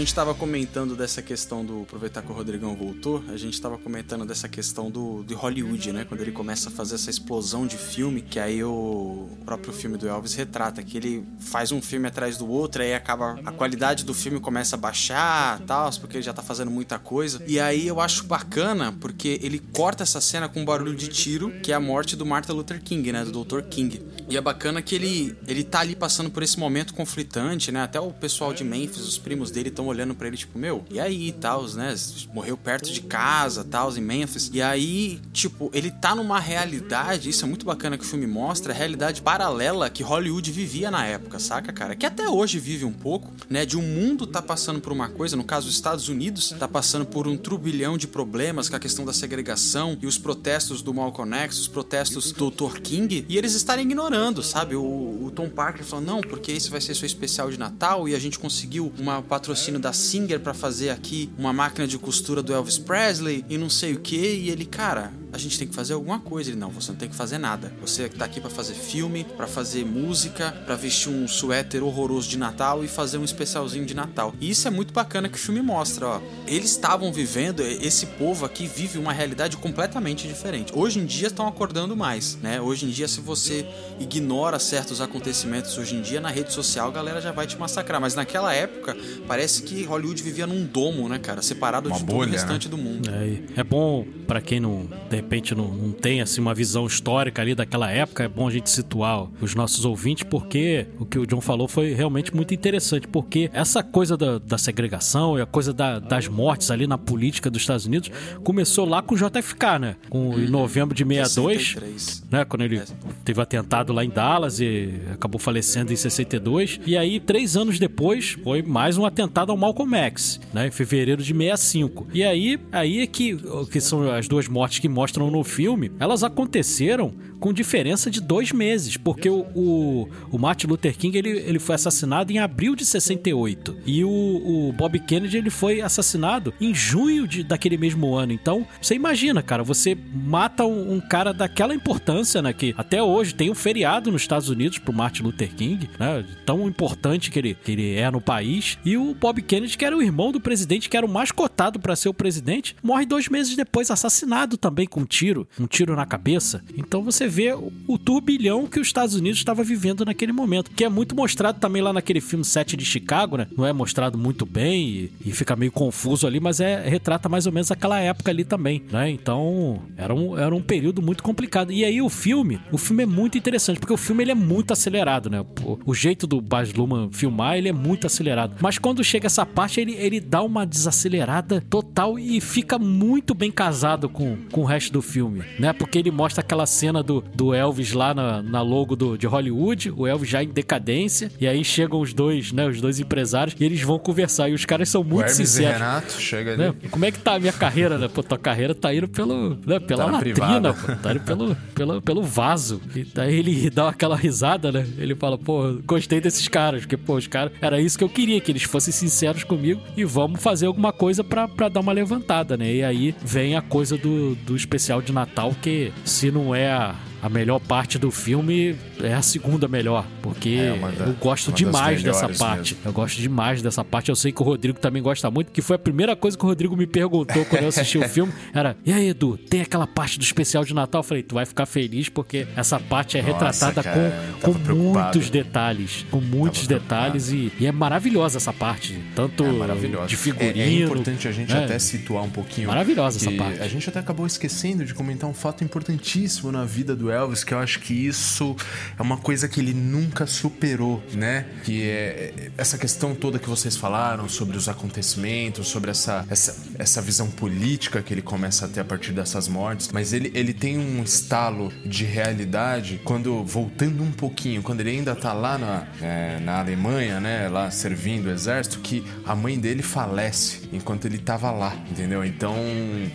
Gente 0.01 0.15
tava 0.15 0.35
comentando 0.35 0.97
dessa 0.97 1.23
questão 1.23 1.65
do. 1.65 1.83
Aproveitar 1.83 2.23
que 2.23 2.31
o 2.31 2.35
Rodrigão 2.35 2.75
voltou, 2.75 3.23
a 3.29 3.37
gente 3.37 3.61
tava 3.61 3.79
comentando 3.79 4.25
dessa 4.25 4.49
questão 4.49 4.91
do 4.91 5.23
de 5.25 5.35
Hollywood, 5.35 5.93
né? 5.93 6.05
Quando 6.05 6.21
ele 6.23 6.33
começa 6.33 6.69
a 6.69 6.73
fazer 6.73 6.95
essa 6.95 7.11
explosão 7.11 7.67
de 7.67 7.77
filme, 7.77 8.23
que 8.23 8.39
aí 8.39 8.65
o 8.65 9.29
próprio 9.45 9.73
filme 9.73 9.97
do 9.97 10.09
Elvis 10.09 10.35
retrata, 10.35 10.83
que 10.83 10.97
ele 10.97 11.25
faz 11.39 11.71
um 11.71 11.81
filme 11.81 12.09
atrás 12.09 12.37
do 12.37 12.49
outro, 12.49 12.83
aí 12.83 12.95
acaba. 12.95 13.39
A 13.45 13.53
qualidade 13.53 14.05
do 14.05 14.15
filme 14.15 14.41
começa 14.41 14.77
a 14.77 14.79
baixar 14.79 15.61
tal, 15.67 15.91
porque 16.01 16.17
ele 16.17 16.23
já 16.23 16.33
tá 16.33 16.43
fazendo 16.43 16.71
muita 16.71 16.99
coisa. 16.99 17.43
E 17.47 17.61
aí 17.61 17.87
eu 17.87 18.01
acho 18.01 18.25
bacana, 18.25 18.95
porque 19.01 19.39
ele 19.43 19.59
corta 19.59 20.03
essa 20.03 20.21
cena 20.21 20.49
com 20.49 20.61
um 20.61 20.65
barulho 20.65 20.95
de 20.95 21.09
tiro, 21.09 21.51
que 21.63 21.73
é 21.73 21.75
a 21.75 21.81
morte 21.81 22.17
do 22.17 22.25
Martin 22.25 22.53
Luther 22.53 22.83
King, 22.83 23.13
né? 23.13 23.25
Do 23.25 23.45
Dr. 23.45 23.63
King. 23.63 24.03
E 24.29 24.37
é 24.37 24.41
bacana 24.41 24.81
que 24.81 24.95
ele, 24.95 25.37
ele 25.47 25.65
tá 25.65 25.81
ali 25.81 25.95
passando 25.95 26.31
por 26.31 26.43
esse 26.43 26.59
momento 26.59 26.95
conflitante, 26.95 27.71
né? 27.71 27.83
Até 27.83 28.01
o 28.01 28.13
pessoal 28.13 28.55
de 28.55 28.65
Memphis, 28.65 29.07
os 29.07 29.19
primos 29.19 29.51
dele, 29.51 29.69
estão 29.69 29.90
olhando 29.91 30.15
pra 30.15 30.27
ele, 30.27 30.37
tipo, 30.37 30.59
meu, 30.59 30.85
e 30.91 30.99
aí, 30.99 31.33
tal, 31.33 31.67
né? 31.69 31.95
Morreu 32.33 32.57
perto 32.57 32.93
de 32.93 33.01
casa, 33.03 33.65
tal, 33.65 33.95
em 33.97 34.01
Memphis. 34.01 34.51
E 34.53 34.63
aí, 34.63 35.21
tipo, 35.33 35.71
ele 35.73 35.91
tá 35.91 36.15
numa 36.15 36.39
realidade, 36.39 37.29
isso 37.29 37.45
é 37.45 37.49
muito 37.49 37.67
bacana 37.67 37.99
que 37.99 38.05
o 38.05 38.07
filme 38.07 38.27
mostra, 38.27 38.73
a 38.73 38.77
realidade 38.77 39.23
paralela 39.23 39.91
que 39.91 40.03
Hollywood 40.03 40.51
vivia 40.51 40.91
na 40.91 41.05
época, 41.05 41.39
saca, 41.39 41.73
cara? 41.73 41.95
Que 41.97 42.07
até 42.07 42.29
hoje 42.29 42.59
vive 42.59 42.85
um 42.85 42.93
pouco, 42.93 43.33
né? 43.49 43.67
De 43.67 43.77
um 43.77 43.83
mundo 43.83 44.27
tá 44.27 44.41
passando 44.41 44.81
por 44.81 44.93
uma 44.93 45.09
coisa, 45.09 45.37
no 45.37 45.45
caso, 45.45 45.69
os 45.69 45.75
Estados 45.75 46.09
Unidos 46.09 46.55
tá 46.59 46.69
passando 46.69 47.05
por 47.05 47.27
um 47.27 47.37
turbilhão 47.37 47.99
de 47.99 48.07
problemas 48.07 48.69
com 48.69 48.77
a 48.77 48.81
questão 48.81 49.05
da 49.05 49.13
segregação 49.13 49.99
e 50.01 50.07
os 50.07 50.19
protestos 50.19 50.83
do 50.83 50.95
Malcolm 50.95 51.35
X, 51.35 51.59
os 51.59 51.69
protestos 51.69 52.33
do 52.33 52.51
Dr. 52.51 52.81
King, 52.81 53.25
e 53.29 53.37
eles 53.37 53.55
estarem 53.55 53.85
ignorando, 53.85 54.43
sabe? 54.43 54.77
O, 54.77 54.83
o 54.83 55.33
Tom 55.35 55.49
Parker 55.49 55.85
falou, 55.85 56.05
não, 56.05 56.21
porque 56.21 56.53
esse 56.53 56.71
vai 56.71 56.81
ser 56.81 56.95
seu 56.95 57.07
especial 57.07 57.51
de 57.51 57.59
Natal 57.59 58.09
e 58.09 58.15
a 58.15 58.19
gente 58.19 58.39
conseguiu 58.39 58.93
uma 58.99 59.23
patrocínio 59.23 59.80
da 59.81 59.93
Singer 59.93 60.41
pra 60.41 60.55
fazer 60.55 60.91
aqui 60.91 61.31
uma 61.39 61.53
máquina 61.53 61.87
de 61.87 61.99
costura 61.99 62.43
do 62.43 62.53
Elvis 62.53 62.79
Presley 62.79 63.45
e 63.49 63.57
não 63.57 63.71
sei 63.71 63.95
o 63.95 64.01
que, 64.01 64.17
e 64.17 64.51
ele, 64.51 64.65
cara, 64.65 65.13
a 65.33 65.39
gente 65.39 65.59
tem 65.59 65.69
que 65.69 65.75
fazer 65.75 65.95
alguma 65.95 66.19
coisa. 66.19 66.51
Ele, 66.51 66.59
não, 66.59 66.71
você 66.71 66.93
não 66.93 66.99
tem 66.99 67.09
que 67.09 67.15
fazer 67.15 67.39
nada. 67.39 67.73
Você 67.81 68.09
tá 68.09 68.25
aqui 68.25 68.41
pra 68.41 68.51
fazer 68.51 68.75
filme, 68.75 69.25
pra 69.37 69.47
fazer 69.47 69.85
música, 69.85 70.53
pra 70.67 70.75
vestir 70.75 71.11
um 71.11 71.27
suéter 71.29 71.83
horroroso 71.83 72.29
de 72.29 72.39
Natal 72.39 72.85
e 72.85 72.89
fazer 72.89 73.19
um 73.19 73.25
especialzinho 73.25 73.85
de 73.85 73.95
Natal. 73.95 74.35
E 74.41 74.51
isso 74.51 74.67
é 74.67 74.71
muito 74.71 74.93
bacana 74.93 75.29
que 75.29 75.37
o 75.37 75.41
filme 75.41 75.63
mostra, 75.63 76.07
ó. 76.07 76.21
Eles 76.47 76.71
estavam 76.71 77.13
vivendo, 77.13 77.61
esse 77.63 78.07
povo 78.07 78.45
aqui 78.45 78.67
vive 78.67 78.99
uma 78.99 79.13
realidade 79.13 79.57
completamente 79.57 80.27
diferente. 80.27 80.73
Hoje 80.75 80.99
em 80.99 81.07
dia 81.07 81.29
estão 81.29 81.47
acordando 81.47 81.97
mais, 81.97 82.37
né? 82.43 82.61
Hoje 82.61 82.87
em 82.87 82.91
dia, 82.91 83.07
se 83.07 83.21
você 83.21 83.67
ignora 83.99 84.59
certos 84.59 85.01
acontecimentos 85.01 85.77
hoje 85.79 85.95
em 85.95 86.03
dia 86.03 86.21
na 86.21 86.31
rede 86.31 86.53
social, 86.53 86.89
a 86.89 86.93
galera 86.93 87.21
já 87.21 87.33
vai 87.33 87.47
te 87.47 87.57
massacrar. 87.57 88.01
Mas 88.01 88.15
naquela 88.15 88.53
época, 88.55 88.97
parece 89.27 89.63
que 89.63 89.85
Hollywood 89.85 90.23
vivia 90.23 90.47
num 90.47 90.65
domo, 90.65 91.09
né, 91.09 91.19
cara? 91.19 91.43
Separado 91.43 91.89
Uma 91.89 91.99
de 91.99 92.05
todo 92.05 92.15
o 92.15 92.19
bolha, 92.19 92.33
restante 92.33 92.69
do 92.69 92.77
mundo. 92.77 93.11
É, 93.11 93.29
e 93.29 93.45
é 93.57 93.65
bom 93.65 94.07
pra 94.27 94.41
quem 94.41 94.61
não, 94.61 94.89
de 95.09 95.20
repente 95.21 95.55
não, 95.55 95.69
não 95.69 95.93
tem 95.93 96.21
assim 96.21 96.41
uma 96.41 96.55
visão 96.55 96.87
histórica 96.87 97.41
ali 97.43 97.55
daquela 97.55 97.91
época, 97.91 98.25
é 98.25 98.29
bom 98.29 98.49
a 98.49 98.51
gente 98.51 98.71
situar 98.71 99.27
os 99.41 99.55
nossos 99.55 99.85
ouvintes 99.85 100.25
porque 100.25 100.87
o 100.99 101.05
que 101.05 101.19
o 101.19 101.27
John 101.27 101.41
falou 101.41 101.67
foi 101.69 101.93
realmente 101.93 102.35
muito 102.35 102.55
interessante, 102.55 103.07
porque 103.09 103.51
essa 103.53 103.83
coisa 103.83 104.17
da, 104.17 104.39
da 104.39 104.59
segregação 104.59 105.39
e 105.39 105.43
a 105.43 105.47
coisa 105.47 105.73
da- 105.73 105.99
das 105.99 106.29
mortes 106.29 106.71
ali 106.71 106.87
na 106.87 106.99
política 106.99 107.51
dos 107.51 107.63
Estados 107.63 107.87
Unidos 107.87 108.11
começou 108.43 108.85
lá 108.89 109.03
com 109.03 109.15
o 109.15 109.19
JFK, 109.19 109.79
né? 109.81 109.97
Com, 110.09 110.39
em 110.39 110.49
novembro 110.49 110.95
de 110.95 111.05
62, 111.05 111.59
63. 111.59 112.25
né? 112.31 112.45
Quando 112.45 112.63
ele 112.63 112.83
teve 113.25 113.41
atentado 113.41 113.93
lá 113.93 114.05
em 114.05 114.09
Dallas 114.11 114.61
e 114.61 115.01
acabou 115.13 115.39
falecendo 115.41 115.93
em 115.93 115.97
62. 115.97 116.81
E 116.87 116.97
aí, 116.97 117.19
três 117.21 117.57
anos 117.57 117.79
depois, 117.79 118.37
foi 118.43 118.63
mais 118.63 118.97
um 118.97 119.05
atentado 119.05 119.51
ao 119.53 119.57
Malcolm 119.59 119.95
X, 119.97 120.41
né? 120.53 120.67
Em 120.69 120.71
fevereiro 120.71 121.23
de 121.23 121.35
65. 121.35 122.07
E 122.13 122.23
aí, 122.23 122.59
aí 122.73 123.01
é 123.01 123.07
que, 123.07 123.37
que 123.71 123.81
são 123.81 124.11
as 124.13 124.29
duas 124.29 124.49
mortes 124.49 124.79
que 124.79 124.89
mostram 124.89 125.10
no 125.19 125.43
filme, 125.43 125.91
elas 125.99 126.23
aconteceram 126.23 127.13
com 127.41 127.53
diferença 127.53 128.11
de 128.11 128.21
dois 128.21 128.53
meses, 128.53 128.97
porque 128.97 129.29
o, 129.29 129.47
o, 129.55 130.09
o 130.31 130.39
Martin 130.39 130.67
Luther 130.67 130.97
King 130.97 131.17
ele, 131.17 131.31
ele 131.31 131.59
foi 131.59 131.75
assassinado 131.75 132.33
em 132.33 132.39
abril 132.39 132.77
de 132.77 132.85
68 132.85 133.79
e 133.87 134.05
o, 134.05 134.09
o 134.11 134.73
Bob 134.73 134.99
Kennedy 135.01 135.39
ele 135.39 135.51
foi 135.51 135.81
assassinado 135.81 136.53
em 136.61 136.75
junho 136.75 137.27
de, 137.27 137.43
daquele 137.43 137.77
mesmo 137.77 138.15
ano. 138.15 138.33
Então, 138.33 138.67
você 138.81 138.95
imagina, 138.95 139.43
cara, 139.43 139.63
você 139.63 139.97
mata 140.13 140.65
um, 140.65 140.95
um 140.95 141.01
cara 141.01 141.33
daquela 141.33 141.75
importância, 141.75 142.43
né? 142.43 142.53
Que 142.53 142.75
até 142.77 143.03
hoje 143.03 143.35
tem 143.35 143.51
um 143.51 143.55
feriado 143.55 144.13
nos 144.13 144.23
Estados 144.23 144.49
Unidos 144.49 144.79
pro 144.79 144.93
Martin 144.93 145.23
Luther 145.23 145.55
King, 145.55 145.89
né? 145.99 146.25
Tão 146.45 146.69
importante 146.69 147.31
que 147.31 147.39
ele, 147.39 147.55
que 147.55 147.73
ele 147.73 147.95
é 147.95 148.11
no 148.11 148.21
país. 148.21 148.79
E 148.85 148.97
o 148.97 149.15
Bob 149.15 149.41
Kennedy, 149.43 149.79
que 149.79 149.85
era 149.85 149.97
o 149.97 150.03
irmão 150.03 150.31
do 150.31 150.41
presidente, 150.41 150.89
que 150.89 150.97
era 150.97 151.07
o 151.07 151.09
mais 151.09 151.33
cotado 151.33 151.81
para 151.81 151.97
ser 151.97 152.09
o 152.09 152.15
presidente, 152.15 152.77
morre 152.83 153.07
dois 153.07 153.29
meses 153.29 153.57
depois, 153.57 153.91
assassinado 153.91 154.57
também 154.57 154.87
com 154.87 155.01
um 155.01 155.05
tiro, 155.05 155.49
um 155.59 155.67
tiro 155.67 155.97
na 155.97 156.05
cabeça. 156.05 156.63
Então 156.77 157.03
você 157.03 157.27
vê 157.31 157.55
o, 157.55 157.99
turbilhão 157.99 158.67
que 158.67 158.81
os 158.81 158.87
Estados 158.87 159.15
Unidos 159.15 159.39
estava 159.39 159.63
vivendo 159.63 160.05
naquele 160.05 160.33
momento, 160.33 160.71
que 160.71 160.85
é 160.85 160.89
muito 160.89 161.15
mostrado 161.15 161.59
também 161.59 161.81
lá 161.81 161.93
naquele 161.93 162.21
filme 162.21 162.45
7 162.45 162.77
de 162.77 162.85
Chicago, 162.85 163.37
né? 163.37 163.47
Não 163.57 163.67
é 163.67 163.73
mostrado 163.73 164.19
muito 164.19 164.45
bem 164.45 164.89
e, 164.89 165.13
e 165.27 165.33
fica 165.33 165.55
meio 165.57 165.73
confuso 165.73 166.27
ali, 166.27 166.41
mas 166.41 166.61
é 166.61 166.89
retrata 166.89 167.29
mais 167.29 167.47
ou 167.47 167.53
menos 167.53 167.71
aquela 167.71 168.01
época 168.01 168.31
ali 168.31 168.45
também, 168.45 168.83
né? 168.91 169.09
Então, 169.11 169.81
era 169.97 170.15
um, 170.15 170.39
era 170.39 170.55
um 170.55 170.63
período 170.63 171.01
muito 171.01 171.23
complicado. 171.23 171.73
E 171.73 171.85
aí 171.85 172.03
o 172.03 172.09
filme, 172.09 172.61
o 172.73 172.79
filme 172.79 173.05
é 173.05 173.07
muito 173.07 173.39
interessante, 173.39 173.79
porque 173.79 173.93
o 173.93 173.97
filme 173.97 174.25
ele 174.25 174.33
é 174.33 174.35
muito 174.35 174.73
acelerado, 174.73 175.31
né? 175.31 175.45
O, 175.65 175.79
o 175.87 175.95
jeito 175.95 176.27
do 176.27 176.41
Baz 176.41 176.73
Luhrmann 176.73 177.11
filmar, 177.13 177.57
ele 177.57 177.69
é 177.69 177.73
muito 177.73 178.07
acelerado. 178.07 178.57
Mas 178.61 178.79
quando 178.79 179.05
chega 179.05 179.27
essa 179.27 179.47
parte, 179.47 179.81
ele, 179.81 179.95
ele 179.95 180.21
dá 180.21 180.43
uma 180.43 180.67
desacelerada 180.67 181.61
total 181.69 182.19
e 182.19 182.41
fica 182.41 182.79
muito 182.79 183.35
bem 183.35 183.51
casado 183.51 184.09
com, 184.09 184.37
com 184.51 184.63
o 184.63 184.65
resto 184.65 184.93
do 184.93 185.03
filme, 185.03 185.43
né? 185.59 185.73
Porque 185.73 185.99
ele 185.99 186.11
mostra 186.11 186.41
aquela 186.41 186.67
cena 186.67 187.03
do, 187.03 187.20
do 187.35 187.55
Elvis 187.55 187.93
lá 187.93 188.15
na, 188.15 188.43
na 188.43 188.63
logo 188.63 188.97
do, 188.97 189.17
de 189.17 189.27
Hollywood, 189.27 189.93
o 189.97 190.07
Elvis 190.07 190.29
já 190.29 190.43
em 190.43 190.49
decadência, 190.49 191.31
e 191.41 191.47
aí 191.47 191.65
chegam 191.65 192.01
os 192.01 192.13
dois, 192.13 192.53
né? 192.53 192.67
Os 192.67 192.81
dois 192.81 193.01
empresários, 193.01 193.55
e 193.59 193.65
eles 193.65 193.81
vão 193.83 193.99
conversar. 193.99 194.49
E 194.49 194.55
os 194.55 194.65
caras 194.65 194.89
são 194.89 195.03
O 195.03 195.05
muito 195.05 195.29
e 195.29 195.35
sinceros. 195.35 195.73
Renato 195.73 196.13
chega 196.21 196.53
ali. 196.53 196.63
Né? 196.63 196.75
Como 196.91 197.05
é 197.05 197.11
que 197.11 197.19
tá 197.19 197.35
a 197.35 197.39
minha 197.39 197.53
carreira, 197.53 197.99
né? 197.99 198.09
Pô, 198.09 198.23
tua 198.23 198.39
carreira 198.39 198.75
tá 198.75 198.95
indo 198.95 199.09
pelo, 199.09 199.59
né? 199.67 199.79
pela 199.79 200.05
Tá 200.05 200.11
na 200.11 200.13
latrina, 200.13 200.75
pô. 200.75 200.97
Tá 200.97 201.13
indo 201.13 201.21
pelo, 201.21 201.57
pelo, 201.75 202.03
pelo 202.03 202.23
vaso. 202.23 202.81
E 202.95 203.05
daí 203.05 203.39
ele 203.39 203.71
dá 203.71 203.89
aquela 203.89 204.17
risada, 204.17 204.71
né? 204.73 204.87
Ele 204.99 205.15
fala, 205.15 205.37
pô, 205.39 205.79
gostei 205.87 206.21
desses 206.21 206.47
caras. 206.49 206.83
Porque, 206.83 206.97
pô, 206.97 207.17
os 207.17 207.27
caras... 207.27 207.53
Era 207.61 207.81
isso 207.81 207.99
que 207.99 208.05
eu 208.05 208.09
queria, 208.09 208.41
que 208.41 208.51
eles 208.51 208.63
fossem 208.63 208.93
sinceros 208.93 209.45
comigo 209.45 209.81
e 209.97 210.05
vamos 210.05 210.43
fazer 210.43 210.67
alguma 210.67 210.93
coisa 210.93 211.23
pra, 211.25 211.49
pra 211.49 211.69
dar 211.69 211.81
uma 211.81 211.93
levantada, 211.93 212.57
né? 212.57 212.73
E 212.73 212.83
aí 212.83 213.15
vem 213.23 213.57
a 213.57 213.63
coisa 213.63 213.97
do, 213.97 214.35
do 214.35 214.57
especial 214.57 215.03
de 215.03 215.13
Natal, 215.13 215.55
que 215.61 215.93
se 216.05 216.31
não 216.31 216.55
é 216.55 216.71
a... 216.71 216.95
A 217.23 217.29
melhor 217.29 217.59
parte 217.61 217.99
do 217.99 218.11
filme 218.11 218.77
é 219.03 219.13
a 219.15 219.23
segunda 219.23 219.69
melhor, 219.69 220.07
porque 220.23 220.51
É 220.51 220.79
da- 220.99 221.05
eu 221.07 221.13
gosto 221.15 221.53
demais 221.53 222.03
dessa 222.03 222.29
parte. 222.29 222.75
mesmo. 222.75 222.89
Eu 222.89 222.93
gosto 222.93 223.21
demais 223.21 223.61
dessa 223.63 223.85
parte. 223.85 224.09
Eu 224.09 224.17
sei 224.17 224.33
que 224.33 224.41
o 224.41 224.45
Rodrigo 224.45 224.79
também 224.79 225.03
gosta 225.03 225.31
muito, 225.31 225.53
que 225.53 225.61
foi 225.61 225.77
a 225.77 225.79
primeira 225.79 226.17
coisa 226.17 226.37
que 226.39 226.45
o 226.45 226.49
Rodrigo 226.49 226.77
me 226.77 226.87
perguntou 226.87 227.45
quando 227.45 227.63
eu 227.63 227.69
assisti 227.69 227.99
o 227.99 228.03
filme. 228.09 228.33
Era, 228.55 228.77
e 228.87 228.93
aí, 228.93 229.09
Edu, 229.11 229.37
tem 229.37 229.61
aquela 229.61 229.87
parte 229.87 230.19
do 230.19 230.23
especial 230.23 230.65
de 230.65 230.73
Natal? 230.75 231.01
Eu 231.01 231.03
falei, 231.05 231.23
tu 231.23 231.35
vai 231.35 231.45
ficar 231.45 231.67
feliz 231.67 232.09
porque 232.09 232.47
essa 232.57 232.79
parte 232.81 233.19
é 233.19 233.23
Nossa, 233.23 233.33
retratada 233.33 233.83
cara, 233.83 234.23
com, 234.41 234.53
com 234.55 234.59
preocupado. 234.59 235.19
muitos 235.19 235.31
detalhes. 235.31 236.07
Com 236.11 236.21
muitos 236.21 236.67
Tava 236.67 236.81
detalhes 236.81 237.31
e, 237.33 237.53
e 237.61 237.67
é 237.67 237.73
maravilhosa 237.73 238.39
essa 238.39 238.53
parte. 238.53 238.99
Tanto 239.15 239.45
É 239.45 240.07
de 240.07 240.15
É- 240.15 240.17
figurino. 240.17 240.61
É, 240.61 240.73
importante 240.85 241.29
a 241.29 241.33
gente 241.33 241.53
é. 241.53 241.65
até 241.65 241.79
situar 241.79 242.25
um 242.25 242.31
pouquinho. 242.31 242.69
Maravilhosa 242.69 243.19
essa 243.19 243.31
parte. 243.37 243.61
A 243.61 243.69
gente 243.69 243.89
até 243.89 243.99
acabou 243.99 244.27
esquecendo 244.27 244.85
de 244.85 244.95
comentar 244.95 245.29
um 245.29 245.35
fato 245.35 245.63
importantíssimo 245.63 246.51
na 246.51 246.65
vida 246.65 246.97
do 246.97 247.10
Elvis 247.11 247.45
que 247.45 247.55
eu 247.55 247.59
acho 247.59 247.81
que 247.81 247.95
isso 247.95 248.57
é 248.99 249.03
uma 249.03 249.17
coisa 249.17 249.49
que 249.49 249.61
ele 249.61 249.75
nunca 249.75 250.27
superou, 250.27 251.03
né? 251.13 251.47
Que 251.65 251.83
é 251.83 252.51
essa 252.57 252.79
questão 252.79 253.15
toda 253.15 253.39
que 253.39 253.49
vocês 253.49 253.77
falaram 253.77 254.29
sobre 254.29 254.57
os 254.57 254.69
acontecimentos, 254.69 255.69
sobre 255.69 255.91
essa, 255.91 256.25
essa, 256.31 256.57
essa 256.79 257.03
visão 257.03 257.31
política 257.31 258.03
que 258.03 258.13
ele 258.15 258.23
começa 258.23 258.67
a 258.67 258.69
ter 258.69 258.81
a 258.81 258.85
partir 258.85 259.13
dessas 259.13 259.49
mortes. 259.49 259.91
Mas 259.93 260.13
ele, 260.13 260.31
ele 260.35 260.53
tem 260.53 260.79
um 260.79 261.03
estalo 261.03 261.73
de 261.85 262.05
realidade 262.05 263.01
quando, 263.05 263.45
voltando 263.45 264.03
um 264.03 264.13
pouquinho, 264.13 264.63
quando 264.63 264.81
ele 264.81 264.91
ainda 264.91 265.15
tá 265.15 265.33
lá 265.33 265.59
na, 265.59 265.87
é, 266.01 266.39
na 266.41 266.61
Alemanha, 266.61 267.21
né? 267.21 267.49
Lá 267.49 267.71
servindo 267.71 268.27
o 268.27 268.31
exército, 268.31 268.81
que 268.81 269.05
a 269.25 269.35
mãe 269.35 269.59
dele 269.59 269.83
falece 269.83 270.69
enquanto 270.73 271.07
ele 271.07 271.19
tava 271.19 271.51
lá, 271.51 271.75
entendeu? 271.91 272.25
Então, 272.25 272.55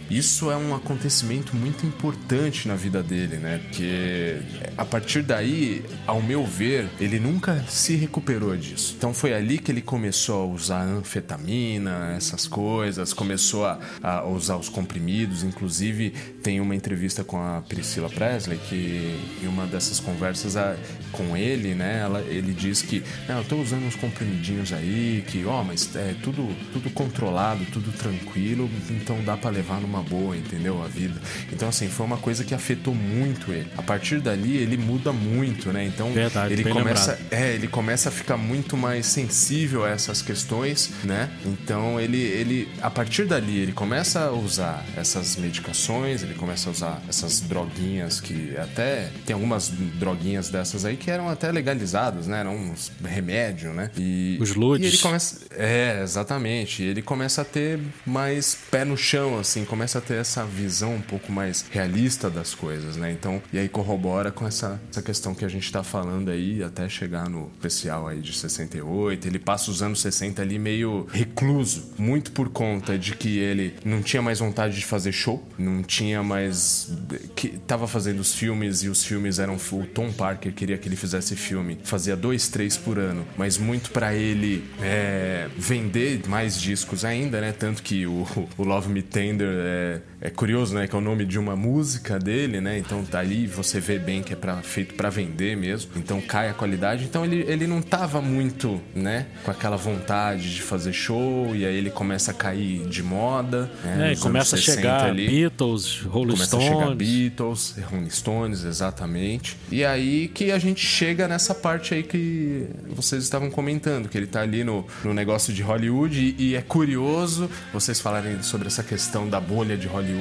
isso 0.09 0.51
é 0.51 0.57
um 0.57 0.75
acontecimento 0.75 1.55
muito 1.55 1.85
importante 1.85 2.67
na 2.67 2.75
vida 2.75 3.01
dele, 3.01 3.37
né? 3.37 3.61
Porque 3.85 4.41
a 4.77 4.83
partir 4.83 5.21
daí, 5.21 5.83
ao 6.07 6.21
meu 6.21 6.43
ver, 6.43 6.89
ele 6.99 7.19
nunca 7.19 7.63
se 7.69 7.95
recuperou 7.95 8.55
disso. 8.57 8.95
Então 8.97 9.13
foi 9.13 9.33
ali 9.33 9.57
que 9.57 9.71
ele 9.71 9.81
começou 9.81 10.43
a 10.43 10.45
usar 10.53 10.81
anfetamina, 10.81 12.13
essas 12.17 12.47
coisas, 12.47 13.13
começou 13.13 13.65
a, 13.65 13.79
a 14.01 14.25
usar 14.25 14.57
os 14.57 14.67
comprimidos. 14.67 15.43
Inclusive, 15.43 16.09
tem 16.41 16.59
uma 16.59 16.75
entrevista 16.75 17.23
com 17.23 17.37
a 17.37 17.61
Priscila 17.61 18.09
Presley 18.09 18.57
que 18.57 19.17
em 19.43 19.47
uma 19.47 19.65
dessas 19.65 19.99
conversas 19.99 20.57
a, 20.57 20.75
com 21.11 21.37
ele, 21.37 21.75
né? 21.75 21.99
Ela, 22.01 22.21
ele 22.21 22.53
diz 22.53 22.81
que 22.81 23.03
eu 23.29 23.43
tô 23.45 23.57
usando 23.57 23.85
uns 23.85 23.95
comprimidinhos 23.95 24.73
aí, 24.73 25.23
que 25.27 25.45
ó, 25.45 25.63
mas 25.63 25.95
é 25.95 26.15
tudo, 26.23 26.47
tudo 26.73 26.89
controlado, 26.89 27.65
tudo 27.65 27.91
tranquilo, 27.91 28.69
então 28.89 29.23
dá 29.23 29.37
para 29.37 29.51
levar 29.51 29.79
numa 29.79 30.01
boa, 30.01 30.35
entendeu? 30.35 30.83
A 30.83 30.87
vida. 30.87 31.19
Então, 31.51 31.69
assim, 31.69 31.87
foi 31.87 32.05
uma 32.05 32.17
coisa 32.17 32.43
que 32.43 32.53
afetou 32.53 32.93
muito 32.93 33.51
ele. 33.51 33.69
A 33.77 33.81
partir 33.81 34.19
dali, 34.19 34.57
ele 34.57 34.77
muda 34.77 35.11
muito, 35.11 35.71
né? 35.71 35.85
Então, 35.85 36.11
Verdade, 36.11 36.53
ele 36.53 36.63
começa, 36.63 37.11
lembrado. 37.13 37.33
é, 37.33 37.53
ele 37.53 37.67
começa 37.67 38.09
a 38.09 38.11
ficar 38.11 38.37
muito 38.37 38.75
mais 38.77 39.05
sensível 39.05 39.83
a 39.83 39.89
essas 39.89 40.21
questões, 40.21 40.91
né? 41.03 41.29
Então, 41.45 41.99
ele, 41.99 42.19
ele, 42.21 42.69
a 42.81 42.89
partir 42.89 43.25
dali, 43.25 43.57
ele 43.59 43.71
começa 43.71 44.21
a 44.25 44.31
usar 44.31 44.83
essas 44.95 45.35
medicações, 45.35 46.23
ele 46.23 46.33
começa 46.35 46.69
a 46.69 46.71
usar 46.71 47.01
essas 47.07 47.41
droguinhas 47.41 48.19
que 48.21 48.55
até 48.57 49.09
tem 49.25 49.33
algumas 49.33 49.69
droguinhas 49.69 50.49
dessas 50.49 50.85
aí 50.85 50.95
que 50.95 51.09
eram 51.11 51.29
até 51.29 51.51
legalizadas, 51.51 52.27
né? 52.27 52.39
Eram 52.39 52.55
uns 52.55 52.91
remédio, 53.03 53.73
né? 53.73 53.89
E, 53.97 54.37
Os 54.41 54.55
LUDs. 54.55 54.83
e 54.85 54.87
ele 54.87 54.97
começa, 54.97 55.39
é, 55.51 56.01
exatamente. 56.03 56.83
E 56.83 56.87
ele 56.87 57.01
começa 57.01 57.41
a 57.41 57.45
ter 57.45 57.79
mais 58.05 58.57
pé 58.71 58.85
no 58.85 58.97
chão, 58.97 59.37
assim, 59.39 59.65
começa 59.65 59.97
a 59.97 60.01
ter 60.01 60.15
essa 60.15 60.45
visão 60.45 60.95
um 60.95 61.01
pouco 61.01 61.31
mais 61.31 61.65
realista 61.71 62.29
das 62.29 62.53
coisas, 62.53 62.95
né? 62.95 63.11
Então, 63.11 63.41
e 63.51 63.57
aí 63.59 63.64
corrobora 63.69 64.31
com 64.31 64.45
essa, 64.45 64.79
essa 64.89 65.01
questão 65.01 65.33
que 65.33 65.45
a 65.45 65.47
gente 65.47 65.71
tá 65.71 65.83
falando 65.83 66.29
aí, 66.29 66.63
até 66.63 66.87
chegar 66.87 67.29
no 67.29 67.49
especial 67.55 68.07
aí 68.07 68.19
de 68.19 68.33
68. 68.33 69.27
Ele 69.27 69.39
passa 69.39 69.71
os 69.71 69.81
anos 69.81 70.01
60 70.01 70.41
ali 70.41 70.57
meio 70.59 71.07
recluso, 71.11 71.93
muito 71.97 72.31
por 72.31 72.49
conta 72.49 72.97
de 72.97 73.15
que 73.15 73.37
ele 73.39 73.75
não 73.83 74.01
tinha 74.01 74.21
mais 74.21 74.39
vontade 74.39 74.75
de 74.75 74.85
fazer 74.85 75.11
show, 75.11 75.43
não 75.57 75.83
tinha 75.83 76.21
mais. 76.23 76.91
que 77.35 77.49
tava 77.49 77.87
fazendo 77.87 78.19
os 78.19 78.33
filmes 78.33 78.83
e 78.83 78.89
os 78.89 79.03
filmes 79.03 79.39
eram. 79.39 79.55
O 79.71 79.85
Tom 79.85 80.11
Parker 80.11 80.53
queria 80.53 80.77
que 80.77 80.87
ele 80.87 80.95
fizesse 80.95 81.35
filme, 81.35 81.77
fazia 81.83 82.15
dois, 82.15 82.47
três 82.47 82.77
por 82.77 82.99
ano, 82.99 83.25
mas 83.37 83.57
muito 83.57 83.89
pra 83.91 84.13
ele 84.13 84.63
é, 84.81 85.49
vender 85.57 86.27
mais 86.27 86.59
discos 86.59 87.03
ainda, 87.03 87.41
né? 87.41 87.51
Tanto 87.51 87.81
que 87.81 88.05
o, 88.05 88.25
o 88.57 88.63
Love 88.63 88.89
Me 88.89 89.01
Tender 89.01 89.47
é, 89.49 90.01
é 90.25 90.29
curioso, 90.31 90.73
né? 90.73 90.87
Que 90.87 90.95
é 90.95 90.97
o 90.97 91.01
nome 91.01 91.23
de 91.23 91.37
uma 91.37 91.55
música 91.55 92.17
dele, 92.17 92.59
né? 92.59 92.79
Então 92.79 93.05
daí 93.11 93.45
você 93.45 93.79
vê 93.79 93.99
bem 93.99 94.23
que 94.23 94.33
é 94.33 94.35
pra, 94.35 94.55
feito 94.63 94.95
pra 94.95 95.11
vender 95.11 95.55
mesmo. 95.55 95.91
Então 95.95 96.19
cai 96.19 96.49
a 96.49 96.53
qualidade. 96.53 97.03
Então 97.03 97.23
ele, 97.23 97.45
ele 97.47 97.67
não 97.67 97.79
tava 97.79 98.19
muito, 98.21 98.81
né? 98.95 99.27
Com 99.43 99.51
aquela 99.51 99.77
vontade 99.77 100.55
de 100.55 100.63
fazer 100.63 100.93
show. 100.93 101.55
E 101.55 101.63
aí 101.63 101.75
ele 101.75 101.91
começa 101.91 102.31
a 102.31 102.33
cair 102.33 102.87
de 102.87 103.03
moda. 103.03 103.69
Né? 103.83 104.09
É, 104.09 104.13
e 104.13 104.17
começa 104.17 104.55
a 104.55 104.57
anos 104.57 104.65
60 104.65 104.81
chegar 104.81 105.05
ali. 105.05 105.27
Beatles, 105.27 105.99
Rolling 106.01 106.31
Começa 106.31 106.57
a 106.57 106.59
chegar 106.59 106.75
Stones. 106.75 106.97
Beatles, 106.97 107.75
Rolling 107.91 108.09
Stones, 108.09 108.63
exatamente. 108.63 109.57
E 109.71 109.85
aí 109.85 110.27
que 110.27 110.51
a 110.51 110.57
gente 110.57 110.83
chega 110.83 111.27
nessa 111.27 111.53
parte 111.53 111.93
aí 111.93 112.01
que 112.01 112.65
vocês 112.89 113.21
estavam 113.21 113.51
comentando, 113.51 114.09
que 114.09 114.17
ele 114.17 114.27
tá 114.27 114.41
ali 114.41 114.63
no, 114.63 114.87
no 115.03 115.13
negócio 115.13 115.53
de 115.53 115.61
Hollywood 115.61 116.35
e, 116.39 116.49
e 116.49 116.55
é 116.55 116.63
curioso 116.63 117.47
vocês 117.71 117.99
falarem 117.99 118.41
sobre 118.41 118.67
essa 118.67 118.81
questão 118.81 119.29
da 119.29 119.39
bolha 119.39 119.77
de 119.77 119.85
Hollywood 119.85 120.14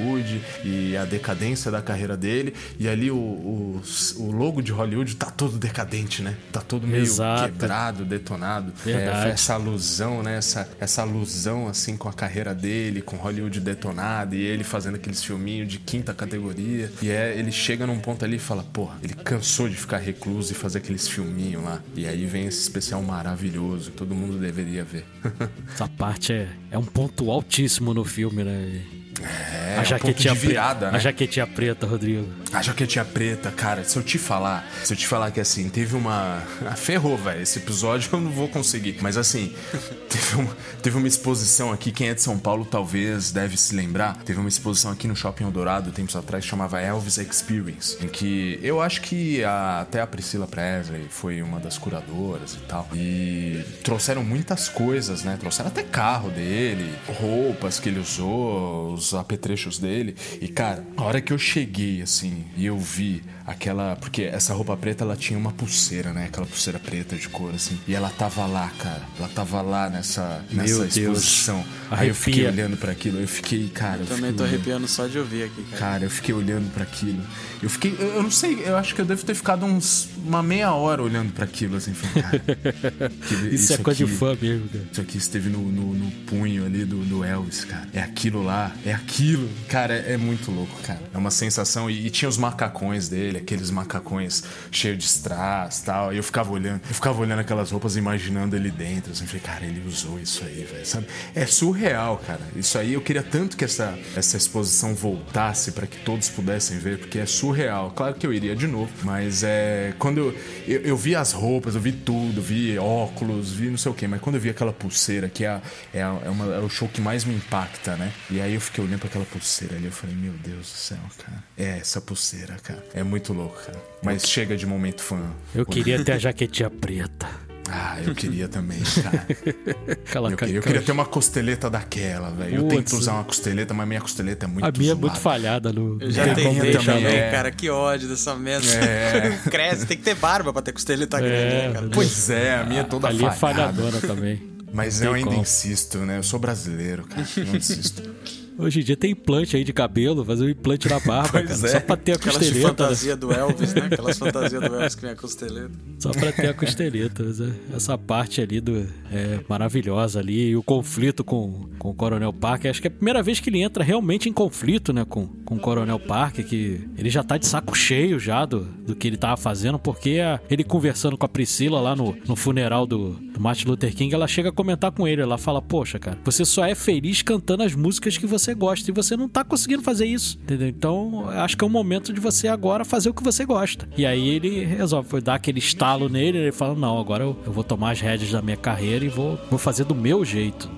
e 0.64 0.96
a 0.96 1.04
decadência 1.04 1.70
da 1.70 1.82
carreira 1.82 2.16
dele. 2.16 2.54
E 2.78 2.88
ali 2.88 3.10
o, 3.10 3.16
o, 3.16 3.82
o 4.18 4.32
logo 4.32 4.60
de 4.62 4.72
Hollywood 4.72 5.16
tá 5.16 5.30
todo 5.30 5.58
decadente, 5.58 6.22
né? 6.22 6.36
Tá 6.52 6.60
todo 6.60 6.86
meio 6.86 7.02
Exato. 7.02 7.44
quebrado, 7.44 8.04
detonado. 8.04 8.72
Verdade. 8.84 9.28
É, 9.28 9.30
essa 9.32 9.54
alusão, 9.54 10.22
né? 10.22 10.36
Essa, 10.36 10.68
essa 10.80 11.02
alusão, 11.02 11.68
assim, 11.68 11.96
com 11.96 12.08
a 12.08 12.12
carreira 12.12 12.54
dele, 12.54 13.02
com 13.02 13.16
Hollywood 13.16 13.60
detonado 13.60 14.34
e 14.34 14.42
ele 14.42 14.64
fazendo 14.64 14.96
aqueles 14.96 15.22
filminhos 15.22 15.68
de 15.68 15.78
quinta 15.78 16.14
categoria. 16.14 16.90
E 17.02 17.10
é, 17.10 17.36
ele 17.36 17.52
chega 17.52 17.86
num 17.86 17.98
ponto 17.98 18.24
ali 18.24 18.36
e 18.36 18.38
fala, 18.38 18.62
porra, 18.62 18.96
ele 19.02 19.14
cansou 19.14 19.68
de 19.68 19.76
ficar 19.76 19.98
recluso 19.98 20.52
e 20.52 20.54
fazer 20.54 20.78
aqueles 20.78 21.08
filminhos 21.08 21.62
lá. 21.62 21.80
E 21.94 22.06
aí 22.06 22.26
vem 22.26 22.46
esse 22.46 22.60
especial 22.60 23.02
maravilhoso 23.02 23.90
que 23.90 23.96
todo 23.96 24.14
mundo 24.14 24.38
deveria 24.38 24.84
ver. 24.84 25.04
Essa 25.72 25.88
parte 25.88 26.32
é, 26.32 26.48
é 26.70 26.78
um 26.78 26.84
ponto 26.84 27.30
altíssimo 27.30 27.94
no 27.94 28.04
filme, 28.04 28.44
né? 28.44 28.82
É, 29.22 29.76
a 29.78 29.80
um 29.80 29.84
jaquetinha 29.84 30.34
de 30.34 30.40
virada, 30.40 30.74
preta, 30.80 30.90
né? 30.92 30.96
A 30.98 31.00
jaquetinha 31.00 31.46
preta, 31.46 31.86
Rodrigo. 31.86 32.28
A 32.52 32.62
jaquetinha 32.62 33.04
preta, 33.04 33.50
cara, 33.50 33.84
se 33.84 33.96
eu 33.96 34.02
te 34.02 34.18
falar, 34.18 34.66
se 34.82 34.92
eu 34.92 34.96
te 34.96 35.06
falar 35.06 35.30
que 35.30 35.40
assim, 35.40 35.68
teve 35.68 35.94
uma. 35.96 36.42
Ah, 36.66 36.76
ferrou, 36.76 37.16
velho. 37.16 37.42
Esse 37.42 37.58
episódio 37.58 38.08
eu 38.12 38.20
não 38.20 38.30
vou 38.30 38.48
conseguir. 38.48 38.96
Mas 39.00 39.16
assim, 39.18 39.52
teve 40.08 40.36
uma, 40.36 40.56
teve 40.82 40.96
uma 40.96 41.06
exposição 41.08 41.72
aqui, 41.72 41.92
quem 41.92 42.08
é 42.08 42.14
de 42.14 42.22
São 42.22 42.38
Paulo 42.38 42.64
talvez 42.64 43.30
deve 43.30 43.56
se 43.56 43.74
lembrar. 43.74 44.16
Teve 44.24 44.40
uma 44.40 44.48
exposição 44.48 44.90
aqui 44.90 45.06
no 45.06 45.14
Shopping 45.14 45.44
Eldorado, 45.44 45.90
tempos 45.92 46.16
atrás, 46.16 46.42
que 46.44 46.50
chamava 46.50 46.80
Elvis 46.80 47.18
Experience. 47.18 47.98
Em 48.02 48.08
que 48.08 48.58
eu 48.62 48.80
acho 48.80 49.02
que 49.02 49.44
a- 49.44 49.80
até 49.82 50.00
a 50.00 50.06
Priscila 50.06 50.46
Presley 50.46 51.06
foi 51.10 51.42
uma 51.42 51.60
das 51.60 51.76
curadoras 51.76 52.54
e 52.54 52.58
tal. 52.66 52.88
E 52.94 53.62
trouxeram 53.82 54.24
muitas 54.24 54.68
coisas, 54.68 55.22
né? 55.22 55.36
Trouxeram 55.38 55.68
até 55.68 55.82
carro 55.82 56.30
dele, 56.30 56.90
roupas 57.20 57.78
que 57.78 57.88
ele 57.90 58.00
usou, 58.00 58.94
os 58.94 59.03
apetrechos 59.12 59.78
dele. 59.78 60.14
E, 60.40 60.48
cara, 60.48 60.84
a 60.96 61.02
hora 61.02 61.20
que 61.20 61.32
eu 61.32 61.38
cheguei, 61.38 62.00
assim, 62.00 62.44
e 62.56 62.64
eu 62.64 62.78
vi 62.78 63.22
aquela. 63.46 63.96
Porque 63.96 64.22
essa 64.22 64.54
roupa 64.54 64.76
preta, 64.76 65.04
ela 65.04 65.16
tinha 65.16 65.38
uma 65.38 65.50
pulseira, 65.52 66.12
né? 66.12 66.26
Aquela 66.26 66.46
pulseira 66.46 66.78
preta 66.78 67.16
de 67.16 67.28
cor, 67.28 67.52
assim. 67.54 67.78
E 67.88 67.94
ela 67.94 68.08
tava 68.10 68.46
lá, 68.46 68.70
cara. 68.78 69.02
Ela 69.18 69.28
tava 69.28 69.60
lá 69.60 69.90
nessa, 69.90 70.44
nessa 70.50 70.84
Deus. 70.86 70.96
exposição. 70.96 71.64
Aí 71.90 72.08
eu 72.08 72.14
fiquei 72.14 72.46
olhando 72.46 72.76
pra 72.76 72.92
aquilo. 72.92 73.18
Eu 73.20 73.28
fiquei, 73.28 73.68
cara. 73.68 74.00
Eu 74.00 74.06
Também 74.06 74.16
fiquei 74.30 74.32
tô 74.36 74.42
olhando. 74.44 74.54
arrepiando 74.54 74.88
só 74.88 75.06
de 75.06 75.18
ouvir 75.18 75.42
aqui, 75.44 75.62
cara. 75.64 75.76
Cara, 75.78 76.04
eu 76.04 76.10
fiquei 76.10 76.34
olhando 76.34 76.72
pra 76.72 76.84
aquilo. 76.84 77.20
Eu 77.62 77.68
fiquei. 77.68 77.94
Eu, 77.98 78.06
eu 78.14 78.22
não 78.22 78.30
sei, 78.30 78.62
eu 78.64 78.76
acho 78.76 78.94
que 78.94 79.00
eu 79.00 79.04
devo 79.04 79.24
ter 79.24 79.34
ficado 79.34 79.64
uns. 79.66 80.08
uma 80.24 80.42
meia 80.42 80.72
hora 80.72 81.02
olhando 81.02 81.32
pra 81.32 81.44
aquilo, 81.44 81.76
assim. 81.76 81.92
Falei, 81.94 82.22
cara. 82.22 83.10
que- 83.28 83.54
Isso, 83.54 83.72
é 83.74 83.76
coisa 83.78 84.02
aqui- 84.04 84.12
de 84.12 84.18
fã 84.18 84.36
mesmo, 84.40 84.68
cara. 84.68 84.84
isso 84.92 85.00
aqui 85.00 85.18
esteve 85.18 85.48
no, 85.50 85.58
no, 85.60 85.94
no 85.94 86.10
punho 86.26 86.64
ali 86.66 86.84
do, 86.84 86.96
do 87.04 87.24
Elvis, 87.24 87.64
cara. 87.64 87.88
É 87.92 88.00
aquilo 88.00 88.42
lá, 88.42 88.72
é 88.84 88.92
aquilo. 88.94 89.48
Cara, 89.68 89.94
é, 89.94 90.16
muito 90.16 90.50
louco, 90.50 90.74
cara. 90.82 91.00
É 91.12 91.18
uma 91.18 91.30
sensação. 91.30 91.90
E, 91.90 92.06
e 92.06 92.10
tinha 92.10 92.28
os 92.28 92.36
macacões 92.36 93.08
dele, 93.08 93.38
aqueles 93.38 93.70
macacões 93.70 94.42
cheios 94.70 94.98
de 94.98 95.04
strass 95.04 95.80
tal. 95.80 96.12
E 96.12 96.16
eu 96.16 96.22
ficava 96.22 96.50
olhando, 96.52 96.80
eu 96.88 96.94
ficava 96.94 97.20
olhando 97.20 97.38
aquelas 97.40 97.70
roupas, 97.70 97.96
imaginando 97.96 98.56
ele 98.56 98.70
dentro. 98.70 99.12
Assim, 99.12 99.26
falei, 99.26 99.42
cara, 99.42 99.64
ele 99.64 99.82
usou 99.86 100.18
isso 100.18 100.44
aí, 100.44 100.64
velho. 100.70 100.86
Sabe? 100.86 101.06
É 101.34 101.46
surreal, 101.46 102.18
cara. 102.26 102.40
Isso 102.56 102.78
aí 102.78 102.92
eu 102.94 103.00
queria 103.00 103.22
tanto 103.22 103.56
que 103.56 103.64
essa, 103.64 103.98
essa 104.16 104.36
exposição 104.36 104.94
voltasse 104.94 105.72
pra 105.72 105.86
que 105.86 105.98
todos 105.98 106.28
pudessem 106.28 106.78
ver, 106.78 106.98
porque 106.98 107.18
é 107.18 107.26
surreal. 107.26 107.90
Claro 107.90 108.14
que 108.14 108.26
eu 108.26 108.32
iria 108.32 108.54
de 108.56 108.66
novo, 108.66 108.90
mas 109.02 109.42
é. 109.42 109.92
Quando 109.98 110.18
eu, 110.18 110.38
eu, 110.66 110.80
eu 110.82 110.96
vi 110.96 111.14
as 111.14 111.32
roupas, 111.32 111.74
eu 111.74 111.80
vi 111.80 111.92
tudo, 111.92 112.40
vi 112.42 112.78
óculos, 112.78 113.52
vi 113.52 113.68
não 113.70 113.78
sei 113.78 113.90
o 113.90 113.94
que, 113.94 114.06
mas 114.06 114.20
quando 114.20 114.36
eu 114.36 114.40
vi 114.40 114.50
aquela 114.50 114.72
pulseira, 114.72 115.28
que 115.28 115.44
é, 115.44 115.60
é, 115.92 116.00
é, 116.00 116.06
uma- 116.30 116.54
é 116.54 116.58
o 116.60 116.68
show 116.68 116.88
que 116.88 117.00
mais 117.00 117.24
me 117.24 117.34
impacta, 117.34 117.96
né? 117.96 118.12
E 118.30 118.40
aí 118.40 118.54
eu 118.54 118.60
fiquei 118.60 118.83
olhando 118.84 119.00
pra 119.00 119.08
aquela 119.08 119.24
pulseira 119.24 119.76
ali, 119.76 119.86
eu 119.86 119.92
falei, 119.92 120.14
meu 120.16 120.32
Deus 120.32 120.58
do 120.70 120.76
céu, 120.76 120.98
cara. 121.24 121.42
É 121.56 121.78
essa 121.78 122.00
pulseira, 122.00 122.56
cara. 122.62 122.84
É 122.94 123.02
muito 123.02 123.32
louco, 123.32 123.56
cara. 123.64 123.78
Mas 124.02 124.26
chega 124.28 124.56
de 124.56 124.66
momento 124.66 125.02
fã. 125.02 125.20
Eu 125.54 125.64
queria 125.66 126.02
ter 126.04 126.12
a 126.12 126.18
jaquetinha 126.18 126.70
preta. 126.70 127.28
Ah, 127.70 127.96
eu 128.04 128.14
queria 128.14 128.46
também, 128.46 128.78
cara. 129.02 129.26
Aquela 130.06 130.30
Eu 130.30 130.36
queria, 130.36 130.56
eu 130.56 130.62
queria 130.62 130.82
ter 130.82 130.92
uma 130.92 131.06
costeleta 131.06 131.70
daquela, 131.70 132.30
velho. 132.30 132.56
Eu 132.56 132.68
tento 132.68 132.94
usar 132.94 133.14
uma 133.14 133.24
costeleta, 133.24 133.72
mas 133.72 133.88
minha 133.88 134.02
costeleta 134.02 134.44
é 134.44 134.48
muito 134.48 134.66
A 134.66 134.70
minha 134.70 134.92
é 134.92 134.94
muito 134.94 135.18
falhada 135.18 135.72
no. 135.72 135.96
Eu 135.98 136.10
já 136.10 136.26
É, 136.26 136.34
tentei 136.34 136.72
também, 136.72 136.72
também, 136.84 137.06
é. 137.16 137.30
cara. 137.30 137.50
Que 137.50 137.70
ódio 137.70 138.06
dessa 138.06 138.34
merda. 138.36 138.66
É. 138.70 139.38
Cresce, 139.50 139.86
tem 139.86 139.96
que 139.96 140.02
ter 140.02 140.14
barba 140.14 140.52
pra 140.52 140.60
ter 140.60 140.72
costeleta 140.72 141.18
grande, 141.18 141.54
né, 141.54 141.72
cara? 141.72 141.88
Pois 141.90 142.28
é, 142.28 142.54
a 142.56 142.64
minha 142.64 142.80
é 142.82 142.84
toda 142.84 143.08
Ali 143.08 143.24
é 143.24 143.30
falhada. 143.30 143.72
falhadona 143.82 144.00
também. 144.02 144.42
Mas 144.70 145.00
eu 145.00 145.14
ainda 145.14 145.30
como. 145.30 145.40
insisto, 145.40 145.98
né? 145.98 146.18
Eu 146.18 146.22
sou 146.22 146.38
brasileiro, 146.38 147.04
cara. 147.04 147.26
Não 147.38 147.56
insisto. 147.56 148.02
Hoje 148.58 148.80
em 148.80 148.84
dia 148.84 148.96
tem 148.96 149.10
implante 149.12 149.56
aí 149.56 149.64
de 149.64 149.72
cabelo, 149.72 150.24
fazer 150.24 150.44
um 150.44 150.48
implante 150.48 150.88
na 150.88 151.00
barba, 151.00 151.28
Pois 151.42 151.60
cara. 151.60 151.66
é. 151.68 151.72
Só 151.72 151.80
pra 151.80 151.96
ter 151.96 152.12
a 152.12 152.14
Aquelas 152.16 152.36
costeleta. 152.38 152.58
né? 152.60 152.68
fantasia 152.68 153.16
do 153.16 153.32
Elvis, 153.32 153.74
né? 153.74 153.82
Aquelas 153.90 154.18
fantasias 154.18 154.60
do 154.62 154.74
Elvis 154.74 154.94
que 154.94 155.02
vem 155.02 155.10
a 155.10 155.16
costeleta. 155.16 155.70
Só 155.98 156.10
pra 156.10 156.32
ter 156.32 156.48
a 156.48 156.54
costeleta. 156.54 157.22
mas 157.24 157.40
é- 157.40 157.52
Essa 157.74 157.98
parte 157.98 158.40
ali 158.40 158.60
do, 158.60 158.86
é 159.10 159.40
maravilhosa 159.48 160.20
ali. 160.20 160.50
E 160.50 160.56
o 160.56 160.62
conflito 160.62 161.24
com, 161.24 161.68
com 161.78 161.90
o 161.90 161.94
Coronel 161.94 162.32
Parker. 162.32 162.70
Acho 162.70 162.80
que 162.80 162.88
é 162.88 162.90
a 162.90 162.94
primeira 162.94 163.22
vez 163.22 163.40
que 163.40 163.50
ele 163.50 163.60
entra 163.62 163.82
realmente 163.82 164.28
em 164.28 164.32
conflito, 164.32 164.92
né? 164.92 165.04
Com, 165.04 165.26
com 165.44 165.56
o 165.56 165.58
Coronel 165.58 165.98
Parker, 165.98 166.46
que 166.46 166.80
ele 166.96 167.10
já 167.10 167.22
tá 167.22 167.36
de 167.36 167.46
saco 167.46 167.76
cheio 167.76 168.18
já 168.20 168.44
do, 168.44 168.60
do 168.86 168.94
que 168.94 169.08
ele 169.08 169.16
tava 169.16 169.36
fazendo, 169.36 169.78
porque 169.78 170.20
a- 170.20 170.40
ele 170.50 170.62
conversando 170.64 171.16
com 171.18 171.26
a 171.26 171.28
Priscila 171.28 171.80
lá 171.80 171.96
no, 171.96 172.16
no 172.28 172.36
funeral 172.36 172.86
do, 172.86 173.10
do 173.10 173.40
Martin 173.40 173.66
Luther 173.68 173.94
King, 173.94 174.14
ela 174.14 174.28
chega 174.28 174.50
a 174.50 174.52
comentar 174.52 174.92
com 174.92 175.08
ele. 175.08 175.22
Ela 175.22 175.38
fala: 175.38 175.60
Poxa, 175.60 175.98
cara, 175.98 176.18
você 176.24 176.44
só 176.44 176.64
é 176.64 176.74
feliz 176.74 177.22
cantando 177.22 177.62
as 177.62 177.74
músicas 177.74 178.16
que 178.18 178.26
você 178.26 178.43
gosta 178.52 178.90
e 178.90 178.92
você 178.92 179.16
não 179.16 179.28
tá 179.28 179.44
conseguindo 179.44 179.82
fazer 179.82 180.06
isso, 180.06 180.36
entendeu? 180.42 180.66
Então, 180.68 181.30
acho 181.30 181.56
que 181.56 181.62
é 181.62 181.66
o 181.66 181.70
momento 181.70 182.12
de 182.12 182.20
você 182.20 182.48
agora 182.48 182.84
fazer 182.84 183.08
o 183.08 183.14
que 183.14 183.22
você 183.22 183.44
gosta. 183.44 183.88
E 183.96 184.04
aí 184.04 184.28
ele 184.28 184.64
resolve 184.64 185.08
foi 185.08 185.20
dar 185.20 185.36
aquele 185.36 185.60
estalo 185.60 186.08
nele, 186.08 186.38
ele 186.38 186.52
fala: 186.52 186.74
Não, 186.74 186.98
agora 186.98 187.22
eu, 187.22 187.38
vou 187.46 187.62
tomar 187.62 187.92
as 187.92 188.00
rédeas 188.00 188.32
da 188.32 188.42
minha 188.42 188.56
carreira 188.56 189.04
e 189.04 189.08
vou, 189.08 189.38
vou 189.48 189.58
fazer 189.58 189.84
do 189.84 189.94
meu 189.94 190.24
jeito. 190.24 190.68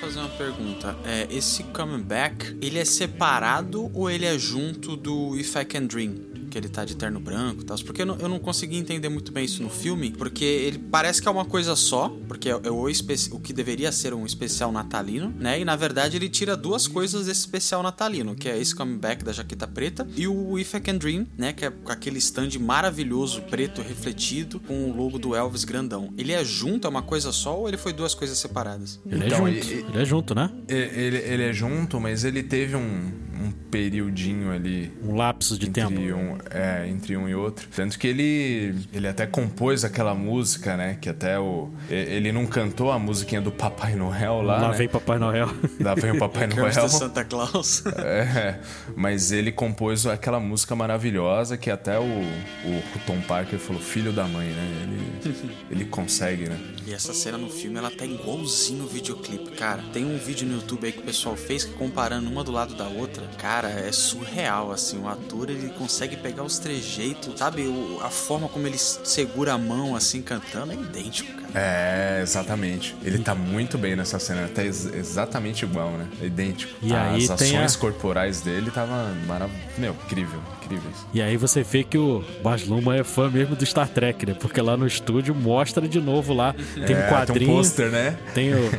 Fazer 0.00 0.20
uma 0.20 0.28
pergunta. 0.28 0.96
É, 1.04 1.26
esse 1.28 1.64
Coming 1.64 2.02
Back, 2.02 2.56
ele 2.62 2.78
é 2.78 2.84
separado 2.84 3.90
ou 3.92 4.08
ele 4.08 4.24
é 4.24 4.38
junto 4.38 4.96
do 4.96 5.36
If 5.36 5.56
I 5.56 5.64
Can 5.64 5.86
Dream? 5.86 6.14
Que 6.48 6.58
ele 6.58 6.68
tá 6.68 6.84
de 6.84 6.96
terno 6.96 7.20
branco 7.20 7.62
e 7.62 7.64
tal. 7.64 7.76
Porque 7.78 8.02
eu 8.02 8.06
não, 8.06 8.16
eu 8.16 8.28
não 8.28 8.38
consegui 8.38 8.76
entender 8.76 9.08
muito 9.08 9.30
bem 9.32 9.44
isso 9.44 9.62
no 9.62 9.70
filme. 9.70 10.10
Porque 10.10 10.44
ele 10.44 10.78
parece 10.78 11.20
que 11.22 11.28
é 11.28 11.30
uma 11.30 11.44
coisa 11.44 11.76
só. 11.76 12.08
Porque 12.26 12.48
é, 12.48 12.52
é 12.52 12.70
o, 12.70 12.84
o 12.86 13.40
que 13.40 13.52
deveria 13.52 13.92
ser 13.92 14.14
um 14.14 14.24
especial 14.26 14.72
natalino, 14.72 15.32
né? 15.38 15.60
E 15.60 15.64
na 15.64 15.76
verdade 15.76 16.16
ele 16.16 16.28
tira 16.28 16.56
duas 16.56 16.86
coisas 16.86 17.26
desse 17.26 17.40
especial 17.40 17.82
natalino. 17.82 18.34
Que 18.34 18.48
é 18.48 18.58
esse 18.58 18.74
Coming 18.74 18.98
Back 18.98 19.24
da 19.24 19.32
jaqueta 19.32 19.66
preta. 19.66 20.06
E 20.16 20.26
o 20.26 20.58
If 20.58 20.74
I 20.74 20.80
Can 20.80 20.96
Dream, 20.96 21.26
né? 21.36 21.52
Que 21.52 21.66
é 21.66 21.70
com 21.70 21.92
aquele 21.92 22.18
stand 22.18 22.50
maravilhoso, 22.60 23.42
preto, 23.42 23.82
refletido. 23.82 24.60
Com 24.60 24.90
o 24.90 24.96
logo 24.96 25.18
do 25.18 25.34
Elvis 25.34 25.64
grandão. 25.64 26.12
Ele 26.16 26.32
é 26.32 26.44
junto, 26.44 26.86
é 26.86 26.90
uma 26.90 27.02
coisa 27.02 27.32
só? 27.32 27.58
Ou 27.58 27.68
ele 27.68 27.76
foi 27.76 27.92
duas 27.92 28.14
coisas 28.14 28.38
separadas? 28.38 29.00
Ele 29.06 29.26
Então, 29.26 29.46
é 29.46 29.52
junto. 29.52 29.66
e- 29.66 29.72
ele 29.78 29.98
é 30.02 30.04
junto, 30.04 30.34
né? 30.34 30.50
Ele, 30.68 31.16
ele 31.18 31.42
é 31.44 31.52
junto, 31.52 32.00
mas 32.00 32.24
ele 32.24 32.42
teve 32.42 32.76
um, 32.76 33.12
um 33.40 33.50
periodinho 33.70 34.50
ali 34.52 34.92
Um 35.02 35.14
lapso 35.14 35.58
de 35.58 35.68
entre 35.68 35.82
tempo. 35.82 36.00
um, 36.00 36.38
é, 36.50 36.88
entre 36.88 37.16
um 37.16 37.28
e 37.28 37.34
outro. 37.34 37.68
Tanto 37.74 37.98
que 37.98 38.06
ele, 38.06 38.74
ele 38.92 39.06
até 39.06 39.26
compôs 39.26 39.84
aquela 39.84 40.14
música, 40.14 40.76
né? 40.76 40.98
Que 41.00 41.08
até 41.08 41.38
o. 41.38 41.70
Ele 41.88 42.32
não 42.32 42.46
cantou 42.46 42.90
a 42.90 42.98
musiquinha 42.98 43.40
do 43.40 43.50
Papai 43.50 43.94
Noel 43.94 44.42
lá. 44.42 44.60
Lá 44.60 44.70
né? 44.70 44.76
vem 44.76 44.88
Papai 44.88 45.18
Noel. 45.18 45.48
Lá 45.80 45.94
vem 45.94 46.12
o 46.12 46.18
Papai 46.18 46.46
Noel. 46.46 46.88
Santa 46.88 47.24
Claus. 47.24 47.84
É, 47.86 48.58
mas 48.96 49.32
ele 49.32 49.52
compôs 49.52 50.06
aquela 50.06 50.40
música 50.40 50.74
maravilhosa 50.74 51.56
que 51.56 51.70
até 51.70 51.98
o, 51.98 52.02
o 52.02 52.98
Tom 53.06 53.20
Parker 53.20 53.58
falou, 53.58 53.80
filho 53.80 54.12
da 54.12 54.24
mãe, 54.26 54.48
né? 54.48 54.82
Ele, 54.82 55.50
ele 55.70 55.84
consegue, 55.84 56.48
né? 56.48 56.58
E 56.86 56.92
essa 56.94 57.12
cena 57.12 57.36
no 57.36 57.50
filme, 57.50 57.76
ela 57.76 57.90
tá 57.90 58.04
igualzinho 58.04 58.84
o 58.84 58.86
videoclipe, 58.88 59.50
cara. 59.52 59.82
Tem 59.92 60.04
um 60.04 60.16
vídeo 60.16 60.46
no 60.46 60.54
YouTube 60.54 60.86
aí 60.86 60.92
que 60.92 61.00
o 61.00 61.02
pessoal 61.02 61.36
fez 61.36 61.64
que 61.64 61.74
comparando 61.74 62.30
uma 62.30 62.42
do 62.42 62.50
lado 62.50 62.74
da 62.74 62.88
outra, 62.88 63.27
cara, 63.36 63.68
é 63.68 63.92
surreal, 63.92 64.72
assim. 64.72 64.98
O 64.98 65.08
ator, 65.08 65.50
ele 65.50 65.68
consegue 65.70 66.16
pegar 66.16 66.42
os 66.42 66.58
trejeitos, 66.58 67.38
sabe? 67.38 67.62
O- 67.62 67.98
a 68.02 68.08
forma 68.10 68.48
como 68.48 68.66
ele 68.66 68.78
segura 68.78 69.52
a 69.52 69.58
mão, 69.58 69.94
assim, 69.94 70.22
cantando, 70.22 70.72
é 70.72 70.74
idêntico, 70.76 71.30
cara. 71.32 71.48
É, 71.54 72.20
exatamente. 72.22 72.94
Ele 73.02 73.18
tá 73.18 73.34
muito 73.34 73.76
bem 73.78 73.96
nessa 73.96 74.18
cena, 74.18 74.48
tá 74.48 74.62
ex- 74.64 74.86
exatamente 74.86 75.64
igual, 75.64 75.90
né? 75.92 76.06
É 76.20 76.26
idêntico. 76.26 76.72
E 76.82 76.94
aí 76.94 77.28
As 77.28 77.38
tem 77.38 77.56
ações 77.56 77.74
a- 77.76 77.78
corporais 77.78 78.40
dele 78.40 78.70
tava 78.70 79.12
maravilhoso. 79.26 79.68
Meu, 79.78 79.92
incrível, 80.06 80.40
incríveis. 80.68 81.06
E 81.12 81.22
aí 81.22 81.36
você 81.36 81.62
vê 81.62 81.82
que 81.82 81.96
o 81.98 82.22
Baz 82.42 82.66
Luhrmann 82.66 82.98
é 83.00 83.04
fã 83.04 83.30
mesmo 83.30 83.56
do 83.56 83.64
Star 83.64 83.88
Trek, 83.88 84.26
né? 84.26 84.34
Porque 84.38 84.60
lá 84.60 84.76
no 84.76 84.86
estúdio 84.86 85.34
mostra 85.34 85.86
de 85.88 86.00
novo 86.00 86.34
lá. 86.34 86.54
Tem 86.86 86.94
um 86.96 86.98
É, 87.00 87.08
quadrinho. 87.08 87.38
Tem 87.40 87.48
um 87.48 87.56
pôster, 87.56 87.90
né? 87.90 88.16
Tem 88.34 88.54
o 88.54 88.70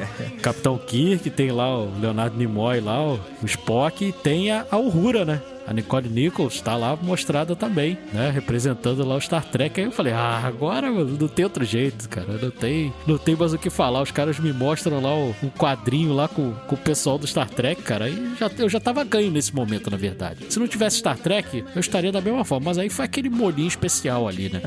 Capitão 0.41 0.77
Kirk, 0.77 1.29
tem 1.29 1.51
lá 1.51 1.77
o 1.79 1.91
Leonardo 1.99 2.37
Nimoy 2.37 2.79
lá, 2.79 3.03
o 3.13 3.19
Spock, 3.43 4.05
e 4.05 4.11
tem 4.11 4.51
a, 4.51 4.65
a 4.69 4.77
Uhura, 4.77 5.25
né? 5.25 5.41
A 5.69 5.73
Nicole 5.73 6.09
Nichols 6.09 6.61
tá 6.61 6.75
lá 6.75 6.97
mostrada 6.99 7.55
também, 7.55 7.95
né? 8.11 8.31
Representando 8.31 9.05
lá 9.05 9.15
o 9.15 9.21
Star 9.21 9.45
Trek. 9.45 9.79
Aí 9.79 9.85
eu 9.85 9.91
falei, 9.91 10.13
ah, 10.13 10.41
agora 10.43 10.91
mano, 10.91 11.15
não 11.15 11.27
tem 11.27 11.45
outro 11.45 11.63
jeito, 11.63 12.09
cara. 12.09 12.39
Não 12.41 12.49
tem, 12.49 12.91
não 13.05 13.19
tem 13.19 13.35
mais 13.35 13.53
o 13.53 13.57
que 13.59 13.69
falar. 13.69 14.01
Os 14.01 14.09
caras 14.09 14.39
me 14.39 14.51
mostram 14.51 14.99
lá 14.99 15.13
o, 15.13 15.29
um 15.43 15.49
quadrinho 15.49 16.11
lá 16.11 16.27
com, 16.27 16.53
com 16.53 16.73
o 16.73 16.77
pessoal 16.77 17.19
do 17.19 17.27
Star 17.27 17.47
Trek, 17.47 17.83
cara. 17.83 18.05
Aí 18.05 18.33
já, 18.39 18.49
eu 18.57 18.67
já 18.67 18.79
tava 18.79 19.03
ganho 19.03 19.29
nesse 19.29 19.53
momento, 19.53 19.91
na 19.91 19.97
verdade. 19.97 20.47
Se 20.49 20.57
não 20.57 20.67
tivesse 20.67 20.97
Star 20.97 21.19
Trek, 21.19 21.63
eu 21.75 21.79
estaria 21.79 22.11
da 22.11 22.19
mesma 22.19 22.43
forma. 22.43 22.65
Mas 22.65 22.79
aí 22.79 22.89
foi 22.89 23.05
aquele 23.05 23.29
molinho 23.29 23.67
especial 23.67 24.27
ali, 24.27 24.49
né? 24.49 24.61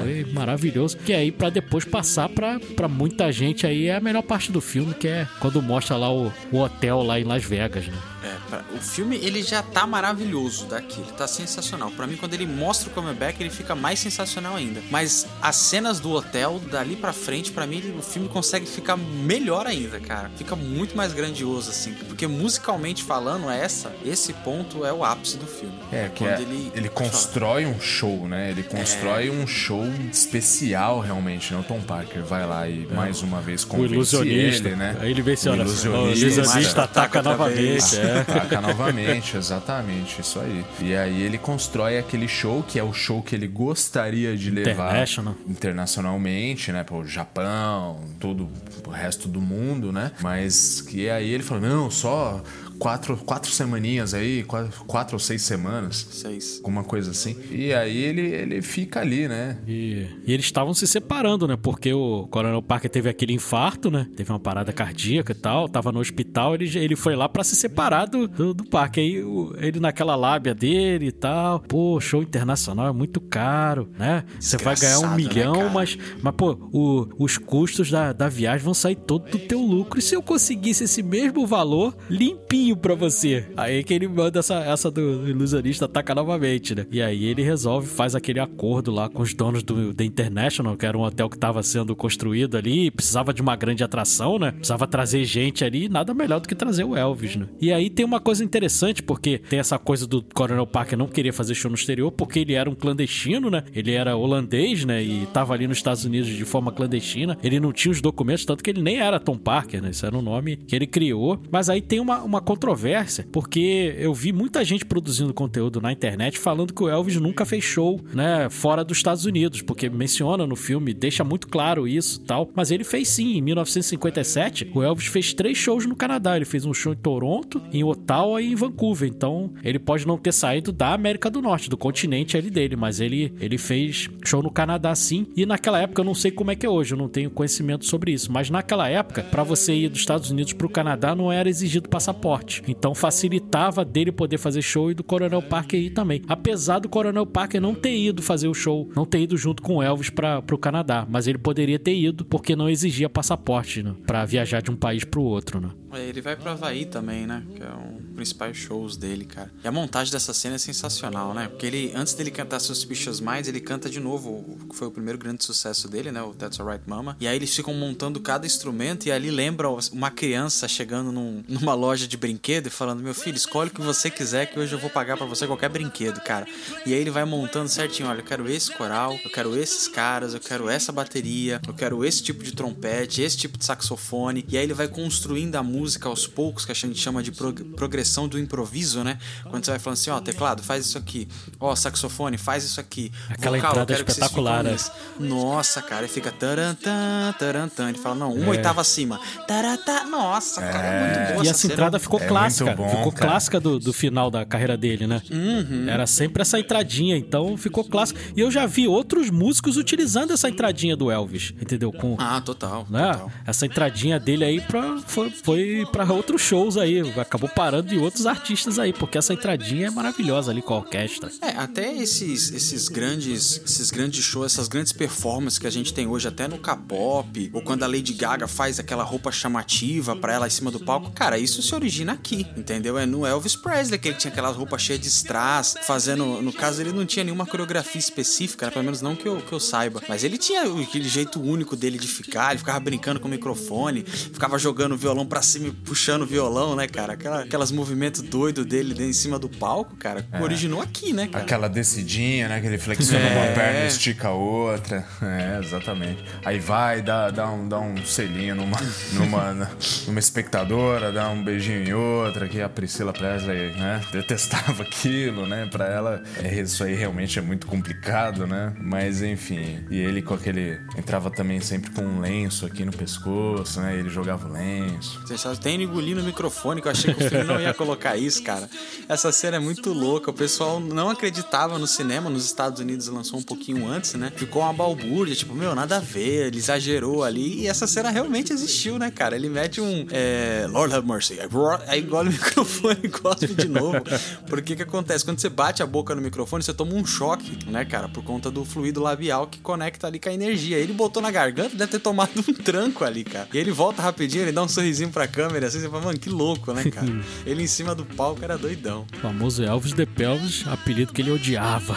Foi 0.00 0.32
maravilhoso. 0.32 0.96
Que 0.96 1.12
aí, 1.12 1.30
pra 1.30 1.50
depois 1.50 1.84
passar 1.84 2.30
pra, 2.30 2.58
pra 2.74 2.88
muita 2.88 3.30
gente 3.30 3.66
aí, 3.66 3.88
é 3.88 3.96
a 3.96 4.00
melhor 4.00 4.22
parte 4.22 4.50
do 4.50 4.62
filme, 4.62 4.94
que 4.94 5.06
é 5.06 5.28
quando 5.38 5.60
mostra 5.60 5.98
lá 5.98 6.10
o, 6.10 6.32
o 6.50 6.60
hotel 6.60 7.02
lá 7.02 7.20
em 7.20 7.24
Las 7.24 7.44
Vegas, 7.44 7.86
né? 7.88 7.98
É, 8.22 8.34
pra- 8.48 8.64
o 8.74 8.78
filme 8.78 9.16
ele 9.16 9.42
já 9.42 9.62
tá 9.62 9.86
maravilhoso 9.86 10.66
daqui, 10.66 11.00
ele 11.00 11.12
tá 11.12 11.26
sensacional. 11.28 11.90
Pra 11.90 12.06
mim, 12.06 12.16
quando 12.16 12.34
ele 12.34 12.46
mostra 12.46 12.88
o 12.88 12.92
comeback, 12.92 13.40
ele 13.40 13.50
fica 13.50 13.74
mais 13.74 13.98
sensacional 14.00 14.56
ainda. 14.56 14.82
Mas 14.90 15.26
as 15.40 15.56
cenas 15.56 16.00
do 16.00 16.10
hotel, 16.12 16.60
dali 16.70 16.96
pra 16.96 17.12
frente, 17.12 17.52
pra 17.52 17.66
mim, 17.66 17.94
o 17.98 18.02
filme 18.02 18.28
consegue 18.28 18.66
ficar 18.66 18.96
melhor 18.96 19.66
ainda, 19.66 20.00
cara. 20.00 20.30
Fica 20.36 20.56
muito 20.56 20.96
mais 20.96 21.12
grandioso, 21.12 21.70
assim. 21.70 21.92
Porque 22.08 22.26
musicalmente 22.26 23.02
falando, 23.04 23.50
essa, 23.50 23.92
esse 24.04 24.32
ponto 24.32 24.84
é 24.84 24.92
o 24.92 25.04
ápice 25.04 25.36
do 25.36 25.46
filme. 25.46 25.74
É, 25.92 26.08
que 26.08 26.24
quando 26.24 26.30
é, 26.30 26.42
ele, 26.42 26.72
ele, 26.74 26.88
constrói 26.88 27.66
um 27.66 27.78
show, 27.80 28.26
né? 28.26 28.50
Ele 28.50 28.62
constrói 28.62 29.30
um 29.30 29.46
show 29.46 29.84
especial, 30.10 31.00
realmente, 31.00 31.52
né? 31.52 31.60
O 31.60 31.62
Tom 31.62 31.80
Parker 31.80 32.22
vai 32.24 32.46
lá 32.46 32.68
e 32.68 32.86
mais 32.92 33.22
uma 33.22 33.40
vez 33.40 33.62
O 33.62 33.66
convence 33.68 33.94
ilusionista. 33.94 34.68
ele, 34.68 34.76
né? 34.76 34.96
Aí 35.00 35.10
ele 35.10 35.22
vê 35.22 35.36
se 35.36 35.48
O 35.48 35.52
olha, 35.52 35.62
ilusionista. 35.62 36.26
o 36.26 36.28
ilusionista 36.28 36.82
ataca 36.84 37.22
novamente. 37.22 37.56
vez. 37.56 37.94
É. 37.94 38.15
Ataca 38.20 38.60
novamente, 38.60 39.36
exatamente, 39.36 40.20
isso 40.20 40.40
aí. 40.40 40.64
E 40.80 40.94
aí 40.94 41.22
ele 41.22 41.38
constrói 41.38 41.98
aquele 41.98 42.28
show 42.28 42.62
que 42.62 42.78
é 42.78 42.82
o 42.82 42.92
show 42.92 43.22
que 43.22 43.34
ele 43.34 43.46
gostaria 43.46 44.36
de 44.36 44.50
levar 44.50 44.86
International. 44.86 45.34
internacionalmente, 45.48 46.72
né? 46.72 46.82
Pro 46.84 47.06
Japão, 47.06 48.00
todo 48.18 48.48
o 48.86 48.90
resto 48.90 49.28
do 49.28 49.40
mundo, 49.40 49.92
né? 49.92 50.12
Mas 50.20 50.80
que 50.80 51.08
aí 51.08 51.30
ele 51.30 51.42
falou, 51.42 51.68
não, 51.68 51.90
só 51.90 52.42
quatro, 52.78 53.16
quatro 53.16 53.50
semaninhas 53.50 54.14
aí, 54.14 54.42
quatro, 54.44 54.84
quatro 54.84 55.16
ou 55.16 55.20
seis 55.20 55.42
semanas. 55.42 56.06
Seis. 56.10 56.58
Alguma 56.58 56.84
coisa 56.84 57.10
assim. 57.10 57.36
E 57.50 57.72
aí 57.72 57.96
ele, 57.96 58.20
ele 58.20 58.62
fica 58.62 59.00
ali, 59.00 59.26
né? 59.28 59.58
E, 59.66 60.06
e 60.26 60.32
eles 60.32 60.46
estavam 60.46 60.74
se 60.74 60.86
separando, 60.86 61.46
né? 61.48 61.56
Porque 61.60 61.92
o 61.92 62.26
Coronel 62.28 62.62
Parker 62.62 62.90
teve 62.90 63.08
aquele 63.08 63.32
infarto, 63.32 63.90
né? 63.90 64.06
Teve 64.16 64.30
uma 64.30 64.38
parada 64.40 64.72
cardíaca 64.72 65.32
e 65.32 65.34
tal, 65.34 65.68
tava 65.68 65.90
no 65.90 66.00
hospital, 66.00 66.54
ele, 66.54 66.78
ele 66.78 66.96
foi 66.96 67.16
lá 67.16 67.28
pra 67.28 67.42
se 67.42 67.56
separar 67.56 67.95
do, 68.04 68.28
do, 68.28 68.52
do 68.54 68.64
Parker. 68.64 69.02
Aí 69.02 69.22
o- 69.22 69.54
ele 69.58 69.80
naquela 69.80 70.14
lábia 70.16 70.54
dele 70.54 71.06
e 71.06 71.12
tal, 71.12 71.60
pô, 71.60 71.98
show 72.00 72.22
internacional 72.22 72.88
é 72.88 72.92
muito 72.92 73.20
caro, 73.20 73.88
né? 73.98 74.24
Você 74.38 74.56
vai 74.58 74.76
ganhar 74.76 74.98
um 75.00 75.10
né, 75.10 75.16
milhão, 75.16 75.54
cara? 75.54 75.70
mas, 75.70 75.98
mas 76.22 76.34
pô, 76.34 76.58
o- 76.72 77.08
os 77.18 77.38
custos 77.38 77.90
da, 77.90 78.12
da 78.12 78.28
viagem 78.28 78.64
vão 78.64 78.74
sair 78.74 78.96
todo 78.96 79.30
do 79.30 79.38
teu 79.38 79.60
lucro. 79.60 79.98
E 79.98 80.02
se 80.02 80.14
eu 80.14 80.22
conseguisse 80.22 80.84
esse 80.84 81.02
mesmo 81.02 81.46
valor 81.46 81.96
limpinho 82.10 82.76
pra 82.76 82.94
você? 82.94 83.46
Aí 83.56 83.82
que 83.84 83.94
ele 83.94 84.08
manda 84.08 84.38
essa, 84.40 84.56
essa 84.56 84.90
do, 84.90 85.28
ilusionista 85.28 85.84
atacar 85.86 86.14
novamente, 86.16 86.74
né? 86.74 86.86
E 86.90 87.00
aí 87.00 87.24
ele 87.24 87.42
resolve, 87.42 87.86
faz 87.86 88.14
aquele 88.14 88.40
acordo 88.40 88.90
lá 88.90 89.08
com 89.08 89.22
os 89.22 89.32
donos 89.34 89.62
do 89.62 89.94
The 89.94 90.04
International, 90.04 90.76
que 90.76 90.84
era 90.86 90.96
um 90.96 91.02
hotel 91.02 91.28
que 91.28 91.38
tava 91.38 91.62
sendo 91.62 91.94
construído 91.94 92.56
ali, 92.56 92.90
precisava 92.90 93.32
de 93.32 93.40
uma 93.42 93.54
grande 93.56 93.84
atração, 93.84 94.38
né? 94.38 94.50
Precisava 94.52 94.86
trazer 94.86 95.24
gente 95.24 95.64
ali, 95.64 95.88
nada 95.88 96.12
melhor 96.14 96.40
do 96.40 96.48
que 96.48 96.54
trazer 96.54 96.84
o 96.84 96.96
Elvis, 96.96 97.36
né? 97.36 97.46
E 97.60 97.72
aí 97.72 97.85
tem 97.90 98.04
uma 98.04 98.20
coisa 98.20 98.44
interessante, 98.44 99.02
porque 99.02 99.38
tem 99.38 99.58
essa 99.58 99.78
coisa 99.78 100.06
do 100.06 100.22
Coronel 100.22 100.66
Parker 100.66 100.98
não 100.98 101.06
querer 101.06 101.32
fazer 101.32 101.54
show 101.54 101.70
no 101.70 101.74
exterior, 101.74 102.10
porque 102.10 102.40
ele 102.40 102.54
era 102.54 102.68
um 102.68 102.74
clandestino, 102.74 103.50
né? 103.50 103.64
Ele 103.74 103.92
era 103.92 104.16
holandês, 104.16 104.84
né? 104.84 105.02
E 105.02 105.26
tava 105.26 105.54
ali 105.54 105.66
nos 105.66 105.78
Estados 105.78 106.04
Unidos 106.04 106.28
de 106.28 106.44
forma 106.44 106.72
clandestina. 106.72 107.38
Ele 107.42 107.60
não 107.60 107.72
tinha 107.72 107.92
os 107.92 108.00
documentos, 108.00 108.44
tanto 108.44 108.62
que 108.62 108.70
ele 108.70 108.82
nem 108.82 108.98
era 108.98 109.20
Tom 109.20 109.36
Parker, 109.36 109.82
né? 109.82 109.90
Isso 109.90 110.06
era 110.06 110.16
um 110.16 110.22
nome 110.22 110.56
que 110.56 110.74
ele 110.74 110.86
criou. 110.86 111.40
Mas 111.50 111.68
aí 111.68 111.80
tem 111.80 112.00
uma, 112.00 112.22
uma 112.22 112.40
controvérsia, 112.40 113.26
porque 113.32 113.94
eu 113.98 114.14
vi 114.14 114.32
muita 114.32 114.64
gente 114.64 114.84
produzindo 114.84 115.32
conteúdo 115.32 115.80
na 115.80 115.92
internet 115.92 116.38
falando 116.38 116.72
que 116.72 116.82
o 116.82 116.88
Elvis 116.88 117.16
nunca 117.16 117.44
fez 117.44 117.64
show, 117.64 118.00
né? 118.12 118.48
Fora 118.50 118.84
dos 118.84 118.96
Estados 118.98 119.24
Unidos, 119.24 119.62
porque 119.62 119.88
menciona 119.88 120.46
no 120.46 120.56
filme, 120.56 120.92
deixa 120.92 121.24
muito 121.24 121.48
claro 121.48 121.86
isso 121.86 122.20
tal. 122.20 122.50
Mas 122.54 122.70
ele 122.70 122.84
fez 122.84 123.08
sim, 123.08 123.36
em 123.36 123.42
1957, 123.42 124.70
o 124.74 124.82
Elvis 124.82 125.06
fez 125.06 125.32
três 125.32 125.56
shows 125.56 125.86
no 125.86 125.96
Canadá. 125.96 126.36
Ele 126.36 126.44
fez 126.44 126.64
um 126.64 126.74
show 126.74 126.92
em 126.92 126.96
Toronto, 126.96 127.62
em 127.76 127.84
Ottawa 127.84 128.40
e 128.40 128.52
em 128.52 128.54
Vancouver. 128.54 129.08
Então, 129.08 129.52
ele 129.62 129.78
pode 129.78 130.06
não 130.06 130.18
ter 130.18 130.32
saído 130.32 130.72
da 130.72 130.92
América 130.92 131.30
do 131.30 131.42
Norte, 131.42 131.70
do 131.70 131.76
continente 131.76 132.36
ali 132.36 132.50
dele, 132.50 132.76
mas 132.76 133.00
ele, 133.00 133.32
ele 133.40 133.58
fez 133.58 134.08
show 134.24 134.42
no 134.42 134.50
Canadá 134.50 134.94
sim. 134.94 135.26
E 135.36 135.46
naquela 135.46 135.80
época, 135.80 136.00
eu 136.00 136.04
não 136.04 136.14
sei 136.14 136.30
como 136.30 136.50
é 136.50 136.56
que 136.56 136.66
é 136.66 136.70
hoje, 136.70 136.94
eu 136.94 136.98
não 136.98 137.08
tenho 137.08 137.30
conhecimento 137.30 137.84
sobre 137.86 138.12
isso, 138.12 138.32
mas 138.32 138.50
naquela 138.50 138.88
época, 138.88 139.22
para 139.22 139.42
você 139.42 139.74
ir 139.74 139.88
dos 139.88 140.00
Estados 140.00 140.30
Unidos 140.30 140.52
pro 140.52 140.68
Canadá, 140.68 141.14
não 141.14 141.30
era 141.30 141.48
exigido 141.48 141.88
passaporte. 141.88 142.16
passaporte. 142.16 142.62
Então 142.68 142.94
facilitava 142.94 143.84
dele 143.84 144.12
poder 144.12 144.38
fazer 144.38 144.62
show 144.62 144.90
e 144.90 144.94
do 144.94 145.04
Coronel 145.04 145.42
Parker 145.42 145.80
ir 145.80 145.90
também. 145.90 146.22
Apesar 146.28 146.78
do 146.78 146.88
Coronel 146.88 147.26
Parker 147.26 147.60
não 147.60 147.74
ter 147.74 147.96
ido 147.96 148.22
fazer 148.22 148.48
o 148.48 148.54
show, 148.54 148.88
não 148.94 149.04
ter 149.04 149.20
ido 149.20 149.36
junto 149.36 149.62
com 149.62 149.76
o 149.76 149.82
Elvis 149.82 150.10
para 150.10 150.42
o 150.52 150.58
Canadá, 150.58 151.06
mas 151.08 151.26
ele 151.26 151.38
poderia 151.38 151.78
ter 151.78 151.94
ido 151.94 152.24
porque 152.24 152.56
não 152.56 152.68
exigia 152.68 153.08
passaporte 153.08 153.82
né, 153.82 153.94
para 154.06 154.24
viajar 154.24 154.62
de 154.62 154.70
um 154.70 154.76
país 154.76 155.04
para 155.04 155.20
o 155.20 155.24
outro. 155.24 155.60
Né? 155.60 155.68
É, 155.96 156.08
ele 156.08 156.20
vai 156.20 156.36
pro 156.36 156.50
Havaí 156.50 156.84
também, 156.84 157.26
né? 157.26 157.42
Que 157.54 157.62
é 157.62 157.70
um 157.70 157.96
dos 157.96 158.14
principais 158.14 158.56
shows 158.56 158.96
dele, 158.96 159.24
cara. 159.24 159.50
E 159.64 159.68
a 159.68 159.72
montagem 159.72 160.12
dessa 160.12 160.34
cena 160.34 160.56
é 160.56 160.58
sensacional, 160.58 161.32
né? 161.32 161.48
Porque 161.48 161.66
ele, 161.66 161.92
antes 161.94 162.14
dele 162.14 162.30
cantar 162.30 162.60
Suspicious 162.60 163.20
Minds, 163.20 163.48
ele 163.48 163.60
canta 163.60 163.88
de 163.88 163.98
novo, 163.98 164.58
que 164.68 164.76
foi 164.76 164.88
o 164.88 164.90
primeiro 164.90 165.18
grande 165.18 165.44
sucesso 165.44 165.88
dele, 165.88 166.12
né? 166.12 166.22
O 166.22 166.34
That's 166.34 166.60
Alright 166.60 166.84
Mama. 166.86 167.16
E 167.20 167.26
aí 167.26 167.36
eles 167.36 167.54
ficam 167.54 167.74
montando 167.74 168.20
cada 168.20 168.46
instrumento 168.46 169.06
e 169.06 169.12
ali 169.12 169.30
lembra 169.30 169.68
uma 169.92 170.10
criança 170.10 170.68
chegando 170.68 171.10
num, 171.10 171.42
numa 171.48 171.74
loja 171.74 172.06
de 172.06 172.16
brinquedo 172.16 172.66
e 172.66 172.70
falando: 172.70 173.02
Meu 173.02 173.14
filho, 173.14 173.36
escolhe 173.36 173.70
o 173.70 173.72
que 173.72 173.80
você 173.80 174.10
quiser 174.10 174.46
que 174.46 174.58
hoje 174.58 174.72
eu 174.72 174.78
vou 174.78 174.90
pagar 174.90 175.16
para 175.16 175.26
você 175.26 175.46
qualquer 175.46 175.68
brinquedo, 175.68 176.20
cara. 176.20 176.46
E 176.84 176.92
aí 176.92 177.00
ele 177.00 177.10
vai 177.10 177.24
montando 177.24 177.68
certinho: 177.68 178.08
olha, 178.08 178.20
eu 178.20 178.24
quero 178.24 178.48
esse 178.48 178.70
coral, 178.72 179.18
eu 179.24 179.30
quero 179.30 179.56
esses 179.56 179.88
caras, 179.88 180.34
eu 180.34 180.40
quero 180.40 180.68
essa 180.68 180.92
bateria, 180.92 181.60
eu 181.66 181.74
quero 181.74 182.04
esse 182.04 182.22
tipo 182.22 182.42
de 182.42 182.52
trompete, 182.52 183.22
esse 183.22 183.36
tipo 183.36 183.58
de 183.58 183.64
saxofone. 183.64 184.44
E 184.48 184.56
aí 184.56 184.64
ele 184.64 184.74
vai 184.74 184.88
construindo 184.88 185.56
a 185.56 185.62
música 185.62 185.85
aos 186.02 186.26
poucos, 186.26 186.64
que 186.64 186.72
a 186.72 186.74
gente 186.74 186.98
chama 186.98 187.22
de 187.22 187.32
prog 187.32 187.62
progressão 187.76 188.28
do 188.28 188.38
improviso, 188.38 189.04
né? 189.04 189.18
Quando 189.48 189.64
você 189.64 189.70
vai 189.72 189.80
falando 189.80 189.98
assim: 189.98 190.10
ó, 190.10 190.20
teclado, 190.20 190.62
faz 190.62 190.86
isso 190.86 190.98
aqui, 190.98 191.28
ó, 191.60 191.74
saxofone, 191.74 192.36
faz 192.38 192.64
isso 192.64 192.80
aqui. 192.80 193.12
Aquela 193.28 193.56
Vocal, 193.56 193.70
entrada 193.72 193.92
espetacular, 193.92 194.64
né? 194.64 194.76
Nossa, 195.18 195.82
cara, 195.82 196.02
ele 196.02 196.12
fica 196.12 196.32
tarantã, 196.32 197.34
tarantã. 197.38 197.88
Ele 197.88 197.98
fala: 197.98 198.14
não, 198.14 198.32
uma 198.32 198.46
é. 198.46 198.50
oitava 198.50 198.80
acima. 198.80 199.20
Tarantã. 199.46 200.04
Nossa, 200.04 200.62
é. 200.62 200.72
cara, 200.72 200.86
é 200.86 201.16
muito 201.16 201.32
boa. 201.34 201.44
E 201.44 201.48
essa, 201.48 201.66
entrada 201.66 201.98
ficou 201.98 202.20
é 202.20 202.26
clássica. 202.26 202.74
Bom, 202.74 202.88
ficou 202.88 203.12
cara. 203.12 203.30
clássica 203.30 203.60
do, 203.60 203.78
do 203.78 203.92
final 203.92 204.30
da 204.30 204.44
carreira 204.44 204.76
dele, 204.76 205.06
né? 205.06 205.22
Uhum. 205.30 205.88
Era 205.88 206.06
sempre 206.06 206.42
essa 206.42 206.58
entradinha, 206.58 207.16
então 207.16 207.56
ficou 207.56 207.84
clássico. 207.84 208.18
E 208.36 208.40
eu 208.40 208.50
já 208.50 208.66
vi 208.66 208.88
outros 208.88 209.30
músicos 209.30 209.76
utilizando 209.76 210.32
essa 210.32 210.48
entradinha 210.48 210.96
do 210.96 211.10
Elvis, 211.10 211.52
entendeu? 211.60 211.92
Com, 211.92 212.16
ah, 212.18 212.40
total, 212.40 212.86
né? 212.88 213.12
total. 213.12 213.32
Essa 213.46 213.66
entradinha 213.66 214.18
dele 214.18 214.44
aí 214.44 214.60
pra, 214.60 214.98
foi, 215.06 215.30
foi 215.30 215.75
para 215.86 216.10
outros 216.12 216.40
shows 216.40 216.76
aí. 216.76 217.00
Acabou 217.18 217.48
parando 217.48 217.88
de 217.88 217.98
outros 217.98 218.26
artistas 218.26 218.78
aí, 218.78 218.92
porque 218.92 219.18
essa 219.18 219.34
entradinha 219.34 219.88
é 219.88 219.90
maravilhosa 219.90 220.50
ali 220.50 220.62
com 220.62 220.74
a 220.74 220.78
orquestra. 220.78 221.30
É, 221.42 221.50
até 221.50 221.92
esses, 221.92 222.52
esses 222.52 222.88
grandes 222.88 223.60
esses 223.64 223.90
grandes 223.90 224.24
shows, 224.24 224.52
essas 224.52 224.68
grandes 224.68 224.92
performances 224.92 225.58
que 225.58 225.66
a 225.66 225.70
gente 225.70 225.92
tem 225.92 226.06
hoje, 226.06 226.28
até 226.28 226.46
no 226.48 226.58
K-pop, 226.58 227.50
ou 227.52 227.62
quando 227.62 227.82
a 227.82 227.86
Lady 227.86 228.12
Gaga 228.12 228.46
faz 228.46 228.78
aquela 228.78 229.02
roupa 229.02 229.32
chamativa 229.32 230.14
para 230.14 230.34
ela 230.34 230.46
em 230.46 230.50
cima 230.50 230.70
do 230.70 230.80
palco, 230.80 231.10
cara, 231.10 231.38
isso 231.38 231.62
se 231.62 231.74
origina 231.74 232.12
aqui, 232.12 232.46
entendeu? 232.56 232.98
É 232.98 233.06
no 233.06 233.26
Elvis 233.26 233.56
Presley 233.56 233.98
que 233.98 234.08
ele 234.08 234.16
tinha 234.16 234.30
aquelas 234.30 234.56
roupas 234.56 234.82
cheias 234.82 235.00
de 235.00 235.08
strass, 235.08 235.76
fazendo. 235.82 236.42
No 236.42 236.52
caso, 236.52 236.80
ele 236.80 236.92
não 236.92 237.06
tinha 237.06 237.24
nenhuma 237.24 237.46
coreografia 237.46 237.98
específica, 237.98 238.66
né? 238.66 238.72
pelo 238.72 238.84
menos 238.84 239.00
não 239.00 239.16
que 239.16 239.26
eu, 239.26 239.38
que 239.40 239.52
eu 239.52 239.60
saiba, 239.60 240.02
mas 240.08 240.22
ele 240.22 240.38
tinha 240.38 240.62
aquele 240.62 241.08
jeito 241.08 241.40
único 241.40 241.76
dele 241.76 241.98
de 241.98 242.08
ficar, 242.08 242.50
ele 242.50 242.58
ficava 242.58 242.78
brincando 242.80 243.18
com 243.18 243.28
o 243.28 243.30
microfone, 243.30 244.04
ficava 244.04 244.58
jogando 244.58 244.92
o 244.92 244.96
violão 244.96 245.26
pra 245.26 245.42
cima 245.42 245.55
e 245.56 245.70
puxando 245.70 246.22
o 246.22 246.26
violão, 246.26 246.76
né, 246.76 246.86
cara? 246.86 247.14
Aquela, 247.14 247.42
aquelas 247.42 247.70
movimentos 247.72 248.22
doidos 248.22 248.64
dele 248.64 249.02
em 249.02 249.12
cima 249.12 249.38
do 249.38 249.48
palco, 249.48 249.96
cara, 249.96 250.26
é. 250.30 250.40
originou 250.40 250.80
aqui, 250.80 251.12
né, 251.12 251.26
cara? 251.26 251.44
Aquela 251.44 251.68
descidinha, 251.68 252.48
né? 252.48 252.60
Que 252.60 252.66
ele 252.66 252.78
flexiona 252.78 253.24
é. 253.24 253.32
uma 253.32 253.54
perna 253.54 253.84
e 253.84 253.86
estica 253.88 254.28
a 254.28 254.32
outra. 254.32 255.04
É, 255.22 255.60
exatamente. 255.62 256.24
Aí 256.44 256.58
vai, 256.58 257.02
dá, 257.02 257.30
dá, 257.30 257.50
um, 257.50 257.68
dá 257.68 257.78
um 257.78 257.96
selinho 258.04 258.54
numa, 258.54 258.76
numa, 259.12 259.70
numa 260.06 260.18
espectadora, 260.18 261.12
dá 261.12 261.28
um 261.28 261.42
beijinho 261.42 261.86
em 261.86 261.92
outra, 261.92 262.48
que 262.48 262.60
a 262.60 262.68
Priscila 262.68 263.12
Presley, 263.12 263.72
né? 263.74 264.00
Detestava 264.12 264.82
aquilo, 264.84 265.46
né? 265.46 265.68
Pra 265.70 265.86
ela, 265.86 266.22
é, 266.42 266.60
isso 266.60 266.84
aí 266.84 266.94
realmente 266.94 267.38
é 267.38 267.42
muito 267.42 267.66
complicado, 267.66 268.46
né? 268.46 268.72
Mas 268.80 269.22
enfim. 269.22 269.84
E 269.90 269.98
ele 269.98 270.22
com 270.22 270.34
aquele. 270.34 270.80
Entrava 270.96 271.30
também 271.30 271.60
sempre 271.60 271.90
com 271.90 272.02
um 272.02 272.20
lenço 272.20 272.66
aqui 272.66 272.84
no 272.84 272.92
pescoço, 272.92 273.80
né? 273.80 273.96
Ele 273.96 274.08
jogava 274.08 274.48
o 274.48 274.52
lenço. 274.52 275.22
Sabe, 275.46 275.60
tem 275.60 275.82
engolir 275.82 276.16
no 276.16 276.22
microfone, 276.22 276.80
que 276.80 276.88
eu 276.88 276.92
achei 276.92 277.14
que 277.14 277.22
o 277.24 277.28
filme 277.28 277.44
não 277.44 277.60
ia 277.60 277.72
colocar 277.72 278.16
isso, 278.16 278.42
cara. 278.42 278.68
Essa 279.08 279.30
cena 279.30 279.56
é 279.56 279.60
muito 279.60 279.92
louca. 279.92 280.30
O 280.30 280.34
pessoal 280.34 280.80
não 280.80 281.08
acreditava 281.08 281.78
no 281.78 281.86
cinema, 281.86 282.28
nos 282.28 282.44
Estados 282.44 282.80
Unidos 282.80 283.06
lançou 283.08 283.38
um 283.38 283.42
pouquinho 283.42 283.86
antes, 283.88 284.14
né? 284.14 284.32
Ficou 284.34 284.62
uma 284.62 284.72
balbúrdia, 284.72 285.36
tipo, 285.36 285.54
meu, 285.54 285.74
nada 285.74 285.98
a 285.98 286.00
ver, 286.00 286.48
ele 286.48 286.58
exagerou 286.58 287.22
ali. 287.22 287.60
E 287.62 287.68
essa 287.68 287.86
cena 287.86 288.10
realmente 288.10 288.52
existiu, 288.52 288.98
né, 288.98 289.10
cara? 289.10 289.36
Ele 289.36 289.48
mete 289.48 289.80
um 289.80 290.06
é, 290.10 290.66
Lord 290.68 290.94
have 290.94 291.06
mercy. 291.06 291.38
Aí 291.86 292.00
engole 292.00 292.30
o 292.30 292.32
microfone 292.32 293.00
e 293.04 293.08
cospe 293.08 293.54
de 293.54 293.68
novo. 293.68 294.02
Porque 294.48 294.72
o 294.72 294.76
que 294.76 294.82
acontece? 294.82 295.24
Quando 295.24 295.38
você 295.38 295.48
bate 295.48 295.82
a 295.82 295.86
boca 295.86 296.14
no 296.14 296.22
microfone, 296.22 296.62
você 296.62 296.74
toma 296.74 296.94
um 296.94 297.06
choque, 297.06 297.58
né, 297.70 297.84
cara? 297.84 298.08
Por 298.08 298.24
conta 298.24 298.50
do 298.50 298.64
fluido 298.64 299.00
labial 299.00 299.46
que 299.46 299.60
conecta 299.60 300.06
ali 300.06 300.18
com 300.18 300.28
a 300.28 300.32
energia. 300.32 300.76
Ele 300.78 300.92
botou 300.92 301.22
na 301.22 301.30
garganta, 301.30 301.76
deve 301.76 301.92
ter 301.92 302.00
tomado 302.00 302.30
um 302.36 302.52
tranco 302.52 303.04
ali, 303.04 303.22
cara. 303.22 303.48
E 303.52 303.58
ele 303.58 303.70
volta 303.70 304.02
rapidinho, 304.02 304.42
ele 304.42 304.52
dá 304.52 304.62
um 304.62 304.68
sorrisinho 304.68 305.10
pra 305.10 305.26
câmera, 305.36 305.66
assim, 305.66 305.80
você 305.80 305.90
fala, 305.90 306.02
mano, 306.02 306.18
que 306.18 306.30
louco, 306.30 306.72
né, 306.72 306.84
cara? 306.84 307.06
ele 307.44 307.62
em 307.62 307.66
cima 307.66 307.94
do 307.94 308.06
palco 308.06 308.42
era 308.42 308.56
doidão. 308.56 309.04
O 309.12 309.16
famoso 309.18 309.62
Elvis 309.62 309.92
de 309.92 310.06
Pelvis, 310.06 310.64
apelido 310.66 311.12
que 311.12 311.20
ele 311.20 311.30
odiava. 311.30 311.94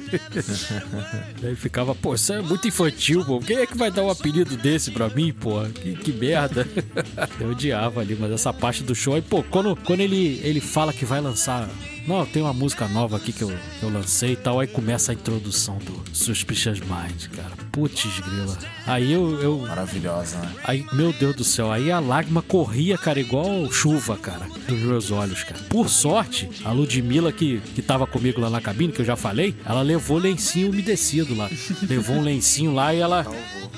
Aí 1.44 1.54
ficava, 1.54 1.94
pô, 1.94 2.14
isso 2.14 2.32
é 2.32 2.40
muito 2.40 2.66
infantil, 2.66 3.22
pô. 3.26 3.40
Quem 3.40 3.58
é 3.58 3.66
que 3.66 3.76
vai 3.76 3.90
dar 3.90 4.04
um 4.04 4.10
apelido 4.10 4.56
desse 4.56 4.90
pra 4.90 5.10
mim, 5.10 5.34
pô? 5.34 5.62
Que, 5.64 5.94
que 5.96 6.12
merda. 6.12 6.66
Eu 7.38 7.50
odiava 7.50 8.00
ali, 8.00 8.16
mas 8.18 8.32
essa 8.32 8.54
parte 8.54 8.82
do 8.82 8.94
show. 8.94 9.18
E, 9.18 9.22
pô, 9.22 9.42
quando, 9.42 9.76
quando 9.76 10.00
ele, 10.00 10.40
ele 10.42 10.62
fala 10.62 10.94
que 10.94 11.04
vai 11.04 11.20
lançar 11.20 11.68
não, 12.06 12.26
tem 12.26 12.42
uma 12.42 12.52
música 12.52 12.88
nova 12.88 13.16
aqui 13.16 13.32
que 13.32 13.42
eu, 13.42 13.48
que 13.48 13.82
eu 13.82 13.90
lancei 13.90 14.32
e 14.32 14.36
tal. 14.36 14.60
Aí 14.60 14.66
começa 14.66 15.12
a 15.12 15.14
introdução 15.14 15.78
do 15.78 16.02
Suspicious 16.12 16.80
Mind, 16.80 17.28
cara. 17.34 17.50
Putz, 17.72 18.20
grila. 18.20 18.58
Aí 18.86 19.12
eu, 19.12 19.40
eu. 19.40 19.58
Maravilhosa, 19.58 20.38
né? 20.38 20.52
Aí, 20.64 20.84
meu 20.92 21.12
Deus 21.12 21.36
do 21.36 21.44
céu, 21.44 21.70
aí 21.70 21.90
a 21.90 22.00
lágrima 22.00 22.42
corria, 22.42 22.98
cara, 22.98 23.20
igual 23.20 23.70
chuva, 23.70 24.16
cara, 24.16 24.46
dos 24.66 24.78
meus 24.78 25.10
olhos, 25.10 25.44
cara. 25.44 25.60
Por 25.68 25.88
sorte, 25.88 26.48
a 26.64 26.72
Ludmilla, 26.72 27.32
que, 27.32 27.60
que 27.74 27.82
tava 27.82 28.06
comigo 28.06 28.40
lá 28.40 28.50
na 28.50 28.60
cabine, 28.60 28.92
que 28.92 29.00
eu 29.00 29.04
já 29.04 29.16
falei, 29.16 29.54
ela 29.64 29.82
levou 29.82 30.18
lencinho 30.18 30.70
umedecido 30.70 31.34
lá. 31.34 31.48
levou 31.88 32.16
um 32.16 32.22
lencinho 32.22 32.74
lá 32.74 32.94
e 32.94 32.98
ela. 32.98 33.26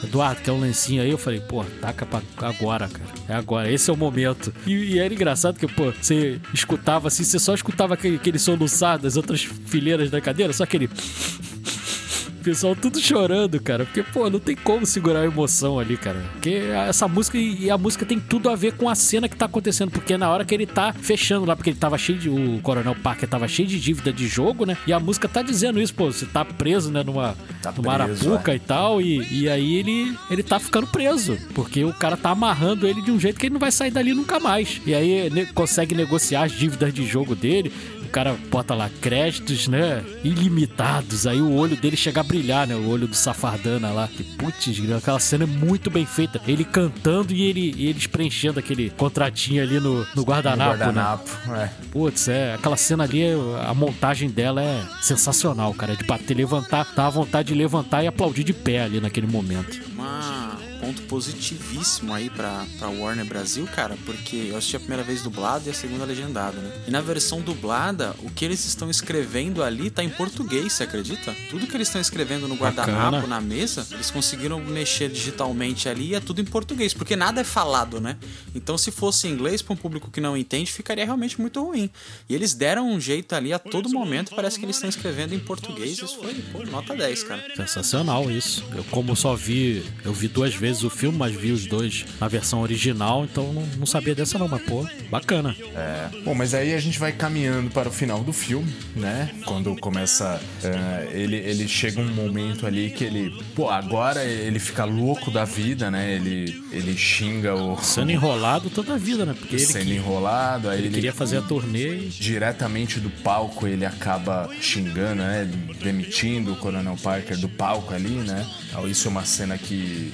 Eduardo, 0.02 0.40
quer 0.40 0.50
um 0.52 0.60
lencinho 0.60 1.02
aí? 1.02 1.10
Eu 1.10 1.18
falei, 1.18 1.40
pô, 1.40 1.64
taca 1.80 2.04
pra 2.04 2.22
agora, 2.40 2.88
cara. 2.88 3.10
É 3.28 3.34
agora, 3.34 3.70
esse 3.70 3.88
é 3.88 3.92
o 3.92 3.96
momento. 3.96 4.52
E, 4.66 4.72
e 4.72 4.98
era 4.98 5.12
engraçado 5.12 5.58
que, 5.58 5.66
pô, 5.66 5.92
você 5.92 6.40
escutava 6.52 7.08
assim, 7.08 7.22
você 7.22 7.38
só 7.38 7.54
escutava 7.54 7.94
aquele, 7.94 8.16
aquele 8.22 8.38
soluçar 8.38 8.98
das 8.98 9.16
outras 9.16 9.42
fileiras 9.42 10.10
da 10.10 10.20
cadeira, 10.20 10.52
só 10.52 10.62
aquele 10.62 10.88
pessoal 12.42 12.74
tudo 12.74 13.00
chorando, 13.00 13.60
cara. 13.60 13.84
Porque, 13.84 14.02
pô, 14.02 14.28
não 14.28 14.40
tem 14.40 14.56
como 14.56 14.84
segurar 14.84 15.20
a 15.20 15.24
emoção 15.24 15.78
ali, 15.78 15.96
cara. 15.96 16.22
Porque 16.32 16.50
essa 16.88 17.06
música 17.08 17.38
e 17.38 17.70
a 17.70 17.78
música 17.78 18.04
tem 18.04 18.18
tudo 18.18 18.50
a 18.50 18.56
ver 18.56 18.72
com 18.74 18.88
a 18.88 18.94
cena 18.94 19.28
que 19.28 19.36
tá 19.36 19.46
acontecendo. 19.46 19.90
Porque 19.90 20.14
é 20.14 20.18
na 20.18 20.28
hora 20.28 20.44
que 20.44 20.54
ele 20.54 20.66
tá 20.66 20.92
fechando 20.92 21.46
lá, 21.46 21.56
porque 21.56 21.70
ele 21.70 21.78
tava 21.78 21.96
cheio 21.96 22.18
de. 22.18 22.28
O 22.28 22.60
Coronel 22.60 22.96
Parker 22.96 23.28
tava 23.28 23.46
cheio 23.48 23.68
de 23.68 23.80
dívida 23.80 24.12
de 24.12 24.26
jogo, 24.26 24.66
né? 24.66 24.76
E 24.86 24.92
a 24.92 25.00
música 25.00 25.28
tá 25.28 25.40
dizendo 25.40 25.80
isso, 25.80 25.94
pô, 25.94 26.10
você 26.10 26.26
tá 26.26 26.44
preso, 26.44 26.90
né, 26.90 27.02
numa, 27.02 27.36
tá 27.62 27.72
numa 27.72 27.92
arapuca 27.92 28.52
é. 28.52 28.56
e 28.56 28.58
tal. 28.58 29.00
E, 29.00 29.42
e 29.42 29.48
aí 29.48 29.76
ele, 29.76 30.16
ele 30.30 30.42
tá 30.42 30.58
ficando 30.58 30.86
preso. 30.86 31.38
Porque 31.54 31.84
o 31.84 31.92
cara 31.92 32.16
tá 32.16 32.30
amarrando 32.30 32.86
ele 32.86 33.00
de 33.00 33.10
um 33.10 33.20
jeito 33.20 33.38
que 33.38 33.46
ele 33.46 33.54
não 33.54 33.60
vai 33.60 33.70
sair 33.70 33.90
dali 33.90 34.12
nunca 34.12 34.40
mais. 34.40 34.80
E 34.84 34.94
aí 34.94 35.30
ne 35.30 35.46
consegue 35.46 35.94
negociar 35.94 36.44
as 36.44 36.52
dívidas 36.52 36.92
de 36.92 37.06
jogo 37.06 37.34
dele 37.34 37.72
cara 38.12 38.36
bota 38.50 38.74
lá 38.74 38.90
créditos, 39.00 39.66
né? 39.66 40.04
Ilimitados. 40.22 41.26
Aí 41.26 41.40
o 41.40 41.54
olho 41.54 41.76
dele 41.76 41.96
chega 41.96 42.20
a 42.20 42.22
brilhar, 42.22 42.66
né? 42.66 42.74
O 42.74 42.88
olho 42.88 43.08
do 43.08 43.16
Safardana 43.16 43.90
lá. 43.90 44.06
Que 44.06 44.22
putz, 44.22 44.68
aquela 44.96 45.18
cena 45.18 45.44
é 45.44 45.46
muito 45.46 45.90
bem 45.90 46.04
feita. 46.04 46.40
Ele 46.46 46.64
cantando 46.64 47.32
e 47.32 47.42
ele, 47.42 47.74
e 47.76 47.86
eles 47.86 48.06
preenchendo 48.06 48.60
aquele 48.60 48.90
contratinho 48.90 49.62
ali 49.62 49.80
no, 49.80 50.06
no 50.14 50.22
guardanapo. 50.22 50.72
No 50.72 50.78
guardanapo, 50.78 51.30
né? 51.46 51.64
é. 51.64 51.86
Putz, 51.90 52.28
é. 52.28 52.54
Aquela 52.54 52.76
cena 52.76 53.04
ali, 53.04 53.22
a 53.66 53.72
montagem 53.72 54.28
dela 54.28 54.62
é 54.62 54.84
sensacional, 55.00 55.72
cara. 55.72 55.96
De 55.96 56.04
bater, 56.04 56.36
levantar, 56.36 56.86
dá 56.94 57.06
a 57.06 57.10
vontade 57.10 57.48
de 57.48 57.54
levantar 57.54 58.04
e 58.04 58.06
aplaudir 58.06 58.44
de 58.44 58.52
pé 58.52 58.82
ali 58.82 59.00
naquele 59.00 59.26
momento. 59.26 59.80
Uma 59.94 60.58
ponto 60.82 61.00
positivíssimo 61.02 62.12
aí 62.12 62.28
pra, 62.28 62.66
pra 62.76 62.88
Warner 62.88 63.24
Brasil, 63.24 63.64
cara, 63.68 63.96
porque 64.04 64.48
eu 64.50 64.56
assisti 64.56 64.74
a 64.74 64.80
primeira 64.80 65.04
vez 65.04 65.22
dublado 65.22 65.68
e 65.68 65.70
a 65.70 65.74
segunda 65.74 66.04
legendada, 66.04 66.60
né? 66.60 66.72
E 66.88 66.90
na 66.90 67.00
versão 67.00 67.40
dublada, 67.40 68.16
o 68.18 68.28
que 68.28 68.44
eles 68.44 68.64
estão 68.64 68.90
escrevendo 68.90 69.62
ali 69.62 69.90
tá 69.90 70.02
em 70.02 70.10
português, 70.10 70.72
você 70.72 70.82
acredita? 70.82 71.36
Tudo 71.48 71.68
que 71.68 71.76
eles 71.76 71.86
estão 71.86 72.00
escrevendo 72.00 72.48
no 72.48 72.56
guardanapo, 72.56 73.28
na 73.28 73.40
mesa, 73.40 73.86
eles 73.92 74.10
conseguiram 74.10 74.58
mexer 74.58 75.08
digitalmente 75.08 75.88
ali 75.88 76.08
e 76.08 76.14
é 76.16 76.20
tudo 76.20 76.40
em 76.40 76.44
português, 76.44 76.92
porque 76.92 77.14
nada 77.14 77.40
é 77.40 77.44
falado, 77.44 78.00
né? 78.00 78.16
Então 78.52 78.76
se 78.76 78.90
fosse 78.90 79.28
em 79.28 79.30
inglês 79.30 79.62
para 79.62 79.74
um 79.74 79.76
público 79.76 80.10
que 80.10 80.20
não 80.20 80.36
entende, 80.36 80.72
ficaria 80.72 81.04
realmente 81.04 81.40
muito 81.40 81.62
ruim. 81.62 81.88
E 82.28 82.34
eles 82.34 82.54
deram 82.54 82.90
um 82.90 83.00
jeito 83.00 83.36
ali 83.36 83.52
a 83.52 83.58
todo 83.58 83.88
momento, 83.88 84.34
parece 84.34 84.58
que 84.58 84.64
eles 84.64 84.74
estão 84.74 84.90
escrevendo 84.90 85.32
em 85.32 85.38
português. 85.38 85.92
Isso 85.92 86.18
foi, 86.20 86.34
pô, 86.50 86.66
nota 86.66 86.96
10, 86.96 87.22
cara. 87.22 87.44
Sensacional 87.54 88.28
isso. 88.28 88.64
Eu 88.74 88.82
como 88.84 89.14
só 89.14 89.36
vi, 89.36 89.84
eu 90.04 90.12
vi 90.12 90.26
duas 90.26 90.52
vezes 90.52 90.71
vezes 90.72 90.84
o 90.84 90.90
filme, 90.90 91.16
mas 91.18 91.34
vi 91.34 91.52
os 91.52 91.66
dois 91.66 92.04
na 92.20 92.28
versão 92.28 92.60
original, 92.60 93.24
então 93.24 93.52
não, 93.52 93.66
não 93.78 93.86
sabia 93.86 94.14
dessa 94.14 94.38
não, 94.38 94.48
mas 94.48 94.62
pô, 94.62 94.86
bacana. 95.10 95.54
É. 95.74 96.08
Bom, 96.24 96.34
mas 96.34 96.54
aí 96.54 96.74
a 96.74 96.80
gente 96.80 96.98
vai 96.98 97.12
caminhando 97.12 97.70
para 97.70 97.88
o 97.88 97.92
final 97.92 98.22
do 98.24 98.32
filme, 98.32 98.72
né? 98.96 99.30
Quando 99.44 99.76
começa. 99.76 100.40
eh, 100.64 101.08
ele, 101.12 101.36
ele 101.36 101.68
chega 101.68 102.00
um 102.00 102.08
momento 102.12 102.66
ali 102.66 102.90
que 102.90 103.04
ele. 103.04 103.32
Pô, 103.54 103.68
agora 103.70 104.24
ele 104.24 104.58
fica 104.58 104.84
louco 104.84 105.30
da 105.30 105.44
vida, 105.44 105.90
né? 105.90 106.14
Ele, 106.14 106.62
ele 106.72 106.96
xinga 106.96 107.54
o. 107.54 107.76
Sendo 107.82 108.10
enrolado 108.12 108.70
toda 108.70 108.94
a 108.94 108.96
vida, 108.98 109.24
né? 109.26 109.34
Porque 109.38 109.56
ele, 109.56 109.64
sendo 109.66 109.86
que- 109.86 109.94
enrolado, 109.94 110.68
aí 110.68 110.78
ele 110.78 110.86
ele, 110.88 110.94
queria 110.94 111.12
fazer 111.12 111.38
a 111.38 111.42
turnê 111.42 111.96
e 111.96 112.08
diretamente 112.08 112.98
do 113.00 113.10
palco 113.10 113.66
ele 113.66 113.84
acaba 113.84 114.48
xingando, 114.60 115.16
né? 115.22 115.48
Demitindo 115.82 116.52
o 116.52 116.56
Coronel 116.56 116.96
Parker 117.02 117.36
do 117.38 117.48
palco 117.48 117.92
ali, 117.94 118.08
né? 118.10 118.46
Então, 118.68 118.88
Isso 118.88 119.06
é 119.08 119.10
uma 119.10 119.24
cena 119.24 119.58
que 119.58 120.12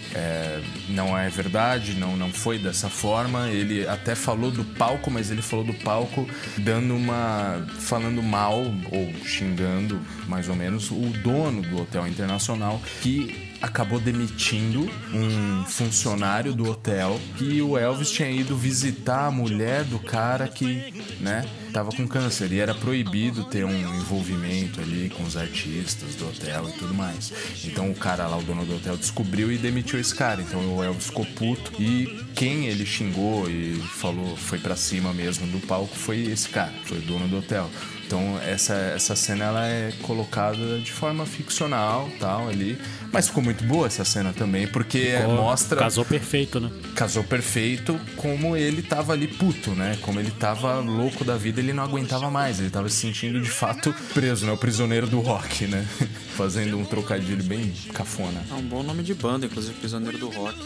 não 0.89 1.17
é 1.17 1.29
verdade, 1.29 1.95
não, 1.95 2.17
não 2.17 2.31
foi 2.31 2.59
dessa 2.59 2.89
forma. 2.89 3.49
Ele 3.49 3.87
até 3.87 4.15
falou 4.15 4.51
do 4.51 4.65
palco, 4.65 5.11
mas 5.11 5.31
ele 5.31 5.43
falou 5.43 5.65
do 5.65 5.75
palco 5.75 6.29
dando 6.59 6.95
uma. 6.95 7.67
falando 7.79 8.23
mal 8.23 8.61
ou 8.91 9.13
xingando, 9.25 10.01
mais 10.27 10.49
ou 10.49 10.55
menos, 10.55 10.91
o 10.91 11.13
dono 11.23 11.63
do 11.63 11.83
Hotel 11.83 12.07
Internacional 12.07 12.81
que 13.01 13.48
acabou 13.61 13.99
demitindo 13.99 14.89
um 15.13 15.65
funcionário 15.65 16.53
do 16.53 16.69
hotel 16.69 17.21
que 17.37 17.61
o 17.61 17.77
Elvis 17.77 18.11
tinha 18.11 18.31
ido 18.31 18.57
visitar 18.57 19.27
a 19.27 19.31
mulher 19.31 19.85
do 19.85 19.99
cara 19.99 20.47
que, 20.49 20.93
né, 21.21 21.45
tava 21.73 21.91
com 21.91 22.07
câncer 22.07 22.53
e 22.53 22.61
era 22.61 22.75
proibido 22.75 23.45
ter 23.45 23.65
um 23.65 23.95
envolvimento 23.97 24.81
ali 24.81 25.11
com 25.11 25.23
os 25.25 25.37
artistas 25.37 26.15
do 26.15 26.29
hotel 26.29 26.69
e 26.69 26.73
tudo 26.73 26.95
mais. 26.95 27.33
Então 27.65 27.91
o 27.91 27.95
cara 27.95 28.27
lá, 28.27 28.39
o 28.39 28.43
dono 28.43 28.65
do 28.65 28.77
hotel, 28.77 28.97
descobriu 28.97 29.53
e 29.53 29.59
demitiu 29.59 29.99
esse 29.99 30.15
cara. 30.15 30.41
Então 30.41 30.77
o 30.77 30.83
Elvis 30.83 31.07
ficou 31.07 31.27
puto 31.27 31.73
e 31.81 32.25
quem 32.35 32.67
ele 32.67 32.87
xingou 32.87 33.49
e 33.51 33.75
falou, 33.97 34.37
foi 34.37 34.59
pra 34.59 34.77
cima 34.77 35.13
mesmo 35.13 35.47
do 35.49 35.59
palco 35.67 35.95
foi 35.95 36.23
esse 36.23 36.49
cara, 36.49 36.73
foi 36.85 36.99
o 36.99 37.03
dono 37.03 37.29
do 37.29 37.39
hotel. 37.39 37.69
Então 38.09 38.41
essa, 38.41 38.73
essa 38.73 39.15
cena 39.15 39.45
ela 39.45 39.67
é 39.67 39.93
colocada 40.01 40.79
de 40.79 40.91
forma 40.91 41.27
ficcional, 41.27 42.09
tal 42.19 42.49
ali, 42.49 42.79
mas 43.13 43.29
ficou 43.29 43.43
muito 43.43 43.63
boa 43.65 43.87
essa 43.87 44.03
cena 44.03 44.33
também 44.33 44.67
porque 44.67 45.13
pô, 45.23 45.35
mostra 45.35 45.79
casou 45.79 46.07
perfeito, 46.07 46.59
né? 46.59 46.71
casou 46.95 47.23
perfeito 47.23 48.01
como 48.17 48.57
ele 48.57 48.81
tava 48.81 49.13
ali 49.13 49.29
puto, 49.29 49.73
né? 49.73 49.99
Como 50.01 50.19
ele 50.19 50.31
tava 50.31 50.81
louco 50.81 51.23
da 51.23 51.37
vida, 51.37 51.61
ele 51.61 51.75
não 51.75 51.83
aguentava 51.83 52.31
mais, 52.31 52.59
ele 52.59 52.71
tava 52.71 52.89
se 52.89 52.97
sentindo 52.97 53.43
de 53.43 53.51
fato 53.51 53.95
preso, 54.15 54.47
né? 54.47 54.53
O 54.53 54.57
prisioneiro 54.57 55.07
do 55.07 55.21
rock, 55.21 55.67
né? 55.67 55.87
Fazendo 56.35 56.79
um 56.79 56.85
trocadilho 56.87 57.45
bem 57.45 57.75
cafona. 57.93 58.43
É 58.51 58.55
um 58.55 58.63
bom 58.63 58.83
nome 58.83 59.03
de 59.03 59.13
banda, 59.13 59.45
inclusive 59.45 59.75
Prisioneiro 59.75 60.19
do 60.19 60.29
Rock. 60.29 60.57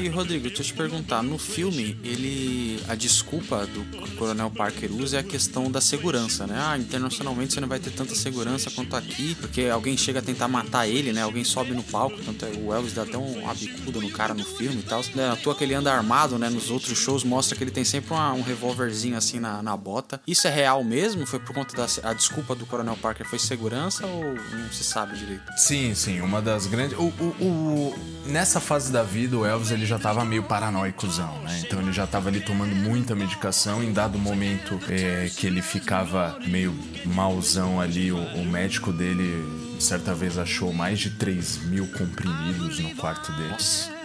E 0.00 0.08
Rodrigo, 0.08 0.48
deixa 0.48 0.62
eu 0.62 0.66
te 0.66 0.74
perguntar, 0.74 1.22
no 1.22 1.38
filme, 1.38 1.96
ele. 2.02 2.80
A 2.88 2.94
desculpa 2.94 3.66
do 3.66 3.84
Coronel 4.16 4.50
Parker 4.50 4.90
usa 4.92 5.18
é 5.18 5.20
a 5.20 5.22
questão 5.22 5.70
da 5.70 5.80
segurança, 5.80 6.46
né? 6.46 6.56
Ah, 6.58 6.76
internacionalmente 6.82 7.54
você 7.54 7.60
não 7.60 7.68
vai 7.68 7.78
ter 7.78 7.90
tanta 7.90 8.14
segurança 8.14 8.70
quanto 8.70 8.94
aqui, 8.96 9.34
porque 9.40 9.62
alguém 9.66 9.96
chega 9.96 10.18
a 10.18 10.22
tentar 10.22 10.48
matar 10.48 10.86
ele, 10.86 11.12
né? 11.12 11.22
Alguém 11.22 11.44
sobe 11.44 11.72
no 11.72 11.82
palco, 11.82 12.16
tanto 12.24 12.44
é, 12.44 12.50
o 12.58 12.72
Elvis 12.72 12.92
dá 12.92 13.02
até 13.02 13.16
um 13.16 13.48
abicuda 13.48 14.00
no 14.00 14.10
cara 14.10 14.34
no 14.34 14.44
filme 14.44 14.80
e 14.80 14.82
tal. 14.82 15.02
Né? 15.14 15.30
À 15.30 15.36
toa 15.36 15.54
que 15.54 15.64
ele 15.64 15.74
anda 15.74 15.92
armado, 15.92 16.38
né? 16.38 16.48
Nos 16.48 16.70
outros 16.70 16.96
shows 16.98 17.24
mostra 17.24 17.56
que 17.56 17.64
ele 17.64 17.70
tem 17.70 17.84
sempre 17.84 18.12
uma- 18.12 18.32
um 18.32 18.42
revólverzinho 18.42 19.16
assim 19.16 19.40
na, 19.40 19.62
na 19.62 19.76
bota. 19.76 20.20
Isso 20.26 20.46
é 20.46 20.50
real 20.50 20.82
mesmo? 20.84 21.26
Foi 21.26 21.38
por 21.38 21.54
conta 21.54 21.74
da. 21.76 21.86
A 22.10 22.12
desculpa 22.12 22.54
do 22.54 22.66
Coronel 22.66 22.96
Parker 22.96 23.26
foi 23.26 23.38
segurança 23.38 24.06
ou 24.06 24.34
não 24.34 24.72
se 24.72 24.84
sabe 24.84 25.16
direito? 25.18 25.42
Sim, 25.56 25.94
sim, 25.94 26.20
uma 26.20 26.40
das 26.42 26.66
grandes. 26.66 26.96
O, 26.98 27.04
o- 27.04 27.36
o- 27.40 28.12
Nessa 28.26 28.60
fase 28.60 28.92
da 28.92 29.02
vida, 29.02 29.36
o 29.36 29.44
Elvis 29.44 29.72
ele 29.72 29.84
já 29.84 29.98
tava 29.98 30.24
meio 30.24 30.44
paranoicozão, 30.44 31.40
né? 31.42 31.60
Então 31.64 31.80
ele 31.80 31.92
já 31.92 32.06
tava 32.06 32.28
ali 32.28 32.40
tomando 32.40 32.74
muita 32.74 33.14
medicação. 33.16 33.82
Em 33.82 33.92
dado 33.92 34.16
momento 34.18 34.78
é, 34.88 35.28
que 35.36 35.46
ele 35.46 35.60
ficava 35.60 36.38
meio 36.46 36.71
malzão 37.04 37.80
ali, 37.80 38.12
o, 38.12 38.18
o 38.18 38.44
médico 38.44 38.92
dele 38.92 39.62
certa 39.78 40.14
vez 40.14 40.38
achou 40.38 40.72
mais 40.72 41.00
de 41.00 41.10
3 41.10 41.64
mil 41.64 41.86
comprimidos 41.88 42.78
no 42.78 42.94
quarto 42.94 43.32
dele. 43.32 43.56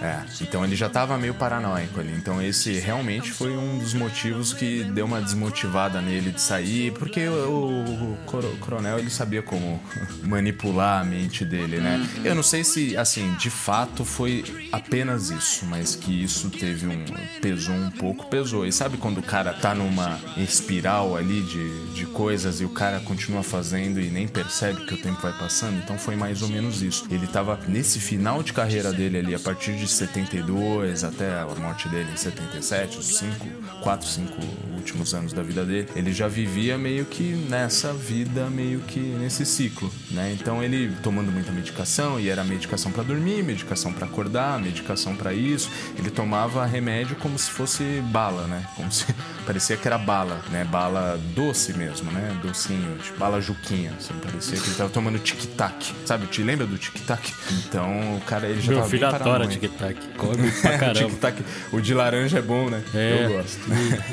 É, 0.01 0.21
então 0.41 0.63
ele 0.63 0.75
já 0.75 0.87
tava 0.89 1.17
meio 1.17 1.33
paranoico 1.33 1.99
ali. 1.99 2.13
Então 2.13 2.41
esse 2.41 2.73
realmente 2.79 3.31
foi 3.31 3.57
um 3.57 3.79
dos 3.79 3.93
motivos 3.95 4.53
que 4.53 4.83
deu 4.83 5.05
uma 5.05 5.19
desmotivada 5.21 5.99
nele 6.01 6.31
de 6.31 6.39
sair, 6.41 6.91
porque 6.93 7.27
o, 7.27 8.13
o 8.13 8.17
coro- 8.25 8.55
coronel 8.59 8.99
ele 8.99 9.09
sabia 9.09 9.41
como 9.41 9.81
manipular 10.23 11.01
a 11.01 11.03
mente 11.03 11.43
dele, 11.43 11.77
né? 11.79 12.07
Eu 12.23 12.35
não 12.35 12.43
sei 12.43 12.63
se, 12.63 12.95
assim, 12.95 13.33
de 13.39 13.49
fato 13.49 14.05
foi 14.05 14.67
apenas 14.71 15.29
isso, 15.31 15.65
mas 15.65 15.95
que 15.95 16.23
isso 16.23 16.49
teve 16.49 16.85
um. 16.85 17.03
pesou 17.41 17.73
um 17.73 17.89
pouco, 17.89 18.27
pesou. 18.27 18.65
E 18.67 18.71
sabe 18.71 18.97
quando 18.97 19.17
o 19.17 19.23
cara 19.23 19.51
tá 19.53 19.73
numa 19.73 20.19
espiral 20.37 21.15
ali 21.17 21.41
de, 21.41 21.93
de 21.93 22.05
coisas 22.05 22.61
e 22.61 22.65
o 22.65 22.69
cara 22.69 22.99
continua 22.99 23.41
fazendo 23.41 23.99
e 23.99 24.09
nem 24.09 24.27
percebe 24.27 24.85
que 24.85 24.93
o 24.93 24.97
tempo 25.01 25.21
vai 25.21 25.33
passando? 25.33 25.77
Então 25.79 25.97
foi 25.97 26.15
mais 26.15 26.41
ou 26.43 26.49
menos 26.49 26.81
isso. 26.83 27.05
Ele 27.09 27.25
tava 27.25 27.59
nesse 27.67 27.99
final 27.99 28.43
de 28.43 28.53
carreira 28.53 28.93
dele 28.93 29.17
ali, 29.17 29.33
a 29.35 29.39
partir 29.39 29.75
de 29.75 29.86
72 29.91 31.03
até 31.03 31.39
a 31.39 31.45
morte 31.59 31.87
dele 31.89 32.09
em 32.13 32.17
77, 32.17 32.97
os 32.97 33.17
5, 33.17 33.47
4, 33.81 34.07
5 34.07 34.33
últimos 34.75 35.13
anos 35.13 35.33
da 35.33 35.43
vida 35.43 35.65
dele, 35.65 35.89
ele 35.95 36.13
já 36.13 36.27
vivia 36.27 36.77
meio 36.77 37.05
que 37.05 37.23
nessa 37.49 37.93
vida, 37.93 38.49
meio 38.49 38.79
que 38.81 38.99
nesse 38.99 39.45
ciclo, 39.45 39.91
né? 40.11 40.35
Então 40.39 40.63
ele 40.63 40.95
tomando 41.03 41.31
muita 41.31 41.51
medicação, 41.51 42.19
e 42.19 42.29
era 42.29 42.43
medicação 42.43 42.91
pra 42.91 43.03
dormir, 43.03 43.43
medicação 43.43 43.91
pra 43.91 44.05
acordar, 44.05 44.59
medicação 44.59 45.15
pra 45.15 45.33
isso. 45.33 45.69
Ele 45.97 46.09
tomava 46.09 46.65
remédio 46.65 47.15
como 47.17 47.37
se 47.37 47.49
fosse 47.49 47.83
bala, 48.11 48.47
né? 48.47 48.65
Como 48.75 48.91
se 48.91 49.05
parecia 49.45 49.75
que 49.75 49.87
era 49.87 49.97
bala, 49.97 50.41
né? 50.51 50.63
Bala 50.63 51.19
doce 51.35 51.73
mesmo, 51.73 52.11
né? 52.11 52.37
Docinho, 52.41 52.97
tipo, 52.99 53.17
bala 53.17 53.41
juquinha, 53.41 53.93
assim, 53.97 54.13
parecia 54.21 54.57
que 54.57 54.67
ele 54.67 54.75
tava 54.75 54.89
tomando 54.89 55.19
tic-tac. 55.19 55.93
Sabe, 56.05 56.27
te 56.27 56.41
lembra 56.43 56.65
do 56.65 56.77
tic-tac? 56.77 57.33
Então, 57.51 58.17
o 58.17 58.21
cara 58.21 58.47
ele 58.47 58.61
já 58.61 58.71
Meu 58.71 58.79
tava 58.79 58.89
filho 58.89 59.07
adora 59.07 59.21
paranoico. 59.21 59.51
Tic-tac. 59.77 59.97
Come 60.17 60.51
pra 60.61 60.77
caramba. 60.77 61.09
Tic-tac. 61.09 61.41
O 61.71 61.79
de 61.81 61.93
laranja 61.93 62.39
é 62.39 62.41
bom, 62.41 62.69
né? 62.69 62.83
É. 62.93 63.25
Eu 63.25 63.29
gosto. 63.37 63.59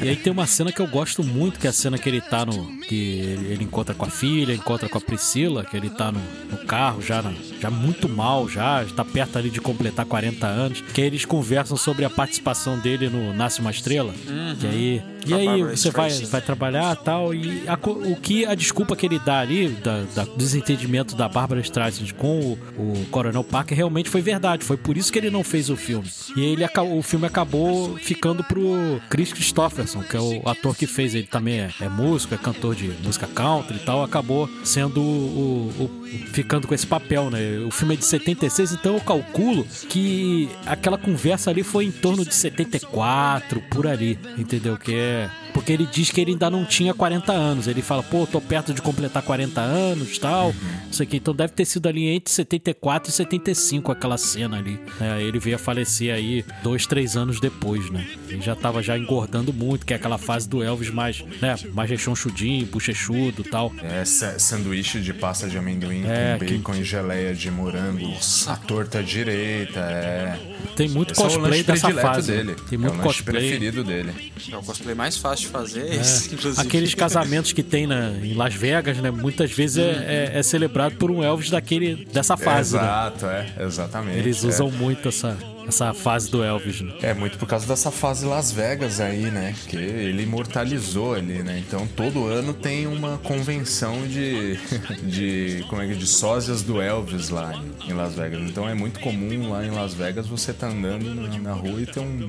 E 0.02 0.08
aí 0.08 0.16
tem 0.16 0.32
uma 0.32 0.46
cena 0.46 0.72
que 0.72 0.80
eu 0.80 0.86
gosto 0.86 1.22
muito, 1.24 1.58
que 1.58 1.66
é 1.66 1.70
a 1.70 1.72
cena 1.72 1.98
que 1.98 2.08
ele 2.08 2.20
tá 2.20 2.44
no. 2.44 2.66
que 2.82 2.94
ele, 3.20 3.52
ele 3.52 3.64
encontra 3.64 3.94
com 3.94 4.04
a 4.04 4.10
filha, 4.10 4.52
encontra 4.52 4.88
com 4.88 4.98
a 4.98 5.00
Priscila, 5.00 5.64
que 5.64 5.76
ele 5.76 5.90
tá 5.90 6.12
no, 6.12 6.20
no 6.50 6.58
carro 6.66 7.00
já, 7.02 7.22
na- 7.22 7.32
já 7.60 7.70
muito 7.70 8.08
mal, 8.08 8.48
já, 8.48 8.84
tá 8.96 9.04
perto 9.04 9.38
ali 9.38 9.50
de 9.50 9.60
completar 9.60 10.04
40 10.06 10.46
anos. 10.46 10.80
Que 10.92 11.00
aí 11.02 11.06
eles 11.06 11.24
conversam 11.24 11.76
sobre 11.76 12.04
a 12.04 12.10
participação 12.10 12.78
dele 12.78 13.08
no 13.08 13.32
Nasce 13.32 13.60
uma 13.60 13.70
Estrela. 13.70 14.12
Que 14.60 14.66
aí. 14.66 15.02
E 15.26 15.34
aí, 15.34 15.62
você 15.76 15.90
vai, 15.90 16.10
vai 16.26 16.40
trabalhar 16.42 16.96
tal. 16.96 17.34
E 17.34 17.62
a 17.68 17.74
o 17.84 18.16
que 18.16 18.44
a 18.46 18.54
desculpa 18.54 18.94
que 18.96 19.06
ele 19.06 19.18
dá 19.18 19.40
ali, 19.40 19.68
da, 19.68 20.02
da 20.14 20.24
desentendimento 20.36 21.14
da 21.14 21.28
Bárbara 21.28 21.60
Streisand 21.60 22.12
com 22.16 22.40
o, 22.40 22.58
o 22.78 23.06
Coronel 23.10 23.44
Parker, 23.44 23.76
realmente 23.76 24.08
foi 24.10 24.20
verdade. 24.22 24.64
Foi 24.64 24.76
por 24.76 24.96
isso 24.96 25.12
que 25.12 25.18
ele 25.18 25.30
não 25.30 25.44
fez 25.44 25.70
o 25.70 25.76
filme. 25.76 26.08
E 26.36 26.40
ele, 26.44 26.64
o 26.96 27.02
filme 27.02 27.26
acabou 27.26 27.96
ficando 27.98 28.42
pro 28.44 29.00
Chris 29.10 29.32
Christopherson, 29.32 30.02
que 30.02 30.16
é 30.16 30.20
o 30.20 30.48
ator 30.48 30.76
que 30.76 30.86
fez. 30.86 31.14
Ele 31.14 31.26
também 31.26 31.60
é, 31.60 31.70
é 31.80 31.88
músico, 31.88 32.34
é 32.34 32.38
cantor 32.38 32.74
de 32.74 32.88
música 33.02 33.26
country 33.26 33.76
e 33.76 33.80
tal. 33.80 34.02
Acabou 34.02 34.48
sendo 34.64 35.00
o, 35.00 35.72
o- 35.78 35.84
o- 35.84 36.04
ficando 36.32 36.66
com 36.66 36.74
esse 36.74 36.86
papel, 36.86 37.30
né? 37.30 37.58
O 37.66 37.70
filme 37.70 37.94
é 37.94 37.96
de 37.96 38.04
76, 38.04 38.72
então 38.72 38.94
eu 38.94 39.00
calculo 39.00 39.66
que 39.88 40.48
aquela 40.66 40.96
conversa 40.98 41.50
ali 41.50 41.62
foi 41.62 41.84
em 41.86 41.90
torno 41.90 42.24
de 42.24 42.34
74, 42.34 43.60
por 43.70 43.86
ali, 43.86 44.18
entendeu? 44.38 44.76
Que 44.76 44.94
é. 44.94 45.13
Yeah. 45.14 45.43
Porque 45.54 45.72
ele 45.72 45.86
diz 45.86 46.10
que 46.10 46.20
ele 46.20 46.32
ainda 46.32 46.50
não 46.50 46.64
tinha 46.64 46.92
40 46.92 47.32
anos. 47.32 47.66
Ele 47.68 47.80
fala, 47.80 48.02
pô, 48.02 48.26
tô 48.26 48.40
perto 48.40 48.74
de 48.74 48.82
completar 48.82 49.22
40 49.22 49.60
anos 49.60 50.18
tal. 50.18 50.52
Não 50.86 50.92
sei 50.92 51.06
o 51.06 51.08
que. 51.08 51.16
Então 51.16 51.34
deve 51.34 51.52
ter 51.54 51.64
sido 51.64 51.88
ali 51.88 52.08
entre 52.08 52.30
74 52.32 53.08
e 53.10 53.14
75 53.14 53.92
aquela 53.92 54.18
cena 54.18 54.58
ali. 54.58 54.78
É, 55.00 55.22
ele 55.22 55.38
veio 55.38 55.54
a 55.56 55.58
falecer 55.58 56.12
aí 56.12 56.44
dois, 56.62 56.86
três 56.86 57.16
anos 57.16 57.38
depois, 57.40 57.88
né? 57.90 58.04
Ele 58.28 58.42
já 58.42 58.54
tava 58.56 58.82
já 58.82 58.98
engordando 58.98 59.52
muito, 59.52 59.86
que 59.86 59.92
é 59.92 59.96
aquela 59.96 60.18
fase 60.18 60.48
do 60.48 60.60
Elvis 60.62 60.90
mais, 60.90 61.24
né? 61.40 61.54
Mais 61.72 61.88
rechonchudinho, 61.88 62.66
bochechudo 62.66 63.42
e 63.46 63.48
tal. 63.48 63.72
É 63.80 64.04
sa- 64.04 64.38
sanduíche 64.40 65.00
de 65.00 65.14
pasta 65.14 65.48
de 65.48 65.56
amendoim 65.56 66.02
É, 66.04 66.36
com 66.36 66.44
bacon 66.46 66.74
e 66.74 66.84
geleia 66.84 67.32
de 67.32 67.48
morango. 67.50 68.12
A 68.48 68.56
torta 68.56 69.02
direita, 69.02 69.78
é. 69.80 70.36
Tem 70.74 70.88
muito 70.88 71.12
Esse 71.12 71.22
é 71.22 71.24
o 71.24 71.28
cosplay 71.28 71.50
lanche 71.50 71.62
dessa 71.62 71.90
fase. 71.92 72.32
dele. 72.32 72.56
Tem 72.68 72.76
é 72.76 72.78
muito 72.78 72.94
o 72.94 72.96
lanche 72.96 73.08
cosplay. 73.22 73.40
preferido 73.50 73.84
dele. 73.84 74.32
É 74.50 74.56
o 74.56 74.62
cosplay 74.62 74.94
mais 74.96 75.16
fácil 75.16 75.43
de 75.44 75.50
fazer, 75.50 75.82
é 75.82 75.96
esse, 75.96 76.32
inclusive. 76.34 76.60
Aqueles 76.66 76.94
casamentos 76.94 77.52
que 77.52 77.62
tem 77.62 77.86
na, 77.86 78.10
em 78.10 78.34
Las 78.34 78.54
Vegas, 78.54 78.98
né? 78.98 79.10
Muitas 79.10 79.52
vezes 79.52 79.78
é, 79.78 80.30
é- 80.34 80.38
é 80.38 80.42
celebrado 80.42 80.96
por 80.96 81.10
um 81.10 81.22
Elvis 81.22 81.50
daquele, 81.50 82.04
dessa 82.06 82.36
fase, 82.36 82.76
né? 82.76 82.82
Exato, 82.82 83.26
é, 83.26 83.46
exatamente. 83.60 84.18
Eles 84.18 84.44
é. 84.44 84.48
usam 84.48 84.70
muito 84.70 85.08
essa, 85.08 85.36
essa 85.66 85.92
fase 85.94 86.30
do 86.30 86.42
Elvis, 86.42 86.80
né? 86.80 86.92
É 87.02 87.14
muito 87.14 87.38
por 87.38 87.46
causa 87.46 87.66
dessa 87.66 87.90
fase 87.90 88.26
Las 88.26 88.52
Vegas 88.52 89.00
aí, 89.00 89.30
né? 89.30 89.54
Que 89.68 89.76
ele 89.76 90.22
imortalizou 90.22 91.14
ali, 91.14 91.42
né? 91.42 91.62
Então 91.66 91.86
todo 91.86 92.26
ano 92.26 92.52
tem 92.52 92.86
uma 92.86 93.18
convenção 93.18 94.06
de, 94.06 94.56
de 95.02 95.64
como 95.68 95.82
é 95.82 95.86
que 95.86 95.92
é, 95.92 95.96
de 95.96 96.06
sósias 96.06 96.62
do 96.62 96.80
Elvis 96.80 97.28
lá 97.28 97.52
em, 97.86 97.92
Las 97.92 98.14
Vegas. 98.14 98.40
Então 98.42 98.68
é 98.68 98.74
muito 98.74 99.00
comum 99.00 99.50
lá 99.50 99.64
em 99.64 99.70
Las 99.70 99.94
Vegas 99.94 100.26
você 100.26 100.52
tá 100.52 100.68
andando 100.68 101.14
na, 101.14 101.38
na 101.38 101.52
rua 101.52 101.80
e 101.80 101.86
ter 101.86 102.00
um, 102.00 102.28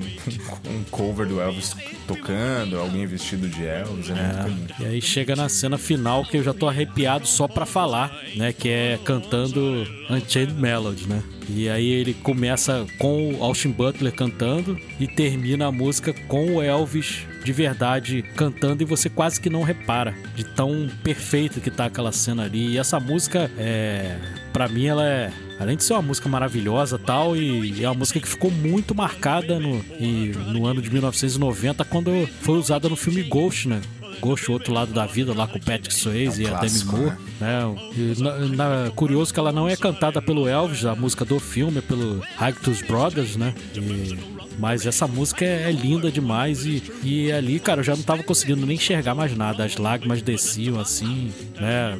um 0.68 0.84
cover 0.90 1.26
do 1.26 1.40
Elvis 1.40 1.74
tocando, 2.06 2.78
alguém 2.78 3.06
vestido 3.06 3.48
de 3.48 3.64
Elvis. 3.64 4.10
É, 4.10 4.42
comum. 4.42 4.66
E 4.80 4.84
aí 4.84 5.02
chega 5.02 5.36
na 5.36 5.48
cena 5.48 5.78
final 5.78 6.24
que 6.24 6.36
eu 6.36 6.42
já 6.42 6.54
tô 6.54 6.68
arrepiado 6.68 7.26
só 7.26 7.46
pra 7.48 7.66
falar, 7.66 8.12
né? 8.34 8.52
Que 8.52 8.68
é 8.68 8.98
cantando 9.04 9.86
Unchained 10.10 10.54
Melody, 10.54 11.06
né? 11.08 11.22
E 11.48 11.68
aí 11.68 11.88
ele 11.88 12.14
começa 12.14 12.86
com 12.98 13.34
o 13.34 13.42
Austin 13.42 13.70
Butler 13.70 14.12
cantando 14.12 14.78
e 14.98 15.06
termina 15.06 15.66
a 15.66 15.72
música 15.72 16.12
com 16.26 16.56
o 16.56 16.62
Elvis 16.62 17.24
de 17.44 17.52
verdade 17.52 18.22
cantando 18.34 18.82
e 18.82 18.86
você 18.86 19.08
quase 19.08 19.40
que 19.40 19.48
não 19.48 19.62
repara 19.62 20.14
de 20.34 20.44
tão 20.44 20.88
perfeito 21.04 21.60
que 21.60 21.70
tá 21.70 21.86
aquela 21.86 22.10
cena 22.10 22.44
ali. 22.44 22.72
E 22.72 22.78
essa 22.78 22.98
música 22.98 23.50
é, 23.56 24.18
para 24.52 24.68
mim 24.68 24.86
ela 24.86 25.06
é 25.06 25.30
Além 25.58 25.76
de 25.76 25.84
ser 25.84 25.94
uma 25.94 26.02
música 26.02 26.28
maravilhosa 26.28 26.98
tal, 26.98 27.34
e 27.34 27.82
é 27.82 27.88
uma 27.88 27.94
música 27.94 28.20
que 28.20 28.28
ficou 28.28 28.50
muito 28.50 28.94
marcada 28.94 29.58
no, 29.58 29.82
e, 29.98 30.32
no 30.52 30.66
ano 30.66 30.82
de 30.82 30.90
1990, 30.90 31.82
quando 31.86 32.10
foi 32.42 32.58
usada 32.58 32.88
no 32.88 32.96
filme 32.96 33.22
Ghost, 33.22 33.66
né? 33.68 33.80
Ghost, 34.20 34.48
o 34.50 34.52
outro 34.54 34.72
lado 34.72 34.92
da 34.92 35.06
vida, 35.06 35.32
lá 35.34 35.46
com 35.46 35.58
o 35.58 35.60
Patrick 35.62 35.94
Swayze 35.94 36.44
É 36.44 36.46
um 36.46 36.50
e 36.50 36.54
a 36.54 36.58
Demi 36.60 36.70
clássico, 36.70 36.96
Moore. 36.96 37.16
Né? 37.40 37.92
E 37.96 38.22
na- 38.22 38.38
na- 38.84 38.90
curioso 38.90 39.32
que 39.32 39.40
ela 39.40 39.52
não 39.52 39.68
é 39.68 39.76
cantada 39.76 40.20
pelo 40.22 40.48
Elvis, 40.48 40.84
a 40.84 40.94
música 40.94 41.24
do 41.24 41.38
filme, 41.38 41.78
é 41.78 41.80
pelo 41.82 42.22
Hagtus 42.38 42.82
Brothers, 42.82 43.36
né? 43.36 43.54
E- 43.74 44.36
mas 44.58 44.86
essa 44.86 45.06
música 45.06 45.44
é, 45.44 45.68
é 45.68 45.70
linda 45.72 46.10
demais 46.10 46.64
e, 46.64 46.82
e 47.02 47.30
ali, 47.30 47.60
cara, 47.60 47.80
eu 47.80 47.84
já 47.84 47.94
não 47.94 48.02
tava 48.02 48.22
conseguindo 48.22 48.64
nem 48.64 48.76
enxergar 48.76 49.14
mais 49.14 49.36
nada. 49.36 49.62
As 49.64 49.76
lágrimas 49.76 50.22
desciam 50.22 50.80
assim, 50.80 51.30
né? 51.60 51.98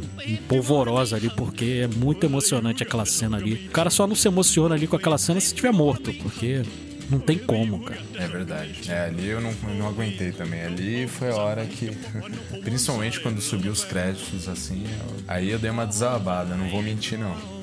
Polvorosa 0.48 1.16
ali, 1.16 1.28
porque 1.36 1.82
é 1.84 1.86
muito 1.86 2.24
emocionante 2.24 2.82
aquela 2.82 3.05
cena 3.05 3.36
ali. 3.36 3.66
O 3.68 3.70
cara 3.70 3.90
só 3.90 4.06
não 4.06 4.14
se 4.16 4.26
emociona 4.26 4.74
ali 4.74 4.86
com 4.86 4.97
aquela 4.97 5.18
cena 5.18 5.38
se 5.38 5.48
estiver 5.48 5.72
morto, 5.72 6.12
porque 6.14 6.62
não 7.10 7.18
tem 7.18 7.38
como, 7.38 7.80
cara. 7.84 8.00
É 8.14 8.26
verdade. 8.28 8.90
É, 8.90 9.00
ali 9.06 9.26
eu 9.28 9.40
não, 9.40 9.50
eu 9.68 9.74
não 9.74 9.88
aguentei 9.88 10.32
também. 10.32 10.62
Ali 10.62 11.06
foi 11.06 11.30
a 11.30 11.36
hora 11.36 11.64
que. 11.66 11.90
Principalmente 12.64 13.20
quando 13.20 13.40
subiu 13.40 13.72
os 13.72 13.84
créditos, 13.84 14.48
assim. 14.48 14.84
eu- 14.84 15.16
aí 15.28 15.50
eu 15.50 15.58
dei 15.58 15.70
uma 15.70 15.86
desabada, 15.86 16.54
não 16.56 16.68
vou 16.68 16.82
mentir, 16.82 17.18
não. 17.18 17.36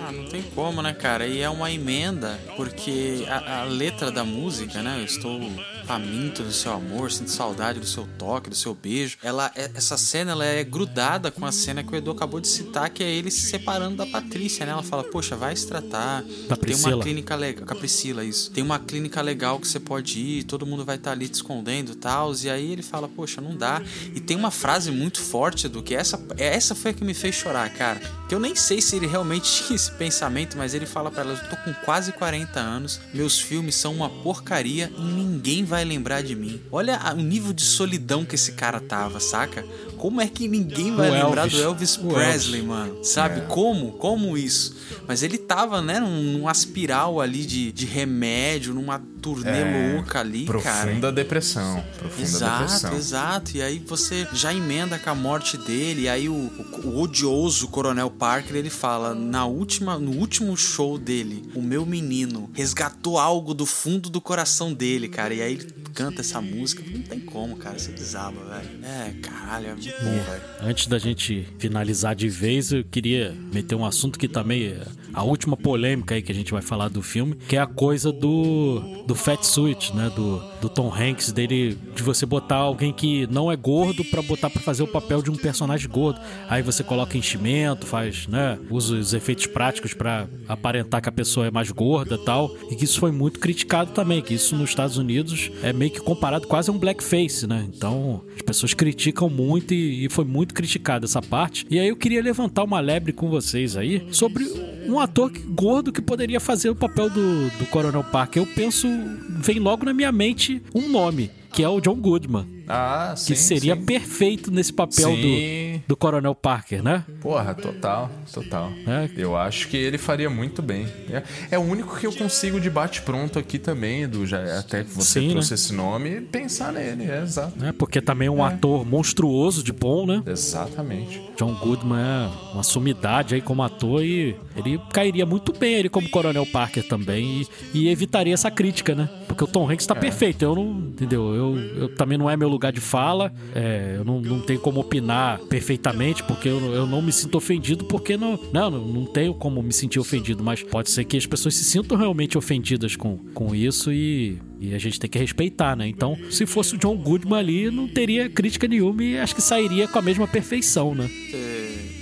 Ah, 0.00 0.12
não 0.12 0.24
tem 0.26 0.42
como, 0.42 0.80
né, 0.82 0.92
cara? 0.92 1.26
E 1.26 1.40
é 1.40 1.48
uma 1.50 1.70
emenda, 1.70 2.38
porque 2.56 3.24
a, 3.28 3.60
a 3.60 3.64
letra 3.64 4.10
da 4.10 4.24
música, 4.24 4.80
né? 4.82 4.96
Eu 5.00 5.04
estou 5.04 5.40
faminto 5.88 6.42
do 6.42 6.52
seu 6.52 6.70
amor, 6.74 7.10
sinto 7.10 7.30
saudade 7.30 7.80
do 7.80 7.86
seu 7.86 8.06
toque, 8.18 8.50
do 8.50 8.54
seu 8.54 8.74
beijo. 8.74 9.16
Ela, 9.22 9.50
é- 9.56 9.70
essa 9.74 9.96
cena 9.96 10.32
ela 10.32 10.44
é 10.44 10.62
grudada 10.62 11.30
com 11.30 11.46
a 11.46 11.50
cena 11.50 11.82
que 11.82 11.90
o 11.90 11.96
Edu 11.96 12.10
acabou 12.10 12.40
de 12.40 12.46
citar, 12.48 12.90
que 12.90 13.02
é 13.02 13.10
ele 13.10 13.30
se 13.30 13.40
separando 13.48 13.96
da 13.96 14.04
Patrícia, 14.06 14.66
né? 14.66 14.72
Ela 14.72 14.82
fala, 14.82 15.02
poxa, 15.02 15.34
vai 15.34 15.56
se 15.56 15.66
tratar. 15.66 16.22
Da 16.46 16.56
Tem 16.56 16.58
Priscila. 16.58 16.96
uma 16.96 17.02
clínica 17.02 17.34
legal. 17.34 17.64
Com 17.66 17.72
a 17.72 17.76
Priscila, 17.76 18.22
isso. 18.22 18.50
Tem 18.50 18.62
uma 18.62 18.78
clínica 18.78 19.22
legal 19.22 19.58
que 19.58 19.66
você 19.66 19.80
pode 19.80 20.20
ir, 20.20 20.42
todo 20.44 20.66
mundo 20.66 20.84
vai 20.84 20.96
estar 20.96 21.12
ali 21.12 21.26
te 21.26 21.34
escondendo 21.36 21.92
e 21.92 21.94
tal. 21.94 22.34
E 22.34 22.50
aí 22.50 22.70
ele 22.72 22.82
fala, 22.82 23.08
poxa, 23.08 23.40
não 23.40 23.56
dá. 23.56 23.80
E 24.14 24.20
tem 24.20 24.36
uma 24.36 24.50
frase 24.50 24.90
muito 24.90 25.22
forte 25.22 25.68
do 25.68 25.82
que 25.82 25.94
essa. 25.94 26.22
Essa 26.36 26.74
foi 26.74 26.90
a 26.90 26.94
que 26.94 27.02
me 27.02 27.14
fez 27.14 27.34
chorar, 27.34 27.68
cara. 27.72 27.98
Que 28.28 28.34
eu 28.34 28.40
nem 28.40 28.54
sei 28.54 28.82
se 28.82 28.94
ele 28.94 29.06
realmente 29.06 29.50
tinha 29.64 29.74
esse 29.74 29.90
pensamento, 29.92 30.58
mas 30.58 30.74
ele 30.74 30.84
fala 30.84 31.10
pra 31.10 31.22
ela: 31.22 31.32
eu 31.32 31.48
tô 31.48 31.56
com 31.56 31.72
quase 31.82 32.12
40 32.12 32.60
anos, 32.60 33.00
meus 33.14 33.40
filmes 33.40 33.74
são 33.74 33.94
uma 33.94 34.10
porcaria 34.10 34.92
e 34.98 35.00
ninguém 35.00 35.64
vai 35.64 35.77
lembrar 35.84 36.22
de 36.22 36.34
mim. 36.34 36.60
Olha 36.70 36.98
o 37.14 37.20
nível 37.20 37.52
de 37.52 37.62
solidão 37.62 38.24
que 38.24 38.34
esse 38.34 38.52
cara 38.52 38.80
tava, 38.80 39.20
saca? 39.20 39.64
Como 39.96 40.20
é 40.20 40.26
que 40.28 40.46
ninguém 40.48 40.94
vai 40.94 41.10
O 41.10 41.12
lembrar 41.12 41.42
Elvis. 41.42 41.58
do 41.58 41.62
Elvis 41.64 41.96
Presley, 41.96 42.62
mano? 42.62 43.02
Sabe? 43.04 43.40
É. 43.40 43.44
Como? 43.44 43.92
Como 43.92 44.36
isso? 44.38 44.76
Mas 45.06 45.22
ele 45.22 45.38
tava, 45.38 45.80
né, 45.82 45.98
num, 45.98 46.22
numa 46.22 46.52
espiral 46.52 47.20
ali 47.20 47.44
de, 47.44 47.72
de 47.72 47.84
remédio, 47.86 48.72
numa 48.74 49.02
turnê 49.18 49.50
É, 49.50 49.92
louca 49.94 50.20
ali, 50.20 50.44
cara. 50.46 50.82
Profunda 50.86 51.12
depressão. 51.12 51.84
Profunda 51.98 52.22
Exato, 52.22 52.62
depressão. 52.62 52.96
exato. 52.96 53.56
E 53.56 53.62
aí 53.62 53.78
você 53.78 54.26
já 54.32 54.54
emenda 54.54 54.98
com 54.98 55.10
a 55.10 55.14
morte 55.14 55.56
dele. 55.58 56.02
E 56.02 56.08
aí 56.08 56.28
o, 56.28 56.32
o- 56.34 56.88
o 56.88 57.00
odioso 57.02 57.68
Coronel 57.68 58.10
Parker 58.10 58.56
ele 58.56 58.70
fala 58.70 59.14
na 59.14 59.44
última, 59.44 59.98
no 59.98 60.12
último 60.12 60.56
show 60.56 60.96
dele, 60.96 61.44
o 61.54 61.60
meu 61.62 61.84
menino 61.84 62.48
resgatou 62.54 63.18
algo 63.18 63.52
do 63.52 63.66
fundo 63.66 64.08
do 64.08 64.20
coração 64.20 64.72
dele, 64.72 65.08
cara. 65.08 65.34
E 65.34 65.42
aí 65.42 65.52
ele 65.54 65.72
canta 65.94 66.20
essa 66.20 66.40
música. 66.40 66.82
Não 66.88 67.02
tem 67.02 67.20
como, 67.20 67.56
cara. 67.56 67.78
Você 67.78 67.90
desaba, 67.92 68.40
velho. 68.44 68.84
É, 68.84 69.12
caralho, 69.20 69.66
é 69.68 69.72
muito 69.74 69.90
bom, 70.02 70.10
velho. 70.22 70.42
Antes 70.62 70.86
da 70.86 70.98
gente 70.98 71.46
finalizar 71.58 72.14
de 72.14 72.28
vez, 72.28 72.72
eu 72.72 72.84
queria 72.84 73.34
meter 73.52 73.74
um 73.74 73.84
assunto 73.84 74.18
que 74.18 74.28
também 74.28 74.66
é 74.68 74.82
a 75.12 75.22
última 75.24 75.56
polêmica 75.56 76.14
aí 76.14 76.22
que 76.22 76.30
a 76.30 76.34
gente 76.34 76.52
vai 76.52 76.62
falar 76.62 76.88
do 76.88 77.02
filme, 77.02 77.34
que 77.34 77.56
é 77.56 77.60
a 77.60 77.66
coisa 77.66 78.12
do 78.12 79.04
do 79.08 79.14
fat 79.14 79.42
suit, 79.42 79.96
né, 79.96 80.12
do, 80.14 80.38
do 80.60 80.68
Tom 80.68 80.92
Hanks 80.92 81.32
dele 81.32 81.76
de 81.94 82.02
você 82.02 82.26
botar 82.26 82.56
alguém 82.56 82.92
que 82.92 83.26
não 83.30 83.50
é 83.50 83.56
gordo 83.56 84.04
pra 84.04 84.22
botar 84.22 84.50
pra 84.50 84.60
fazer 84.60 84.82
o 84.82 84.86
papel 84.86 85.22
de 85.22 85.30
um 85.30 85.36
personagem 85.36 85.88
gordo. 85.88 86.20
Aí 86.48 86.62
você 86.62 86.82
coloca 86.82 87.16
enchimento, 87.16 87.86
faz, 87.86 88.26
né, 88.26 88.58
usa 88.70 88.96
os 88.96 89.14
efeitos 89.14 89.46
práticos 89.46 89.94
pra 89.94 90.26
aparentar 90.48 91.00
que 91.00 91.08
a 91.08 91.12
pessoa 91.12 91.46
é 91.46 91.50
mais 91.50 91.70
gorda, 91.70 92.18
tal, 92.18 92.54
e 92.70 92.76
que 92.76 92.84
isso 92.84 92.98
foi 92.98 93.12
muito 93.12 93.38
criticado 93.38 93.92
também, 93.92 94.22
que 94.22 94.34
isso 94.34 94.56
nos 94.56 94.70
Estados 94.70 94.96
Unidos 94.96 95.50
é 95.62 95.72
meio 95.72 95.90
que 95.90 96.00
comparado 96.00 96.46
quase 96.46 96.70
a 96.70 96.72
um 96.72 96.78
blackface, 96.78 97.46
né? 97.46 97.66
Então, 97.74 98.22
as 98.34 98.42
pessoas 98.42 98.74
criticam 98.74 99.28
muito 99.28 99.74
e, 99.74 100.04
e 100.04 100.08
foi 100.08 100.24
muito 100.24 100.54
criticada 100.54 101.06
essa 101.06 101.22
parte. 101.22 101.66
E 101.70 101.78
aí 101.78 101.88
eu 101.88 101.96
queria 101.96 102.22
levantar 102.22 102.64
uma 102.64 102.80
lebre 102.80 103.12
com 103.12 103.28
vocês 103.28 103.76
aí 103.76 104.06
sobre 104.10 104.44
um 104.88 104.98
ator 104.98 105.30
gordo 105.48 105.92
que 105.92 106.00
poderia 106.00 106.40
fazer 106.40 106.70
o 106.70 106.74
papel 106.74 107.10
do, 107.10 107.50
do 107.58 107.66
Coronel 107.66 108.04
Parker. 108.04 108.42
Eu 108.42 108.46
penso, 108.46 108.88
vem 109.28 109.58
logo 109.58 109.84
na 109.84 109.92
minha 109.92 110.10
mente 110.10 110.47
um 110.74 110.88
nome, 110.88 111.30
que 111.52 111.62
é 111.62 111.68
o 111.68 111.80
John 111.80 111.96
Goodman. 111.96 112.57
Ah, 112.68 113.14
sim. 113.16 113.32
Que 113.32 113.38
seria 113.38 113.74
sim. 113.74 113.84
perfeito 113.84 114.50
nesse 114.50 114.72
papel 114.72 115.16
do, 115.16 115.80
do 115.88 115.96
Coronel 115.96 116.34
Parker, 116.34 116.82
né? 116.82 117.04
Porra, 117.20 117.54
total, 117.54 118.10
total. 118.32 118.70
É. 118.86 119.08
Eu 119.16 119.36
acho 119.36 119.68
que 119.68 119.76
ele 119.76 119.98
faria 119.98 120.28
muito 120.28 120.60
bem. 120.60 120.86
É, 121.10 121.22
é 121.52 121.58
o 121.58 121.62
único 121.62 121.96
que 121.96 122.06
eu 122.06 122.12
consigo 122.12 122.60
de 122.60 122.68
bate-pronto 122.68 123.38
aqui 123.38 123.58
também, 123.58 124.02
Edu. 124.02 124.26
Já, 124.26 124.58
até 124.58 124.84
que 124.84 124.90
você 124.90 125.20
Sim, 125.20 125.30
trouxe 125.30 125.50
né? 125.50 125.54
esse 125.54 125.72
nome, 125.72 126.20
pensar 126.20 126.72
nele, 126.72 127.10
é 127.10 127.22
exato. 127.22 127.58
né? 127.58 127.72
Porque 127.72 128.00
também 128.00 128.28
é 128.28 128.30
um 128.30 128.44
ator 128.44 128.84
monstruoso 128.86 129.62
de 129.62 129.72
bom, 129.72 130.06
né? 130.06 130.22
Exatamente. 130.26 131.20
John 131.36 131.54
Goodman 131.54 131.98
é 131.98 132.52
uma 132.52 132.62
sumidade 132.62 133.34
aí 133.34 133.40
como 133.40 133.62
ator 133.62 134.04
e 134.04 134.36
ele 134.56 134.80
cairia 134.92 135.24
muito 135.24 135.52
bem 135.52 135.74
ele 135.74 135.88
como 135.88 136.08
Coronel 136.10 136.44
Parker 136.46 136.86
também 136.86 137.46
e, 137.72 137.78
e 137.84 137.88
evitaria 137.88 138.34
essa 138.34 138.50
crítica, 138.50 138.94
né? 138.94 139.08
Porque 139.26 139.44
o 139.44 139.46
Tom 139.46 139.70
Hanks 139.70 139.86
tá 139.86 139.94
perfeito, 139.94 140.42
eu 140.42 140.54
não, 140.54 140.70
entendeu? 140.70 141.34
Eu, 141.34 141.58
eu 141.58 141.94
também 141.94 142.18
não 142.18 142.28
é 142.28 142.36
meu 142.36 142.48
lugar 142.48 142.57
de 142.58 142.80
fala, 142.80 143.32
é, 143.54 143.94
eu 143.96 144.04
não, 144.04 144.20
não 144.20 144.40
tenho 144.40 144.60
como 144.60 144.80
opinar 144.80 145.38
perfeitamente 145.48 146.22
porque 146.22 146.48
eu, 146.48 146.58
eu 146.74 146.86
não 146.86 147.00
me 147.00 147.12
sinto 147.12 147.36
ofendido 147.36 147.84
porque 147.84 148.16
não, 148.16 148.38
não, 148.52 148.70
não 148.70 149.04
tenho 149.06 149.34
como 149.34 149.62
me 149.62 149.72
sentir 149.72 149.98
ofendido, 149.98 150.42
mas 150.42 150.62
pode 150.62 150.90
ser 150.90 151.04
que 151.04 151.16
as 151.16 151.26
pessoas 151.26 151.54
se 151.54 151.64
sintam 151.64 151.96
realmente 151.96 152.36
ofendidas 152.36 152.96
com, 152.96 153.18
com 153.34 153.54
isso 153.54 153.92
e, 153.92 154.38
e 154.60 154.74
a 154.74 154.78
gente 154.78 154.98
tem 154.98 155.08
que 155.08 155.18
respeitar, 155.18 155.76
né? 155.76 155.86
Então, 155.88 156.16
se 156.30 156.46
fosse 156.46 156.74
o 156.74 156.78
John 156.78 156.96
Goodman 156.96 157.38
ali, 157.38 157.70
não 157.70 157.88
teria 157.88 158.28
crítica 158.28 158.66
nenhuma 158.66 159.02
e 159.02 159.18
acho 159.18 159.34
que 159.34 159.42
sairia 159.42 159.88
com 159.88 159.98
a 159.98 160.02
mesma 160.02 160.26
perfeição, 160.26 160.94
né? 160.94 161.08
Você 161.08 161.97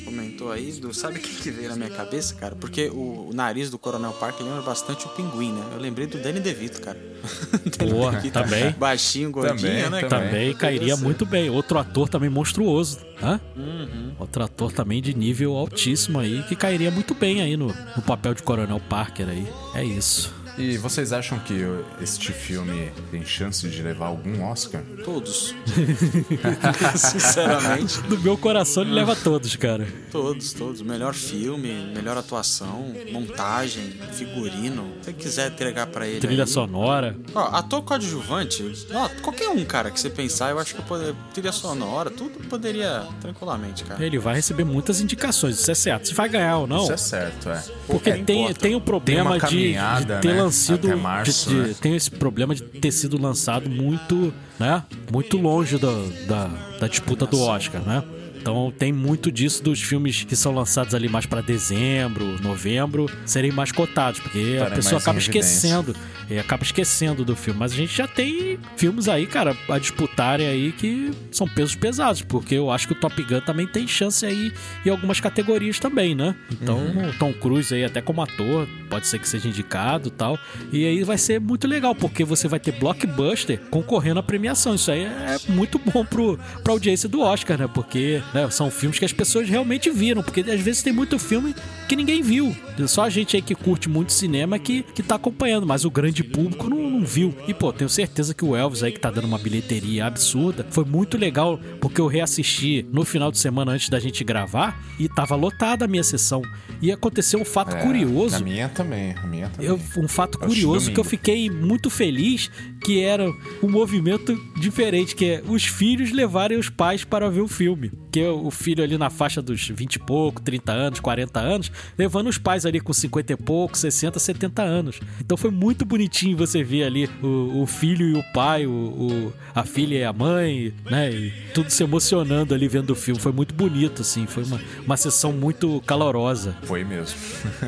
comentou 0.47 0.53
aí, 0.53 0.73
do, 0.73 0.95
sabe 0.95 1.19
o 1.19 1.23
que, 1.23 1.35
que 1.35 1.51
veio 1.51 1.69
na 1.71 1.77
minha 1.77 1.91
cabeça, 1.91 2.35
cara? 2.35 2.55
Porque 2.55 2.89
o, 2.89 3.29
o 3.29 3.31
nariz 3.35 3.71
do 3.71 3.79
Coronel 3.79 4.13
Parker 4.13 4.45
lembra 4.45 4.63
bastante 4.63 5.07
o 5.07 5.09
pinguim, 5.11 5.53
né? 5.53 5.65
Eu 5.73 5.81
lembrei 5.81 6.07
do 6.07 6.19
Danny 6.19 6.41
DeVito, 6.41 6.81
cara. 6.81 6.99
Porra, 7.79 8.17
DeVito, 8.17 8.41
também. 8.41 8.71
Baixinho, 8.73 9.31
gordinho, 9.31 9.59
Também, 9.59 9.91
né, 9.91 10.01
cara? 10.03 10.25
Também 10.25 10.55
cairia 10.55 10.97
muito 10.97 11.27
bem. 11.27 11.51
Outro 11.51 11.79
ator 11.79 12.09
também 12.09 12.31
monstruoso, 12.31 13.01
hã? 13.23 13.41
Uhum. 13.57 14.13
Outro 14.19 14.45
ator 14.45 14.73
também 14.73 15.03
de 15.03 15.15
nível 15.15 15.57
altíssimo 15.57 16.21
aí, 16.21 16.43
que 16.45 16.55
cairia 16.55 16.91
muito 16.91 17.15
bem 17.15 17.41
aí 17.41 17.57
no, 17.57 17.69
no 17.97 18.03
papel 18.03 18.35
de 18.35 18.43
Coronel 18.43 18.81
Parker 18.89 19.29
aí. 19.29 19.47
É 19.75 19.85
isso. 19.85 20.35
E 20.59 20.79
vocês 20.79 21.13
acham 21.13 21.39
que 21.39 21.55
este 22.01 22.33
filme 22.33 22.91
tem 23.11 23.25
chance 23.25 23.69
de 23.69 23.83
levar 23.83 24.07
algum 24.07 24.43
Oscar? 24.45 24.83
Todos. 25.05 25.55
Sinceramente, 26.97 28.01
Do 28.03 28.19
meu 28.19 28.39
coração 28.39 28.83
ele 28.83 28.93
leva 28.93 29.15
todos, 29.15 29.55
cara. 29.57 29.87
todos, 30.11 30.53
todos. 30.55 30.81
Melhor 30.81 31.13
filme, 31.15 31.93
melhor 31.95 32.17
atuação, 32.17 32.95
montagem, 33.13 33.95
figurino. 34.13 34.95
Se 35.01 35.07
você 35.07 35.13
quiser 35.13 35.53
entregar 35.53 35.87
pra 35.89 36.07
ele. 36.07 36.21
Trilha 36.21 36.45
aí. 36.45 36.49
sonora. 36.49 37.17
Ó, 37.35 37.41
ator 37.57 37.83
coadjuvante, 37.83 38.65
ó, 38.95 39.09
qualquer 39.23 39.51
um, 39.51 39.65
cara, 39.65 39.91
que 39.91 40.01
você 40.01 40.09
pensar, 40.09 40.51
eu 40.51 40.59
acho 40.59 40.75
que 40.75 40.81
eu 40.81 40.85
poder, 40.85 41.15
trilha 41.35 41.53
sonora, 41.53 42.11
tudo 42.11 42.39
poderia 42.49 43.05
tranquilamente, 43.21 43.85
cara. 43.85 44.05
Ele 44.05 44.19
vai 44.19 44.37
receber 44.37 44.65
muitas 44.65 45.01
indicações, 45.01 45.59
isso 45.61 45.71
é 45.71 45.75
certo. 45.75 46.09
Se 46.09 46.15
vai 46.15 46.29
ganhar 46.29 46.59
ou 46.59 46.67
não. 46.67 46.83
Isso 46.85 46.93
é 46.93 46.97
certo, 46.97 47.51
é. 47.51 47.63
Porque 47.87 48.13
tem, 48.13 48.43
importa. 48.45 48.61
tem 48.61 48.75
o 48.75 48.81
problema 48.81 49.31
Tem 49.31 49.39
uma 49.39 49.49
de, 49.49 49.57
de 49.57 49.63
caminhada, 49.75 50.19
ter 50.21 50.35
né? 50.35 50.46
Tenha 50.51 50.77
sido. 50.77 50.87
Até 50.89 50.97
março, 50.97 51.49
de- 51.49 51.55
de- 51.63 51.69
né? 51.69 51.75
Tem 51.81 51.95
esse 51.97 52.11
problema 52.11 52.55
de 52.55 52.63
ter 52.63 52.91
sido 52.93 53.21
lançado 53.21 53.69
muito, 53.71 54.33
né? 54.59 54.83
Muito 55.13 55.37
longe 55.39 55.79
da, 55.79 55.93
da, 56.27 56.47
da 56.81 56.89
disputa 56.89 57.27
do 57.27 57.41
Oscar, 57.41 57.81
né? 57.83 58.03
Então 58.47 58.73
tem 58.79 58.93
muito 58.93 59.33
disso 59.33 59.61
dos 59.61 59.83
filmes 59.83 60.23
que 60.23 60.37
são 60.37 60.55
lançados 60.55 60.95
ali 60.95 61.09
mais 61.09 61.27
pra 61.27 61.41
dezembro, 61.41 62.41
novembro, 62.41 63.11
serem 63.25 63.51
mais 63.51 63.73
cotados, 63.73 64.21
porque 64.21 64.57
a 64.65 64.71
pessoa 64.71 65.01
acaba 65.01 65.19
esquecendo, 65.19 65.97
e 66.31 66.39
acaba 66.39 66.63
esquecendo 66.63 67.25
do 67.25 67.35
filme. 67.35 67.59
Mas 67.59 67.73
a 67.73 67.75
gente 67.75 67.97
já 67.97 68.07
tem 68.07 68.57
filmes 68.77 69.09
aí, 69.09 69.27
cara, 69.27 69.57
a 69.69 69.81
disputarem 69.81 70.47
aí 70.47 70.71
que 70.71 71.11
são 71.33 71.49
pesos 71.49 71.75
pesados, 71.75 72.23
porque 72.23 72.55
eu 72.55 72.71
acho 72.71 72.87
que 72.87 72.93
o 72.93 72.97
Top 73.01 73.21
Gun 73.21 73.41
também 73.41 73.67
tem 73.67 73.85
chance 73.89 74.25
aí 74.25 74.53
em 74.85 74.91
algumas 74.91 75.19
categorias 75.19 75.81
também, 75.81 76.15
né? 76.15 76.37
Então 76.49 76.77
Uhum. 76.79 77.09
o 77.09 77.13
Tom 77.15 77.33
Cruise 77.33 77.75
aí 77.75 77.85
até 77.85 78.01
como 78.01 78.23
ator, 78.23 78.69
pode 78.89 79.09
ser 79.09 79.19
que 79.19 79.29
seja 79.29 79.49
indicado 79.49 80.07
e 80.07 80.13
tal. 80.13 80.39
E 80.71 80.87
aí 80.87 81.03
vai 81.03 81.19
ser 81.19 81.41
muito 81.41 81.67
legal, 81.67 81.97
porque 81.97 82.23
você 82.25 82.47
vai 82.47 82.61
ter 82.61 82.71
blockbuster 82.71 83.59
concorrendo 83.71 84.21
à 84.21 84.23
premiação. 84.23 84.77
Isso 84.77 84.93
aí 84.93 85.03
é 85.03 85.37
muito 85.49 85.81
bom 85.81 86.05
pro, 86.05 86.39
pra 86.63 86.73
audiência 86.73 87.09
do 87.09 87.21
Oscar, 87.21 87.59
né? 87.59 87.69
Porque 87.75 88.23
né, 88.37 88.51
são 88.51 88.71
filmes 88.71 88.99
que 88.99 89.05
as 89.05 89.13
pessoas 89.13 89.49
realmente 89.49 89.91
viram. 89.91 90.23
Porque 90.23 90.41
às 90.41 90.61
vezes 90.61 90.83
tem 90.83 90.93
muito 90.93 91.19
filme 91.19 91.55
que 91.89 91.97
ninguém 91.97 92.23
viu. 92.23 92.55
Só 92.87 93.05
a 93.05 93.11
gente 93.11 93.37
aí 93.37 93.43
que 93.43 93.55
curte 93.55 93.89
muito 93.89 94.13
cinema 94.13 94.59
que, 94.59 94.83
que 94.95 95.03
tá 95.03 95.15
acompanhando, 95.15 95.67
mas 95.67 95.85
o 95.85 95.91
grande 95.91 96.23
público 96.23 96.69
não, 96.69 96.91
não 96.91 97.05
viu. 97.05 97.35
E, 97.49 97.55
pô, 97.55 97.73
tenho 97.73 97.89
certeza 97.89 98.35
que 98.35 98.45
o 98.45 98.55
Elvis 98.55 98.83
aí 98.83 98.93
que 98.93 99.01
tá 99.01 99.11
dando 99.11 99.25
uma 99.27 99.39
bilheteria 99.39 100.07
absurda. 100.07 100.67
Foi 100.71 100.85
muito 100.85 101.17
legal, 101.17 101.59
porque 101.81 102.01
eu 102.01 102.07
reassisti 102.07 102.87
no 102.93 103.05
final 103.05 103.33
de 103.33 103.39
semana 103.39 103.73
antes 103.73 103.89
da 103.89 103.99
gente 103.99 104.23
gravar 104.23 104.81
e 104.99 105.09
tava 105.09 105.35
lotada 105.35 105.85
a 105.85 105.89
minha 105.89 106.03
sessão. 106.05 106.43
E 106.83 106.93
aconteceu 106.93 107.41
um 107.41 107.45
fato 107.45 107.75
É, 107.77 107.83
curioso. 107.83 108.37
A 108.37 108.41
minha 108.41 108.69
também, 108.69 109.13
a 109.17 109.27
minha 109.27 109.49
também. 109.49 109.67
Eu- 109.71 109.81
um 109.97 110.09
fato 110.09 110.39
curioso 110.39 110.93
que 110.93 111.01
eu 111.01 111.05
fiquei 111.05 111.49
muito 111.49 111.89
feliz 111.89 112.51
que 112.85 113.01
era 113.01 113.27
um 113.63 113.69
movimento 113.71 114.37
diferente, 114.61 115.15
que 115.15 115.25
é 115.25 115.43
os 115.49 115.65
filhos 115.65 116.13
levarem 116.13 116.59
os 116.59 116.69
pais 116.69 117.05
para 117.05 117.31
ver 117.31 117.41
o 117.41 117.49
filme. 117.49 117.91
Que 118.17 118.23
é 118.23 118.31
o 118.31 118.51
filho 118.51 118.83
ali 118.83 118.97
na 118.97 119.11
faixa 119.11 119.43
dos 119.43 119.69
20 119.69 119.97
e 119.97 119.99
pouco, 119.99 120.41
30 120.41 120.73
anos, 120.73 121.01
40 121.01 121.39
anos, 121.39 121.71
levando 121.99 122.29
os 122.29 122.39
pais 122.39 122.65
ali 122.65 122.81
com 122.81 122.91
50 122.91 123.35
e 123.35 123.37
pouco, 123.37 123.77
60, 123.77 124.19
70 124.19 124.63
anos. 124.63 125.01
Então 125.21 125.37
foi 125.37 125.51
muito 125.51 125.85
bonitinho 125.85 126.35
você 126.35 126.65
ver 126.65 126.85
ali 126.85 127.11
o, 127.23 127.61
o 127.61 127.67
filho 127.67 128.07
e 128.09 128.15
o 128.15 128.23
pai, 128.33 128.67
o, 128.67 128.71
o- 128.71 129.33
a 129.55 129.65
filha 129.65 129.97
e 129.97 130.05
a 130.05 130.15
mãe, 130.15 130.73
né? 130.91 131.11
E 131.13 131.31
tudo 131.53 131.69
se 131.69 131.83
emocionando 131.83 132.55
ali 132.55 132.67
vendo 132.69 132.89
o 132.91 132.95
filme. 132.95 133.21
Foi 133.21 133.33
muito 133.33 133.55
bonito, 133.55 134.01
assim. 134.01 134.27
Foi 134.27 134.45
uma, 134.45 134.59
uma 134.87 134.97
sessão 134.97 135.31
muito 135.31 135.83
calorosa. 135.87 136.57
Foi 136.63 136.85
mesmo. 136.85 137.19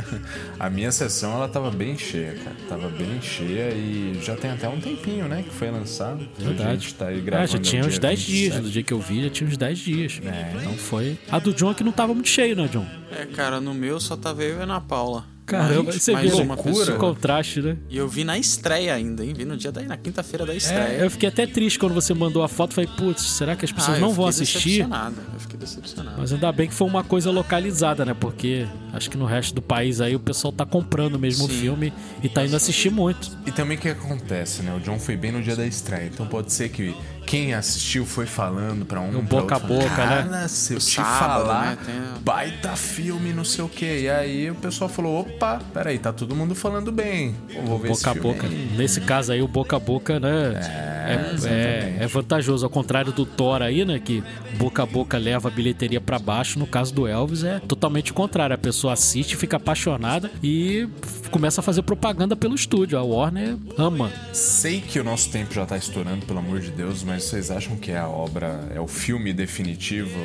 a 0.59 0.70
minha 0.70 0.91
sessão, 0.91 1.33
ela 1.35 1.49
tava 1.49 1.70
bem 1.70 1.97
cheia, 1.99 2.33
cara. 2.43 2.57
Tava 2.69 2.89
bem 2.89 3.20
cheia 3.20 3.70
e 3.75 4.19
já 4.23 4.35
tem 4.35 4.51
até 4.51 4.66
um 4.69 4.81
tempinho, 4.81 5.29
né, 5.29 5.43
que 5.43 5.55
foi 5.55 5.70
lançado. 5.70 6.27
A 6.41 6.43
Verdade. 6.45 6.85
gente 6.85 6.95
tá 6.95 7.09
aí 7.09 7.19
Ah, 7.19 7.23
gravando 7.23 7.53
já 7.53 7.59
tinha 7.59 7.83
no 7.83 7.89
uns 7.89 7.93
dia 7.93 8.01
10 8.01 8.20
dias. 8.20 8.43
27. 8.55 8.62
Do 8.62 8.70
dia 8.70 8.83
que 8.83 8.93
eu 8.95 9.01
vi, 9.01 9.23
já 9.25 9.31
tinha 9.31 9.49
uns 9.49 9.57
10 9.59 9.79
dias. 9.79 10.20
É. 10.25 10.38
Então 10.60 10.74
foi. 10.74 11.19
A 11.31 11.39
do 11.39 11.52
John 11.52 11.74
que 11.74 11.85
não 11.85 11.93
tava 11.93 12.15
muito 12.15 12.28
cheio, 12.28 12.55
né, 12.56 12.69
John? 12.73 12.86
É, 13.10 13.24
cara, 13.27 13.60
no 13.60 13.74
meu 13.74 13.98
só 14.01 14.16
tava 14.16 14.43
eu 14.43 14.56
e 14.56 14.60
a 14.60 14.62
Ana 14.65 14.81
Paula. 14.81 15.24
Caramba, 15.47 15.90
você 15.93 16.12
mais 16.12 16.28
viu 16.31 16.43
uma 16.44 16.55
loucura. 16.55 16.74
o 16.74 16.78
pessoa. 16.81 16.98
contraste, 16.98 17.62
né? 17.62 17.78
E 17.89 17.97
eu 17.97 18.06
vi 18.06 18.23
na 18.23 18.36
estreia 18.36 18.93
ainda, 18.93 19.24
hein? 19.24 19.32
Vi 19.35 19.47
no 19.47 19.56
dia 19.56 19.73
da 19.73 19.81
na 19.81 19.97
quinta-feira 19.97 20.44
da 20.44 20.52
É, 20.52 20.59
estreia. 20.59 20.98
eu 20.98 21.10
fiquei 21.10 21.27
até 21.27 21.47
triste 21.47 21.78
quando 21.78 21.94
você 21.94 22.12
mandou 22.12 22.43
a 22.43 22.48
foto. 22.48 22.74
Falei, 22.74 22.90
putz, 22.98 23.23
será 23.23 23.56
que 23.56 23.65
as 23.65 23.73
pessoas 23.73 23.97
Ah, 23.97 24.01
não 24.01 24.09
eu 24.09 24.15
vão 24.15 24.31
fiquei 24.31 24.43
assistir? 24.43 24.69
Decepcionado. 24.82 25.16
Eu 25.32 25.40
fiquei 25.40 25.59
decepcionado. 25.59 26.16
Mas 26.19 26.35
ainda 26.35 26.52
bem 26.52 26.69
que 26.69 26.74
foi 26.74 26.86
uma 26.86 27.02
coisa 27.02 27.31
localizada, 27.31 28.05
né? 28.05 28.12
Porque 28.12 28.66
acho 28.93 29.09
que 29.09 29.16
no 29.16 29.24
resto 29.24 29.55
do 29.55 29.62
país 29.62 30.02
aí 30.02 30.15
o 30.15 30.20
pessoal 30.20 30.52
tá 30.52 30.66
comprando 30.66 31.19
mesmo 31.19 31.47
o 31.47 31.48
Sim. 31.48 31.60
filme 31.60 31.94
e 32.23 32.28
tá 32.28 32.44
indo 32.44 32.55
assistir 32.55 32.90
muito. 32.90 33.31
E 33.47 33.51
também 33.51 33.78
o 33.78 33.81
que 33.81 33.89
acontece, 33.89 34.60
né? 34.62 34.74
O 34.77 34.81
John 34.81 34.98
foi 34.98 35.16
bem 35.16 35.32
no 35.32 35.40
dia 35.40 35.56
da 35.56 35.66
estreia, 35.66 36.10
então 36.12 36.27
pode 36.27 36.52
ser 36.52 36.69
que 36.69 36.94
quem 37.28 37.52
assistiu 37.52 38.06
foi 38.06 38.24
falando 38.24 38.86
pra 38.86 39.02
um 39.02 39.20
boca 39.20 39.56
a 39.56 39.59
boca, 39.59 39.90
cara, 39.90 40.22
né? 40.22 40.48
se 40.48 40.72
eu 40.72 40.78
te 40.78 40.94
sábado, 40.94 41.18
falar, 41.18 41.66
né, 41.66 41.78
tem 41.84 42.22
baita 42.22 42.74
filme, 42.74 43.34
não 43.34 43.44
sei 43.44 43.62
o 43.62 43.68
quê. 43.68 44.00
E 44.05 44.09
aí 44.09 44.50
o 44.50 44.55
pessoal 44.55 44.88
falou, 44.88 45.20
opa, 45.20 45.60
peraí, 45.74 45.98
tá 45.98 46.10
todo 46.10 46.34
mundo 46.34 46.55
falando 46.55 46.90
bem. 46.90 47.36
Pô, 47.52 47.60
vou 47.62 47.78
ver 47.78 47.88
Boca 47.90 48.10
a 48.10 48.14
boca. 48.14 48.46
aí. 48.46 48.72
Nesse 48.78 49.02
caso 49.02 49.30
aí, 49.30 49.42
o 49.42 49.48
boca 49.48 49.76
a 49.76 49.78
boca, 49.78 50.18
né? 50.18 50.55
É, 50.55 51.09
é, 51.12 51.34
exatamente. 51.34 52.02
é 52.02 52.06
vantajoso. 52.06 52.64
Ao 52.64 52.70
contrário 52.70 53.12
do 53.12 53.26
Thor 53.26 53.60
aí, 53.60 53.84
né? 53.84 53.98
Que 53.98 54.24
boca 54.56 54.82
a 54.82 54.86
boca 54.86 55.18
leva 55.18 55.48
a 55.48 55.50
bilheteria 55.50 56.00
pra 56.00 56.18
baixo. 56.18 56.59
No 56.59 56.66
caso 56.66 56.94
do 56.94 57.06
Elvis, 57.06 57.44
é 57.44 57.59
totalmente 57.60 58.10
o 58.10 58.14
contrário. 58.14 58.55
A 58.55 58.59
pessoa 58.59 58.94
assiste, 58.94 59.36
fica 59.36 59.59
apaixonada 59.59 60.30
e 60.42 60.88
começa 61.30 61.60
a 61.60 61.64
fazer 61.64 61.82
propaganda 61.82 62.34
pelo 62.34 62.55
estúdio. 62.55 62.98
A 62.98 63.02
Warner 63.02 63.56
ama. 63.76 64.10
Sei 64.32 64.80
que 64.80 64.98
o 64.98 65.05
nosso 65.05 65.30
tempo 65.30 65.52
já 65.52 65.66
tá 65.66 65.76
estourando, 65.76 66.24
pelo 66.24 66.38
amor 66.38 66.60
de 66.60 66.70
Deus, 66.70 67.02
mas 67.02 67.18
vocês 67.20 67.51
acham 67.51 67.77
que 67.77 67.90
é 67.90 67.99
a 67.99 68.09
obra, 68.09 68.61
é 68.74 68.81
o 68.81 68.86
filme 68.86 69.32
definitivo 69.32 70.19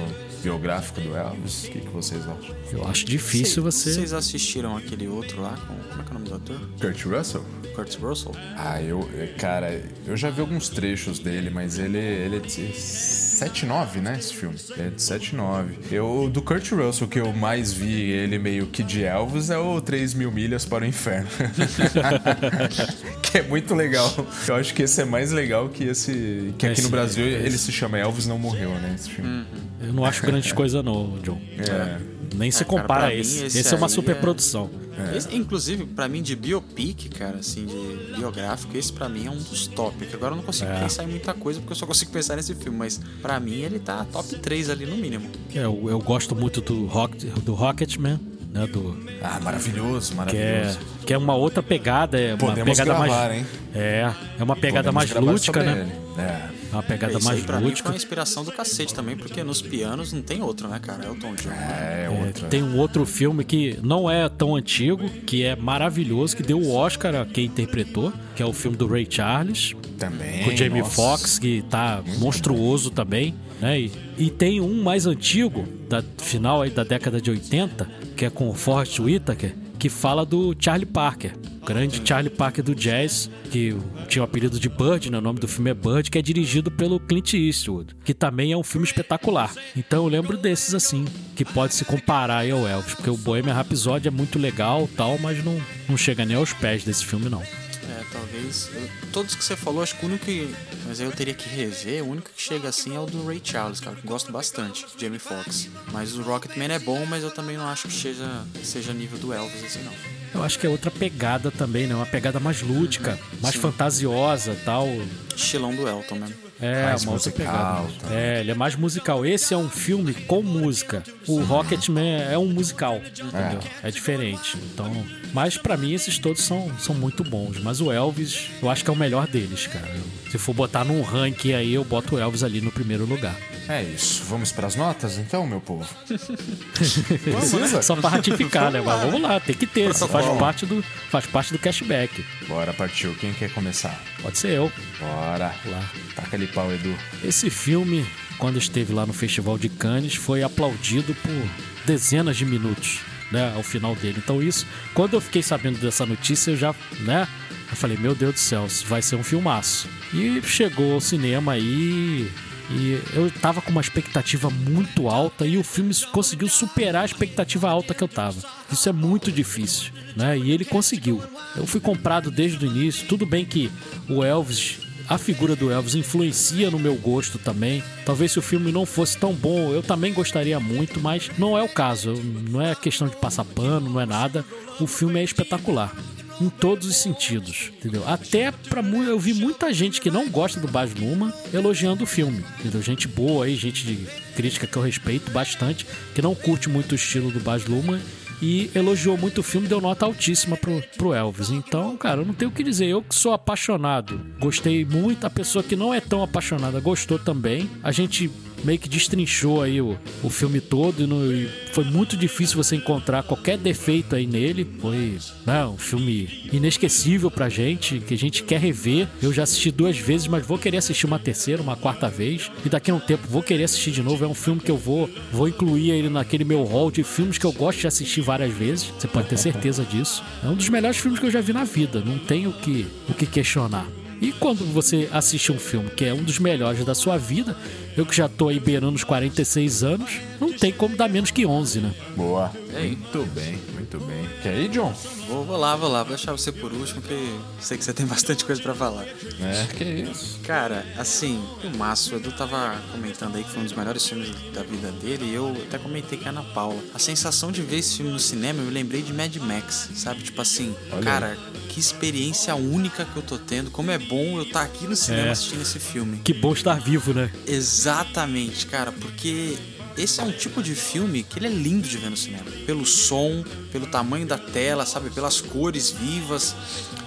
biográfico 0.43 1.01
do 1.01 1.15
Elvis? 1.15 1.65
O 1.65 1.71
que, 1.71 1.79
que 1.79 1.89
vocês 1.89 2.21
acham? 2.27 2.55
Eu 2.71 2.87
acho 2.87 3.05
difícil 3.05 3.63
Vocês- 3.63 3.95
você. 3.95 4.01
Vocês 4.01 4.13
assistiram 4.13 4.75
aquele 4.77 5.07
outro 5.07 5.41
lá 5.41 5.55
com. 5.67 5.73
Como 5.75 6.01
é 6.01 6.03
que 6.03 6.09
é 6.09 6.11
o 6.11 6.13
nome 6.15 6.29
do 6.29 6.35
ator? 6.35 6.59
Kurt 6.79 7.05
Russell? 7.05 7.45
Kurt 7.75 7.95
Russell? 7.99 8.31
Ah, 8.55 8.81
eu, 8.81 9.09
cara, 9.39 9.81
eu 10.05 10.15
já 10.15 10.29
vi 10.29 10.41
alguns 10.41 10.69
trechos 10.69 11.17
dele, 11.19 11.49
mas 11.49 11.79
ele, 11.79 11.97
ele 11.97 12.35
é 12.37 12.39
de 12.39 12.61
7-9, 12.71 13.95
né? 14.01 14.15
Esse 14.19 14.33
filme. 14.33 14.55
Ele 14.77 14.87
é 14.87 14.89
de 14.91 15.01
7-9. 15.01 15.65
Eu, 15.91 16.29
do 16.31 16.41
Kurt 16.41 16.71
Russell, 16.71 17.07
que 17.07 17.19
eu 17.19 17.33
mais 17.33 17.73
vi 17.73 17.91
ele 18.11 18.37
meio 18.37 18.67
que 18.67 18.83
de 18.83 19.03
Elvis, 19.03 19.49
é 19.49 19.57
o 19.57 19.81
3 19.81 20.13
mil 20.13 20.31
milhas 20.31 20.65
para 20.65 20.83
o 20.83 20.87
inferno. 20.87 21.27
que 23.21 23.37
é 23.39 23.41
muito 23.43 23.73
legal. 23.73 24.13
Eu 24.47 24.55
acho 24.55 24.73
que 24.73 24.83
esse 24.83 25.01
é 25.01 25.05
mais 25.05 25.31
legal 25.31 25.69
que 25.69 25.83
esse. 25.85 26.53
Que 26.57 26.65
aqui 26.67 26.73
Esse- 26.73 26.83
no 26.83 26.89
Brasil 26.89 27.25
ele 27.25 27.57
se 27.57 27.71
chama 27.71 27.97
Elvis 27.97 28.27
Não 28.27 28.37
Morreu, 28.37 28.69
né? 28.75 28.93
Esse 28.95 29.09
filme. 29.09 29.45
Eu 29.83 29.93
não 29.93 30.05
acho 30.05 30.21
grande 30.23 30.51
coisa, 30.55 30.81
não, 30.81 31.17
John. 31.23 31.39
É. 31.57 31.99
Nem 32.35 32.49
se 32.49 32.63
É, 32.63 32.65
cara, 32.65 32.81
compara 32.81 33.05
a 33.07 33.09
mim, 33.09 33.17
esse. 33.17 33.45
esse 33.45 33.59
Esse, 33.59 33.73
é 33.73 33.77
uma 33.77 33.87
superprodução. 33.89 34.69
Esse, 35.15 35.35
inclusive, 35.35 35.85
pra 35.85 36.07
mim, 36.07 36.21
de 36.21 36.35
biopic, 36.35 37.09
cara, 37.17 37.37
assim, 37.37 37.65
de 37.65 38.15
biográfico, 38.15 38.75
esse 38.77 38.91
pra 38.93 39.09
mim 39.09 39.25
é 39.27 39.29
um 39.31 39.37
dos 39.37 39.67
top. 39.67 40.05
Que 40.05 40.15
agora 40.15 40.33
eu 40.33 40.37
não 40.37 40.43
consigo 40.43 40.69
É. 40.71 40.79
pensar 40.81 41.03
em 41.03 41.07
muita 41.07 41.33
coisa, 41.33 41.59
porque 41.59 41.73
eu 41.73 41.75
só 41.75 41.85
consigo 41.85 42.11
pensar 42.11 42.35
nesse 42.35 42.53
filme, 42.55 42.77
mas 42.77 42.99
pra 43.21 43.39
mim 43.39 43.61
ele 43.61 43.79
tá 43.79 44.05
top 44.11 44.35
3 44.37 44.69
ali 44.69 44.85
no 44.85 44.95
mínimo. 44.95 45.29
É, 45.53 45.59
Eu, 45.65 45.85
eu 45.89 45.99
gosto 45.99 46.35
muito 46.35 46.61
do, 46.61 46.85
Rock, 46.85 47.25
do 47.41 47.53
Rocketman, 47.53 48.19
né? 48.53 48.67
Do, 48.67 48.95
Ah, 49.21 49.39
maravilhoso, 49.41 50.09
que, 50.11 50.13
é, 50.13 50.17
maravilhoso. 50.17 50.79
que 51.05 51.13
é 51.13 51.17
uma 51.17 51.35
outra 51.35 51.63
pegada. 51.63 52.19
É 52.19 52.29
uma 52.33 52.37
Podemos 52.37 52.69
pegada 52.77 52.97
gravar, 52.99 53.07
mais. 53.29 53.37
hein? 53.39 53.45
É, 53.73 54.11
é 54.39 54.43
uma 54.43 54.55
pegada 54.55 54.91
Podemos 54.93 55.11
mais 55.13 55.25
lúdica, 55.25 55.63
né? 55.63 55.81
ele. 55.81 56.21
É. 56.21 56.63
É 56.73 56.75
uma 56.75 56.81
pegada 56.83 57.13
Isso 57.19 57.25
mais 57.27 57.37
aí 57.39 57.45
pra 57.45 57.55
mim 57.57 57.61
foi 57.61 57.69
lúdica. 57.69 57.89
uma 57.89 57.95
inspiração 57.95 58.43
do 58.43 58.51
cacete 58.51 58.95
também, 58.95 59.15
porque 59.15 59.43
nos 59.43 59.61
pianos 59.61 60.11
não 60.11 60.23
tem 60.23 60.41
outro, 60.41 60.67
né, 60.67 60.79
cara? 60.81 61.05
Elton 61.05 61.35
John. 61.35 61.51
É, 61.51 62.05
É, 62.05 62.09
outra. 62.25 62.47
tem 62.47 62.63
um 62.63 62.79
outro 62.79 63.05
filme 63.05 63.43
que 63.43 63.77
não 63.83 64.09
é 64.09 64.27
tão 64.27 64.55
antigo, 64.55 65.07
que 65.07 65.43
é 65.43 65.55
maravilhoso, 65.55 66.35
que 66.35 66.41
deu 66.41 66.57
o 66.59 66.73
Oscar 66.73 67.13
a 67.13 67.25
quem 67.27 67.45
interpretou, 67.45 68.11
que 68.35 68.41
é 68.41 68.45
o 68.45 68.51
filme 68.51 68.75
do 68.75 68.87
Ray 68.87 69.05
Charles, 69.07 69.75
Também. 69.99 70.43
com 70.45 70.49
o 70.49 70.57
Jamie 70.57 70.81
nossa. 70.81 70.95
Foxx, 70.95 71.37
que 71.37 71.61
tá 71.69 72.01
monstruoso 72.17 72.89
também, 72.89 73.35
né? 73.61 73.79
E, 73.79 73.91
e 74.17 74.29
tem 74.31 74.59
um 74.59 74.81
mais 74.81 75.05
antigo, 75.05 75.65
da 75.87 76.03
final 76.17 76.63
aí 76.63 76.71
da 76.71 76.83
década 76.83 77.21
de 77.21 77.29
80, 77.29 77.87
que 78.23 78.27
é 78.27 78.29
com 78.29 78.47
o 78.47 78.53
Forrest 78.53 78.99
Whitaker, 78.99 79.53
que 79.77 79.89
fala 79.89 80.25
do 80.25 80.55
Charlie 80.57 80.85
Parker. 80.85 81.33
o 81.61 81.65
Grande 81.65 82.01
Charlie 82.05 82.29
Parker 82.29 82.63
do 82.63 82.73
jazz, 82.73 83.29
que 83.51 83.75
tinha 84.07 84.21
o 84.21 84.25
apelido 84.25 84.57
de 84.57 84.69
Bird, 84.69 85.11
né? 85.11 85.17
o 85.17 85.21
nome 85.21 85.39
do 85.39 85.47
filme 85.47 85.71
é 85.71 85.73
Bird, 85.73 86.09
que 86.09 86.17
é 86.17 86.21
dirigido 86.21 86.71
pelo 86.71 87.01
Clint 87.01 87.33
Eastwood, 87.33 87.93
que 88.05 88.13
também 88.13 88.53
é 88.53 88.57
um 88.57 88.63
filme 88.63 88.87
espetacular. 88.87 89.53
Então 89.75 90.05
eu 90.05 90.09
lembro 90.09 90.37
desses 90.37 90.73
assim, 90.73 91.03
que 91.35 91.43
pode 91.43 91.73
se 91.73 91.83
comparar 91.83 92.49
ao 92.49 92.65
Elvis, 92.65 92.95
porque 92.95 93.09
o 93.09 93.17
Bohemian 93.17 93.55
Rhapsody 93.55 94.07
é 94.07 94.11
muito 94.11 94.39
legal 94.39 94.87
tal, 94.95 95.19
mas 95.19 95.43
não, 95.43 95.61
não 95.89 95.97
chega 95.97 96.23
nem 96.23 96.37
aos 96.37 96.53
pés 96.53 96.85
desse 96.85 97.05
filme 97.05 97.27
não. 97.27 97.43
É, 97.89 98.03
talvez. 98.11 98.69
eu- 98.73 98.89
todos 99.11 99.35
que 99.35 99.43
você 99.43 99.55
falou, 99.55 99.83
acho 99.83 99.95
que 99.97 100.05
o 100.05 100.09
único 100.09 100.25
que. 100.25 100.53
Mas 100.87 100.99
aí 100.99 101.05
eu 101.05 101.11
teria 101.11 101.33
que 101.33 101.47
rever, 101.49 102.03
o 102.03 102.09
único 102.09 102.29
que 102.35 102.41
chega 102.41 102.69
assim 102.69 102.95
é 102.95 102.99
o 102.99 103.05
do 103.05 103.25
Ray 103.25 103.41
Charles, 103.43 103.79
cara, 103.79 103.95
que 103.95 104.03
eu 104.05 104.09
gosto 104.09 104.31
bastante, 104.31 104.85
Jamie 104.97 105.19
Foxx. 105.19 105.69
Mas 105.91 106.15
o 106.15 106.21
Rocketman 106.21 106.71
é 106.73 106.79
bom, 106.79 107.05
mas 107.05 107.23
eu 107.23 107.31
também 107.31 107.57
não 107.57 107.67
acho 107.67 107.87
que 107.87 107.93
seja, 107.93 108.43
seja 108.63 108.93
nível 108.93 109.19
do 109.19 109.33
Elvis, 109.33 109.63
assim, 109.63 109.83
não. 109.83 109.93
Eu 110.33 110.43
acho 110.43 110.57
que 110.57 110.65
é 110.65 110.69
outra 110.69 110.89
pegada 110.89 111.51
também, 111.51 111.85
né? 111.85 111.93
Uma 111.95 112.05
pegada 112.07 112.39
mais 112.39 112.61
lúdica, 112.61 113.19
mais 113.41 113.53
Sim. 113.55 113.61
fantasiosa 113.61 114.57
tal. 114.65 114.87
Estilão 115.35 115.75
do 115.75 115.87
Elton 115.87 116.15
mesmo. 116.15 116.35
É, 116.63 116.85
Mais 116.85 117.03
musical, 117.03 117.89
tá. 117.99 118.13
É, 118.13 118.39
ele 118.39 118.51
é 118.51 118.53
mais 118.55 118.75
musical. 118.75 119.25
Esse 119.25 119.53
é 119.53 119.57
um 119.57 119.69
filme 119.69 120.13
com 120.13 120.41
música. 120.41 121.03
O 121.27 121.41
Rocketman 121.41 122.21
é 122.21 122.37
um 122.37 122.47
musical, 122.47 122.97
entendeu? 122.97 123.59
É 123.83 123.91
diferente. 123.91 124.57
Então, 124.73 125.05
mas 125.33 125.57
pra 125.57 125.75
mim 125.75 125.93
esses 125.93 126.17
todos 126.17 126.41
são, 126.41 126.71
são 126.79 126.95
muito 126.95 127.23
bons. 127.23 127.59
Mas 127.59 127.81
o 127.81 127.91
Elvis, 127.91 128.49
eu 128.61 128.69
acho 128.69 128.83
que 128.83 128.89
é 128.89 128.93
o 128.93 128.95
melhor 128.95 129.27
deles, 129.27 129.67
cara. 129.67 129.91
Se 130.31 130.37
for 130.37 130.53
botar 130.53 130.85
num 130.85 131.01
ranking 131.01 131.53
aí, 131.53 131.73
eu 131.73 131.83
boto 131.83 132.15
o 132.15 132.19
Elvis 132.19 132.43
ali 132.43 132.61
no 132.61 132.71
primeiro 132.71 133.05
lugar. 133.05 133.35
É 133.67 133.81
isso. 133.81 134.23
Vamos 134.25 134.51
pras 134.51 134.75
notas 134.75 135.17
então, 135.17 135.47
meu 135.47 135.61
povo? 135.61 135.87
Precisa? 136.73 137.81
Só 137.81 137.95
pra 137.95 138.09
ratificar, 138.09 138.71
né? 138.71 138.81
Mas 138.81 139.01
vamos 139.01 139.21
lá, 139.21 139.39
tem 139.39 139.55
que 139.55 139.65
ter. 139.65 139.89
Isso 139.89 140.07
faz 140.07 140.25
parte 140.37 140.65
do, 140.65 140.81
faz 141.09 141.25
parte 141.25 141.53
do 141.53 141.59
cashback. 141.59 142.25
Bora, 142.47 142.73
partiu. 142.73 143.15
Quem 143.15 143.33
quer 143.33 143.49
começar? 143.53 143.99
Pode 144.21 144.37
ser 144.37 144.51
eu. 144.51 144.71
Bora. 144.99 145.53
Lá. 145.65 145.89
Taca 146.15 146.35
ali 146.35 146.47
pau, 146.53 146.71
Edu. 146.71 146.95
Esse 147.23 147.49
filme, 147.49 148.05
quando 148.37 148.57
esteve 148.57 148.93
lá 148.93 149.05
no 149.05 149.13
Festival 149.13 149.57
de 149.57 149.69
Cannes, 149.69 150.15
foi 150.15 150.43
aplaudido 150.43 151.13
por 151.15 151.49
dezenas 151.85 152.37
de 152.37 152.45
minutos, 152.45 152.99
né, 153.31 153.53
ao 153.55 153.63
final 153.63 153.95
dele. 153.95 154.21
Então 154.23 154.41
isso, 154.41 154.65
quando 154.93 155.15
eu 155.15 155.21
fiquei 155.21 155.41
sabendo 155.41 155.79
dessa 155.79 156.05
notícia, 156.05 156.51
eu 156.51 156.57
já, 156.57 156.75
né, 157.01 157.27
eu 157.69 157.75
falei, 157.75 157.97
meu 157.97 158.13
Deus 158.15 158.33
do 158.35 158.39
céu, 158.39 158.67
vai 158.87 159.01
ser 159.01 159.15
um 159.15 159.23
filmaço. 159.23 159.87
E 160.13 160.41
chegou 160.43 160.93
ao 160.93 161.01
cinema 161.01 161.53
aí 161.53 162.31
e 162.69 162.99
eu 163.13 163.29
tava 163.41 163.61
com 163.61 163.71
uma 163.71 163.81
expectativa 163.81 164.49
muito 164.49 165.09
alta 165.09 165.45
e 165.45 165.57
o 165.57 165.63
filme 165.63 165.93
conseguiu 166.11 166.47
superar 166.47 167.01
a 167.01 167.05
expectativa 167.05 167.69
alta 167.69 167.93
que 167.93 168.03
eu 168.03 168.07
tava. 168.07 168.37
Isso 168.71 168.87
é 168.87 168.91
muito 168.91 169.31
difícil, 169.31 169.91
né? 170.15 170.37
E 170.37 170.51
ele 170.51 170.63
conseguiu. 170.63 171.21
Eu 171.55 171.65
fui 171.65 171.79
comprado 171.79 172.31
desde 172.31 172.63
o 172.63 172.67
início. 172.67 173.07
Tudo 173.07 173.25
bem 173.25 173.45
que 173.45 173.71
o 174.07 174.23
Elvis 174.23 174.79
a 175.07 175.17
figura 175.17 175.55
do 175.55 175.71
Elvis 175.71 175.95
influencia 175.95 176.71
no 176.71 176.79
meu 176.79 176.95
gosto 176.95 177.37
também. 177.37 177.83
Talvez 178.05 178.31
se 178.31 178.39
o 178.39 178.41
filme 178.41 178.71
não 178.71 178.85
fosse 178.85 179.17
tão 179.17 179.33
bom, 179.33 179.71
eu 179.73 179.83
também 179.83 180.13
gostaria 180.13 180.59
muito, 180.59 180.99
mas 180.99 181.29
não 181.37 181.57
é 181.57 181.61
o 181.61 181.69
caso. 181.69 182.13
Não 182.49 182.61
é 182.61 182.73
questão 182.75 183.07
de 183.07 183.15
passar 183.17 183.43
pano, 183.45 183.89
não 183.89 183.99
é 184.01 184.05
nada. 184.05 184.45
O 184.79 184.87
filme 184.87 185.19
é 185.19 185.23
espetacular. 185.23 185.93
Em 186.41 186.49
todos 186.49 186.87
os 186.87 186.95
sentidos, 186.95 187.71
entendeu? 187.77 188.03
Até 188.07 188.51
mu- 188.83 189.03
eu 189.03 189.19
vi 189.19 189.35
muita 189.35 189.71
gente 189.71 190.01
que 190.01 190.09
não 190.09 190.27
gosta 190.27 190.59
do 190.59 190.67
Baz 190.67 190.91
Luhrmann 190.95 191.31
elogiando 191.53 192.03
o 192.03 192.07
filme, 192.07 192.43
entendeu? 192.59 192.81
Gente 192.81 193.07
boa 193.07 193.45
aí, 193.45 193.55
gente 193.55 193.85
de 193.85 194.07
crítica 194.35 194.65
que 194.65 194.75
eu 194.75 194.81
respeito 194.81 195.29
bastante, 195.29 195.85
que 196.15 196.23
não 196.23 196.33
curte 196.33 196.69
muito 196.69 196.93
o 196.93 196.95
estilo 196.95 197.29
do 197.29 197.39
Baz 197.39 197.65
Luhrmann 197.65 198.01
e 198.41 198.69
elogiou 198.75 199.17
muito 199.17 199.39
o 199.39 199.43
filme, 199.43 199.67
deu 199.67 199.81
nota 199.81 200.05
altíssima 200.05 200.57
pro, 200.57 200.81
pro 200.97 201.13
Elvis. 201.13 201.49
Então, 201.49 201.95
cara, 201.97 202.21
eu 202.21 202.25
não 202.25 202.33
tenho 202.33 202.51
o 202.51 202.53
que 202.53 202.63
dizer. 202.63 202.87
Eu 202.87 203.01
que 203.01 203.15
sou 203.15 203.33
apaixonado, 203.33 204.19
gostei 204.39 204.85
muito. 204.85 205.25
A 205.25 205.29
pessoa 205.29 205.63
que 205.63 205.75
não 205.75 205.93
é 205.93 205.99
tão 205.99 206.23
apaixonada 206.23 206.79
gostou 206.79 207.19
também. 207.19 207.69
A 207.81 207.91
gente 207.91 208.29
meio 208.63 208.79
que 208.79 208.87
destrinchou 208.89 209.61
aí 209.61 209.81
o, 209.81 209.97
o 210.23 210.29
filme 210.29 210.59
todo 210.61 211.03
e, 211.03 211.07
no- 211.07 211.31
e 211.33 211.49
foi 211.73 211.83
muito 211.83 212.15
difícil 212.15 212.55
você 212.55 212.75
encontrar 212.75 213.23
qualquer 213.23 213.57
defeito 213.57 214.15
aí 214.15 214.25
nele. 214.27 214.67
Foi 214.79 215.17
né, 215.45 215.65
um 215.65 215.77
filme 215.77 216.49
inesquecível 216.51 217.29
pra 217.31 217.49
gente, 217.49 217.99
que 217.99 218.13
a 218.13 218.17
gente 218.17 218.43
quer 218.43 218.59
rever. 218.59 219.07
Eu 219.21 219.33
já 219.33 219.43
assisti 219.43 219.71
duas 219.71 219.97
vezes, 219.97 220.27
mas 220.27 220.45
vou 220.45 220.57
querer 220.57 220.77
assistir 220.77 221.05
uma 221.05 221.19
terceira, 221.19 221.61
uma 221.61 221.75
quarta 221.75 222.07
vez. 222.09 222.51
E 222.65 222.69
daqui 222.69 222.91
a 222.91 222.95
um 222.95 222.99
tempo 222.99 223.27
vou 223.27 223.41
querer 223.43 223.63
assistir 223.65 223.91
de 223.91 224.01
novo. 224.03 224.23
É 224.23 224.27
um 224.27 224.33
filme 224.35 224.61
que 224.61 224.71
eu 224.71 224.77
vou, 224.77 225.09
vou 225.31 225.47
incluir 225.47 225.91
ele 225.91 226.09
naquele 226.09 226.43
meu 226.43 226.63
hall 226.63 226.91
de 226.91 227.03
filmes 227.03 227.37
que 227.37 227.45
eu 227.45 227.51
gosto 227.51 227.81
de 227.81 227.87
assistir 227.87 228.21
várias 228.21 228.53
vezes. 228.53 228.85
Você 228.97 229.07
pode 229.07 229.27
ter 229.27 229.37
certeza 229.37 229.83
disso. 229.83 230.23
É 230.43 230.47
um 230.47 230.55
dos 230.55 230.69
melhores 230.69 230.97
filmes 230.97 231.19
que 231.19 231.25
eu 231.25 231.31
já 231.31 231.41
vi 231.41 231.53
na 231.53 231.63
vida. 231.63 232.01
Não 232.05 232.17
tem 232.19 232.47
o 232.47 232.53
que, 232.53 232.85
o 233.09 233.13
que 233.13 233.25
questionar. 233.25 233.85
E 234.23 234.31
quando 234.31 234.63
você 234.71 235.09
assiste 235.11 235.51
um 235.51 235.59
filme 235.59 235.89
que 235.89 236.05
é 236.05 236.13
um 236.13 236.23
dos 236.23 236.39
melhores 236.39 236.85
da 236.85 236.95
sua 236.95 237.17
vida, 237.17 237.57
eu 237.97 238.05
que 238.05 238.15
já 238.15 238.29
tô 238.29 238.47
aí 238.47 238.57
beirando 238.57 238.95
os 238.95 239.03
46 239.03 239.83
anos, 239.83 240.11
não 240.39 240.53
tem 240.53 240.71
como 240.71 240.95
dar 240.95 241.09
menos 241.09 241.29
que 241.29 241.45
11, 241.45 241.81
né? 241.81 241.93
Boa. 242.15 242.49
Muito 242.71 243.29
bem, 243.35 243.59
muito 243.97 244.05
bem. 244.05 244.29
Quer 244.41 244.57
ir, 244.57 244.69
John? 244.69 244.93
Vou, 245.27 245.43
vou 245.45 245.57
lá, 245.57 245.75
vou 245.75 245.89
lá. 245.89 246.03
Vou 246.03 246.15
deixar 246.15 246.31
você 246.31 246.51
por 246.51 246.71
último, 246.73 247.01
que 247.01 247.39
sei 247.59 247.77
que 247.77 247.83
você 247.83 247.93
tem 247.93 248.05
bastante 248.07 248.43
coisa 248.45 248.61
pra 248.61 248.73
falar. 248.73 249.03
É, 249.05 249.67
que 249.75 249.83
isso. 249.83 250.39
Cara, 250.43 250.85
assim, 250.97 251.43
o 251.63 251.77
Márcio, 251.77 252.15
o 252.15 252.19
Edu 252.19 252.31
tava 252.31 252.81
comentando 252.91 253.35
aí 253.35 253.43
que 253.43 253.49
foi 253.51 253.61
um 253.61 253.65
dos 253.65 253.73
melhores 253.73 254.05
filmes 254.07 254.29
da 254.53 254.63
vida 254.63 254.91
dele, 254.91 255.25
e 255.25 255.33
eu 255.33 255.55
até 255.67 255.77
comentei 255.77 256.17
com 256.17 256.25
a 256.25 256.29
Ana 256.29 256.43
Paula. 256.43 256.81
A 256.93 256.99
sensação 256.99 257.51
de 257.51 257.61
ver 257.61 257.77
esse 257.77 257.97
filme 257.97 258.11
no 258.11 258.19
cinema, 258.19 258.59
eu 258.59 258.65
me 258.65 258.71
lembrei 258.71 259.01
de 259.01 259.13
Mad 259.13 259.35
Max, 259.37 259.89
sabe? 259.95 260.21
Tipo 260.23 260.41
assim, 260.41 260.75
Olha 260.91 261.03
cara, 261.03 261.37
que 261.69 261.79
experiência 261.79 262.53
única 262.55 263.05
que 263.05 263.15
eu 263.17 263.23
tô 263.23 263.37
tendo. 263.37 263.71
Como 263.71 263.91
é 263.91 263.97
bom 263.97 264.37
eu 264.37 264.43
estar 264.43 264.61
aqui 264.61 264.85
no 264.85 264.95
cinema 264.95 265.27
É. 265.27 265.31
assistindo 265.31 265.61
esse 265.61 265.79
filme. 265.79 266.19
Que 266.23 266.33
bom 266.33 266.53
estar 266.53 266.79
vivo, 266.79 267.13
né? 267.13 267.31
Exatamente, 267.47 268.67
cara, 268.67 268.91
porque 268.91 269.57
esse 269.97 270.19
é 270.19 270.23
um 270.23 270.31
tipo 270.31 270.61
de 270.61 270.75
filme 270.75 271.23
que 271.23 271.39
ele 271.39 271.47
é 271.47 271.49
lindo 271.49 271.87
de 271.87 271.97
ver 271.97 272.09
no 272.09 272.17
cinema. 272.17 272.45
Pelo 272.65 272.85
som, 272.85 273.43
pelo 273.71 273.87
tamanho 273.87 274.25
da 274.25 274.37
tela, 274.37 274.85
sabe? 274.85 275.09
Pelas 275.09 275.41
cores 275.41 275.91
vivas. 275.91 276.55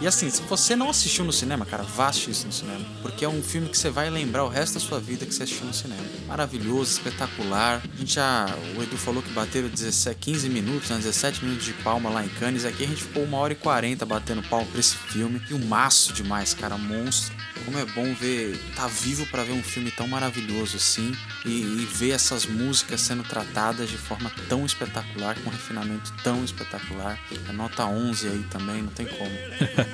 E 0.00 0.06
assim, 0.06 0.28
se 0.28 0.42
você 0.42 0.76
não 0.76 0.90
assistiu 0.90 1.24
no 1.24 1.32
cinema, 1.32 1.64
cara, 1.64 1.84
assistir 1.98 2.30
isso 2.30 2.46
no 2.46 2.52
cinema. 2.52 2.84
Porque 3.02 3.24
é 3.24 3.28
um 3.28 3.42
filme 3.42 3.68
que 3.68 3.78
você 3.78 3.90
vai 3.90 4.10
lembrar 4.10 4.44
o 4.44 4.48
resto 4.48 4.74
da 4.74 4.80
sua 4.80 5.00
vida 5.00 5.24
que 5.24 5.34
você 5.34 5.44
assistiu 5.44 5.66
no 5.66 5.74
cinema. 5.74 6.02
Maravilhoso, 6.26 6.92
espetacular. 6.92 7.82
A 7.82 7.96
gente 7.98 8.14
já. 8.14 8.46
O 8.76 8.82
Edu 8.82 8.96
falou 8.96 9.22
que 9.22 9.30
bateram 9.30 9.68
17, 9.68 10.18
15 10.20 10.48
minutos, 10.48 10.90
né? 10.90 10.96
17 10.96 11.44
minutos 11.44 11.64
de 11.64 11.72
palma 11.72 12.10
lá 12.10 12.24
em 12.24 12.28
Cannes. 12.28 12.64
Aqui 12.64 12.84
a 12.84 12.86
gente 12.86 13.02
ficou 13.02 13.24
uma 13.24 13.38
hora 13.38 13.52
e 13.52 13.56
40 13.56 14.04
batendo 14.04 14.42
palma 14.42 14.66
pra 14.66 14.80
esse 14.80 14.96
filme. 14.96 15.40
E 15.50 15.54
um 15.54 15.64
maço 15.66 16.12
demais, 16.12 16.52
cara, 16.52 16.76
monstro. 16.76 17.34
Como 17.64 17.78
é 17.78 17.84
bom 17.84 18.14
ver, 18.14 18.56
tá 18.76 18.86
vivo 18.86 19.26
pra 19.26 19.42
ver 19.42 19.52
um 19.52 19.62
filme 19.62 19.90
tão 19.90 20.06
maravilhoso 20.06 20.76
assim 20.76 21.12
e, 21.44 21.50
e 21.50 21.88
ver 21.90 22.10
essas 22.10 22.46
músicas 22.46 22.75
sendo 22.98 23.22
tratadas 23.22 23.88
de 23.88 23.96
forma 23.96 24.30
tão 24.48 24.64
espetacular, 24.64 25.36
com 25.40 25.48
um 25.48 25.52
refinamento 25.52 26.12
tão 26.22 26.44
espetacular. 26.44 27.18
É 27.48 27.52
nota 27.52 27.84
11 27.84 28.28
aí 28.28 28.46
também, 28.50 28.82
não 28.82 28.90
tem 28.90 29.06
como. 29.06 29.30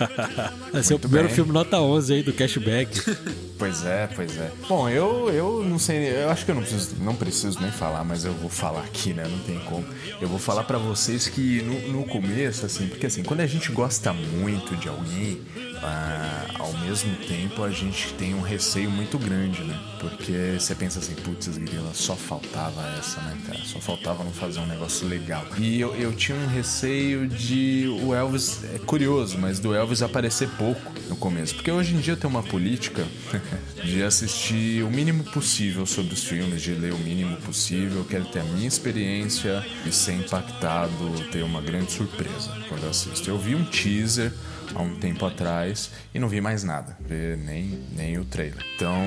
Vai 0.72 0.82
ser 0.82 0.94
o 0.94 0.98
primeiro 0.98 1.28
bem. 1.28 1.34
filme 1.34 1.52
nota 1.52 1.78
11 1.80 2.14
aí 2.14 2.22
do 2.22 2.32
Cashback. 2.32 3.00
Pois 3.62 3.84
é, 3.84 4.08
pois 4.08 4.36
é. 4.38 4.50
Bom, 4.68 4.88
eu, 4.88 5.30
eu 5.30 5.62
não 5.64 5.78
sei, 5.78 6.24
eu 6.24 6.30
acho 6.30 6.44
que 6.44 6.50
eu 6.50 6.54
não 6.56 6.62
preciso, 6.62 6.96
não 6.98 7.14
preciso 7.14 7.60
nem 7.60 7.70
falar, 7.70 8.02
mas 8.02 8.24
eu 8.24 8.32
vou 8.32 8.50
falar 8.50 8.80
aqui, 8.80 9.14
né? 9.14 9.22
Não 9.24 9.38
tem 9.38 9.56
como. 9.60 9.86
Eu 10.20 10.26
vou 10.26 10.40
falar 10.40 10.64
pra 10.64 10.78
vocês 10.78 11.28
que 11.28 11.62
no, 11.62 11.92
no 11.92 12.04
começo, 12.04 12.66
assim, 12.66 12.88
porque 12.88 13.06
assim, 13.06 13.22
quando 13.22 13.38
a 13.38 13.46
gente 13.46 13.70
gosta 13.70 14.12
muito 14.12 14.74
de 14.74 14.88
alguém, 14.88 15.42
ah, 15.80 16.46
ao 16.58 16.72
mesmo 16.78 17.14
tempo 17.26 17.62
a 17.62 17.70
gente 17.70 18.12
tem 18.14 18.34
um 18.34 18.40
receio 18.40 18.90
muito 18.90 19.16
grande, 19.16 19.62
né? 19.62 19.78
Porque 20.00 20.56
você 20.58 20.74
pensa 20.74 20.98
assim, 20.98 21.14
putz, 21.14 21.56
grila, 21.58 21.90
só 21.92 22.16
faltava 22.16 22.82
essa, 22.98 23.20
né, 23.20 23.36
cara? 23.46 23.60
Só 23.64 23.78
faltava 23.78 24.24
não 24.24 24.32
fazer 24.32 24.58
um 24.58 24.66
negócio 24.66 25.06
legal. 25.06 25.46
E 25.58 25.80
eu, 25.80 25.94
eu 25.94 26.12
tinha 26.12 26.36
um 26.36 26.46
receio 26.46 27.28
de 27.28 27.86
o 28.02 28.14
Elvis, 28.14 28.64
é 28.74 28.78
curioso, 28.78 29.38
mas 29.38 29.60
do 29.60 29.74
Elvis 29.74 30.02
aparecer 30.02 30.48
pouco 30.50 30.92
no 31.08 31.16
começo. 31.16 31.54
Porque 31.54 31.70
hoje 31.70 31.94
em 31.94 32.00
dia 32.00 32.16
tenho 32.16 32.32
uma 32.32 32.42
política 32.42 33.04
de 33.84 34.02
assistir 34.02 34.82
o 34.82 34.90
mínimo 34.90 35.24
possível 35.24 35.84
sobre 35.86 36.14
os 36.14 36.24
filmes, 36.24 36.62
de 36.62 36.72
ler 36.72 36.92
o 36.92 36.98
mínimo 36.98 37.36
possível. 37.38 38.04
Quero 38.04 38.24
ter 38.26 38.40
a 38.40 38.44
minha 38.44 38.68
experiência 38.68 39.64
e 39.86 39.92
ser 39.92 40.12
impactado, 40.12 41.30
ter 41.30 41.42
uma 41.42 41.60
grande 41.60 41.92
surpresa 41.92 42.56
quando 42.68 42.84
eu 42.84 42.90
assisto. 42.90 43.28
Eu 43.28 43.38
vi 43.38 43.54
um 43.54 43.64
teaser 43.64 44.32
há 44.74 44.82
um 44.82 44.96
tempo 44.96 45.24
atrás 45.26 45.90
e 46.14 46.18
não 46.18 46.28
vi 46.28 46.40
mais 46.40 46.64
nada, 46.64 46.96
nem, 47.44 47.78
nem 47.94 48.18
o 48.18 48.24
trailer. 48.24 48.64
Então, 48.76 49.02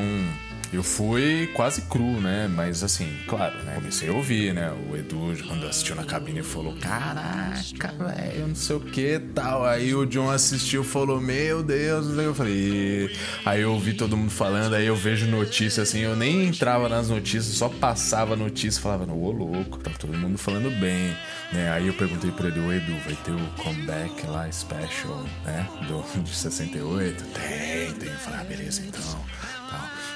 eu 0.74 0.84
fui 0.84 1.48
quase 1.54 1.82
cru, 1.84 2.20
né? 2.20 2.48
Mas 2.48 2.84
assim, 2.84 3.12
claro, 3.28 3.58
né? 3.64 3.76
Comecei 3.76 4.10
a 4.10 4.14
ouvir, 4.14 4.54
né? 4.54 4.72
O 4.90 4.96
Edu, 4.96 5.34
quando 5.48 5.66
assistiu 5.68 5.96
na 5.96 6.04
cabine, 6.04 6.42
falou: 6.44 6.76
Caraca, 6.78 7.94
velho, 7.98 8.48
não 8.48 8.56
sei 8.56 8.76
o 8.76 8.80
que 8.80 9.20
tal. 9.34 9.66
Aí 9.66 9.94
o 9.94 10.06
John 10.06 10.30
assistiu 10.30 10.84
falou: 10.84 11.22
Meu 11.22 11.64
Deus, 11.64 12.18
eu 12.18 12.34
falei. 12.34 12.54
"E-". 12.54 13.16
Aí 13.46 13.62
eu 13.62 13.74
ouvi 13.74 13.94
todo 13.94 14.18
mundo 14.18 14.32
falando, 14.32 14.74
aí 14.76 14.86
eu 14.86 14.96
vejo 14.96 15.28
notícia 15.28 15.84
assim, 15.84 16.00
eu 16.00 16.16
nem 16.16 16.48
entrava 16.48 16.90
nas 16.90 17.10
notícias, 17.10 17.56
só 17.56 17.70
passava 17.70 18.36
notícia 18.36 18.80
e 18.80 18.82
falava: 18.82 19.12
Ô 19.12 19.32
louco, 19.32 19.78
tá 19.78 19.92
todo 19.98 20.18
mundo 20.18 20.38
falando 20.38 20.70
bem. 20.80 21.16
Né? 21.54 21.70
Aí 21.72 21.88
eu 21.88 21.94
perguntei 21.94 22.32
pro 22.32 22.48
Edu: 22.48 22.74
Edu, 22.74 22.98
vai 23.06 23.16
ter 23.24 23.32
o 23.32 23.64
comeback 23.64 24.26
lá, 24.28 24.52
special, 24.52 25.24
né? 25.46 25.68
Do, 25.88 26.04
de 26.22 26.36
68? 26.36 27.24
Tem, 27.26 27.92
tem. 27.94 28.10
Eu 28.10 28.20
falei: 28.20 28.40
Ah, 28.40 28.44
beleza, 28.44 28.82
então. 28.86 29.26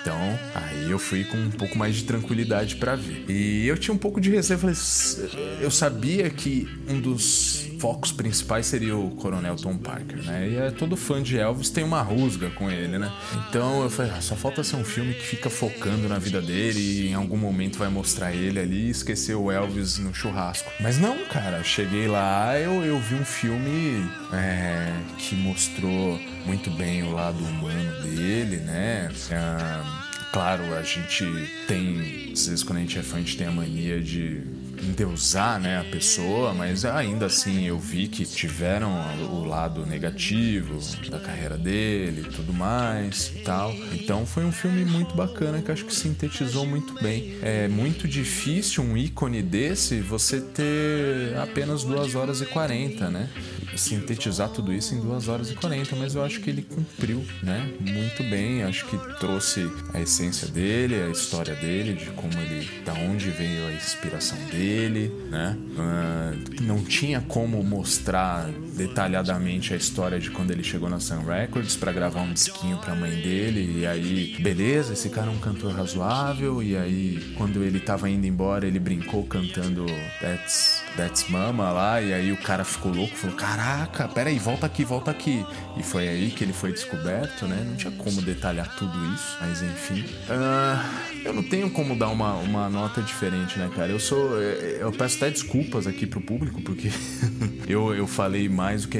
Então, 0.01 0.39
aí 0.55 0.89
eu 0.89 0.97
fui 0.99 1.23
com 1.23 1.37
um 1.37 1.51
pouco 1.51 1.77
mais 1.77 1.95
de 1.95 2.03
tranquilidade 2.03 2.75
pra 2.77 2.95
ver. 2.95 3.25
E 3.29 3.67
eu 3.67 3.77
tinha 3.77 3.93
um 3.93 3.97
pouco 3.97 4.19
de 4.21 4.29
receio, 4.29 4.57
falei, 4.59 4.73
"S- 4.75 5.29
eu 5.61 5.69
sabia 5.69 6.29
que 6.29 6.67
um 6.87 6.99
dos 6.99 7.67
focos 7.79 8.11
principais 8.11 8.65
seria 8.65 8.95
o 8.95 9.11
Coronel 9.11 9.55
Tom 9.55 9.77
Parker, 9.77 10.23
né? 10.25 10.49
E 10.49 10.55
é, 10.57 10.71
todo 10.71 10.97
fã 10.97 11.21
de 11.23 11.37
Elvis 11.37 11.69
tem 11.69 11.83
uma 11.83 12.01
rusga 12.01 12.49
com 12.51 12.69
ele, 12.69 12.97
né? 12.97 13.11
Então 13.49 13.81
eu 13.83 13.89
falei, 13.89 14.11
ah, 14.17 14.21
só 14.21 14.35
falta 14.35 14.63
ser 14.63 14.75
um 14.75 14.83
filme 14.83 15.13
que 15.13 15.21
fica 15.23 15.49
focando 15.49 16.07
na 16.09 16.17
vida 16.19 16.41
dele 16.41 16.79
e 16.79 17.07
em 17.09 17.13
algum 17.13 17.37
momento 17.37 17.77
vai 17.77 17.89
mostrar 17.89 18.33
ele 18.33 18.59
ali 18.59 18.87
e 18.87 18.89
esquecer 18.89 19.35
o 19.35 19.49
Elvis 19.51 19.97
no 19.97 20.13
churrasco. 20.13 20.69
Mas 20.81 20.97
não, 20.99 21.17
cara, 21.27 21.63
cheguei 21.63 22.07
lá, 22.07 22.57
eu, 22.59 22.83
eu 22.83 22.99
vi 22.99 23.15
um 23.15 23.23
filme 23.25 24.05
é, 24.33 24.91
que 25.17 25.35
mostrou 25.35 26.19
muito 26.49 26.71
bem 26.71 27.03
o 27.03 27.11
lado 27.11 27.37
humano 27.43 28.01
dele, 28.01 28.57
né? 28.57 29.11
Ah, 29.31 29.99
Claro, 30.31 30.75
a 30.75 30.83
gente 30.83 31.25
tem. 31.67 32.31
Às 32.31 32.45
vezes, 32.47 32.63
quando 32.63 32.77
a 32.77 32.81
gente 32.81 32.99
é 32.99 33.01
fã, 33.01 33.17
a 33.17 33.19
gente 33.19 33.35
tem 33.35 33.47
a 33.47 33.51
mania 33.51 33.99
de 33.99 34.43
endeusar 34.81 35.59
né, 35.59 35.79
a 35.79 35.83
pessoa, 35.83 36.53
mas 36.53 36.85
ainda 36.85 37.25
assim 37.25 37.65
eu 37.65 37.77
vi 37.77 38.07
que 38.07 38.23
tiveram 38.25 38.91
o 39.31 39.43
lado 39.43 39.85
negativo 39.85 40.79
da 41.09 41.19
carreira 41.19 41.57
dele 41.57 42.21
e 42.21 42.31
tudo 42.31 42.53
mais 42.53 43.33
e 43.35 43.39
tal. 43.39 43.73
Então 43.91 44.25
foi 44.25 44.45
um 44.45 44.51
filme 44.51 44.85
muito 44.85 45.15
bacana 45.15 45.61
que 45.61 45.71
acho 45.71 45.83
que 45.83 45.93
sintetizou 45.93 46.65
muito 46.65 46.93
bem. 47.01 47.37
É 47.41 47.67
muito 47.67 48.07
difícil 48.07 48.83
um 48.83 48.95
ícone 48.95 49.41
desse 49.41 49.99
você 49.99 50.39
ter 50.39 51.37
apenas 51.37 51.83
2 51.83 52.15
horas 52.15 52.39
e 52.39 52.45
40, 52.45 53.09
né? 53.09 53.29
Sintetizar 53.75 54.49
tudo 54.49 54.73
isso 54.73 54.93
em 54.93 54.99
2 54.99 55.27
horas 55.27 55.51
e 55.51 55.55
40, 55.55 55.95
mas 55.95 56.15
eu 56.15 56.23
acho 56.23 56.39
que 56.41 56.49
ele 56.49 56.61
cumpriu, 56.61 57.25
né? 57.41 57.71
Muito 57.79 58.23
bem, 58.23 58.63
acho 58.63 58.85
que 58.85 58.97
trouxe 59.19 59.69
a 59.93 60.01
essência 60.01 60.47
dele, 60.47 60.95
a 60.95 61.09
história 61.09 61.55
dele, 61.55 61.93
de 61.93 62.05
como 62.11 62.33
ele, 62.39 62.69
da 62.83 62.93
onde 62.93 63.29
veio 63.29 63.67
a 63.67 63.73
inspiração 63.73 64.37
dele, 64.51 65.11
né? 65.29 65.57
Uh, 65.57 66.63
não 66.63 66.83
tinha 66.83 67.21
como 67.21 67.63
mostrar 67.63 68.49
detalhadamente 68.79 69.73
a 69.73 69.77
história 69.77 70.17
de 70.19 70.31
quando 70.31 70.51
ele 70.51 70.63
chegou 70.63 70.89
na 70.89 71.01
Sun 71.01 71.25
Records 71.25 71.75
para 71.75 71.91
gravar 71.91 72.21
um 72.21 72.31
disquinho 72.31 72.77
pra 72.77 72.95
mãe 72.95 73.11
dele, 73.11 73.79
e 73.79 73.85
aí, 73.85 74.37
beleza, 74.39 74.93
esse 74.93 75.09
cara 75.09 75.27
é 75.27 75.29
um 75.29 75.39
cantor 75.39 75.73
razoável, 75.73 76.63
e 76.63 76.77
aí, 76.77 77.33
quando 77.35 77.61
ele 77.61 77.79
tava 77.81 78.09
indo 78.09 78.25
embora, 78.25 78.65
ele 78.65 78.79
brincou 78.79 79.25
cantando 79.25 79.85
That's, 80.21 80.81
That's 80.95 81.29
Mama 81.29 81.71
lá, 81.71 82.01
e 82.01 82.13
aí 82.13 82.31
o 82.31 82.37
cara 82.37 82.63
ficou 82.63 82.93
louco, 82.93 83.15
falou: 83.15 83.35
Caraca, 83.35 84.07
peraí, 84.07 84.39
volta 84.39 84.65
aqui, 84.65 84.85
volta 84.85 85.11
aqui. 85.11 85.45
E 85.77 85.83
foi 85.83 86.07
aí 86.07 86.31
que 86.31 86.43
ele 86.43 86.53
foi 86.53 86.71
descoberto, 86.71 87.45
né? 87.45 87.65
Não 87.67 87.75
tinha 87.75 87.91
como 87.91 88.21
detalhar 88.21 88.75
tudo 88.75 88.93
isso, 89.13 89.37
mas 89.41 89.61
enfim. 89.61 90.05
Uh, 90.29 91.19
eu 91.25 91.33
não 91.33 91.43
tenho 91.43 91.69
como 91.69 91.97
dar 91.97 92.09
uma, 92.09 92.33
uma 92.35 92.69
nota 92.69 93.01
diferente, 93.01 93.57
né, 93.59 93.69
cara? 93.75 93.91
Eu 93.91 93.99
sou. 93.99 94.37
Eu 94.39 94.91
peço 94.91 95.17
até 95.17 95.29
desculpas 95.29 95.87
aqui 95.87 96.05
pro 96.05 96.21
público, 96.21 96.61
porque 96.61 96.89
eu, 97.67 97.93
eu 97.93 98.07
falei 98.07 98.47
mais 98.47 98.68
do 98.77 98.87
que 98.87 98.99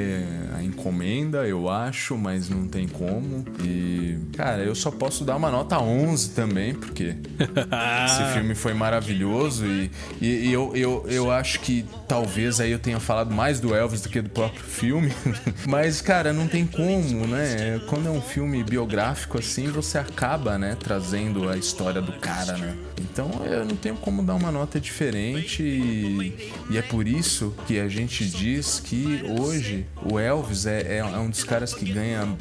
a 0.56 0.64
encomenda, 0.64 1.48
eu 1.48 1.70
acho, 1.70 2.18
mas 2.18 2.50
não 2.50 2.68
tem 2.68 2.88
como. 2.88 3.46
E, 3.64 4.18
cara, 4.36 4.64
eu 4.64 4.76
só 4.76 4.92
posso 4.92 5.24
dar 5.24 5.36
uma 5.36 5.50
nota 5.50 5.80
11 5.80 6.32
também, 6.32 6.74
porque 6.74 7.16
esse 8.06 8.34
filme 8.34 8.56
foi 8.56 8.74
maravilhoso 8.74 9.66
e, 9.66 9.92
e, 10.22 10.50
e 10.50 10.54
eu, 10.54 10.76
eu, 10.76 11.06
eu 11.08 11.32
acho 11.32 11.60
que 11.60 11.86
talvez 12.08 12.60
aí 12.60 12.72
eu 12.72 12.80
tenha 12.80 13.00
falado 13.00 13.34
mais 13.34 13.60
do 13.60 13.76
Elvis 13.76 14.02
do 14.02 14.10
que 14.10 14.22
do 14.22 14.30
próprio 14.30 14.64
filme. 14.64 15.12
mas, 15.68 16.02
cara, 16.02 16.34
não 16.34 16.48
tem 16.48 16.66
como, 16.66 17.28
né? 17.28 17.80
Quando 17.88 18.08
é 18.08 18.12
um 18.12 18.22
filme 18.22 18.64
biográfico 18.64 19.40
assim, 19.40 19.68
você 19.70 19.98
acaba, 19.98 20.58
né, 20.58 20.76
trazendo 20.80 21.50
a 21.50 21.58
história 21.58 22.02
do 22.02 22.14
cara, 22.14 22.58
né? 22.58 22.76
Então 23.00 23.30
eu 23.46 23.66
não 23.66 23.76
tenho 23.76 23.96
como 23.96 24.24
dar 24.24 24.36
uma 24.36 24.52
nota 24.52 24.80
diferente 24.80 25.64
e, 25.64 26.52
e 26.70 26.78
é 26.78 26.82
por 26.82 27.08
isso 27.08 27.54
que 27.68 27.80
a 27.80 27.88
gente 27.88 28.26
diz 28.26 28.80
que 28.80 29.22
hoje 29.50 29.86
o 30.04 30.20
Elvis 30.20 30.66
é, 30.66 30.98
é, 30.98 31.04
um 31.04 31.30
dos 31.30 31.44
caras 31.44 31.74
que 31.74 31.92
ganha 31.92 32.38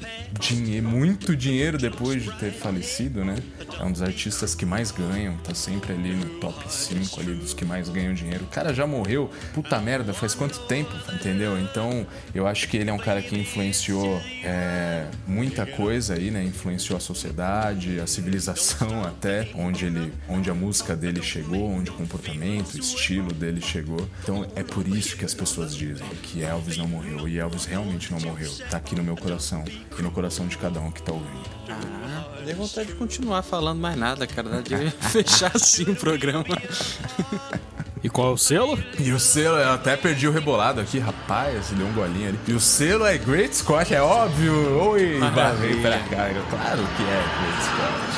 muito 0.83 1.35
dinheiro 1.35 1.79
depois 1.79 2.23
de 2.23 2.33
ter 2.39 2.53
falecido, 2.53 3.25
né? 3.25 3.37
É 3.79 3.85
um 3.85 3.93
dos 3.93 4.03
artistas 4.03 4.55
que 4.55 4.67
mais 4.67 4.91
ganham, 4.91 5.37
tá 5.39 5.55
sempre 5.55 5.93
ali 5.93 6.15
no 6.15 6.27
top 6.41 6.71
5 6.71 7.21
ali 7.21 7.35
dos 7.35 7.55
que 7.55 7.65
mais 7.65 7.89
ganham 7.89 8.13
dinheiro. 8.13 8.45
O 8.45 8.49
cara 8.49 8.75
já 8.75 8.87
morreu, 8.87 9.31
puta 9.55 9.79
merda, 9.81 10.13
faz 10.13 10.35
quanto 10.35 10.59
tempo, 10.61 10.93
entendeu? 11.13 11.59
Então 11.59 12.07
eu 12.35 12.47
acho 12.47 12.69
que 12.69 12.77
ele 12.77 12.91
é 12.91 12.93
um 12.93 12.99
cara 12.99 13.23
que 13.23 13.37
influenciou 13.37 14.21
é, 14.45 15.07
muita 15.27 15.65
coisa 15.65 16.15
aí, 16.15 16.31
né? 16.31 16.45
Influenciou 16.45 16.97
a 16.97 17.01
sociedade, 17.01 18.01
a 18.01 18.07
civilização 18.07 19.03
até, 19.05 19.49
onde 19.55 19.87
ele, 19.87 20.13
onde 20.29 20.51
a 20.51 20.55
música 20.55 20.95
dele 20.95 21.23
chegou, 21.23 21.71
onde 21.71 21.91
o 21.91 21.95
comportamento, 21.95 22.75
o 22.75 22.79
estilo 22.79 23.33
dele 23.33 23.61
chegou. 23.61 24.09
Então 24.23 24.47
é 24.55 24.63
por 24.63 24.87
isso 24.87 25.17
que 25.17 25.25
as 25.25 25.35
pessoas 25.35 25.75
dizem 25.75 26.07
que 26.23 26.43
Elvis 26.43 26.77
não 26.77 26.87
morreu 26.87 26.98
e 27.29 27.39
Elvis 27.39 27.65
realmente 27.65 28.11
não 28.11 28.20
morreu. 28.20 28.51
Tá 28.70 28.77
aqui 28.77 28.95
no 28.95 29.03
meu 29.03 29.16
coração 29.16 29.65
e 29.99 30.03
no 30.03 30.11
coração 30.11 30.47
de 30.47 30.57
cada 30.57 30.81
um 30.81 30.91
que 30.91 31.03
tá 31.03 31.12
ouvindo. 31.12 31.49
Ah, 31.69 32.25
dei 32.45 32.55
vontade 32.55 32.89
de 32.89 32.95
continuar 32.95 33.43
falando 33.43 33.79
mais 33.81 33.97
nada, 33.97 34.27
cara. 34.27 34.49
Dá 34.49 34.61
de 34.61 34.91
fechar 35.09 35.53
assim 35.55 35.85
o 35.85 35.97
programa. 35.97 36.45
E 38.03 38.09
qual 38.09 38.31
é 38.31 38.33
o 38.33 38.37
selo? 38.37 38.79
E 39.01 39.11
o 39.11 39.19
selo, 39.19 39.57
eu 39.57 39.73
até 39.73 39.97
perdi 39.97 40.29
o 40.29 40.31
rebolado 40.31 40.81
aqui, 40.81 41.01
rapaz, 41.01 41.70
deu 41.70 41.85
um 41.85 41.93
golinho 41.93 42.29
ali. 42.29 42.39
E 42.47 42.53
o 42.53 42.61
selo 42.61 43.05
é 43.05 43.19
Great 43.19 43.57
Scott, 43.57 43.93
é 43.93 44.01
óbvio. 44.01 44.53
Oi, 44.91 45.19
barrei 45.35 45.81
pra 45.81 45.99
cá. 45.99 46.31
Claro 46.49 46.83
que 46.97 47.03
é 47.03 47.25
Great 47.41 47.65
Scott. 47.65 48.09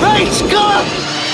Great 0.00 0.34
Scott! 0.34 1.25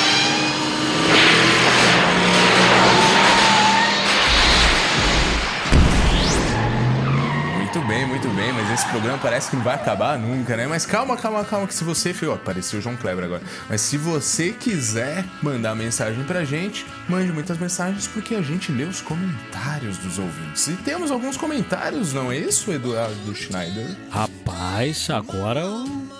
Bem, 7.93 8.07
muito 8.07 8.29
bem, 8.31 8.51
mas 8.55 8.71
esse 8.71 8.89
programa 8.89 9.19
parece 9.19 9.51
que 9.51 9.57
não 9.57 9.63
vai 9.63 9.75
acabar 9.75 10.19
nunca, 10.19 10.57
né? 10.57 10.67
Mas 10.67 10.87
calma, 10.87 11.15
calma, 11.15 11.45
calma, 11.45 11.67
que 11.67 11.75
se 11.75 11.85
você. 11.85 12.15
Ó, 12.27 12.35
apareceu 12.35 12.79
o 12.79 12.83
João 12.83 12.97
Kleber 12.97 13.25
agora. 13.25 13.43
Mas 13.69 13.83
se 13.83 13.99
você 13.99 14.51
quiser 14.51 15.27
mandar 15.43 15.75
mensagem 15.75 16.25
pra 16.25 16.43
gente, 16.43 16.87
mande 17.07 17.31
muitas 17.31 17.59
mensagens, 17.59 18.07
porque 18.07 18.35
a 18.35 18.41
gente 18.41 18.73
lê 18.73 18.85
os 18.85 19.03
comentários 19.03 19.99
dos 19.99 20.19
ouvintes. 20.19 20.69
E 20.69 20.73
temos 20.77 21.11
alguns 21.11 21.37
comentários, 21.37 22.15
não 22.15 22.33
é 22.33 22.39
isso, 22.39 22.73
Eduardo 22.73 23.35
Schneider? 23.35 23.87
Rapaz, 24.11 25.11
agora 25.11 25.63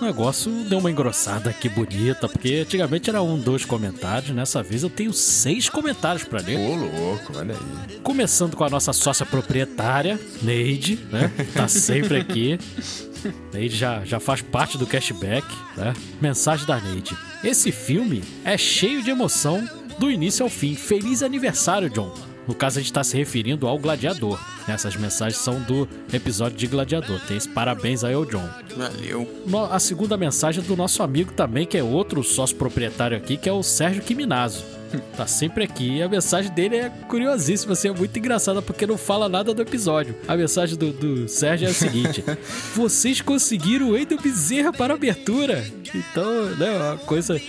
o 0.03 0.05
negócio 0.05 0.51
deu 0.65 0.79
uma 0.79 0.91
engrossada 0.91 1.49
aqui 1.49 1.69
bonita, 1.69 2.27
porque 2.27 2.55
antigamente 2.55 3.09
era 3.09 3.21
um, 3.21 3.39
dois 3.39 3.63
comentários, 3.63 4.31
nessa 4.31 4.61
vez 4.61 4.83
eu 4.83 4.89
tenho 4.89 5.13
seis 5.13 5.69
comentários 5.69 6.25
para 6.25 6.41
ler. 6.41 6.57
Ô, 6.57 6.75
louco, 6.75 7.37
olha 7.37 7.55
aí. 7.55 7.99
Começando 7.99 8.57
com 8.57 8.65
a 8.65 8.69
nossa 8.69 8.91
sócia 8.91 9.25
proprietária, 9.25 10.19
Neide, 10.41 10.99
né? 11.09 11.31
Tá 11.53 11.69
sempre 11.69 12.17
aqui. 12.17 12.59
Neide 13.53 13.77
já, 13.77 14.03
já 14.03 14.19
faz 14.19 14.41
parte 14.41 14.77
do 14.77 14.85
cashback, 14.85 15.47
né? 15.77 15.93
Mensagem 16.21 16.67
da 16.67 16.79
Neide. 16.81 17.17
Esse 17.41 17.71
filme 17.71 18.21
é 18.43 18.57
cheio 18.57 19.01
de 19.01 19.09
emoção 19.09 19.65
do 19.97 20.11
início 20.11 20.43
ao 20.43 20.49
fim. 20.49 20.75
Feliz 20.75 21.23
aniversário, 21.23 21.89
John. 21.89 22.32
No 22.47 22.53
caso, 22.53 22.79
a 22.79 22.81
gente 22.81 22.91
está 22.91 23.03
se 23.03 23.15
referindo 23.15 23.67
ao 23.67 23.79
Gladiador. 23.79 24.39
Essas 24.67 24.95
mensagens 24.95 25.37
são 25.41 25.59
do 25.61 25.87
episódio 26.11 26.57
de 26.57 26.67
Gladiador. 26.67 27.19
Tem 27.27 27.37
esse 27.37 27.49
parabéns 27.49 28.03
aí 28.03 28.13
ao 28.13 28.25
John. 28.25 28.47
Valeu. 28.75 29.27
A 29.71 29.79
segunda 29.79 30.17
mensagem 30.17 30.63
é 30.63 30.67
do 30.67 30.75
nosso 30.75 31.03
amigo 31.03 31.31
também, 31.33 31.65
que 31.65 31.77
é 31.77 31.83
outro 31.83 32.23
sócio 32.23 32.55
proprietário 32.55 33.17
aqui, 33.17 33.37
que 33.37 33.47
é 33.47 33.53
o 33.53 33.63
Sérgio 33.63 34.03
Quiminazo 34.03 34.82
tá 35.15 35.27
sempre 35.27 35.63
aqui. 35.63 35.97
E 35.97 36.03
a 36.03 36.09
mensagem 36.09 36.51
dele 36.51 36.77
é 36.77 36.89
curiosíssima, 37.07 37.73
assim, 37.73 37.89
é 37.89 37.93
muito 37.93 38.17
engraçada 38.17 38.61
porque 38.61 38.85
não 38.85 38.97
fala 38.97 39.27
nada 39.29 39.53
do 39.53 39.61
episódio. 39.61 40.15
A 40.27 40.35
mensagem 40.35 40.77
do, 40.77 40.91
do 40.91 41.27
Sérgio 41.27 41.67
é 41.67 41.71
a 41.71 41.73
seguinte: 41.73 42.23
Vocês 42.75 43.21
conseguiram 43.21 43.89
o 43.89 43.91
Wendel 43.91 44.19
Bezerra 44.19 44.71
para 44.71 44.93
a 44.93 44.97
abertura. 44.97 45.63
Então, 45.93 46.45
né, 46.55 46.71
uma 46.71 46.97
coisa 46.97 47.39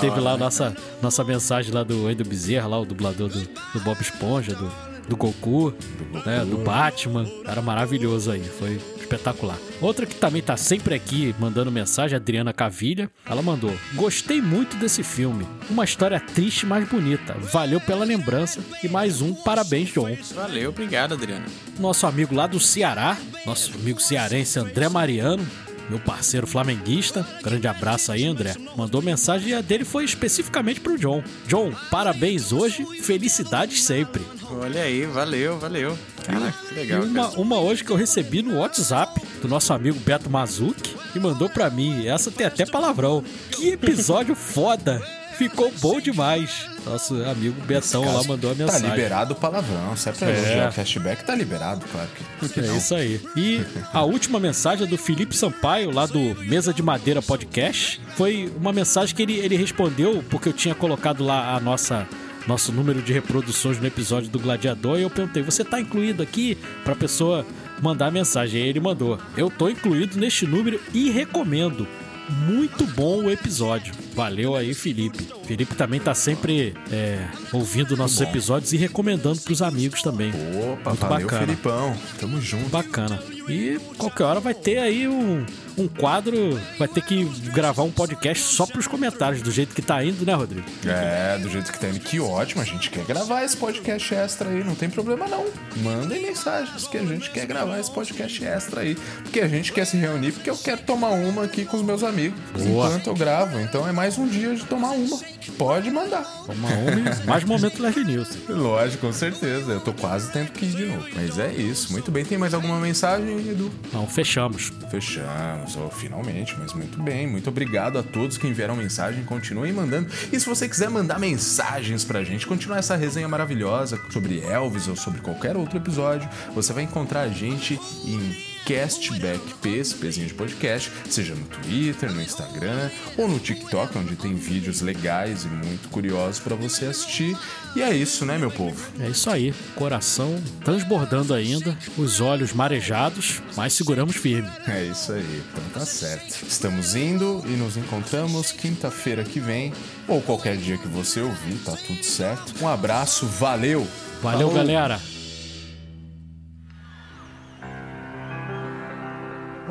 teve 0.00 0.20
lá, 0.20 0.32
né? 0.32 0.38
nossa, 0.38 0.76
nossa 1.02 1.24
mensagem 1.24 1.72
lá 1.72 1.82
do 1.82 2.04
Wendel 2.04 2.26
Bezerra, 2.26 2.68
lá 2.68 2.80
o 2.80 2.84
dublador 2.84 3.28
do, 3.28 3.40
do 3.40 3.80
Bob 3.80 4.00
Esponja, 4.00 4.54
do, 4.54 4.89
do 5.10 5.16
Goku, 5.16 5.72
do. 5.72 6.24
Né, 6.24 6.44
do 6.44 6.58
Batman. 6.58 7.28
Era 7.44 7.60
maravilhoso 7.60 8.30
aí. 8.30 8.42
Foi 8.42 8.80
espetacular. 9.00 9.58
Outra 9.80 10.06
que 10.06 10.14
também 10.14 10.40
tá 10.40 10.56
sempre 10.56 10.94
aqui 10.94 11.34
mandando 11.38 11.70
mensagem, 11.70 12.14
Adriana 12.14 12.52
Cavilha. 12.52 13.10
Ela 13.26 13.42
mandou: 13.42 13.72
Gostei 13.94 14.40
muito 14.40 14.76
desse 14.76 15.02
filme. 15.02 15.46
Uma 15.68 15.84
história 15.84 16.20
triste, 16.20 16.64
mas 16.64 16.88
bonita. 16.88 17.34
Valeu 17.52 17.80
pela 17.80 18.04
lembrança. 18.04 18.60
E 18.82 18.88
mais 18.88 19.20
um, 19.20 19.34
parabéns, 19.34 19.92
John. 19.92 20.16
Valeu, 20.34 20.70
obrigado, 20.70 21.14
Adriana. 21.14 21.44
Nosso 21.78 22.06
amigo 22.06 22.34
lá 22.34 22.46
do 22.46 22.60
Ceará, 22.60 23.16
nosso 23.44 23.74
amigo 23.74 24.00
cearense 24.00 24.58
André 24.58 24.88
Mariano, 24.88 25.44
meu 25.90 25.98
parceiro 25.98 26.46
flamenguista. 26.46 27.26
Grande 27.42 27.66
abraço 27.66 28.12
aí, 28.12 28.24
André. 28.24 28.54
Mandou 28.76 29.02
mensagem 29.02 29.50
e 29.50 29.54
a 29.54 29.60
dele 29.60 29.84
foi 29.84 30.04
especificamente 30.04 30.80
pro 30.80 30.96
John. 30.96 31.22
John, 31.46 31.72
parabéns 31.90 32.52
hoje, 32.52 32.86
felicidades 33.02 33.82
sempre. 33.82 34.22
Olha 34.50 34.82
aí, 34.82 35.04
valeu, 35.04 35.58
valeu. 35.58 35.98
Caraca, 36.24 36.54
que 36.68 36.74
legal. 36.74 37.02
Uma, 37.02 37.28
uma 37.30 37.60
hoje 37.60 37.82
que 37.82 37.90
eu 37.90 37.96
recebi 37.96 38.42
no 38.42 38.58
WhatsApp 38.58 39.20
do 39.42 39.48
nosso 39.48 39.72
amigo 39.72 39.98
Beto 40.00 40.30
Mazuki 40.30 40.96
e 41.14 41.18
mandou 41.18 41.48
pra 41.48 41.68
mim. 41.68 42.06
Essa 42.06 42.30
tem 42.30 42.46
até 42.46 42.64
palavrão. 42.64 43.24
Que 43.50 43.70
episódio 43.70 44.34
foda! 44.36 45.19
Ficou 45.40 45.72
bom 45.80 45.98
demais. 45.98 46.68
Nosso 46.84 47.14
amigo 47.24 47.58
Betão 47.62 48.04
lá 48.04 48.22
mandou 48.24 48.50
a 48.50 48.54
tá 48.54 48.62
mensagem. 48.62 48.90
Tá 48.90 48.94
liberado 48.94 49.32
o 49.32 49.36
palavrão. 49.36 49.96
Se 49.96 50.10
é 50.10 50.12
pra 50.12 50.28
é. 50.28 50.68
o 50.68 50.72
cashback, 50.74 51.24
tá 51.24 51.34
liberado, 51.34 51.82
claro 51.90 52.08
que. 52.14 52.60
É 52.60 52.76
isso 52.76 52.94
aí. 52.94 53.18
E 53.34 53.64
a 53.90 54.02
última 54.02 54.38
mensagem 54.38 54.86
é 54.86 54.86
do 54.86 54.98
Felipe 54.98 55.34
Sampaio, 55.34 55.90
lá 55.90 56.04
do 56.04 56.20
Mesa 56.44 56.74
de 56.74 56.82
Madeira 56.82 57.22
Podcast. 57.22 58.02
Foi 58.18 58.52
uma 58.54 58.70
mensagem 58.70 59.16
que 59.16 59.22
ele, 59.22 59.38
ele 59.38 59.56
respondeu, 59.56 60.22
porque 60.28 60.50
eu 60.50 60.52
tinha 60.52 60.74
colocado 60.74 61.24
lá 61.24 61.54
a 61.56 61.60
nossa 61.60 62.06
nosso 62.46 62.70
número 62.70 63.00
de 63.00 63.12
reproduções 63.12 63.78
no 63.78 63.86
episódio 63.86 64.28
do 64.28 64.38
Gladiador 64.38 64.98
e 64.98 65.02
eu 65.02 65.10
perguntei: 65.10 65.42
"Você 65.42 65.64
tá 65.64 65.80
incluído 65.80 66.22
aqui 66.22 66.58
para 66.84 66.94
pessoa 66.94 67.46
mandar 67.80 68.12
mensagem?" 68.12 68.62
Aí 68.62 68.68
ele 68.68 68.80
mandou: 68.80 69.18
"Eu 69.38 69.48
tô 69.50 69.70
incluído 69.70 70.18
neste 70.18 70.46
número 70.46 70.78
e 70.92 71.10
recomendo 71.10 71.88
muito 72.30 72.86
bom 72.86 73.24
o 73.24 73.30
episódio. 73.30 73.92
Valeu 74.14 74.54
aí, 74.54 74.74
Felipe. 74.74 75.26
Felipe 75.44 75.74
também 75.74 76.00
tá 76.00 76.14
sempre 76.14 76.74
é, 76.90 77.26
ouvindo 77.52 77.96
nossos 77.96 78.20
episódios 78.20 78.72
e 78.72 78.76
recomendando 78.76 79.40
pros 79.40 79.62
amigos 79.62 80.02
também. 80.02 80.30
Opa, 80.30 80.90
Muito 80.90 81.00
valeu, 81.00 81.26
bacana. 81.26 81.46
Felipão. 81.46 81.96
Tamo 82.18 82.40
junto. 82.40 82.68
Bacana. 82.68 83.22
E 83.48 83.78
qualquer 83.98 84.24
hora 84.24 84.40
vai 84.40 84.54
ter 84.54 84.78
aí 84.78 85.08
um, 85.08 85.44
um 85.80 85.88
quadro, 85.88 86.60
vai 86.78 86.88
ter 86.88 87.02
que 87.02 87.24
gravar 87.52 87.82
um 87.82 87.90
podcast 87.90 88.42
só 88.42 88.66
pros 88.66 88.86
comentários, 88.86 89.42
do 89.42 89.50
jeito 89.50 89.74
que 89.74 89.82
tá 89.82 90.02
indo, 90.04 90.24
né, 90.24 90.34
Rodrigo? 90.34 90.66
É, 90.86 91.38
do 91.38 91.48
jeito 91.48 91.72
que 91.72 91.78
tá 91.78 91.88
indo. 91.88 92.00
Que 92.00 92.20
ótimo, 92.20 92.62
a 92.62 92.64
gente 92.64 92.90
quer 92.90 93.04
gravar 93.04 93.42
esse 93.44 93.56
podcast 93.56 94.14
extra 94.14 94.48
aí, 94.48 94.62
não 94.62 94.74
tem 94.74 94.90
problema 94.90 95.26
não. 95.26 95.46
Mandem 95.76 96.22
mensagens 96.22 96.86
que 96.86 96.98
a 96.98 97.04
gente 97.04 97.30
quer 97.30 97.46
gravar 97.46 97.78
esse 97.78 97.90
podcast 97.90 98.44
extra 98.44 98.82
aí. 98.82 98.94
Porque 99.22 99.40
a 99.40 99.48
gente 99.48 99.72
quer 99.72 99.84
se 99.84 99.96
reunir, 99.96 100.32
porque 100.32 100.50
eu 100.50 100.56
quero 100.56 100.82
tomar 100.82 101.10
uma 101.10 101.44
aqui 101.44 101.64
com 101.64 101.76
os 101.76 101.82
meus 101.82 102.02
amigos. 102.02 102.38
Boa. 102.52 102.86
Enquanto 102.86 103.06
eu 103.08 103.14
gravo. 103.14 103.58
Então 103.60 103.86
é 103.88 103.92
mais 103.92 104.18
um 104.18 104.26
dia 104.26 104.54
de 104.54 104.64
tomar 104.64 104.90
uma. 104.90 105.20
Pode 105.56 105.90
mandar. 105.90 106.24
Uma 106.48 106.68
homem, 106.68 107.04
mais 107.26 107.44
momento 107.44 107.82
Leslie 107.82 108.04
News. 108.04 108.28
Lógico, 108.48 109.06
com 109.06 109.12
certeza. 109.12 109.72
Eu 109.72 109.80
tô 109.80 109.92
quase 109.92 110.30
tendo 110.32 110.52
que 110.52 110.66
ir 110.66 110.70
de 110.70 110.86
novo. 110.86 111.06
Mas 111.14 111.38
é 111.38 111.52
isso. 111.52 111.92
Muito 111.92 112.10
bem. 112.10 112.24
Tem 112.24 112.38
mais 112.38 112.54
alguma 112.54 112.78
mensagem, 112.80 113.38
Edu? 113.50 113.70
Não, 113.92 114.06
fechamos. 114.06 114.72
Fechamos, 114.90 115.76
oh, 115.76 115.90
finalmente, 115.90 116.54
mas 116.58 116.72
muito 116.72 117.00
bem. 117.02 117.26
Muito 117.26 117.48
obrigado 117.48 117.98
a 117.98 118.02
todos 118.02 118.36
que 118.36 118.46
enviaram 118.46 118.76
mensagem, 118.76 119.24
continuem 119.24 119.72
mandando. 119.72 120.10
E 120.32 120.38
se 120.38 120.46
você 120.46 120.68
quiser 120.68 120.90
mandar 120.90 121.18
mensagens 121.18 122.04
pra 122.04 122.22
gente, 122.24 122.46
continuar 122.46 122.78
essa 122.78 122.96
resenha 122.96 123.28
maravilhosa 123.28 124.00
sobre 124.10 124.40
Elvis 124.40 124.88
ou 124.88 124.96
sobre 124.96 125.20
qualquer 125.20 125.56
outro 125.56 125.76
episódio, 125.76 126.28
você 126.54 126.72
vai 126.72 126.84
encontrar 126.84 127.22
a 127.22 127.28
gente 127.28 127.80
em 128.04 128.49
Castback 128.70 129.40
esse 129.64 129.94
pezinho 129.96 130.28
de 130.28 130.34
podcast, 130.34 130.92
seja 131.08 131.34
no 131.34 131.44
Twitter, 131.44 132.12
no 132.12 132.22
Instagram 132.22 132.88
ou 133.18 133.26
no 133.26 133.40
TikTok, 133.40 133.98
onde 133.98 134.14
tem 134.14 134.34
vídeos 134.34 134.80
legais 134.80 135.44
e 135.44 135.48
muito 135.48 135.88
curiosos 135.88 136.38
pra 136.38 136.54
você 136.54 136.86
assistir. 136.86 137.36
E 137.74 137.82
é 137.82 137.94
isso, 137.94 138.24
né, 138.24 138.38
meu 138.38 138.50
povo? 138.50 138.80
É 139.00 139.08
isso 139.08 139.28
aí. 139.28 139.52
Coração 139.74 140.40
transbordando 140.64 141.34
ainda, 141.34 141.76
os 141.98 142.20
olhos 142.20 142.52
marejados, 142.52 143.42
mas 143.56 143.72
seguramos 143.72 144.14
firme. 144.14 144.48
É 144.68 144.84
isso 144.84 145.12
aí, 145.12 145.42
então 145.52 145.64
tá 145.74 145.84
certo. 145.84 146.46
Estamos 146.46 146.94
indo 146.94 147.42
e 147.46 147.56
nos 147.56 147.76
encontramos 147.76 148.52
quinta-feira 148.52 149.24
que 149.24 149.40
vem, 149.40 149.72
ou 150.06 150.22
qualquer 150.22 150.56
dia 150.56 150.78
que 150.78 150.86
você 150.86 151.20
ouvir, 151.20 151.56
tá 151.64 151.72
tudo 151.72 152.04
certo. 152.04 152.54
Um 152.62 152.68
abraço, 152.68 153.26
valeu! 153.26 153.86
Valeu, 154.22 154.48
Falou. 154.48 154.54
galera. 154.54 155.00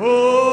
Oh, 0.02 0.49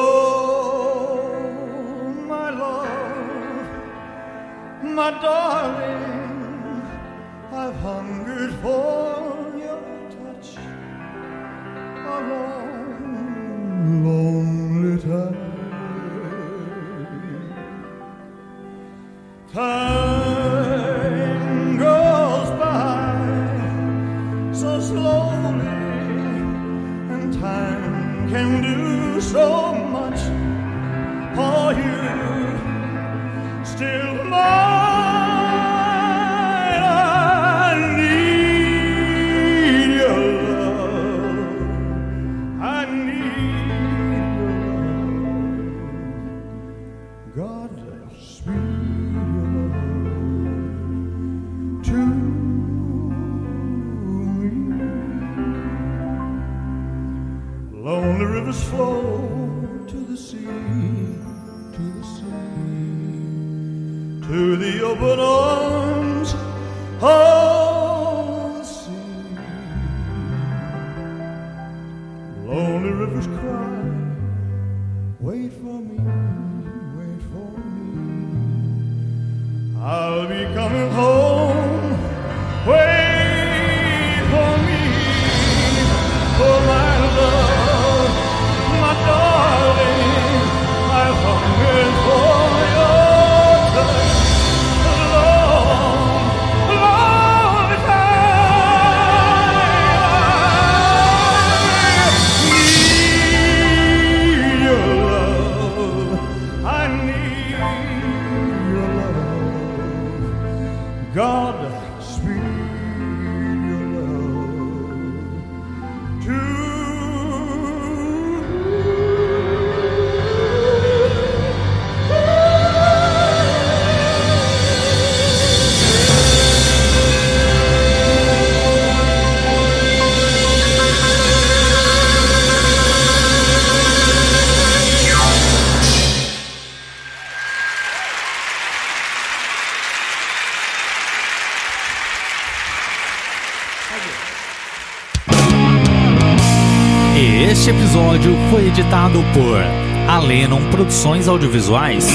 editado 148.78 149.24
por 149.34 149.60
Alenon 150.08 150.70
Produções 150.70 151.28
Audiovisuais. 151.28 152.08